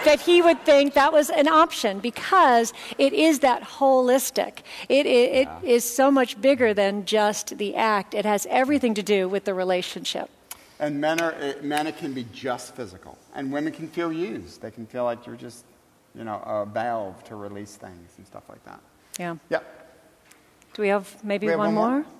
that 0.04 0.20
he 0.20 0.42
would 0.42 0.60
think 0.62 0.94
that 0.94 1.12
was 1.12 1.30
an 1.30 1.48
option 1.48 1.98
because 2.00 2.72
it 2.98 3.12
is 3.12 3.40
that 3.40 3.62
holistic. 3.62 4.58
It, 4.88 5.06
it, 5.06 5.46
it 5.46 5.48
is 5.62 5.84
so 5.84 6.10
much 6.10 6.40
bigger 6.40 6.74
than 6.74 7.04
just 7.04 7.58
the 7.58 7.76
act, 7.76 8.14
it 8.14 8.24
has 8.24 8.46
everything 8.50 8.94
to 8.94 9.02
do 9.02 9.28
with 9.28 9.44
the 9.44 9.54
relationship. 9.54 10.30
And 10.80 11.00
men 11.00 11.20
are 11.20 11.34
uh, 11.34 11.54
men 11.62 11.92
can 11.92 12.12
be 12.12 12.24
just 12.32 12.76
physical, 12.76 13.18
and 13.34 13.52
women 13.52 13.72
can 13.72 13.88
feel 13.88 14.12
used. 14.12 14.62
They 14.62 14.70
can 14.70 14.86
feel 14.86 15.02
like 15.02 15.26
you're 15.26 15.34
just, 15.34 15.64
you 16.14 16.22
know, 16.22 16.40
a 16.46 16.66
valve 16.66 17.24
to 17.24 17.34
release 17.34 17.74
things 17.74 18.14
and 18.16 18.24
stuff 18.26 18.44
like 18.48 18.64
that. 18.64 18.80
Yeah. 19.18 19.36
Yep. 19.50 19.64
Do 20.74 20.82
we 20.82 20.88
have 20.88 21.24
maybe 21.24 21.46
We 21.46 21.50
have 21.50 21.58
one, 21.58 21.74
one 21.74 21.74
more? 21.74 22.00
more? 22.02 22.17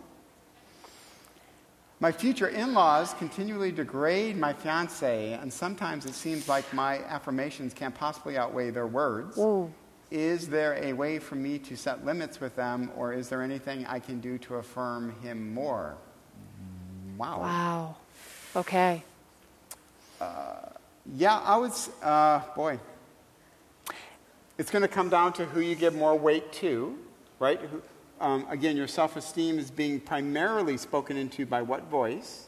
My 2.00 2.12
future 2.12 2.48
in 2.48 2.74
laws 2.74 3.12
continually 3.14 3.72
degrade 3.72 4.36
my 4.36 4.52
fiance, 4.52 5.32
and 5.32 5.52
sometimes 5.52 6.06
it 6.06 6.14
seems 6.14 6.48
like 6.48 6.72
my 6.72 6.98
affirmations 7.04 7.74
can't 7.74 7.94
possibly 7.94 8.38
outweigh 8.38 8.70
their 8.70 8.86
words. 8.86 9.36
Ooh. 9.36 9.72
Is 10.10 10.48
there 10.48 10.74
a 10.82 10.92
way 10.92 11.18
for 11.18 11.34
me 11.34 11.58
to 11.58 11.76
set 11.76 12.04
limits 12.04 12.40
with 12.40 12.54
them, 12.54 12.90
or 12.96 13.12
is 13.12 13.28
there 13.28 13.42
anything 13.42 13.84
I 13.86 13.98
can 13.98 14.20
do 14.20 14.38
to 14.38 14.54
affirm 14.56 15.12
him 15.22 15.52
more? 15.52 15.96
Wow. 17.16 17.40
Wow. 17.40 17.96
Okay. 18.54 19.02
Yeah, 21.14 21.38
I 21.38 21.56
would, 21.56 21.72
uh, 22.02 22.40
boy. 22.54 22.78
It's 24.58 24.70
going 24.70 24.82
to 24.82 24.88
come 24.88 25.08
down 25.08 25.32
to 25.34 25.46
who 25.46 25.60
you 25.60 25.74
give 25.74 25.94
more 25.94 26.14
weight 26.14 26.52
to, 26.54 26.98
right? 27.38 27.58
Who, 27.58 27.82
um, 28.20 28.46
again, 28.50 28.76
your 28.76 28.88
self 28.88 29.16
esteem 29.16 29.58
is 29.58 29.70
being 29.70 30.00
primarily 30.00 30.76
spoken 30.76 31.16
into 31.16 31.46
by 31.46 31.62
what 31.62 31.84
voice? 31.84 32.46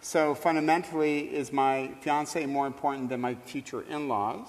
So 0.00 0.34
fundamentally, 0.34 1.20
is 1.34 1.52
my 1.52 1.92
fiance 2.00 2.44
more 2.46 2.66
important 2.66 3.08
than 3.08 3.20
my 3.20 3.34
future 3.34 3.82
in 3.88 4.08
laws? 4.08 4.48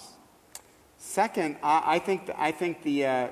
Second, 0.97 1.57
I, 1.61 1.95
I 1.95 1.99
think, 1.99 2.25
th- 2.25 2.37
I 2.39 2.51
think 2.51 2.81
the 2.83 3.05
uh, 3.05 3.27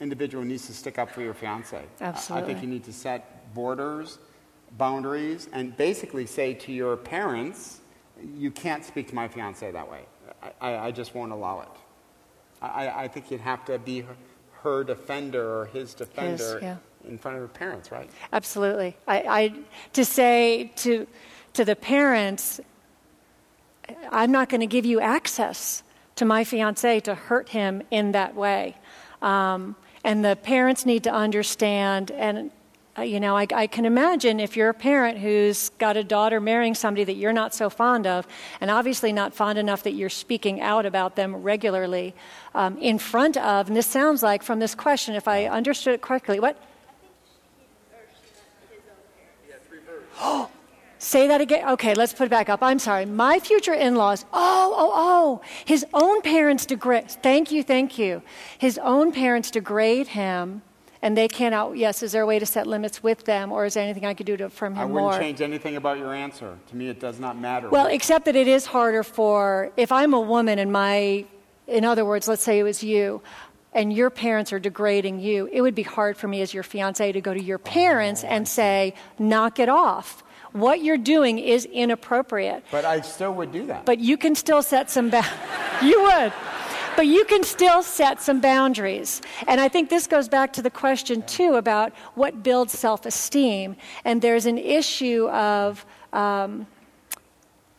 individual 0.00 0.44
needs 0.44 0.66
to 0.66 0.74
stick 0.74 0.98
up 0.98 1.10
for 1.10 1.22
your 1.22 1.32
fiance. 1.34 1.80
I- 2.00 2.20
I 2.36 2.42
think 2.42 2.60
you 2.62 2.68
need 2.68 2.84
to 2.84 2.92
set 2.92 3.54
borders, 3.54 4.18
boundaries, 4.76 5.48
and 5.52 5.76
basically 5.76 6.26
say 6.26 6.54
to 6.54 6.72
your 6.72 6.96
parents, 6.96 7.80
you 8.36 8.50
can't 8.50 8.84
speak 8.84 9.08
to 9.08 9.14
my 9.14 9.28
fiance 9.28 9.70
that 9.70 9.90
way. 9.90 10.02
I, 10.60 10.70
I, 10.72 10.78
I 10.86 10.90
just 10.90 11.14
won't 11.14 11.32
allow 11.32 11.60
it. 11.62 11.68
I, 12.60 13.04
I 13.04 13.08
think 13.08 13.30
you'd 13.30 13.40
have 13.40 13.64
to 13.66 13.78
be 13.78 14.00
her, 14.00 14.16
her 14.62 14.84
defender 14.84 15.60
or 15.60 15.66
his 15.66 15.94
defender 15.94 16.58
yeah. 16.62 16.76
in 17.08 17.18
front 17.18 17.36
of 17.36 17.42
her 17.42 17.48
parents, 17.48 17.90
right? 17.92 18.10
Absolutely. 18.32 18.96
I, 19.06 19.18
I 19.18 19.52
to 19.92 20.04
say 20.04 20.72
to 20.76 21.06
to 21.54 21.64
the 21.64 21.76
parents, 21.76 22.60
I'm 24.10 24.30
not 24.30 24.48
going 24.48 24.60
to 24.60 24.66
give 24.66 24.84
you 24.84 25.00
access 25.00 25.82
to 26.16 26.24
my 26.24 26.44
fiance 26.44 27.00
to 27.00 27.14
hurt 27.14 27.48
him 27.50 27.82
in 27.90 28.12
that 28.12 28.34
way. 28.34 28.76
Um, 29.22 29.76
and 30.04 30.24
the 30.24 30.36
parents 30.36 30.86
need 30.86 31.04
to 31.04 31.12
understand. 31.12 32.10
And 32.10 32.50
you 33.02 33.20
know, 33.20 33.36
I, 33.36 33.46
I 33.54 33.66
can 33.66 33.84
imagine 33.84 34.40
if 34.40 34.56
you're 34.56 34.68
a 34.68 34.74
parent 34.74 35.18
who's 35.18 35.70
got 35.78 35.96
a 35.96 36.04
daughter 36.04 36.40
marrying 36.40 36.74
somebody 36.74 37.04
that 37.04 37.14
you're 37.14 37.32
not 37.32 37.54
so 37.54 37.70
fond 37.70 38.06
of, 38.06 38.26
and 38.60 38.70
obviously 38.70 39.12
not 39.12 39.34
fond 39.34 39.58
enough 39.58 39.82
that 39.84 39.92
you're 39.92 40.08
speaking 40.08 40.60
out 40.60 40.86
about 40.86 41.16
them 41.16 41.36
regularly 41.36 42.14
um, 42.54 42.76
in 42.78 42.98
front 42.98 43.36
of. 43.36 43.68
And 43.68 43.76
this 43.76 43.86
sounds 43.86 44.22
like 44.22 44.42
from 44.42 44.58
this 44.58 44.74
question, 44.74 45.14
if 45.14 45.28
I 45.28 45.46
understood 45.46 45.94
it 45.94 46.02
correctly, 46.02 46.40
what? 46.40 46.56
Oh, 50.20 50.50
Say 51.00 51.28
that 51.28 51.40
again. 51.40 51.68
Okay, 51.70 51.94
let's 51.94 52.12
put 52.12 52.24
it 52.24 52.30
back 52.30 52.48
up. 52.48 52.60
I'm 52.60 52.80
sorry. 52.80 53.06
My 53.06 53.38
future 53.38 53.72
in 53.72 53.94
laws. 53.94 54.24
Oh, 54.32 54.74
oh, 54.76 54.92
oh. 54.94 55.40
His 55.64 55.86
own 55.94 56.22
parents 56.22 56.66
degrade. 56.66 57.08
Thank 57.08 57.52
you, 57.52 57.62
thank 57.62 57.98
you. 57.98 58.20
His 58.58 58.78
own 58.78 59.12
parents 59.12 59.52
degrade 59.52 60.08
him, 60.08 60.62
and 61.02 61.16
they 61.16 61.28
can't 61.28 61.54
out. 61.54 61.76
Yes, 61.76 62.02
is 62.02 62.12
there 62.12 62.22
a 62.22 62.26
way 62.26 62.38
to 62.38 62.46
set 62.46 62.66
limits 62.66 63.02
with 63.02 63.24
them, 63.24 63.52
or 63.52 63.64
is 63.64 63.74
there 63.74 63.84
anything 63.84 64.04
I 64.04 64.14
could 64.14 64.26
do 64.26 64.36
to 64.36 64.46
affirm 64.46 64.74
him 64.74 64.80
I 64.80 64.84
wouldn't 64.84 65.10
more? 65.10 65.18
change 65.18 65.40
anything 65.40 65.76
about 65.76 65.98
your 65.98 66.12
answer. 66.12 66.58
To 66.68 66.76
me, 66.76 66.88
it 66.88 67.00
does 67.00 67.20
not 67.20 67.38
matter. 67.38 67.68
Well, 67.68 67.86
except 67.86 68.24
that 68.24 68.36
it 68.36 68.48
is 68.48 68.66
harder 68.66 69.02
for 69.02 69.72
if 69.76 69.92
I'm 69.92 70.14
a 70.14 70.20
woman 70.20 70.58
and 70.58 70.72
my, 70.72 71.24
in 71.66 71.84
other 71.84 72.04
words, 72.04 72.26
let's 72.26 72.42
say 72.42 72.58
it 72.58 72.64
was 72.64 72.82
you, 72.82 73.22
and 73.72 73.92
your 73.92 74.10
parents 74.10 74.52
are 74.52 74.58
degrading 74.58 75.20
you. 75.20 75.48
It 75.52 75.60
would 75.60 75.74
be 75.74 75.82
hard 75.82 76.16
for 76.16 76.26
me 76.26 76.42
as 76.42 76.52
your 76.52 76.62
fiance 76.62 77.12
to 77.12 77.20
go 77.20 77.32
to 77.32 77.42
your 77.42 77.58
oh, 77.58 77.68
parents 77.68 78.24
and 78.24 78.48
say, 78.48 78.94
"Knock 79.18 79.58
it 79.58 79.68
off." 79.68 80.24
What 80.52 80.82
you're 80.82 80.96
doing 80.96 81.38
is 81.38 81.66
inappropriate. 81.66 82.64
but 82.70 82.84
I 82.84 83.02
still 83.02 83.34
would 83.34 83.52
do 83.52 83.66
that. 83.66 83.84
But 83.84 83.98
you 83.98 84.16
can 84.16 84.34
still 84.34 84.62
set 84.62 84.90
some 84.90 85.10
ba- 85.10 85.26
you 85.82 86.02
would. 86.02 86.32
But 86.98 87.06
you 87.06 87.24
can 87.26 87.44
still 87.44 87.84
set 87.84 88.20
some 88.20 88.40
boundaries. 88.40 89.22
And 89.46 89.60
I 89.60 89.68
think 89.68 89.88
this 89.88 90.08
goes 90.08 90.28
back 90.28 90.52
to 90.54 90.62
the 90.62 90.70
question 90.84 91.22
too 91.22 91.54
about 91.54 91.92
what 92.16 92.42
builds 92.42 92.76
self-esteem. 92.76 93.76
And 94.04 94.20
there's 94.20 94.46
an 94.46 94.58
issue 94.58 95.28
of 95.28 95.86
um, 96.12 96.66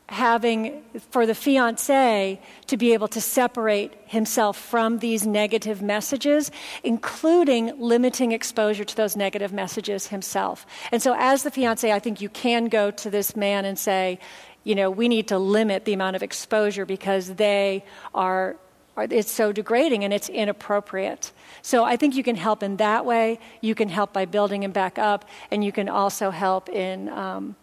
having 0.07 0.81
for 1.11 1.25
the 1.25 1.35
fiance 1.35 2.39
to 2.67 2.77
be 2.77 2.93
able 2.93 3.09
to 3.09 3.19
separate 3.19 3.93
himself 4.05 4.55
from 4.55 4.99
these 4.99 5.27
negative 5.27 5.81
messages, 5.81 6.49
including 6.85 7.77
limiting 7.77 8.31
exposure 8.31 8.85
to 8.85 8.95
those 8.95 9.17
negative 9.17 9.51
messages 9.51 10.07
himself. 10.07 10.65
And 10.93 11.01
so, 11.01 11.13
as 11.19 11.43
the 11.43 11.51
fiance, 11.51 11.91
I 11.91 11.99
think 11.99 12.21
you 12.21 12.29
can 12.29 12.69
go 12.69 12.89
to 12.91 13.09
this 13.09 13.35
man 13.35 13.65
and 13.65 13.77
say, 13.77 14.17
you 14.63 14.75
know, 14.75 14.89
we 14.89 15.09
need 15.09 15.27
to 15.27 15.37
limit 15.37 15.83
the 15.83 15.91
amount 15.91 16.15
of 16.15 16.23
exposure 16.23 16.85
because 16.85 17.35
they 17.35 17.83
are. 18.15 18.55
It's 19.03 19.31
so 19.31 19.51
degrading 19.51 20.03
and 20.03 20.13
it's 20.13 20.29
inappropriate. 20.29 21.31
So 21.61 21.83
I 21.83 21.97
think 21.97 22.15
you 22.15 22.23
can 22.23 22.35
help 22.35 22.63
in 22.63 22.77
that 22.77 23.05
way. 23.05 23.39
You 23.61 23.75
can 23.75 23.89
help 23.89 24.13
by 24.13 24.25
building 24.25 24.63
him 24.63 24.71
back 24.71 24.97
up, 24.97 25.25
and 25.51 25.63
you 25.63 25.71
can 25.71 25.89
also 25.89 26.31
help 26.31 26.69
in 26.69 27.09
um, 27.09 27.55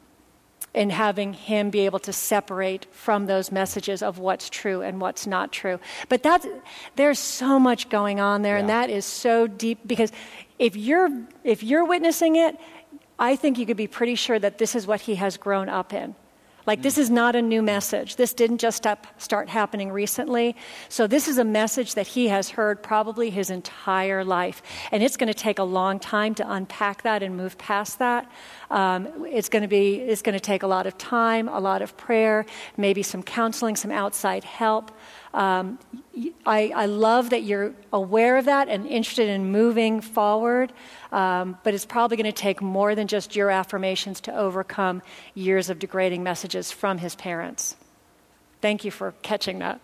in 0.76 0.90
having 0.90 1.32
him 1.32 1.70
be 1.70 1.86
able 1.86 1.98
to 1.98 2.12
separate 2.12 2.86
from 2.92 3.24
those 3.26 3.50
messages 3.50 4.02
of 4.02 4.18
what's 4.18 4.50
true 4.50 4.82
and 4.82 5.00
what's 5.00 5.26
not 5.26 5.50
true. 5.50 5.80
But 6.10 6.22
that's, 6.22 6.46
there's 6.96 7.18
so 7.18 7.58
much 7.58 7.88
going 7.88 8.20
on 8.20 8.42
there, 8.42 8.58
and 8.58 8.68
that 8.68 8.90
is 8.90 9.06
so 9.06 9.46
deep 9.46 9.78
because 9.86 10.12
if 10.58 10.76
you're, 10.76 11.08
if 11.44 11.62
you're 11.62 11.86
witnessing 11.86 12.36
it, 12.36 12.58
I 13.18 13.36
think 13.36 13.58
you 13.58 13.64
could 13.64 13.78
be 13.78 13.86
pretty 13.86 14.16
sure 14.16 14.38
that 14.38 14.58
this 14.58 14.74
is 14.74 14.86
what 14.86 15.00
he 15.00 15.14
has 15.14 15.38
grown 15.38 15.70
up 15.70 15.94
in. 15.94 16.14
Like, 16.66 16.82
this 16.82 16.98
is 16.98 17.10
not 17.10 17.36
a 17.36 17.42
new 17.42 17.62
message. 17.62 18.16
This 18.16 18.34
didn't 18.34 18.58
just 18.58 18.86
up, 18.86 19.06
start 19.18 19.48
happening 19.48 19.92
recently. 19.92 20.56
So, 20.88 21.06
this 21.06 21.28
is 21.28 21.38
a 21.38 21.44
message 21.44 21.94
that 21.94 22.08
he 22.08 22.28
has 22.28 22.50
heard 22.50 22.82
probably 22.82 23.30
his 23.30 23.50
entire 23.50 24.24
life. 24.24 24.62
And 24.90 25.02
it's 25.02 25.16
going 25.16 25.28
to 25.28 25.34
take 25.34 25.58
a 25.58 25.64
long 25.64 25.98
time 26.00 26.34
to 26.36 26.50
unpack 26.50 27.02
that 27.02 27.22
and 27.22 27.36
move 27.36 27.56
past 27.58 27.98
that. 28.00 28.30
Um, 28.70 29.26
it's 29.26 29.48
going 29.48 29.62
to 29.62 29.68
be, 29.68 29.96
it's 29.96 30.22
going 30.22 30.34
to 30.34 30.40
take 30.40 30.62
a 30.62 30.66
lot 30.66 30.86
of 30.86 30.98
time, 30.98 31.48
a 31.48 31.60
lot 31.60 31.82
of 31.82 31.96
prayer, 31.96 32.44
maybe 32.76 33.02
some 33.02 33.22
counseling, 33.22 33.76
some 33.76 33.92
outside 33.92 34.42
help. 34.42 34.90
Um, 35.36 35.78
I, 36.46 36.72
I 36.74 36.86
love 36.86 37.30
that 37.30 37.42
you're 37.42 37.74
aware 37.92 38.38
of 38.38 38.46
that 38.46 38.70
and 38.70 38.86
interested 38.86 39.28
in 39.28 39.52
moving 39.52 40.00
forward, 40.00 40.72
um, 41.12 41.58
but 41.62 41.74
it's 41.74 41.84
probably 41.84 42.16
going 42.16 42.24
to 42.24 42.32
take 42.32 42.62
more 42.62 42.94
than 42.94 43.06
just 43.06 43.36
your 43.36 43.50
affirmations 43.50 44.22
to 44.22 44.34
overcome 44.34 45.02
years 45.34 45.68
of 45.68 45.78
degrading 45.78 46.22
messages 46.22 46.72
from 46.72 46.96
his 46.96 47.14
parents. 47.14 47.76
Thank 48.62 48.82
you 48.86 48.90
for 48.90 49.12
catching 49.20 49.58
that. 49.58 49.78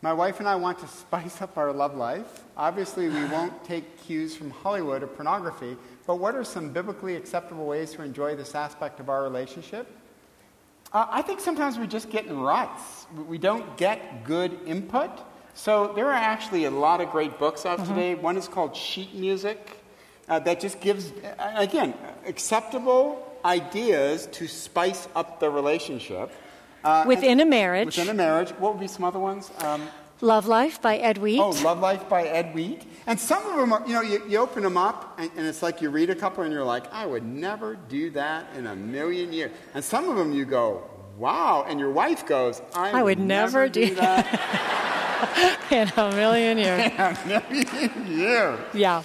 My 0.00 0.14
wife 0.14 0.38
and 0.38 0.48
I 0.48 0.54
want 0.54 0.78
to 0.78 0.86
spice 1.02 1.42
up 1.42 1.58
our 1.58 1.70
love 1.70 1.94
life. 1.94 2.44
Obviously, 2.56 3.08
we 3.08 3.24
won't 3.26 3.64
take 3.64 4.02
cues 4.04 4.34
from 4.34 4.50
Hollywood 4.50 5.02
or 5.02 5.08
pornography, 5.08 5.76
but 6.06 6.16
what 6.16 6.34
are 6.34 6.44
some 6.44 6.72
biblically 6.72 7.16
acceptable 7.16 7.66
ways 7.66 7.92
to 7.92 8.02
enjoy 8.02 8.34
this 8.34 8.54
aspect 8.54 8.98
of 8.98 9.10
our 9.10 9.22
relationship? 9.22 9.94
Uh, 10.92 11.06
I 11.10 11.22
think 11.22 11.40
sometimes 11.40 11.78
we 11.78 11.86
just 11.86 12.08
get 12.10 12.26
in 12.26 12.38
ruts. 12.40 13.06
We- 13.26 13.38
don't 13.38 13.76
get 13.76 14.24
good 14.24 14.58
input. 14.66 15.10
So 15.54 15.92
there 15.94 16.06
are 16.06 16.12
actually 16.14 16.64
a 16.64 16.70
lot 16.70 17.00
of 17.00 17.10
great 17.10 17.38
books 17.38 17.66
out 17.66 17.84
today. 17.84 18.14
One 18.14 18.36
is 18.36 18.46
called 18.48 18.76
Sheet 18.76 19.14
Music 19.14 19.58
uh, 20.28 20.38
that 20.40 20.60
just 20.60 20.80
gives, 20.80 21.10
uh, 21.10 21.52
again, 21.56 21.94
acceptable 22.26 23.24
ideas 23.44 24.26
to 24.32 24.46
spice 24.46 25.08
up 25.16 25.40
the 25.40 25.50
relationship. 25.50 26.30
Uh, 26.84 27.04
Within 27.06 27.40
a 27.40 27.44
marriage, 27.44 27.86
Within 27.86 28.08
a 28.08 28.14
marriage. 28.14 28.50
What 28.50 28.74
would 28.74 28.80
be 28.80 28.86
some 28.86 29.04
other 29.04 29.18
ones? 29.18 29.50
Um, 29.64 29.82
Love 30.20 30.46
Life 30.46 30.80
by 30.80 30.96
Ed 30.96 31.18
Wheat. 31.18 31.40
Oh, 31.40 31.50
Love 31.64 31.80
Life 31.80 32.08
by 32.08 32.22
Ed 32.24 32.54
Wheat. 32.54 32.82
And 33.08 33.18
some 33.18 33.46
of 33.46 33.56
them 33.56 33.72
are, 33.72 33.82
you 33.86 33.94
know, 33.94 34.02
you, 34.02 34.22
you 34.28 34.36
open 34.36 34.62
them 34.62 34.76
up 34.76 35.18
and, 35.18 35.30
and 35.34 35.46
it's 35.46 35.62
like 35.62 35.80
you 35.80 35.88
read 35.88 36.10
a 36.10 36.14
couple 36.14 36.44
and 36.44 36.52
you're 36.52 36.62
like, 36.62 36.92
I 36.92 37.06
would 37.06 37.24
never 37.24 37.74
do 37.74 38.10
that 38.10 38.54
in 38.54 38.66
a 38.66 38.76
million 38.76 39.32
years. 39.32 39.50
And 39.72 39.82
some 39.82 40.10
of 40.10 40.16
them 40.16 40.34
you 40.34 40.44
go, 40.44 40.84
wow. 41.16 41.64
And 41.66 41.80
your 41.80 41.90
wife 41.90 42.26
goes, 42.26 42.60
I, 42.74 43.00
I 43.00 43.02
would 43.02 43.18
never 43.18 43.66
do 43.66 43.94
that 43.94 45.62
in 45.70 45.90
a 45.96 46.10
million 46.10 46.58
years. 46.58 46.92
in 46.92 47.00
a 47.00 47.18
million 47.50 48.06
years. 48.06 48.60
Yeah. 48.74 49.02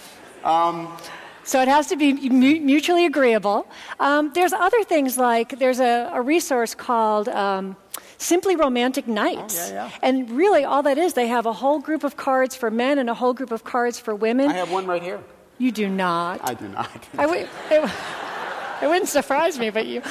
so 1.46 1.62
it 1.62 1.70
has 1.70 1.88
to 1.88 1.96
be 1.96 2.12
mu- 2.30 2.60
mutually 2.60 3.06
agreeable. 3.06 3.66
Um, 4.02 4.34
there's 4.34 4.52
other 4.52 4.84
things 4.84 5.18
like 5.18 5.58
there's 5.60 5.80
a, 5.80 6.10
a 6.12 6.22
resource 6.22 6.76
called 6.76 7.30
um, 7.30 7.78
Simply 8.24 8.56
Romantic 8.56 9.08
Nights. 9.08 9.70
Oh, 9.70 9.74
yeah, 9.74 9.88
yeah. 9.88 9.92
And 10.02 10.30
really, 10.32 10.64
all 10.64 10.82
that 10.84 10.98
is, 10.98 11.14
they 11.14 11.28
have 11.28 11.46
a 11.46 11.54
whole 11.54 11.80
group 11.80 12.04
of 12.04 12.16
cards 12.16 12.56
for 12.56 12.72
men 12.72 12.98
and 12.98 13.10
a 13.10 13.14
whole 13.14 13.34
group 13.34 13.52
of 13.52 13.64
cards 13.64 14.00
for 14.00 14.16
women. 14.16 14.50
I 14.50 14.54
have 14.54 14.72
one 14.72 14.86
right 14.88 15.02
here. 15.04 15.20
you 15.58 15.72
do 15.72 15.88
not. 15.90 16.40
I 16.44 16.54
do 16.54 16.68
not. 16.70 16.90
I 17.18 17.26
it- 17.72 17.92
it 18.82 18.88
wouldn't 18.88 19.08
surprise 19.08 19.58
me, 19.58 19.70
but 19.70 19.86
you, 19.86 20.02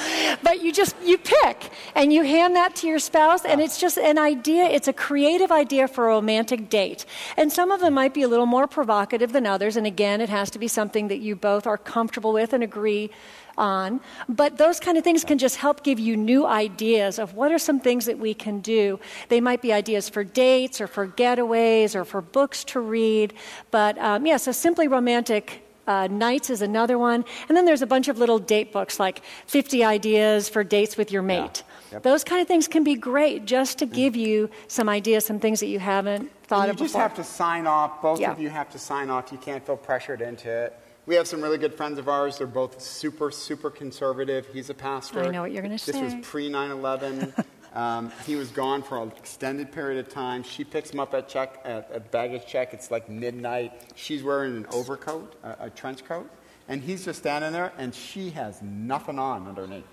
but 0.41 0.63
you 0.63 0.71
just 0.73 0.95
you 1.05 1.19
pick 1.19 1.69
and 1.93 2.11
you 2.11 2.23
hand 2.23 2.55
that 2.55 2.75
to 2.77 2.87
your 2.87 2.97
spouse, 2.97 3.45
and 3.45 3.61
it's 3.61 3.79
just 3.79 3.99
an 3.99 4.17
idea. 4.17 4.63
It's 4.65 4.87
a 4.87 4.93
creative 4.93 5.51
idea 5.51 5.87
for 5.87 6.05
a 6.09 6.15
romantic 6.15 6.69
date, 6.69 7.05
and 7.37 7.51
some 7.51 7.69
of 7.69 7.81
them 7.81 7.93
might 7.93 8.15
be 8.15 8.23
a 8.23 8.27
little 8.27 8.47
more 8.47 8.65
provocative 8.65 9.31
than 9.31 9.45
others. 9.45 9.77
And 9.77 9.85
again, 9.85 10.21
it 10.21 10.29
has 10.29 10.49
to 10.51 10.59
be 10.59 10.67
something 10.67 11.07
that 11.09 11.19
you 11.19 11.35
both 11.35 11.67
are 11.67 11.77
comfortable 11.77 12.33
with 12.33 12.51
and 12.51 12.63
agree 12.63 13.11
on. 13.57 14.01
But 14.27 14.57
those 14.57 14.79
kind 14.79 14.97
of 14.97 15.03
things 15.03 15.23
can 15.23 15.37
just 15.37 15.57
help 15.57 15.83
give 15.83 15.99
you 15.99 16.17
new 16.17 16.45
ideas 16.45 17.19
of 17.19 17.33
what 17.33 17.51
are 17.51 17.59
some 17.59 17.79
things 17.79 18.05
that 18.05 18.19
we 18.19 18.33
can 18.33 18.59
do. 18.59 18.99
They 19.29 19.41
might 19.41 19.61
be 19.61 19.73
ideas 19.73 20.09
for 20.09 20.23
dates 20.23 20.81
or 20.81 20.87
for 20.87 21.07
getaways 21.07 21.95
or 21.95 22.05
for 22.05 22.21
books 22.21 22.63
to 22.65 22.79
read. 22.79 23.33
But 23.71 23.97
um, 23.97 24.25
yeah, 24.25 24.37
so 24.37 24.51
simply 24.51 24.87
romantic 24.87 25.63
uh, 25.87 26.07
Nights 26.07 26.49
is 26.49 26.61
another 26.61 26.97
one. 26.97 27.25
And 27.47 27.57
then 27.57 27.65
there's 27.65 27.81
a 27.81 27.87
bunch 27.87 28.07
of 28.07 28.17
little 28.17 28.39
date 28.39 28.71
books 28.71 28.99
like 28.99 29.21
50 29.47 29.83
Ideas 29.83 30.49
for 30.49 30.63
Dates 30.63 30.97
with 30.97 31.11
Your 31.11 31.21
Mate. 31.21 31.63
Yeah. 31.65 31.93
Yep. 31.93 32.03
Those 32.03 32.23
kind 32.23 32.41
of 32.41 32.47
things 32.47 32.67
can 32.67 32.83
be 32.83 32.95
great 32.95 33.45
just 33.45 33.77
to 33.79 33.85
give 33.85 34.15
you 34.15 34.49
some 34.67 34.89
ideas, 34.89 35.25
some 35.25 35.39
things 35.39 35.59
that 35.59 35.67
you 35.67 35.79
haven't 35.79 36.31
thought 36.45 36.65
you 36.65 36.71
of. 36.71 36.79
You 36.79 36.85
just 36.85 36.95
have 36.95 37.13
to 37.15 37.23
sign 37.23 37.67
off. 37.67 38.01
Both 38.01 38.19
yeah. 38.19 38.31
of 38.31 38.39
you 38.39 38.49
have 38.49 38.71
to 38.71 38.79
sign 38.79 39.11
off. 39.11 39.31
You 39.31 39.37
can't 39.37 39.63
feel 39.63 39.77
pressured 39.77 40.21
into 40.21 40.49
it. 40.49 40.79
We 41.05 41.15
have 41.15 41.27
some 41.27 41.41
really 41.41 41.57
good 41.57 41.73
friends 41.73 41.99
of 41.99 42.07
ours. 42.07 42.37
They're 42.37 42.47
both 42.47 42.81
super, 42.81 43.29
super 43.29 43.69
conservative. 43.69 44.47
He's 44.53 44.69
a 44.69 44.73
pastor. 44.73 45.23
I 45.23 45.29
know 45.31 45.41
what 45.41 45.51
you're 45.51 45.61
going 45.61 45.77
to 45.77 45.77
say. 45.77 45.91
This 45.91 46.13
was 46.13 46.25
pre 46.25 46.49
9 46.49 46.71
11. 46.71 47.33
Um, 47.73 48.11
he 48.27 48.35
was 48.35 48.49
gone 48.51 48.83
for 48.83 49.01
an 49.01 49.11
extended 49.17 49.71
period 49.71 50.05
of 50.05 50.13
time. 50.13 50.43
She 50.43 50.63
picks 50.63 50.91
him 50.91 50.99
up 50.99 51.13
at 51.15 51.27
check 51.27 51.59
at, 51.65 51.89
at 51.91 52.11
baggage 52.11 52.45
check. 52.45 52.71
It's 52.73 52.91
like 52.91 53.09
midnight. 53.09 53.81
She's 53.95 54.21
wearing 54.21 54.55
an 54.57 54.67
overcoat, 54.71 55.35
a, 55.43 55.65
a, 55.65 55.69
trench 55.71 56.05
coat, 56.05 56.29
and 56.67 56.83
he's 56.83 57.03
just 57.03 57.17
standing 57.17 57.51
there, 57.51 57.73
and 57.79 57.93
she 57.93 58.29
has 58.29 58.61
nothing 58.61 59.17
on 59.17 59.47
underneath. 59.47 59.87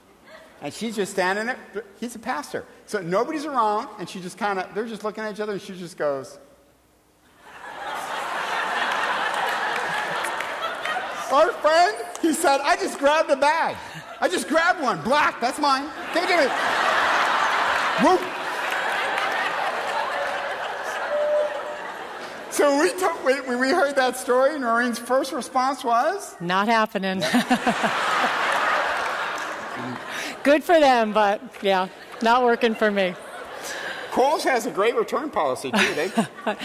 And 0.61 0.75
she's 0.75 0.95
just 0.95 1.13
standing 1.13 1.47
there. 1.47 1.85
He's 1.99 2.15
a 2.15 2.19
pastor, 2.19 2.67
so 2.85 3.01
nobody's 3.01 3.47
around, 3.47 3.89
and 3.99 4.07
she 4.07 4.21
just 4.21 4.37
kind 4.37 4.59
of 4.59 4.75
they're 4.75 4.87
just 4.87 5.03
looking 5.03 5.25
at 5.25 5.33
each 5.33 5.41
other, 5.41 5.53
and 5.53 5.63
she 5.63 5.75
just 5.75 5.97
goes. 5.97 6.39
Our 11.33 11.53
friend, 11.53 11.97
he 12.21 12.33
said, 12.33 12.61
I 12.61 12.77
just 12.77 12.99
grabbed 12.99 13.31
a 13.31 13.37
bag. 13.37 13.77
I 14.21 14.29
just 14.29 14.49
grabbed 14.49 14.83
one, 14.83 15.01
black. 15.03 15.41
That's 15.41 15.59
mine. 15.59 15.89
Give 16.13 16.25
it 16.25 16.29
to 16.29 16.37
me. 16.37 16.47
Whoop. 18.03 18.21
So 22.51 22.83
we, 22.83 22.91
took, 22.99 23.25
we, 23.25 23.41
we 23.57 23.71
heard 23.71 23.95
that 23.97 24.17
story, 24.17 24.59
Noreen's 24.59 24.99
first 24.99 25.33
response 25.33 25.85
was? 25.85 26.35
Not 26.41 26.67
happening. 26.67 27.21
Good 30.43 30.65
for 30.65 30.81
them, 30.81 31.13
but 31.13 31.41
yeah, 31.63 31.89
not 32.23 32.43
working 32.43 32.75
for 32.75 32.91
me. 32.91 33.15
Kohl's 34.11 34.43
has 34.45 34.67
a 34.67 34.71
great 34.71 34.97
return 34.97 35.31
policy, 35.31 35.71
too. 35.71 35.95
They... 35.95 36.11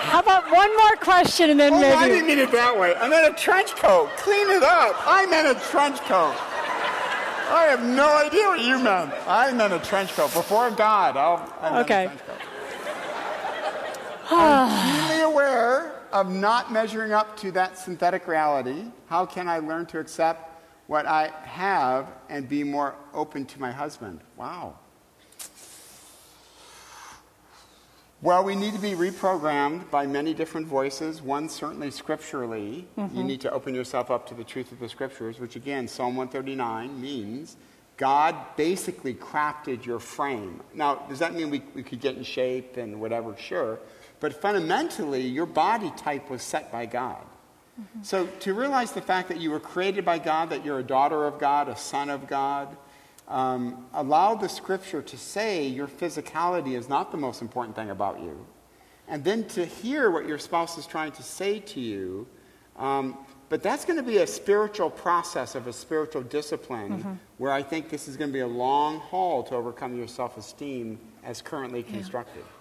How 0.00 0.20
about 0.20 0.50
one 0.50 0.76
more 0.76 0.96
question 0.96 1.50
and 1.50 1.60
then 1.60 1.74
oh, 1.74 1.80
maybe. 1.80 1.94
I 1.94 2.08
didn't 2.08 2.26
mean 2.26 2.38
it 2.38 2.50
that 2.52 2.78
way. 2.78 2.94
I 2.94 3.08
meant 3.08 3.32
a 3.32 3.38
trench 3.38 3.76
coat. 3.76 4.10
Clean 4.16 4.48
it 4.50 4.62
up. 4.62 4.96
I 5.06 5.26
meant 5.26 5.56
a 5.56 5.60
trench 5.68 6.00
coat. 6.00 6.34
I 7.50 7.66
have 7.68 7.82
no 7.82 8.16
idea 8.16 8.46
what 8.46 8.60
you 8.60 8.78
meant. 8.78 9.12
I 9.26 9.52
meant 9.52 9.72
a 9.72 9.80
trench 9.80 10.10
coat. 10.12 10.32
Before 10.32 10.70
God, 10.70 11.16
I'll, 11.16 11.52
I 11.60 11.80
okay. 11.80 12.10
I'm 14.30 15.08
keenly 15.08 15.22
aware 15.22 16.00
of 16.12 16.30
not 16.30 16.72
measuring 16.72 17.12
up 17.12 17.36
to 17.38 17.50
that 17.52 17.76
synthetic 17.76 18.28
reality. 18.28 18.84
How 19.06 19.26
can 19.26 19.48
I 19.48 19.58
learn 19.58 19.86
to 19.86 19.98
accept 19.98 20.62
what 20.86 21.06
I 21.06 21.28
have 21.44 22.06
and 22.28 22.48
be 22.48 22.62
more 22.64 22.94
open 23.12 23.46
to 23.46 23.60
my 23.60 23.72
husband? 23.72 24.20
Wow. 24.36 24.78
Well, 28.22 28.44
we 28.44 28.54
need 28.54 28.74
to 28.74 28.80
be 28.80 28.90
reprogrammed 28.90 29.90
by 29.90 30.06
many 30.06 30.34
different 30.34 30.66
voices. 30.66 31.22
One, 31.22 31.48
certainly 31.48 31.90
scripturally. 31.90 32.86
Mm-hmm. 32.98 33.16
You 33.16 33.24
need 33.24 33.40
to 33.40 33.50
open 33.50 33.74
yourself 33.74 34.10
up 34.10 34.28
to 34.28 34.34
the 34.34 34.44
truth 34.44 34.72
of 34.72 34.78
the 34.78 34.90
scriptures, 34.90 35.40
which 35.40 35.56
again, 35.56 35.88
Psalm 35.88 36.16
139 36.16 37.00
means 37.00 37.56
God 37.96 38.36
basically 38.56 39.14
crafted 39.14 39.86
your 39.86 39.98
frame. 39.98 40.60
Now, 40.74 40.96
does 41.08 41.18
that 41.20 41.34
mean 41.34 41.48
we, 41.48 41.62
we 41.74 41.82
could 41.82 42.00
get 42.00 42.16
in 42.16 42.22
shape 42.22 42.76
and 42.76 43.00
whatever? 43.00 43.34
Sure. 43.38 43.78
But 44.20 44.38
fundamentally, 44.38 45.22
your 45.22 45.46
body 45.46 45.90
type 45.96 46.28
was 46.28 46.42
set 46.42 46.70
by 46.70 46.84
God. 46.84 47.24
Mm-hmm. 47.80 48.02
So 48.02 48.26
to 48.26 48.52
realize 48.52 48.92
the 48.92 49.00
fact 49.00 49.28
that 49.28 49.40
you 49.40 49.50
were 49.50 49.60
created 49.60 50.04
by 50.04 50.18
God, 50.18 50.50
that 50.50 50.62
you're 50.62 50.78
a 50.78 50.84
daughter 50.84 51.24
of 51.26 51.38
God, 51.38 51.70
a 51.70 51.76
son 51.76 52.10
of 52.10 52.26
God, 52.26 52.76
um, 53.30 53.86
allow 53.94 54.34
the 54.34 54.48
scripture 54.48 55.00
to 55.00 55.16
say 55.16 55.66
your 55.66 55.86
physicality 55.86 56.76
is 56.76 56.88
not 56.88 57.12
the 57.12 57.16
most 57.16 57.40
important 57.40 57.76
thing 57.76 57.90
about 57.90 58.20
you. 58.20 58.44
And 59.08 59.24
then 59.24 59.46
to 59.48 59.64
hear 59.64 60.10
what 60.10 60.26
your 60.26 60.38
spouse 60.38 60.76
is 60.76 60.86
trying 60.86 61.12
to 61.12 61.22
say 61.22 61.60
to 61.60 61.80
you. 61.80 62.26
Um, 62.76 63.16
but 63.48 63.62
that's 63.62 63.84
going 63.84 63.96
to 63.96 64.04
be 64.04 64.18
a 64.18 64.26
spiritual 64.26 64.90
process 64.90 65.54
of 65.54 65.66
a 65.66 65.72
spiritual 65.72 66.22
discipline 66.22 66.98
mm-hmm. 66.98 67.12
where 67.38 67.52
I 67.52 67.62
think 67.62 67.88
this 67.88 68.06
is 68.06 68.16
going 68.16 68.30
to 68.30 68.32
be 68.32 68.40
a 68.40 68.46
long 68.46 68.98
haul 68.98 69.42
to 69.44 69.54
overcome 69.54 69.96
your 69.96 70.06
self 70.06 70.36
esteem 70.36 70.98
as 71.24 71.40
currently 71.42 71.82
constructed. 71.82 72.44
Yeah. 72.44 72.59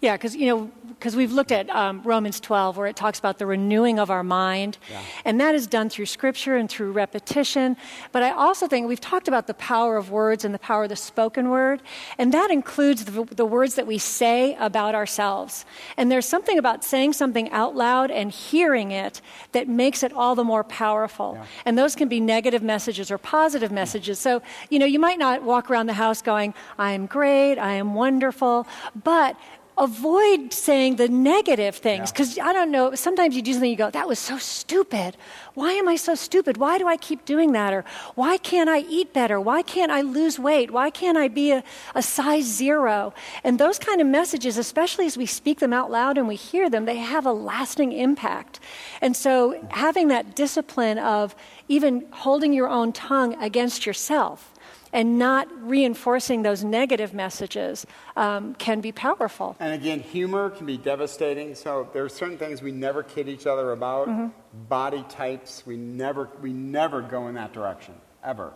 Yeah, 0.00 0.16
because 0.16 0.34
you 0.34 0.46
know, 0.46 0.70
because 0.88 1.16
we've 1.16 1.32
looked 1.32 1.52
at 1.52 1.68
um, 1.70 2.02
Romans 2.04 2.40
12, 2.40 2.76
where 2.76 2.86
it 2.86 2.96
talks 2.96 3.18
about 3.18 3.38
the 3.38 3.46
renewing 3.46 3.98
of 3.98 4.10
our 4.10 4.22
mind, 4.22 4.78
yeah. 4.90 5.02
and 5.24 5.40
that 5.40 5.54
is 5.54 5.66
done 5.66 5.88
through 5.88 6.06
Scripture 6.06 6.56
and 6.56 6.70
through 6.70 6.92
repetition. 6.92 7.76
But 8.12 8.22
I 8.22 8.30
also 8.30 8.66
think 8.66 8.88
we've 8.88 9.00
talked 9.00 9.28
about 9.28 9.46
the 9.46 9.54
power 9.54 9.96
of 9.96 10.10
words 10.10 10.44
and 10.44 10.54
the 10.54 10.58
power 10.58 10.84
of 10.84 10.88
the 10.88 10.96
spoken 10.96 11.50
word, 11.50 11.82
and 12.18 12.32
that 12.32 12.50
includes 12.50 13.04
the, 13.04 13.24
the 13.24 13.44
words 13.44 13.74
that 13.74 13.86
we 13.86 13.98
say 13.98 14.56
about 14.56 14.94
ourselves. 14.94 15.64
And 15.96 16.10
there's 16.10 16.26
something 16.26 16.58
about 16.58 16.84
saying 16.84 17.12
something 17.12 17.50
out 17.50 17.74
loud 17.74 18.10
and 18.10 18.30
hearing 18.30 18.90
it 18.90 19.20
that 19.52 19.68
makes 19.68 20.02
it 20.02 20.12
all 20.12 20.34
the 20.34 20.44
more 20.44 20.64
powerful. 20.64 21.34
Yeah. 21.34 21.46
And 21.64 21.78
those 21.78 21.94
can 21.94 22.08
be 22.08 22.20
negative 22.20 22.62
messages 22.62 23.10
or 23.10 23.18
positive 23.18 23.70
messages. 23.70 24.18
So 24.18 24.42
you 24.68 24.78
know, 24.78 24.86
you 24.86 24.98
might 24.98 25.18
not 25.18 25.42
walk 25.42 25.70
around 25.70 25.86
the 25.86 25.94
house 25.94 26.22
going, 26.22 26.54
"I 26.78 26.92
am 26.92 27.06
great, 27.06 27.58
I 27.58 27.72
am 27.74 27.94
wonderful," 27.94 28.66
but 29.04 29.36
avoid 29.80 30.52
saying 30.52 30.96
the 30.96 31.08
negative 31.08 31.74
things 31.74 32.12
because 32.12 32.36
yeah. 32.36 32.46
I 32.46 32.52
don't 32.52 32.70
know. 32.70 32.94
Sometimes 32.94 33.34
you 33.34 33.40
do 33.40 33.52
something, 33.52 33.70
you 33.70 33.76
go, 33.76 33.90
that 33.90 34.06
was 34.06 34.18
so 34.18 34.36
stupid. 34.36 35.16
Why 35.54 35.72
am 35.72 35.88
I 35.88 35.96
so 35.96 36.14
stupid? 36.14 36.58
Why 36.58 36.76
do 36.76 36.86
I 36.86 36.98
keep 36.98 37.24
doing 37.24 37.52
that? 37.52 37.72
Or 37.72 37.84
why 38.14 38.36
can't 38.36 38.68
I 38.68 38.80
eat 38.80 39.14
better? 39.14 39.40
Why 39.40 39.62
can't 39.62 39.90
I 39.90 40.02
lose 40.02 40.38
weight? 40.38 40.70
Why 40.70 40.90
can't 40.90 41.16
I 41.16 41.28
be 41.28 41.50
a, 41.50 41.64
a 41.94 42.02
size 42.02 42.44
zero? 42.44 43.14
And 43.42 43.58
those 43.58 43.78
kind 43.78 44.02
of 44.02 44.06
messages, 44.06 44.58
especially 44.58 45.06
as 45.06 45.16
we 45.16 45.26
speak 45.26 45.58
them 45.58 45.72
out 45.72 45.90
loud 45.90 46.18
and 46.18 46.28
we 46.28 46.36
hear 46.36 46.68
them, 46.68 46.84
they 46.84 46.98
have 46.98 47.24
a 47.24 47.32
lasting 47.32 47.92
impact. 47.92 48.60
And 49.00 49.16
so 49.16 49.66
having 49.70 50.08
that 50.08 50.36
discipline 50.36 50.98
of 50.98 51.34
even 51.68 52.06
holding 52.10 52.52
your 52.52 52.68
own 52.68 52.92
tongue 52.92 53.34
against 53.42 53.86
yourself 53.86 54.49
and 54.92 55.18
not 55.18 55.48
reinforcing 55.62 56.42
those 56.42 56.64
negative 56.64 57.14
messages 57.14 57.86
um, 58.16 58.54
can 58.54 58.80
be 58.80 58.92
powerful. 58.92 59.56
And 59.60 59.72
again, 59.72 60.00
humor 60.00 60.50
can 60.50 60.66
be 60.66 60.76
devastating. 60.76 61.54
So 61.54 61.88
there 61.92 62.04
are 62.04 62.08
certain 62.08 62.38
things 62.38 62.60
we 62.60 62.72
never 62.72 63.02
kid 63.02 63.28
each 63.28 63.46
other 63.46 63.72
about. 63.72 64.08
Mm-hmm. 64.08 64.28
Body 64.68 65.04
types, 65.08 65.64
we 65.64 65.76
never, 65.76 66.28
we 66.42 66.52
never 66.52 67.02
go 67.02 67.28
in 67.28 67.34
that 67.34 67.52
direction, 67.52 67.94
ever. 68.24 68.52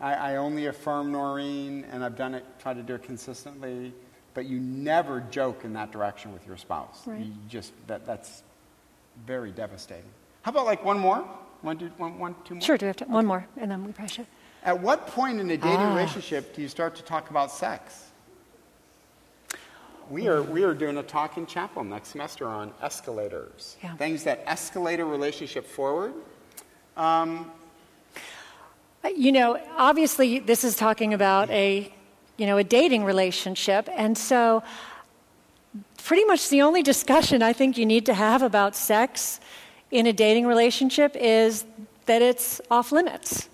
I, 0.00 0.14
I 0.14 0.36
only 0.36 0.66
affirm 0.66 1.10
Noreen, 1.12 1.86
and 1.90 2.04
I've 2.04 2.16
done 2.16 2.34
it, 2.34 2.44
try 2.58 2.74
to 2.74 2.82
do 2.82 2.94
it 2.94 3.02
consistently, 3.02 3.92
but 4.34 4.44
you 4.44 4.60
never 4.60 5.20
joke 5.20 5.64
in 5.64 5.72
that 5.72 5.90
direction 5.90 6.32
with 6.32 6.46
your 6.46 6.56
spouse. 6.56 7.00
Right. 7.06 7.20
You 7.20 7.32
just, 7.48 7.72
that, 7.86 8.06
that's 8.06 8.42
very 9.26 9.50
devastating. 9.50 10.10
How 10.42 10.50
about 10.52 10.66
like 10.66 10.84
one 10.84 10.98
more? 10.98 11.26
One, 11.62 11.76
two, 11.78 11.90
one, 11.96 12.18
one, 12.20 12.36
two 12.44 12.54
more? 12.54 12.60
Sure, 12.60 12.76
do 12.76 12.86
we 12.86 12.88
have 12.88 12.96
to, 12.96 13.04
okay. 13.04 13.12
one 13.12 13.26
more, 13.26 13.48
and 13.56 13.70
then 13.70 13.84
we 13.84 13.92
probably 13.92 14.14
should. 14.14 14.26
At 14.64 14.80
what 14.80 15.06
point 15.06 15.40
in 15.40 15.50
a 15.50 15.56
dating 15.56 15.78
ah. 15.78 15.94
relationship 15.94 16.54
do 16.54 16.62
you 16.62 16.68
start 16.68 16.94
to 16.96 17.02
talk 17.02 17.30
about 17.30 17.50
sex? 17.50 18.04
We 20.10 20.26
are, 20.26 20.42
we 20.42 20.62
are 20.62 20.72
doing 20.72 20.96
a 20.96 21.02
talk 21.02 21.36
in 21.36 21.46
chapel 21.46 21.84
next 21.84 22.08
semester 22.08 22.46
on 22.46 22.72
escalators, 22.82 23.76
yeah. 23.82 23.94
things 23.96 24.24
that 24.24 24.44
escalate 24.46 25.00
a 25.00 25.04
relationship 25.04 25.66
forward. 25.66 26.14
Um, 26.96 27.52
you 29.14 29.32
know, 29.32 29.60
obviously, 29.76 30.38
this 30.38 30.64
is 30.64 30.76
talking 30.76 31.12
about 31.12 31.50
a, 31.50 31.92
you 32.38 32.46
know, 32.46 32.56
a 32.56 32.64
dating 32.64 33.04
relationship, 33.04 33.88
and 33.92 34.16
so 34.16 34.62
pretty 36.02 36.24
much 36.24 36.48
the 36.48 36.62
only 36.62 36.82
discussion 36.82 37.42
I 37.42 37.52
think 37.52 37.76
you 37.76 37.84
need 37.84 38.06
to 38.06 38.14
have 38.14 38.42
about 38.42 38.74
sex 38.74 39.40
in 39.90 40.06
a 40.06 40.12
dating 40.12 40.46
relationship 40.46 41.14
is 41.16 41.66
that 42.06 42.22
it's 42.22 42.62
off 42.70 42.92
limits. 42.92 43.48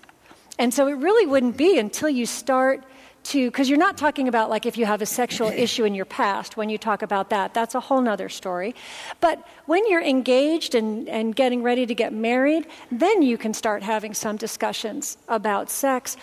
And 0.57 0.73
so 0.73 0.87
it 0.87 0.93
really 0.93 1.25
wouldn't 1.25 1.57
be 1.57 1.77
until 1.77 2.09
you 2.09 2.25
start 2.25 2.83
to, 3.25 3.49
because 3.49 3.69
you're 3.69 3.79
not 3.79 3.97
talking 3.97 4.27
about 4.27 4.49
like 4.49 4.65
if 4.65 4.77
you 4.77 4.85
have 4.85 5.01
a 5.01 5.05
sexual 5.05 5.47
issue 5.65 5.83
in 5.83 5.95
your 5.95 6.05
past, 6.05 6.57
when 6.57 6.69
you 6.69 6.77
talk 6.77 7.01
about 7.01 7.29
that, 7.31 7.53
that's 7.53 7.75
a 7.75 7.79
whole 7.79 8.01
nother 8.01 8.29
story. 8.29 8.75
But 9.19 9.45
when 9.65 9.87
you're 9.89 10.01
engaged 10.01 10.75
and, 10.75 11.09
and 11.09 11.35
getting 11.35 11.63
ready 11.63 11.85
to 11.85 11.95
get 11.95 12.13
married, 12.13 12.67
then 12.91 13.21
you 13.21 13.37
can 13.37 13.53
start 13.53 13.83
having 13.83 14.13
some 14.13 14.37
discussions 14.37 15.17
about 15.27 15.69
sex. 15.69 16.17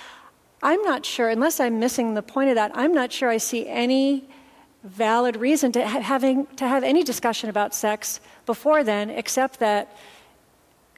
I'm 0.62 0.82
not 0.82 1.04
sure, 1.04 1.28
unless 1.28 1.58
I'm 1.58 1.80
missing 1.80 2.14
the 2.14 2.22
point 2.22 2.50
of 2.50 2.54
that, 2.54 2.70
I'm 2.74 2.94
not 2.94 3.12
sure 3.12 3.28
I 3.28 3.38
see 3.38 3.66
any 3.68 4.24
valid 4.84 5.36
reason 5.36 5.72
to 5.72 5.86
ha- 5.86 6.00
having 6.00 6.46
to 6.56 6.66
have 6.66 6.84
any 6.84 7.02
discussion 7.02 7.50
about 7.50 7.74
sex 7.74 8.20
before 8.46 8.84
then, 8.84 9.10
except 9.10 9.58
that 9.60 9.96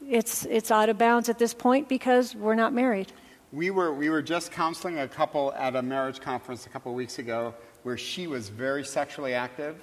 it's 0.08 0.44
it's 0.46 0.70
out 0.70 0.88
of 0.88 0.98
bounds 0.98 1.28
at 1.28 1.38
this 1.38 1.54
point 1.54 1.88
because 1.88 2.34
we're 2.34 2.54
not 2.54 2.72
married. 2.72 3.12
We 3.54 3.70
were, 3.70 3.94
we 3.94 4.10
were 4.10 4.20
just 4.20 4.50
counseling 4.50 4.98
a 4.98 5.06
couple 5.06 5.52
at 5.52 5.76
a 5.76 5.82
marriage 5.82 6.20
conference 6.20 6.66
a 6.66 6.68
couple 6.70 6.90
of 6.90 6.96
weeks 6.96 7.20
ago 7.20 7.54
where 7.84 7.96
she 7.96 8.26
was 8.26 8.48
very 8.48 8.84
sexually 8.84 9.32
active 9.32 9.76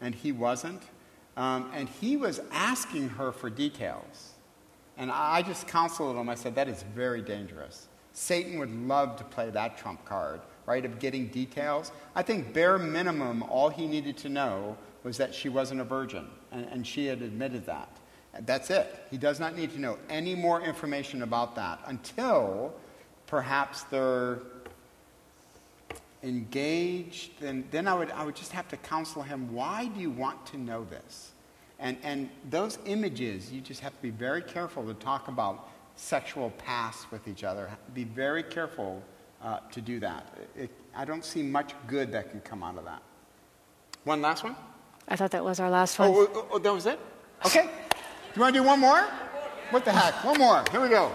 and 0.00 0.14
he 0.14 0.30
wasn't. 0.30 0.80
Um, 1.36 1.68
and 1.74 1.88
he 1.88 2.16
was 2.16 2.40
asking 2.52 3.08
her 3.08 3.32
for 3.32 3.50
details. 3.50 4.34
And 4.96 5.10
I 5.10 5.42
just 5.42 5.66
counseled 5.66 6.16
him. 6.16 6.28
I 6.28 6.36
said, 6.36 6.54
that 6.54 6.68
is 6.68 6.84
very 6.94 7.20
dangerous. 7.20 7.88
Satan 8.12 8.60
would 8.60 8.70
love 8.86 9.16
to 9.16 9.24
play 9.24 9.50
that 9.50 9.76
trump 9.76 10.04
card, 10.04 10.40
right, 10.64 10.84
of 10.84 11.00
getting 11.00 11.26
details. 11.26 11.90
I 12.14 12.22
think 12.22 12.54
bare 12.54 12.78
minimum, 12.78 13.42
all 13.42 13.70
he 13.70 13.88
needed 13.88 14.16
to 14.18 14.28
know 14.28 14.76
was 15.02 15.16
that 15.16 15.34
she 15.34 15.48
wasn't 15.48 15.80
a 15.80 15.84
virgin, 15.84 16.28
and, 16.52 16.66
and 16.66 16.86
she 16.86 17.06
had 17.06 17.22
admitted 17.22 17.66
that. 17.66 17.88
That's 18.42 18.70
it. 18.70 19.04
He 19.10 19.18
does 19.18 19.40
not 19.40 19.56
need 19.56 19.72
to 19.72 19.80
know 19.80 19.98
any 20.08 20.36
more 20.36 20.60
information 20.60 21.22
about 21.22 21.56
that 21.56 21.80
until 21.86 22.72
perhaps 23.26 23.82
they're 23.84 24.40
engaged, 26.22 27.32
then, 27.40 27.64
then 27.70 27.86
I, 27.86 27.94
would, 27.94 28.10
I 28.10 28.24
would 28.24 28.36
just 28.36 28.52
have 28.52 28.68
to 28.68 28.76
counsel 28.76 29.22
him 29.22 29.52
why 29.52 29.86
do 29.86 30.00
you 30.00 30.10
want 30.10 30.44
to 30.46 30.58
know 30.58 30.84
this? 30.84 31.32
And, 31.78 31.96
and 32.02 32.30
those 32.48 32.78
images, 32.86 33.52
you 33.52 33.60
just 33.60 33.80
have 33.80 33.94
to 33.94 34.02
be 34.02 34.10
very 34.10 34.42
careful 34.42 34.84
to 34.86 34.94
talk 34.94 35.28
about 35.28 35.68
sexual 35.94 36.50
past 36.50 37.10
with 37.12 37.28
each 37.28 37.44
other. 37.44 37.70
Be 37.94 38.04
very 38.04 38.42
careful 38.42 39.02
uh, 39.42 39.60
to 39.72 39.80
do 39.80 40.00
that. 40.00 40.34
It, 40.56 40.70
I 40.94 41.04
don't 41.04 41.24
see 41.24 41.42
much 41.42 41.74
good 41.86 42.12
that 42.12 42.30
can 42.30 42.40
come 42.40 42.62
out 42.62 42.78
of 42.78 42.84
that. 42.84 43.02
One 44.04 44.22
last 44.22 44.42
one? 44.42 44.56
I 45.08 45.16
thought 45.16 45.30
that 45.32 45.44
was 45.44 45.60
our 45.60 45.70
last 45.70 45.98
one. 45.98 46.10
Oh, 46.10 46.28
oh, 46.34 46.48
oh 46.52 46.58
that 46.58 46.72
was 46.72 46.86
it? 46.86 46.98
Okay. 47.44 47.62
Do 47.62 47.68
you 48.34 48.42
want 48.42 48.54
to 48.54 48.60
do 48.60 48.66
one 48.66 48.80
more? 48.80 49.02
What 49.70 49.84
the 49.84 49.92
heck? 49.92 50.24
One 50.24 50.38
more. 50.38 50.64
Here 50.70 50.80
we 50.80 50.88
go. 50.88 51.12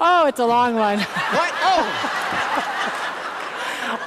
Oh, 0.00 0.26
it's 0.26 0.40
a 0.40 0.46
long 0.46 0.74
one. 0.74 0.98
What? 0.98 1.52
Oh. 1.62 1.84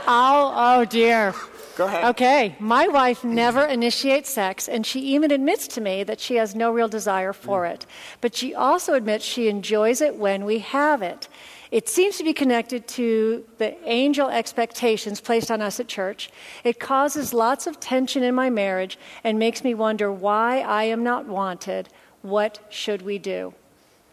oh, 0.08 0.54
oh 0.56 0.86
dear. 0.86 1.34
Go 1.78 1.86
ahead. 1.86 2.04
Okay. 2.06 2.56
My 2.60 2.88
wife 2.88 3.24
never 3.24 3.66
initiates 3.66 4.30
sex, 4.30 4.68
and 4.68 4.86
she 4.86 5.00
even 5.00 5.32
admits 5.32 5.68
to 5.70 5.82
me 5.82 6.04
that 6.04 6.20
she 6.20 6.36
has 6.36 6.54
no 6.54 6.72
real 6.72 6.88
desire 6.88 7.34
for 7.34 7.64
mm. 7.64 7.74
it. 7.74 7.86
But 8.20 8.36
she 8.36 8.54
also 8.54 8.94
admits 8.94 9.26
she 9.26 9.48
enjoys 9.48 10.02
it 10.02 10.16
when 10.16 10.46
we 10.46 10.60
have 10.60 11.02
it. 11.02 11.28
It 11.72 11.88
seems 11.88 12.18
to 12.18 12.26
be 12.26 12.34
connected 12.34 12.86
to 12.90 13.46
the 13.58 13.78
angel 13.90 14.28
expectations 14.28 15.22
placed 15.22 15.50
on 15.50 15.62
us 15.62 15.80
at 15.80 15.88
church. 15.88 16.30
It 16.66 16.80
causes 16.80 17.34
lots 17.34 17.66
of 17.66 17.80
tension 17.80 18.24
in 18.24 18.36
my 18.36 18.50
marriage 18.50 19.00
and 19.24 19.40
makes 19.40 19.64
me 19.64 19.74
wonder 19.74 20.12
why 20.12 20.60
I 20.60 20.84
am 20.84 21.04
not 21.04 21.28
wanted. 21.28 21.88
What 22.22 22.60
should 22.70 23.02
we 23.04 23.18
do? 23.18 23.54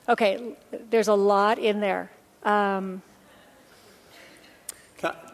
Okay, 0.09 0.57
there's 0.91 1.09
a 1.09 1.15
lot 1.15 1.59
in 1.59 1.81
there. 1.81 2.11
Um, 2.43 3.03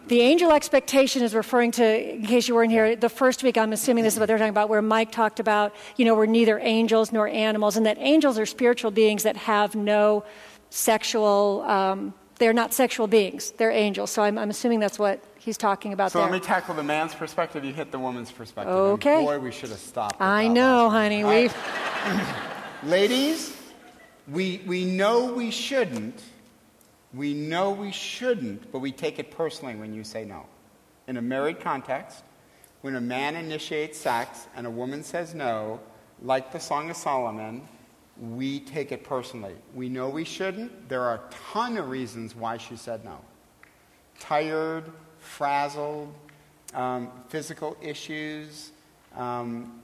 the 0.07 0.21
angel 0.21 0.53
expectation 0.53 1.23
is 1.23 1.35
referring 1.35 1.71
to, 1.73 2.15
in 2.15 2.27
case 2.27 2.47
you 2.47 2.55
weren't 2.55 2.71
here, 2.71 2.95
the 2.95 3.09
first 3.09 3.43
week, 3.43 3.57
I'm 3.57 3.73
assuming 3.73 4.05
this 4.05 4.15
is 4.15 4.21
what 4.21 4.27
they're 4.27 4.37
talking 4.37 4.51
about, 4.51 4.69
where 4.69 4.83
Mike 4.83 5.11
talked 5.11 5.41
about, 5.41 5.75
you 5.97 6.05
know, 6.05 6.15
we're 6.15 6.27
neither 6.27 6.59
angels 6.59 7.11
nor 7.11 7.27
animals, 7.27 7.77
and 7.77 7.87
that 7.87 7.97
angels 7.99 8.39
are 8.39 8.45
spiritual 8.45 8.91
beings 8.91 9.23
that 9.23 9.37
have 9.37 9.75
no 9.75 10.25
sexual, 10.69 11.63
um, 11.63 12.13
they're 12.39 12.53
not 12.53 12.75
sexual 12.75 13.07
beings, 13.07 13.53
they're 13.53 13.71
angels. 13.71 14.11
So 14.11 14.23
I'm, 14.23 14.37
I'm, 14.37 14.51
assuming 14.51 14.79
that's 14.79 14.99
what 14.99 15.25
he's 15.39 15.57
talking 15.57 15.95
about 15.95 16.13
so 16.13 16.19
there. 16.19 16.29
let 16.29 16.35
me 16.35 16.45
tackle 16.45 16.75
the 16.75 16.83
man's 16.83 17.15
perspective. 17.15 17.65
You 17.65 17.73
hit 17.73 17.91
the 17.91 17.99
woman's 17.99 18.31
perspective. 18.31 18.75
Okay. 18.75 19.17
And 19.17 19.27
boy, 19.27 19.39
we 19.39 19.53
should 19.53 19.71
have 19.71 19.79
stopped. 19.79 20.21
I 20.21 20.49
know, 20.49 20.91
honey. 20.91 21.25
We've. 21.25 21.57
Ladies, 22.83 23.57
we, 24.29 24.63
we 24.67 24.85
know 24.85 25.33
we 25.33 25.51
shouldn't. 25.51 26.23
We 27.13 27.35
know 27.35 27.71
we 27.71 27.93
shouldn't, 27.93 28.73
but 28.73 28.81
we 28.81 28.91
take 28.91 29.19
it 29.19 29.31
personally 29.31 29.77
when 29.77 29.95
you 29.95 30.05
say 30.05 30.25
no. 30.25 30.47
In 31.07 31.17
a 31.17 31.23
married 31.23 31.61
context, 31.61 32.25
when 32.81 32.97
a 32.97 33.01
man 33.01 33.37
initiates 33.37 33.99
sex 33.99 34.47
and 34.57 34.67
a 34.67 34.71
woman 34.71 35.03
says 35.03 35.35
no, 35.35 35.81
like 36.23 36.53
the 36.53 36.59
Song 36.59 36.91
of 36.91 36.97
Solomon, 36.97 37.67
we 38.21 38.61
take 38.61 38.93
it 38.93 39.05
personally. 39.05 39.55
We 39.75 39.89
know 39.89 40.09
we 40.09 40.25
shouldn't. 40.25 40.89
There 40.89 41.03
are 41.03 41.17
a 41.17 41.21
ton 41.53 41.77
of 41.77 41.89
reasons 41.89 42.35
why 42.35 42.57
she 42.57 42.77
said 42.77 43.05
no. 43.05 43.19
Tired, 44.19 44.85
frazzled, 45.19 46.13
um, 46.75 47.11
physical 47.29 47.77
issues, 47.81 48.71
um, 49.17 49.81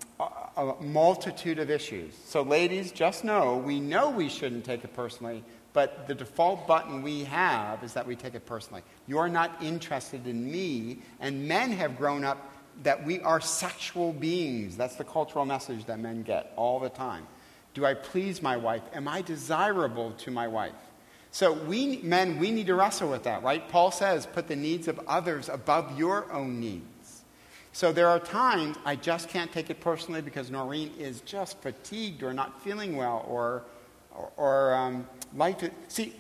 a 0.56 0.74
multitude 0.80 1.58
of 1.58 1.70
issues. 1.70 2.14
So, 2.26 2.42
ladies, 2.42 2.92
just 2.92 3.24
know 3.24 3.56
we 3.56 3.80
know 3.80 4.10
we 4.10 4.28
shouldn't 4.28 4.64
take 4.64 4.84
it 4.84 4.94
personally, 4.94 5.42
but 5.72 6.06
the 6.06 6.14
default 6.14 6.66
button 6.66 7.02
we 7.02 7.24
have 7.24 7.82
is 7.84 7.92
that 7.94 8.06
we 8.06 8.16
take 8.16 8.34
it 8.34 8.46
personally. 8.46 8.82
You're 9.06 9.28
not 9.28 9.62
interested 9.62 10.26
in 10.26 10.50
me, 10.50 10.98
and 11.20 11.46
men 11.46 11.72
have 11.72 11.96
grown 11.96 12.24
up 12.24 12.52
that 12.82 13.04
we 13.04 13.20
are 13.20 13.40
sexual 13.40 14.12
beings. 14.12 14.76
That's 14.76 14.96
the 14.96 15.04
cultural 15.04 15.44
message 15.44 15.84
that 15.84 15.98
men 15.98 16.22
get 16.22 16.52
all 16.56 16.80
the 16.80 16.88
time. 16.88 17.26
Do 17.74 17.86
I 17.86 17.94
please 17.94 18.42
my 18.42 18.56
wife? 18.56 18.82
Am 18.94 19.06
I 19.06 19.22
desirable 19.22 20.12
to 20.12 20.30
my 20.30 20.48
wife? 20.48 20.72
So, 21.30 21.52
we 21.52 21.98
men, 22.02 22.38
we 22.38 22.50
need 22.50 22.66
to 22.66 22.74
wrestle 22.74 23.10
with 23.10 23.22
that, 23.22 23.42
right? 23.44 23.68
Paul 23.68 23.92
says, 23.92 24.26
put 24.26 24.48
the 24.48 24.56
needs 24.56 24.88
of 24.88 24.98
others 25.06 25.48
above 25.48 25.96
your 25.96 26.30
own 26.32 26.58
needs. 26.58 26.89
So 27.72 27.92
there 27.92 28.08
are 28.08 28.18
times 28.18 28.76
I 28.84 28.96
just 28.96 29.28
can't 29.28 29.52
take 29.52 29.70
it 29.70 29.80
personally 29.80 30.20
because 30.20 30.50
Noreen 30.50 30.92
is 30.98 31.20
just 31.20 31.60
fatigued 31.62 32.22
or 32.22 32.34
not 32.34 32.60
feeling 32.62 32.96
well 32.96 33.24
or, 33.28 33.62
or, 34.14 34.32
or 34.36 34.74
um, 34.74 35.06
life. 35.34 35.62
Is, 35.62 35.70
see, 35.88 36.14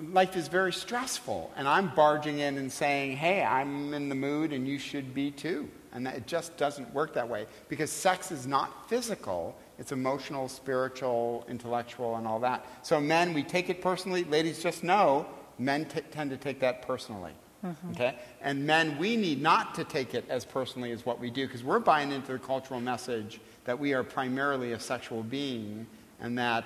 life 0.00 0.36
is 0.36 0.48
very 0.48 0.72
stressful, 0.72 1.52
and 1.56 1.68
I'm 1.68 1.94
barging 1.94 2.38
in 2.38 2.56
and 2.56 2.72
saying, 2.72 3.18
"Hey, 3.18 3.42
I'm 3.42 3.92
in 3.92 4.08
the 4.08 4.14
mood, 4.14 4.52
and 4.52 4.66
you 4.66 4.78
should 4.78 5.14
be 5.14 5.30
too." 5.30 5.68
And 5.92 6.06
that, 6.06 6.16
it 6.16 6.26
just 6.26 6.56
doesn't 6.56 6.92
work 6.94 7.14
that 7.14 7.28
way 7.28 7.46
because 7.68 7.90
sex 7.90 8.32
is 8.32 8.46
not 8.46 8.88
physical; 8.88 9.54
it's 9.78 9.92
emotional, 9.92 10.48
spiritual, 10.48 11.44
intellectual, 11.46 12.16
and 12.16 12.26
all 12.26 12.40
that. 12.40 12.66
So 12.82 13.00
men, 13.00 13.34
we 13.34 13.42
take 13.42 13.68
it 13.68 13.82
personally. 13.82 14.24
Ladies, 14.24 14.62
just 14.62 14.82
know 14.82 15.26
men 15.58 15.84
t- 15.84 16.00
tend 16.10 16.30
to 16.30 16.38
take 16.38 16.60
that 16.60 16.82
personally. 16.82 17.32
Mm-hmm. 17.64 17.90
Okay? 17.92 18.16
And 18.40 18.66
men, 18.66 18.98
we 18.98 19.16
need 19.16 19.42
not 19.42 19.74
to 19.76 19.84
take 19.84 20.14
it 20.14 20.24
as 20.28 20.44
personally 20.44 20.92
as 20.92 21.06
what 21.06 21.18
we 21.18 21.30
do 21.30 21.46
because 21.46 21.64
we're 21.64 21.78
buying 21.78 22.12
into 22.12 22.32
the 22.32 22.38
cultural 22.38 22.80
message 22.80 23.40
that 23.64 23.78
we 23.78 23.92
are 23.94 24.04
primarily 24.04 24.72
a 24.72 24.80
sexual 24.80 25.22
being 25.22 25.86
and 26.20 26.38
that 26.38 26.64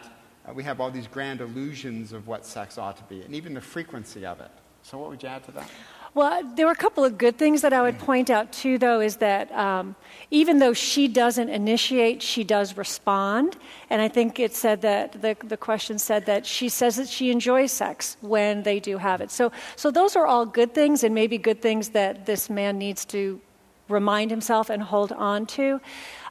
uh, 0.48 0.52
we 0.52 0.62
have 0.62 0.80
all 0.80 0.90
these 0.90 1.06
grand 1.06 1.40
illusions 1.40 2.12
of 2.12 2.26
what 2.26 2.44
sex 2.44 2.78
ought 2.78 2.96
to 2.96 3.04
be 3.04 3.22
and 3.22 3.34
even 3.34 3.54
the 3.54 3.60
frequency 3.60 4.26
of 4.26 4.40
it. 4.40 4.50
So, 4.82 4.98
what 4.98 5.10
would 5.10 5.22
you 5.22 5.28
add 5.28 5.44
to 5.44 5.52
that? 5.52 5.68
Well, 6.12 6.42
there 6.56 6.66
were 6.66 6.72
a 6.72 6.76
couple 6.76 7.04
of 7.04 7.18
good 7.18 7.38
things 7.38 7.62
that 7.62 7.72
I 7.72 7.82
would 7.82 7.98
point 7.98 8.30
out 8.30 8.52
too, 8.52 8.78
though, 8.78 9.00
is 9.00 9.16
that 9.18 9.50
um, 9.52 9.94
even 10.32 10.58
though 10.58 10.72
she 10.72 11.06
doesn't 11.06 11.48
initiate, 11.48 12.20
she 12.20 12.42
does 12.42 12.76
respond. 12.76 13.56
And 13.90 14.02
I 14.02 14.08
think 14.08 14.40
it 14.40 14.52
said 14.54 14.82
that 14.82 15.22
the, 15.22 15.36
the 15.44 15.56
question 15.56 16.00
said 16.00 16.26
that 16.26 16.46
she 16.46 16.68
says 16.68 16.96
that 16.96 17.08
she 17.08 17.30
enjoys 17.30 17.70
sex 17.70 18.16
when 18.22 18.64
they 18.64 18.80
do 18.80 18.98
have 18.98 19.20
it. 19.20 19.30
So, 19.30 19.52
so 19.76 19.92
those 19.92 20.16
are 20.16 20.26
all 20.26 20.46
good 20.46 20.74
things, 20.74 21.04
and 21.04 21.14
maybe 21.14 21.38
good 21.38 21.62
things 21.62 21.90
that 21.90 22.26
this 22.26 22.50
man 22.50 22.76
needs 22.76 23.04
to 23.06 23.40
remind 23.88 24.32
himself 24.32 24.68
and 24.68 24.82
hold 24.82 25.12
on 25.12 25.46
to. 25.46 25.80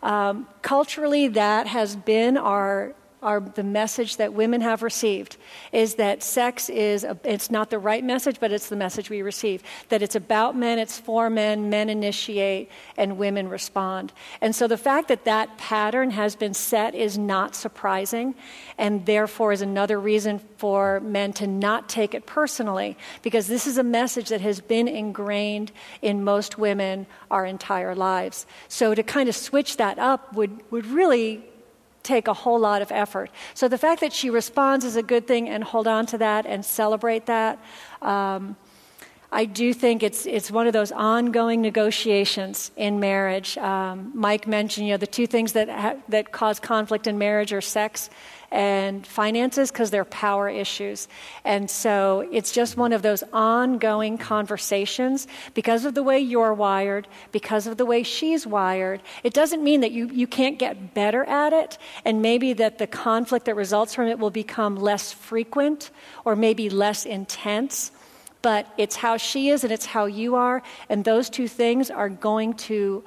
Um, 0.03 0.47
culturally, 0.61 1.29
that 1.29 1.67
has 1.67 1.95
been 1.95 2.35
our 2.37 2.95
are 3.21 3.39
the 3.39 3.63
message 3.63 4.17
that 4.17 4.33
women 4.33 4.61
have 4.61 4.81
received 4.81 5.37
is 5.71 5.95
that 5.95 6.23
sex 6.23 6.69
is 6.69 7.03
a, 7.03 7.17
it's 7.23 7.51
not 7.51 7.69
the 7.69 7.79
right 7.79 8.03
message 8.03 8.39
but 8.39 8.51
it's 8.51 8.69
the 8.69 8.75
message 8.75 9.09
we 9.09 9.21
receive. 9.21 9.63
That 9.89 10.01
it's 10.01 10.15
about 10.15 10.55
men 10.55 10.79
it's 10.79 10.97
for 10.97 11.29
men 11.29 11.69
men 11.69 11.89
initiate 11.89 12.69
and 12.97 13.17
women 13.17 13.49
respond. 13.49 14.13
And 14.41 14.55
so 14.55 14.67
the 14.67 14.77
fact 14.77 15.07
that 15.09 15.25
that 15.25 15.57
pattern 15.57 16.11
has 16.11 16.35
been 16.35 16.53
set 16.53 16.95
is 16.95 17.17
not 17.17 17.55
surprising 17.55 18.35
and 18.77 19.05
therefore 19.05 19.51
is 19.51 19.61
another 19.61 19.99
reason 19.99 20.39
for 20.57 20.99
men 21.01 21.33
to 21.33 21.47
not 21.47 21.89
take 21.89 22.13
it 22.13 22.25
personally 22.25 22.97
because 23.21 23.47
this 23.47 23.67
is 23.67 23.77
a 23.77 23.83
message 23.83 24.29
that 24.29 24.41
has 24.41 24.61
been 24.61 24.87
ingrained 24.87 25.71
in 26.01 26.23
most 26.23 26.57
women 26.57 27.05
our 27.29 27.45
entire 27.45 27.95
lives. 27.95 28.45
So 28.67 28.95
to 28.95 29.03
kind 29.03 29.29
of 29.29 29.35
switch 29.35 29.77
that 29.77 29.99
up 29.99 30.33
would, 30.33 30.59
would 30.71 30.85
really 30.85 31.43
take 32.03 32.27
a 32.27 32.33
whole 32.33 32.59
lot 32.59 32.81
of 32.81 32.91
effort. 32.91 33.29
So 33.53 33.67
the 33.67 33.77
fact 33.77 34.01
that 34.01 34.13
she 34.13 34.29
responds 34.29 34.85
is 34.85 34.95
a 34.95 35.03
good 35.03 35.27
thing, 35.27 35.49
and 35.49 35.63
hold 35.63 35.87
on 35.87 36.05
to 36.07 36.17
that 36.17 36.45
and 36.45 36.63
celebrate 36.63 37.25
that. 37.25 37.59
Um, 38.01 38.55
I 39.31 39.45
do 39.45 39.73
think 39.73 40.01
it's, 40.01 40.25
it's 40.25 40.49
one 40.49 40.65
of 40.65 40.73
those 40.73 40.91
ongoing 40.91 41.61
negotiations 41.61 42.71
in 42.75 42.99
marriage. 42.99 43.57
Um, 43.59 44.11
Mike 44.15 44.47
mentioned, 44.47 44.87
you 44.87 44.93
know, 44.93 44.97
the 44.97 45.05
two 45.05 45.27
things 45.27 45.53
that, 45.53 45.69
ha- 45.69 45.97
that 46.09 46.31
cause 46.31 46.59
conflict 46.59 47.05
in 47.05 47.19
marriage 47.19 47.53
are 47.53 47.61
sex 47.61 48.09
and 48.51 49.05
finances 49.05 49.71
because 49.71 49.91
they're 49.91 50.05
power 50.05 50.49
issues. 50.49 51.07
And 51.43 51.69
so 51.69 52.27
it's 52.31 52.51
just 52.51 52.77
one 52.77 52.93
of 52.93 53.01
those 53.01 53.23
ongoing 53.31 54.17
conversations 54.17 55.27
because 55.53 55.85
of 55.85 55.93
the 55.93 56.03
way 56.03 56.19
you're 56.19 56.53
wired, 56.53 57.07
because 57.31 57.67
of 57.67 57.77
the 57.77 57.85
way 57.85 58.03
she's 58.03 58.47
wired. 58.47 59.01
It 59.23 59.33
doesn't 59.33 59.63
mean 59.63 59.81
that 59.81 59.91
you, 59.91 60.07
you 60.07 60.27
can't 60.27 60.57
get 60.57 60.93
better 60.93 61.23
at 61.25 61.53
it, 61.53 61.77
and 62.05 62.21
maybe 62.21 62.53
that 62.53 62.77
the 62.77 62.87
conflict 62.87 63.45
that 63.45 63.55
results 63.55 63.93
from 63.93 64.07
it 64.07 64.19
will 64.19 64.31
become 64.31 64.75
less 64.75 65.11
frequent 65.11 65.91
or 66.25 66.35
maybe 66.35 66.69
less 66.69 67.05
intense 67.05 67.91
but 68.41 68.67
it's 68.77 68.95
how 68.95 69.17
she 69.17 69.49
is 69.49 69.63
and 69.63 69.73
it's 69.73 69.85
how 69.85 70.05
you 70.05 70.35
are, 70.35 70.63
and 70.87 71.03
those 71.03 71.29
two 71.29 71.47
things 71.47 71.91
are 71.91 72.09
going 72.09 72.53
to 72.53 73.03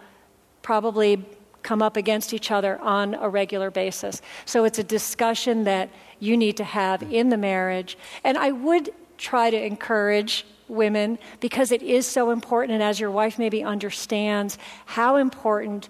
probably 0.61 1.25
come 1.63 1.83
up 1.83 1.97
against 1.97 2.35
each 2.35 2.51
other 2.51 2.81
on 2.81 3.15
a 3.15 3.29
regular 3.29 3.71
basis. 3.71 4.21
So 4.45 4.65
it's 4.65 4.79
a 4.79 4.85
discussion 4.85 5.65
that 5.65 5.91
you 6.21 6.37
need 6.37 6.57
to 6.59 6.65
have 6.65 7.03
in 7.03 7.29
the 7.29 7.37
marriage. 7.37 7.97
And 8.25 8.39
I 8.39 8.53
would 8.53 8.91
try 9.19 9.51
to 9.51 9.65
encourage 9.65 10.45
women 10.69 11.19
because 11.41 11.71
it 11.71 11.83
is 11.83 12.07
so 12.07 12.31
important, 12.31 12.73
and 12.73 12.83
as 12.83 12.99
your 12.99 13.11
wife 13.11 13.39
maybe 13.39 13.63
understands 13.63 14.59
how 14.87 15.17
important 15.17 15.89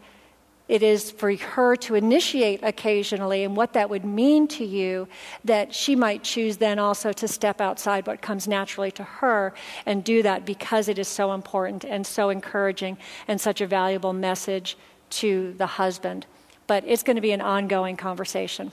it 0.68 0.82
is 0.82 1.10
for 1.10 1.34
her 1.34 1.76
to 1.76 1.94
initiate 1.94 2.60
occasionally 2.62 3.44
and 3.44 3.56
what 3.56 3.74
that 3.74 3.90
would 3.90 4.04
mean 4.04 4.48
to 4.48 4.64
you, 4.64 5.06
that 5.44 5.74
she 5.74 5.94
might 5.94 6.22
choose 6.22 6.56
then 6.56 6.78
also 6.78 7.12
to 7.12 7.28
step 7.28 7.60
outside 7.60 8.06
what 8.06 8.22
comes 8.22 8.48
naturally 8.48 8.90
to 8.90 9.02
her 9.02 9.52
and 9.84 10.04
do 10.04 10.22
that 10.22 10.46
because 10.46 10.88
it 10.88 10.98
is 10.98 11.08
so 11.08 11.32
important 11.32 11.84
and 11.84 12.06
so 12.06 12.30
encouraging 12.30 12.96
and 13.28 13.40
such 13.40 13.60
a 13.60 13.66
valuable 13.66 14.12
message 14.12 14.76
to 15.12 15.55
the 15.55 15.66
husband. 15.66 16.26
But 16.66 16.84
it's 16.86 17.02
going 17.02 17.16
to 17.16 17.22
be 17.22 17.32
an 17.32 17.40
ongoing 17.40 17.97
conversation. 17.97 18.72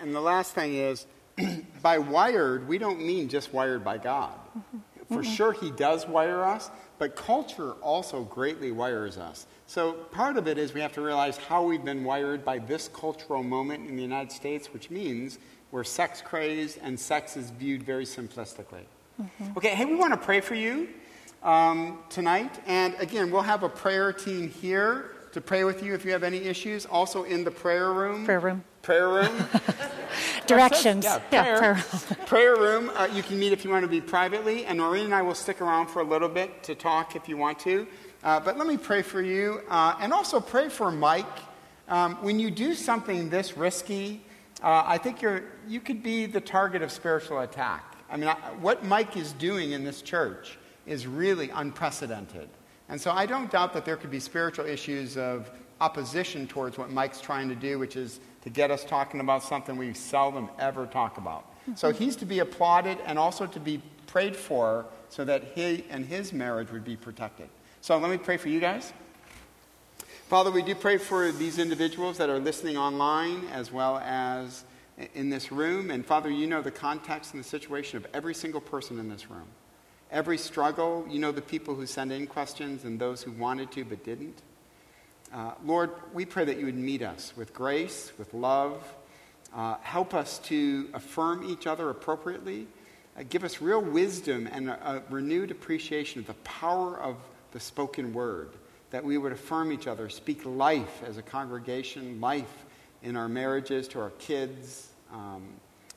And 0.00 0.14
the 0.14 0.20
last 0.20 0.52
thing 0.52 0.74
is 0.74 1.06
by 1.82 1.98
wired, 1.98 2.68
we 2.68 2.78
don't 2.78 3.00
mean 3.00 3.28
just 3.28 3.52
wired 3.52 3.84
by 3.84 3.98
God. 3.98 4.34
Mm-hmm. 4.56 4.78
For 5.08 5.22
mm-hmm. 5.22 5.32
sure, 5.32 5.52
He 5.52 5.70
does 5.72 6.06
wire 6.06 6.44
us, 6.44 6.70
but 6.98 7.16
culture 7.16 7.72
also 7.82 8.22
greatly 8.24 8.72
wires 8.72 9.18
us. 9.18 9.46
So 9.66 9.92
part 9.92 10.36
of 10.36 10.46
it 10.46 10.58
is 10.58 10.74
we 10.74 10.80
have 10.80 10.92
to 10.94 11.00
realize 11.00 11.36
how 11.36 11.62
we've 11.62 11.84
been 11.84 12.04
wired 12.04 12.44
by 12.44 12.58
this 12.58 12.88
cultural 12.88 13.42
moment 13.42 13.88
in 13.88 13.96
the 13.96 14.02
United 14.02 14.32
States, 14.32 14.72
which 14.72 14.90
means 14.90 15.38
we're 15.70 15.84
sex 15.84 16.20
crazed 16.20 16.78
and 16.82 16.98
sex 16.98 17.36
is 17.36 17.50
viewed 17.50 17.82
very 17.82 18.04
simplistically. 18.04 18.84
Mm-hmm. 19.20 19.56
Okay, 19.56 19.74
hey, 19.74 19.84
we 19.84 19.94
want 19.94 20.12
to 20.12 20.16
pray 20.16 20.40
for 20.40 20.54
you 20.54 20.88
um, 21.42 22.00
tonight. 22.08 22.60
And 22.66 22.94
again, 22.98 23.30
we'll 23.30 23.42
have 23.42 23.62
a 23.62 23.68
prayer 23.68 24.12
team 24.12 24.48
here 24.48 25.12
to 25.32 25.40
pray 25.40 25.64
with 25.64 25.82
you 25.82 25.94
if 25.94 26.04
you 26.04 26.12
have 26.12 26.22
any 26.22 26.38
issues. 26.38 26.86
Also 26.86 27.24
in 27.24 27.44
the 27.44 27.50
prayer 27.50 27.92
room. 27.92 28.24
Prayer 28.24 28.40
room. 28.40 28.64
Prayer 28.82 29.08
room. 29.08 29.44
Directions. 30.46 31.04
Yeah, 31.04 31.18
prayer, 31.18 31.44
yeah, 31.44 31.58
prayer. 31.58 31.84
prayer 32.26 32.56
room. 32.56 32.90
Uh, 32.94 33.08
you 33.12 33.22
can 33.22 33.38
meet 33.38 33.52
if 33.52 33.64
you 33.64 33.70
want 33.70 33.84
to 33.84 33.88
be 33.88 34.00
privately. 34.00 34.64
And 34.64 34.78
Noreen 34.78 35.06
and 35.06 35.14
I 35.14 35.22
will 35.22 35.34
stick 35.34 35.60
around 35.60 35.88
for 35.88 36.00
a 36.00 36.04
little 36.04 36.28
bit 36.28 36.62
to 36.64 36.74
talk 36.74 37.14
if 37.14 37.28
you 37.28 37.36
want 37.36 37.58
to. 37.60 37.86
Uh, 38.22 38.40
but 38.40 38.58
let 38.58 38.66
me 38.66 38.76
pray 38.76 39.02
for 39.02 39.22
you 39.22 39.62
uh, 39.68 39.96
and 40.00 40.12
also 40.12 40.40
pray 40.40 40.68
for 40.68 40.90
Mike. 40.90 41.26
Um, 41.88 42.16
when 42.22 42.38
you 42.38 42.50
do 42.50 42.74
something 42.74 43.30
this 43.30 43.56
risky, 43.56 44.22
uh, 44.62 44.82
I 44.84 44.98
think 44.98 45.22
you're, 45.22 45.44
you 45.66 45.80
could 45.80 46.02
be 46.02 46.26
the 46.26 46.40
target 46.40 46.82
of 46.82 46.92
spiritual 46.92 47.40
attack. 47.40 47.96
I 48.10 48.16
mean, 48.16 48.28
I, 48.28 48.34
what 48.60 48.84
Mike 48.84 49.16
is 49.16 49.32
doing 49.32 49.72
in 49.72 49.84
this 49.84 50.02
church 50.02 50.58
is 50.86 51.06
really 51.06 51.50
unprecedented. 51.50 52.48
And 52.90 53.00
so 53.00 53.12
I 53.12 53.24
don't 53.24 53.50
doubt 53.50 53.72
that 53.74 53.84
there 53.84 53.96
could 53.96 54.10
be 54.10 54.20
spiritual 54.20 54.66
issues 54.66 55.16
of 55.16 55.48
opposition 55.80 56.46
towards 56.46 56.76
what 56.76 56.90
Mike's 56.90 57.20
trying 57.20 57.48
to 57.48 57.54
do, 57.54 57.78
which 57.78 57.96
is 57.96 58.20
to 58.42 58.50
get 58.50 58.70
us 58.70 58.84
talking 58.84 59.20
about 59.20 59.42
something 59.44 59.76
we 59.76 59.94
seldom 59.94 60.50
ever 60.58 60.86
talk 60.86 61.16
about. 61.16 61.50
Mm-hmm. 61.62 61.74
So 61.76 61.92
he's 61.92 62.16
to 62.16 62.26
be 62.26 62.40
applauded 62.40 62.98
and 63.06 63.18
also 63.18 63.46
to 63.46 63.60
be 63.60 63.80
prayed 64.06 64.34
for 64.34 64.86
so 65.08 65.24
that 65.24 65.44
he 65.54 65.84
and 65.88 66.04
his 66.04 66.32
marriage 66.32 66.70
would 66.72 66.84
be 66.84 66.96
protected. 66.96 67.48
So 67.80 67.96
let 67.96 68.10
me 68.10 68.18
pray 68.18 68.36
for 68.36 68.48
you 68.48 68.60
guys. 68.60 68.92
Father, 70.28 70.50
we 70.50 70.62
do 70.62 70.74
pray 70.74 70.96
for 70.96 71.30
these 71.32 71.58
individuals 71.58 72.18
that 72.18 72.28
are 72.28 72.38
listening 72.38 72.76
online 72.76 73.46
as 73.52 73.72
well 73.72 73.98
as 73.98 74.64
in 75.14 75.30
this 75.30 75.50
room. 75.50 75.90
And 75.90 76.04
Father, 76.04 76.30
you 76.30 76.46
know 76.46 76.60
the 76.60 76.70
context 76.70 77.34
and 77.34 77.42
the 77.42 77.48
situation 77.48 77.96
of 77.96 78.06
every 78.12 78.34
single 78.34 78.60
person 78.60 78.98
in 78.98 79.08
this 79.08 79.30
room. 79.30 79.46
Every 80.10 80.38
struggle, 80.38 81.06
you 81.08 81.20
know 81.20 81.30
the 81.30 81.40
people 81.40 81.76
who 81.76 81.86
send 81.86 82.10
in 82.10 82.26
questions 82.26 82.84
and 82.84 82.98
those 82.98 83.22
who 83.22 83.30
wanted 83.30 83.70
to 83.72 83.84
but 83.84 84.04
didn't. 84.04 84.42
Uh, 85.32 85.52
Lord, 85.64 85.90
we 86.12 86.24
pray 86.24 86.44
that 86.44 86.58
you 86.58 86.66
would 86.66 86.74
meet 86.74 87.00
us 87.00 87.32
with 87.36 87.54
grace, 87.54 88.10
with 88.18 88.34
love. 88.34 88.82
Uh, 89.54 89.76
help 89.82 90.12
us 90.12 90.38
to 90.38 90.88
affirm 90.94 91.48
each 91.48 91.68
other 91.68 91.90
appropriately. 91.90 92.66
Uh, 93.16 93.22
give 93.28 93.44
us 93.44 93.60
real 93.62 93.80
wisdom 93.80 94.48
and 94.50 94.68
a, 94.68 94.90
a 94.90 95.02
renewed 95.10 95.52
appreciation 95.52 96.20
of 96.20 96.26
the 96.26 96.34
power 96.34 96.98
of 96.98 97.16
the 97.52 97.60
spoken 97.60 98.12
word, 98.12 98.50
that 98.90 99.04
we 99.04 99.16
would 99.16 99.30
affirm 99.30 99.70
each 99.70 99.86
other, 99.86 100.08
speak 100.08 100.44
life 100.44 101.04
as 101.06 101.18
a 101.18 101.22
congregation, 101.22 102.20
life 102.20 102.64
in 103.04 103.16
our 103.16 103.28
marriages, 103.28 103.86
to 103.86 104.00
our 104.00 104.10
kids, 104.18 104.88
um, 105.12 105.42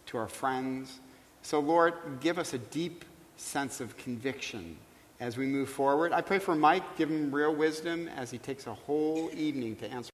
to 0.06 0.18
our 0.18 0.27
friends. 0.27 0.99
So, 1.41 1.60
Lord, 1.60 1.95
give 2.22 2.38
us 2.38 2.53
a 2.53 2.60
deep 2.60 3.06
sense 3.38 3.81
of 3.81 3.95
conviction 3.97 4.77
as 5.19 5.38
we 5.38 5.45
move 5.45 5.69
forward. 5.69 6.11
I 6.11 6.22
pray 6.22 6.39
for 6.39 6.55
Mike, 6.55 6.97
give 6.97 7.10
him 7.10 7.34
real 7.34 7.55
wisdom 7.55 8.10
as 8.10 8.30
he 8.30 8.38
takes 8.38 8.68
a 8.68 8.73
whole 8.73 9.30
evening 9.34 9.76
to 9.77 9.88
answer. 9.89 10.01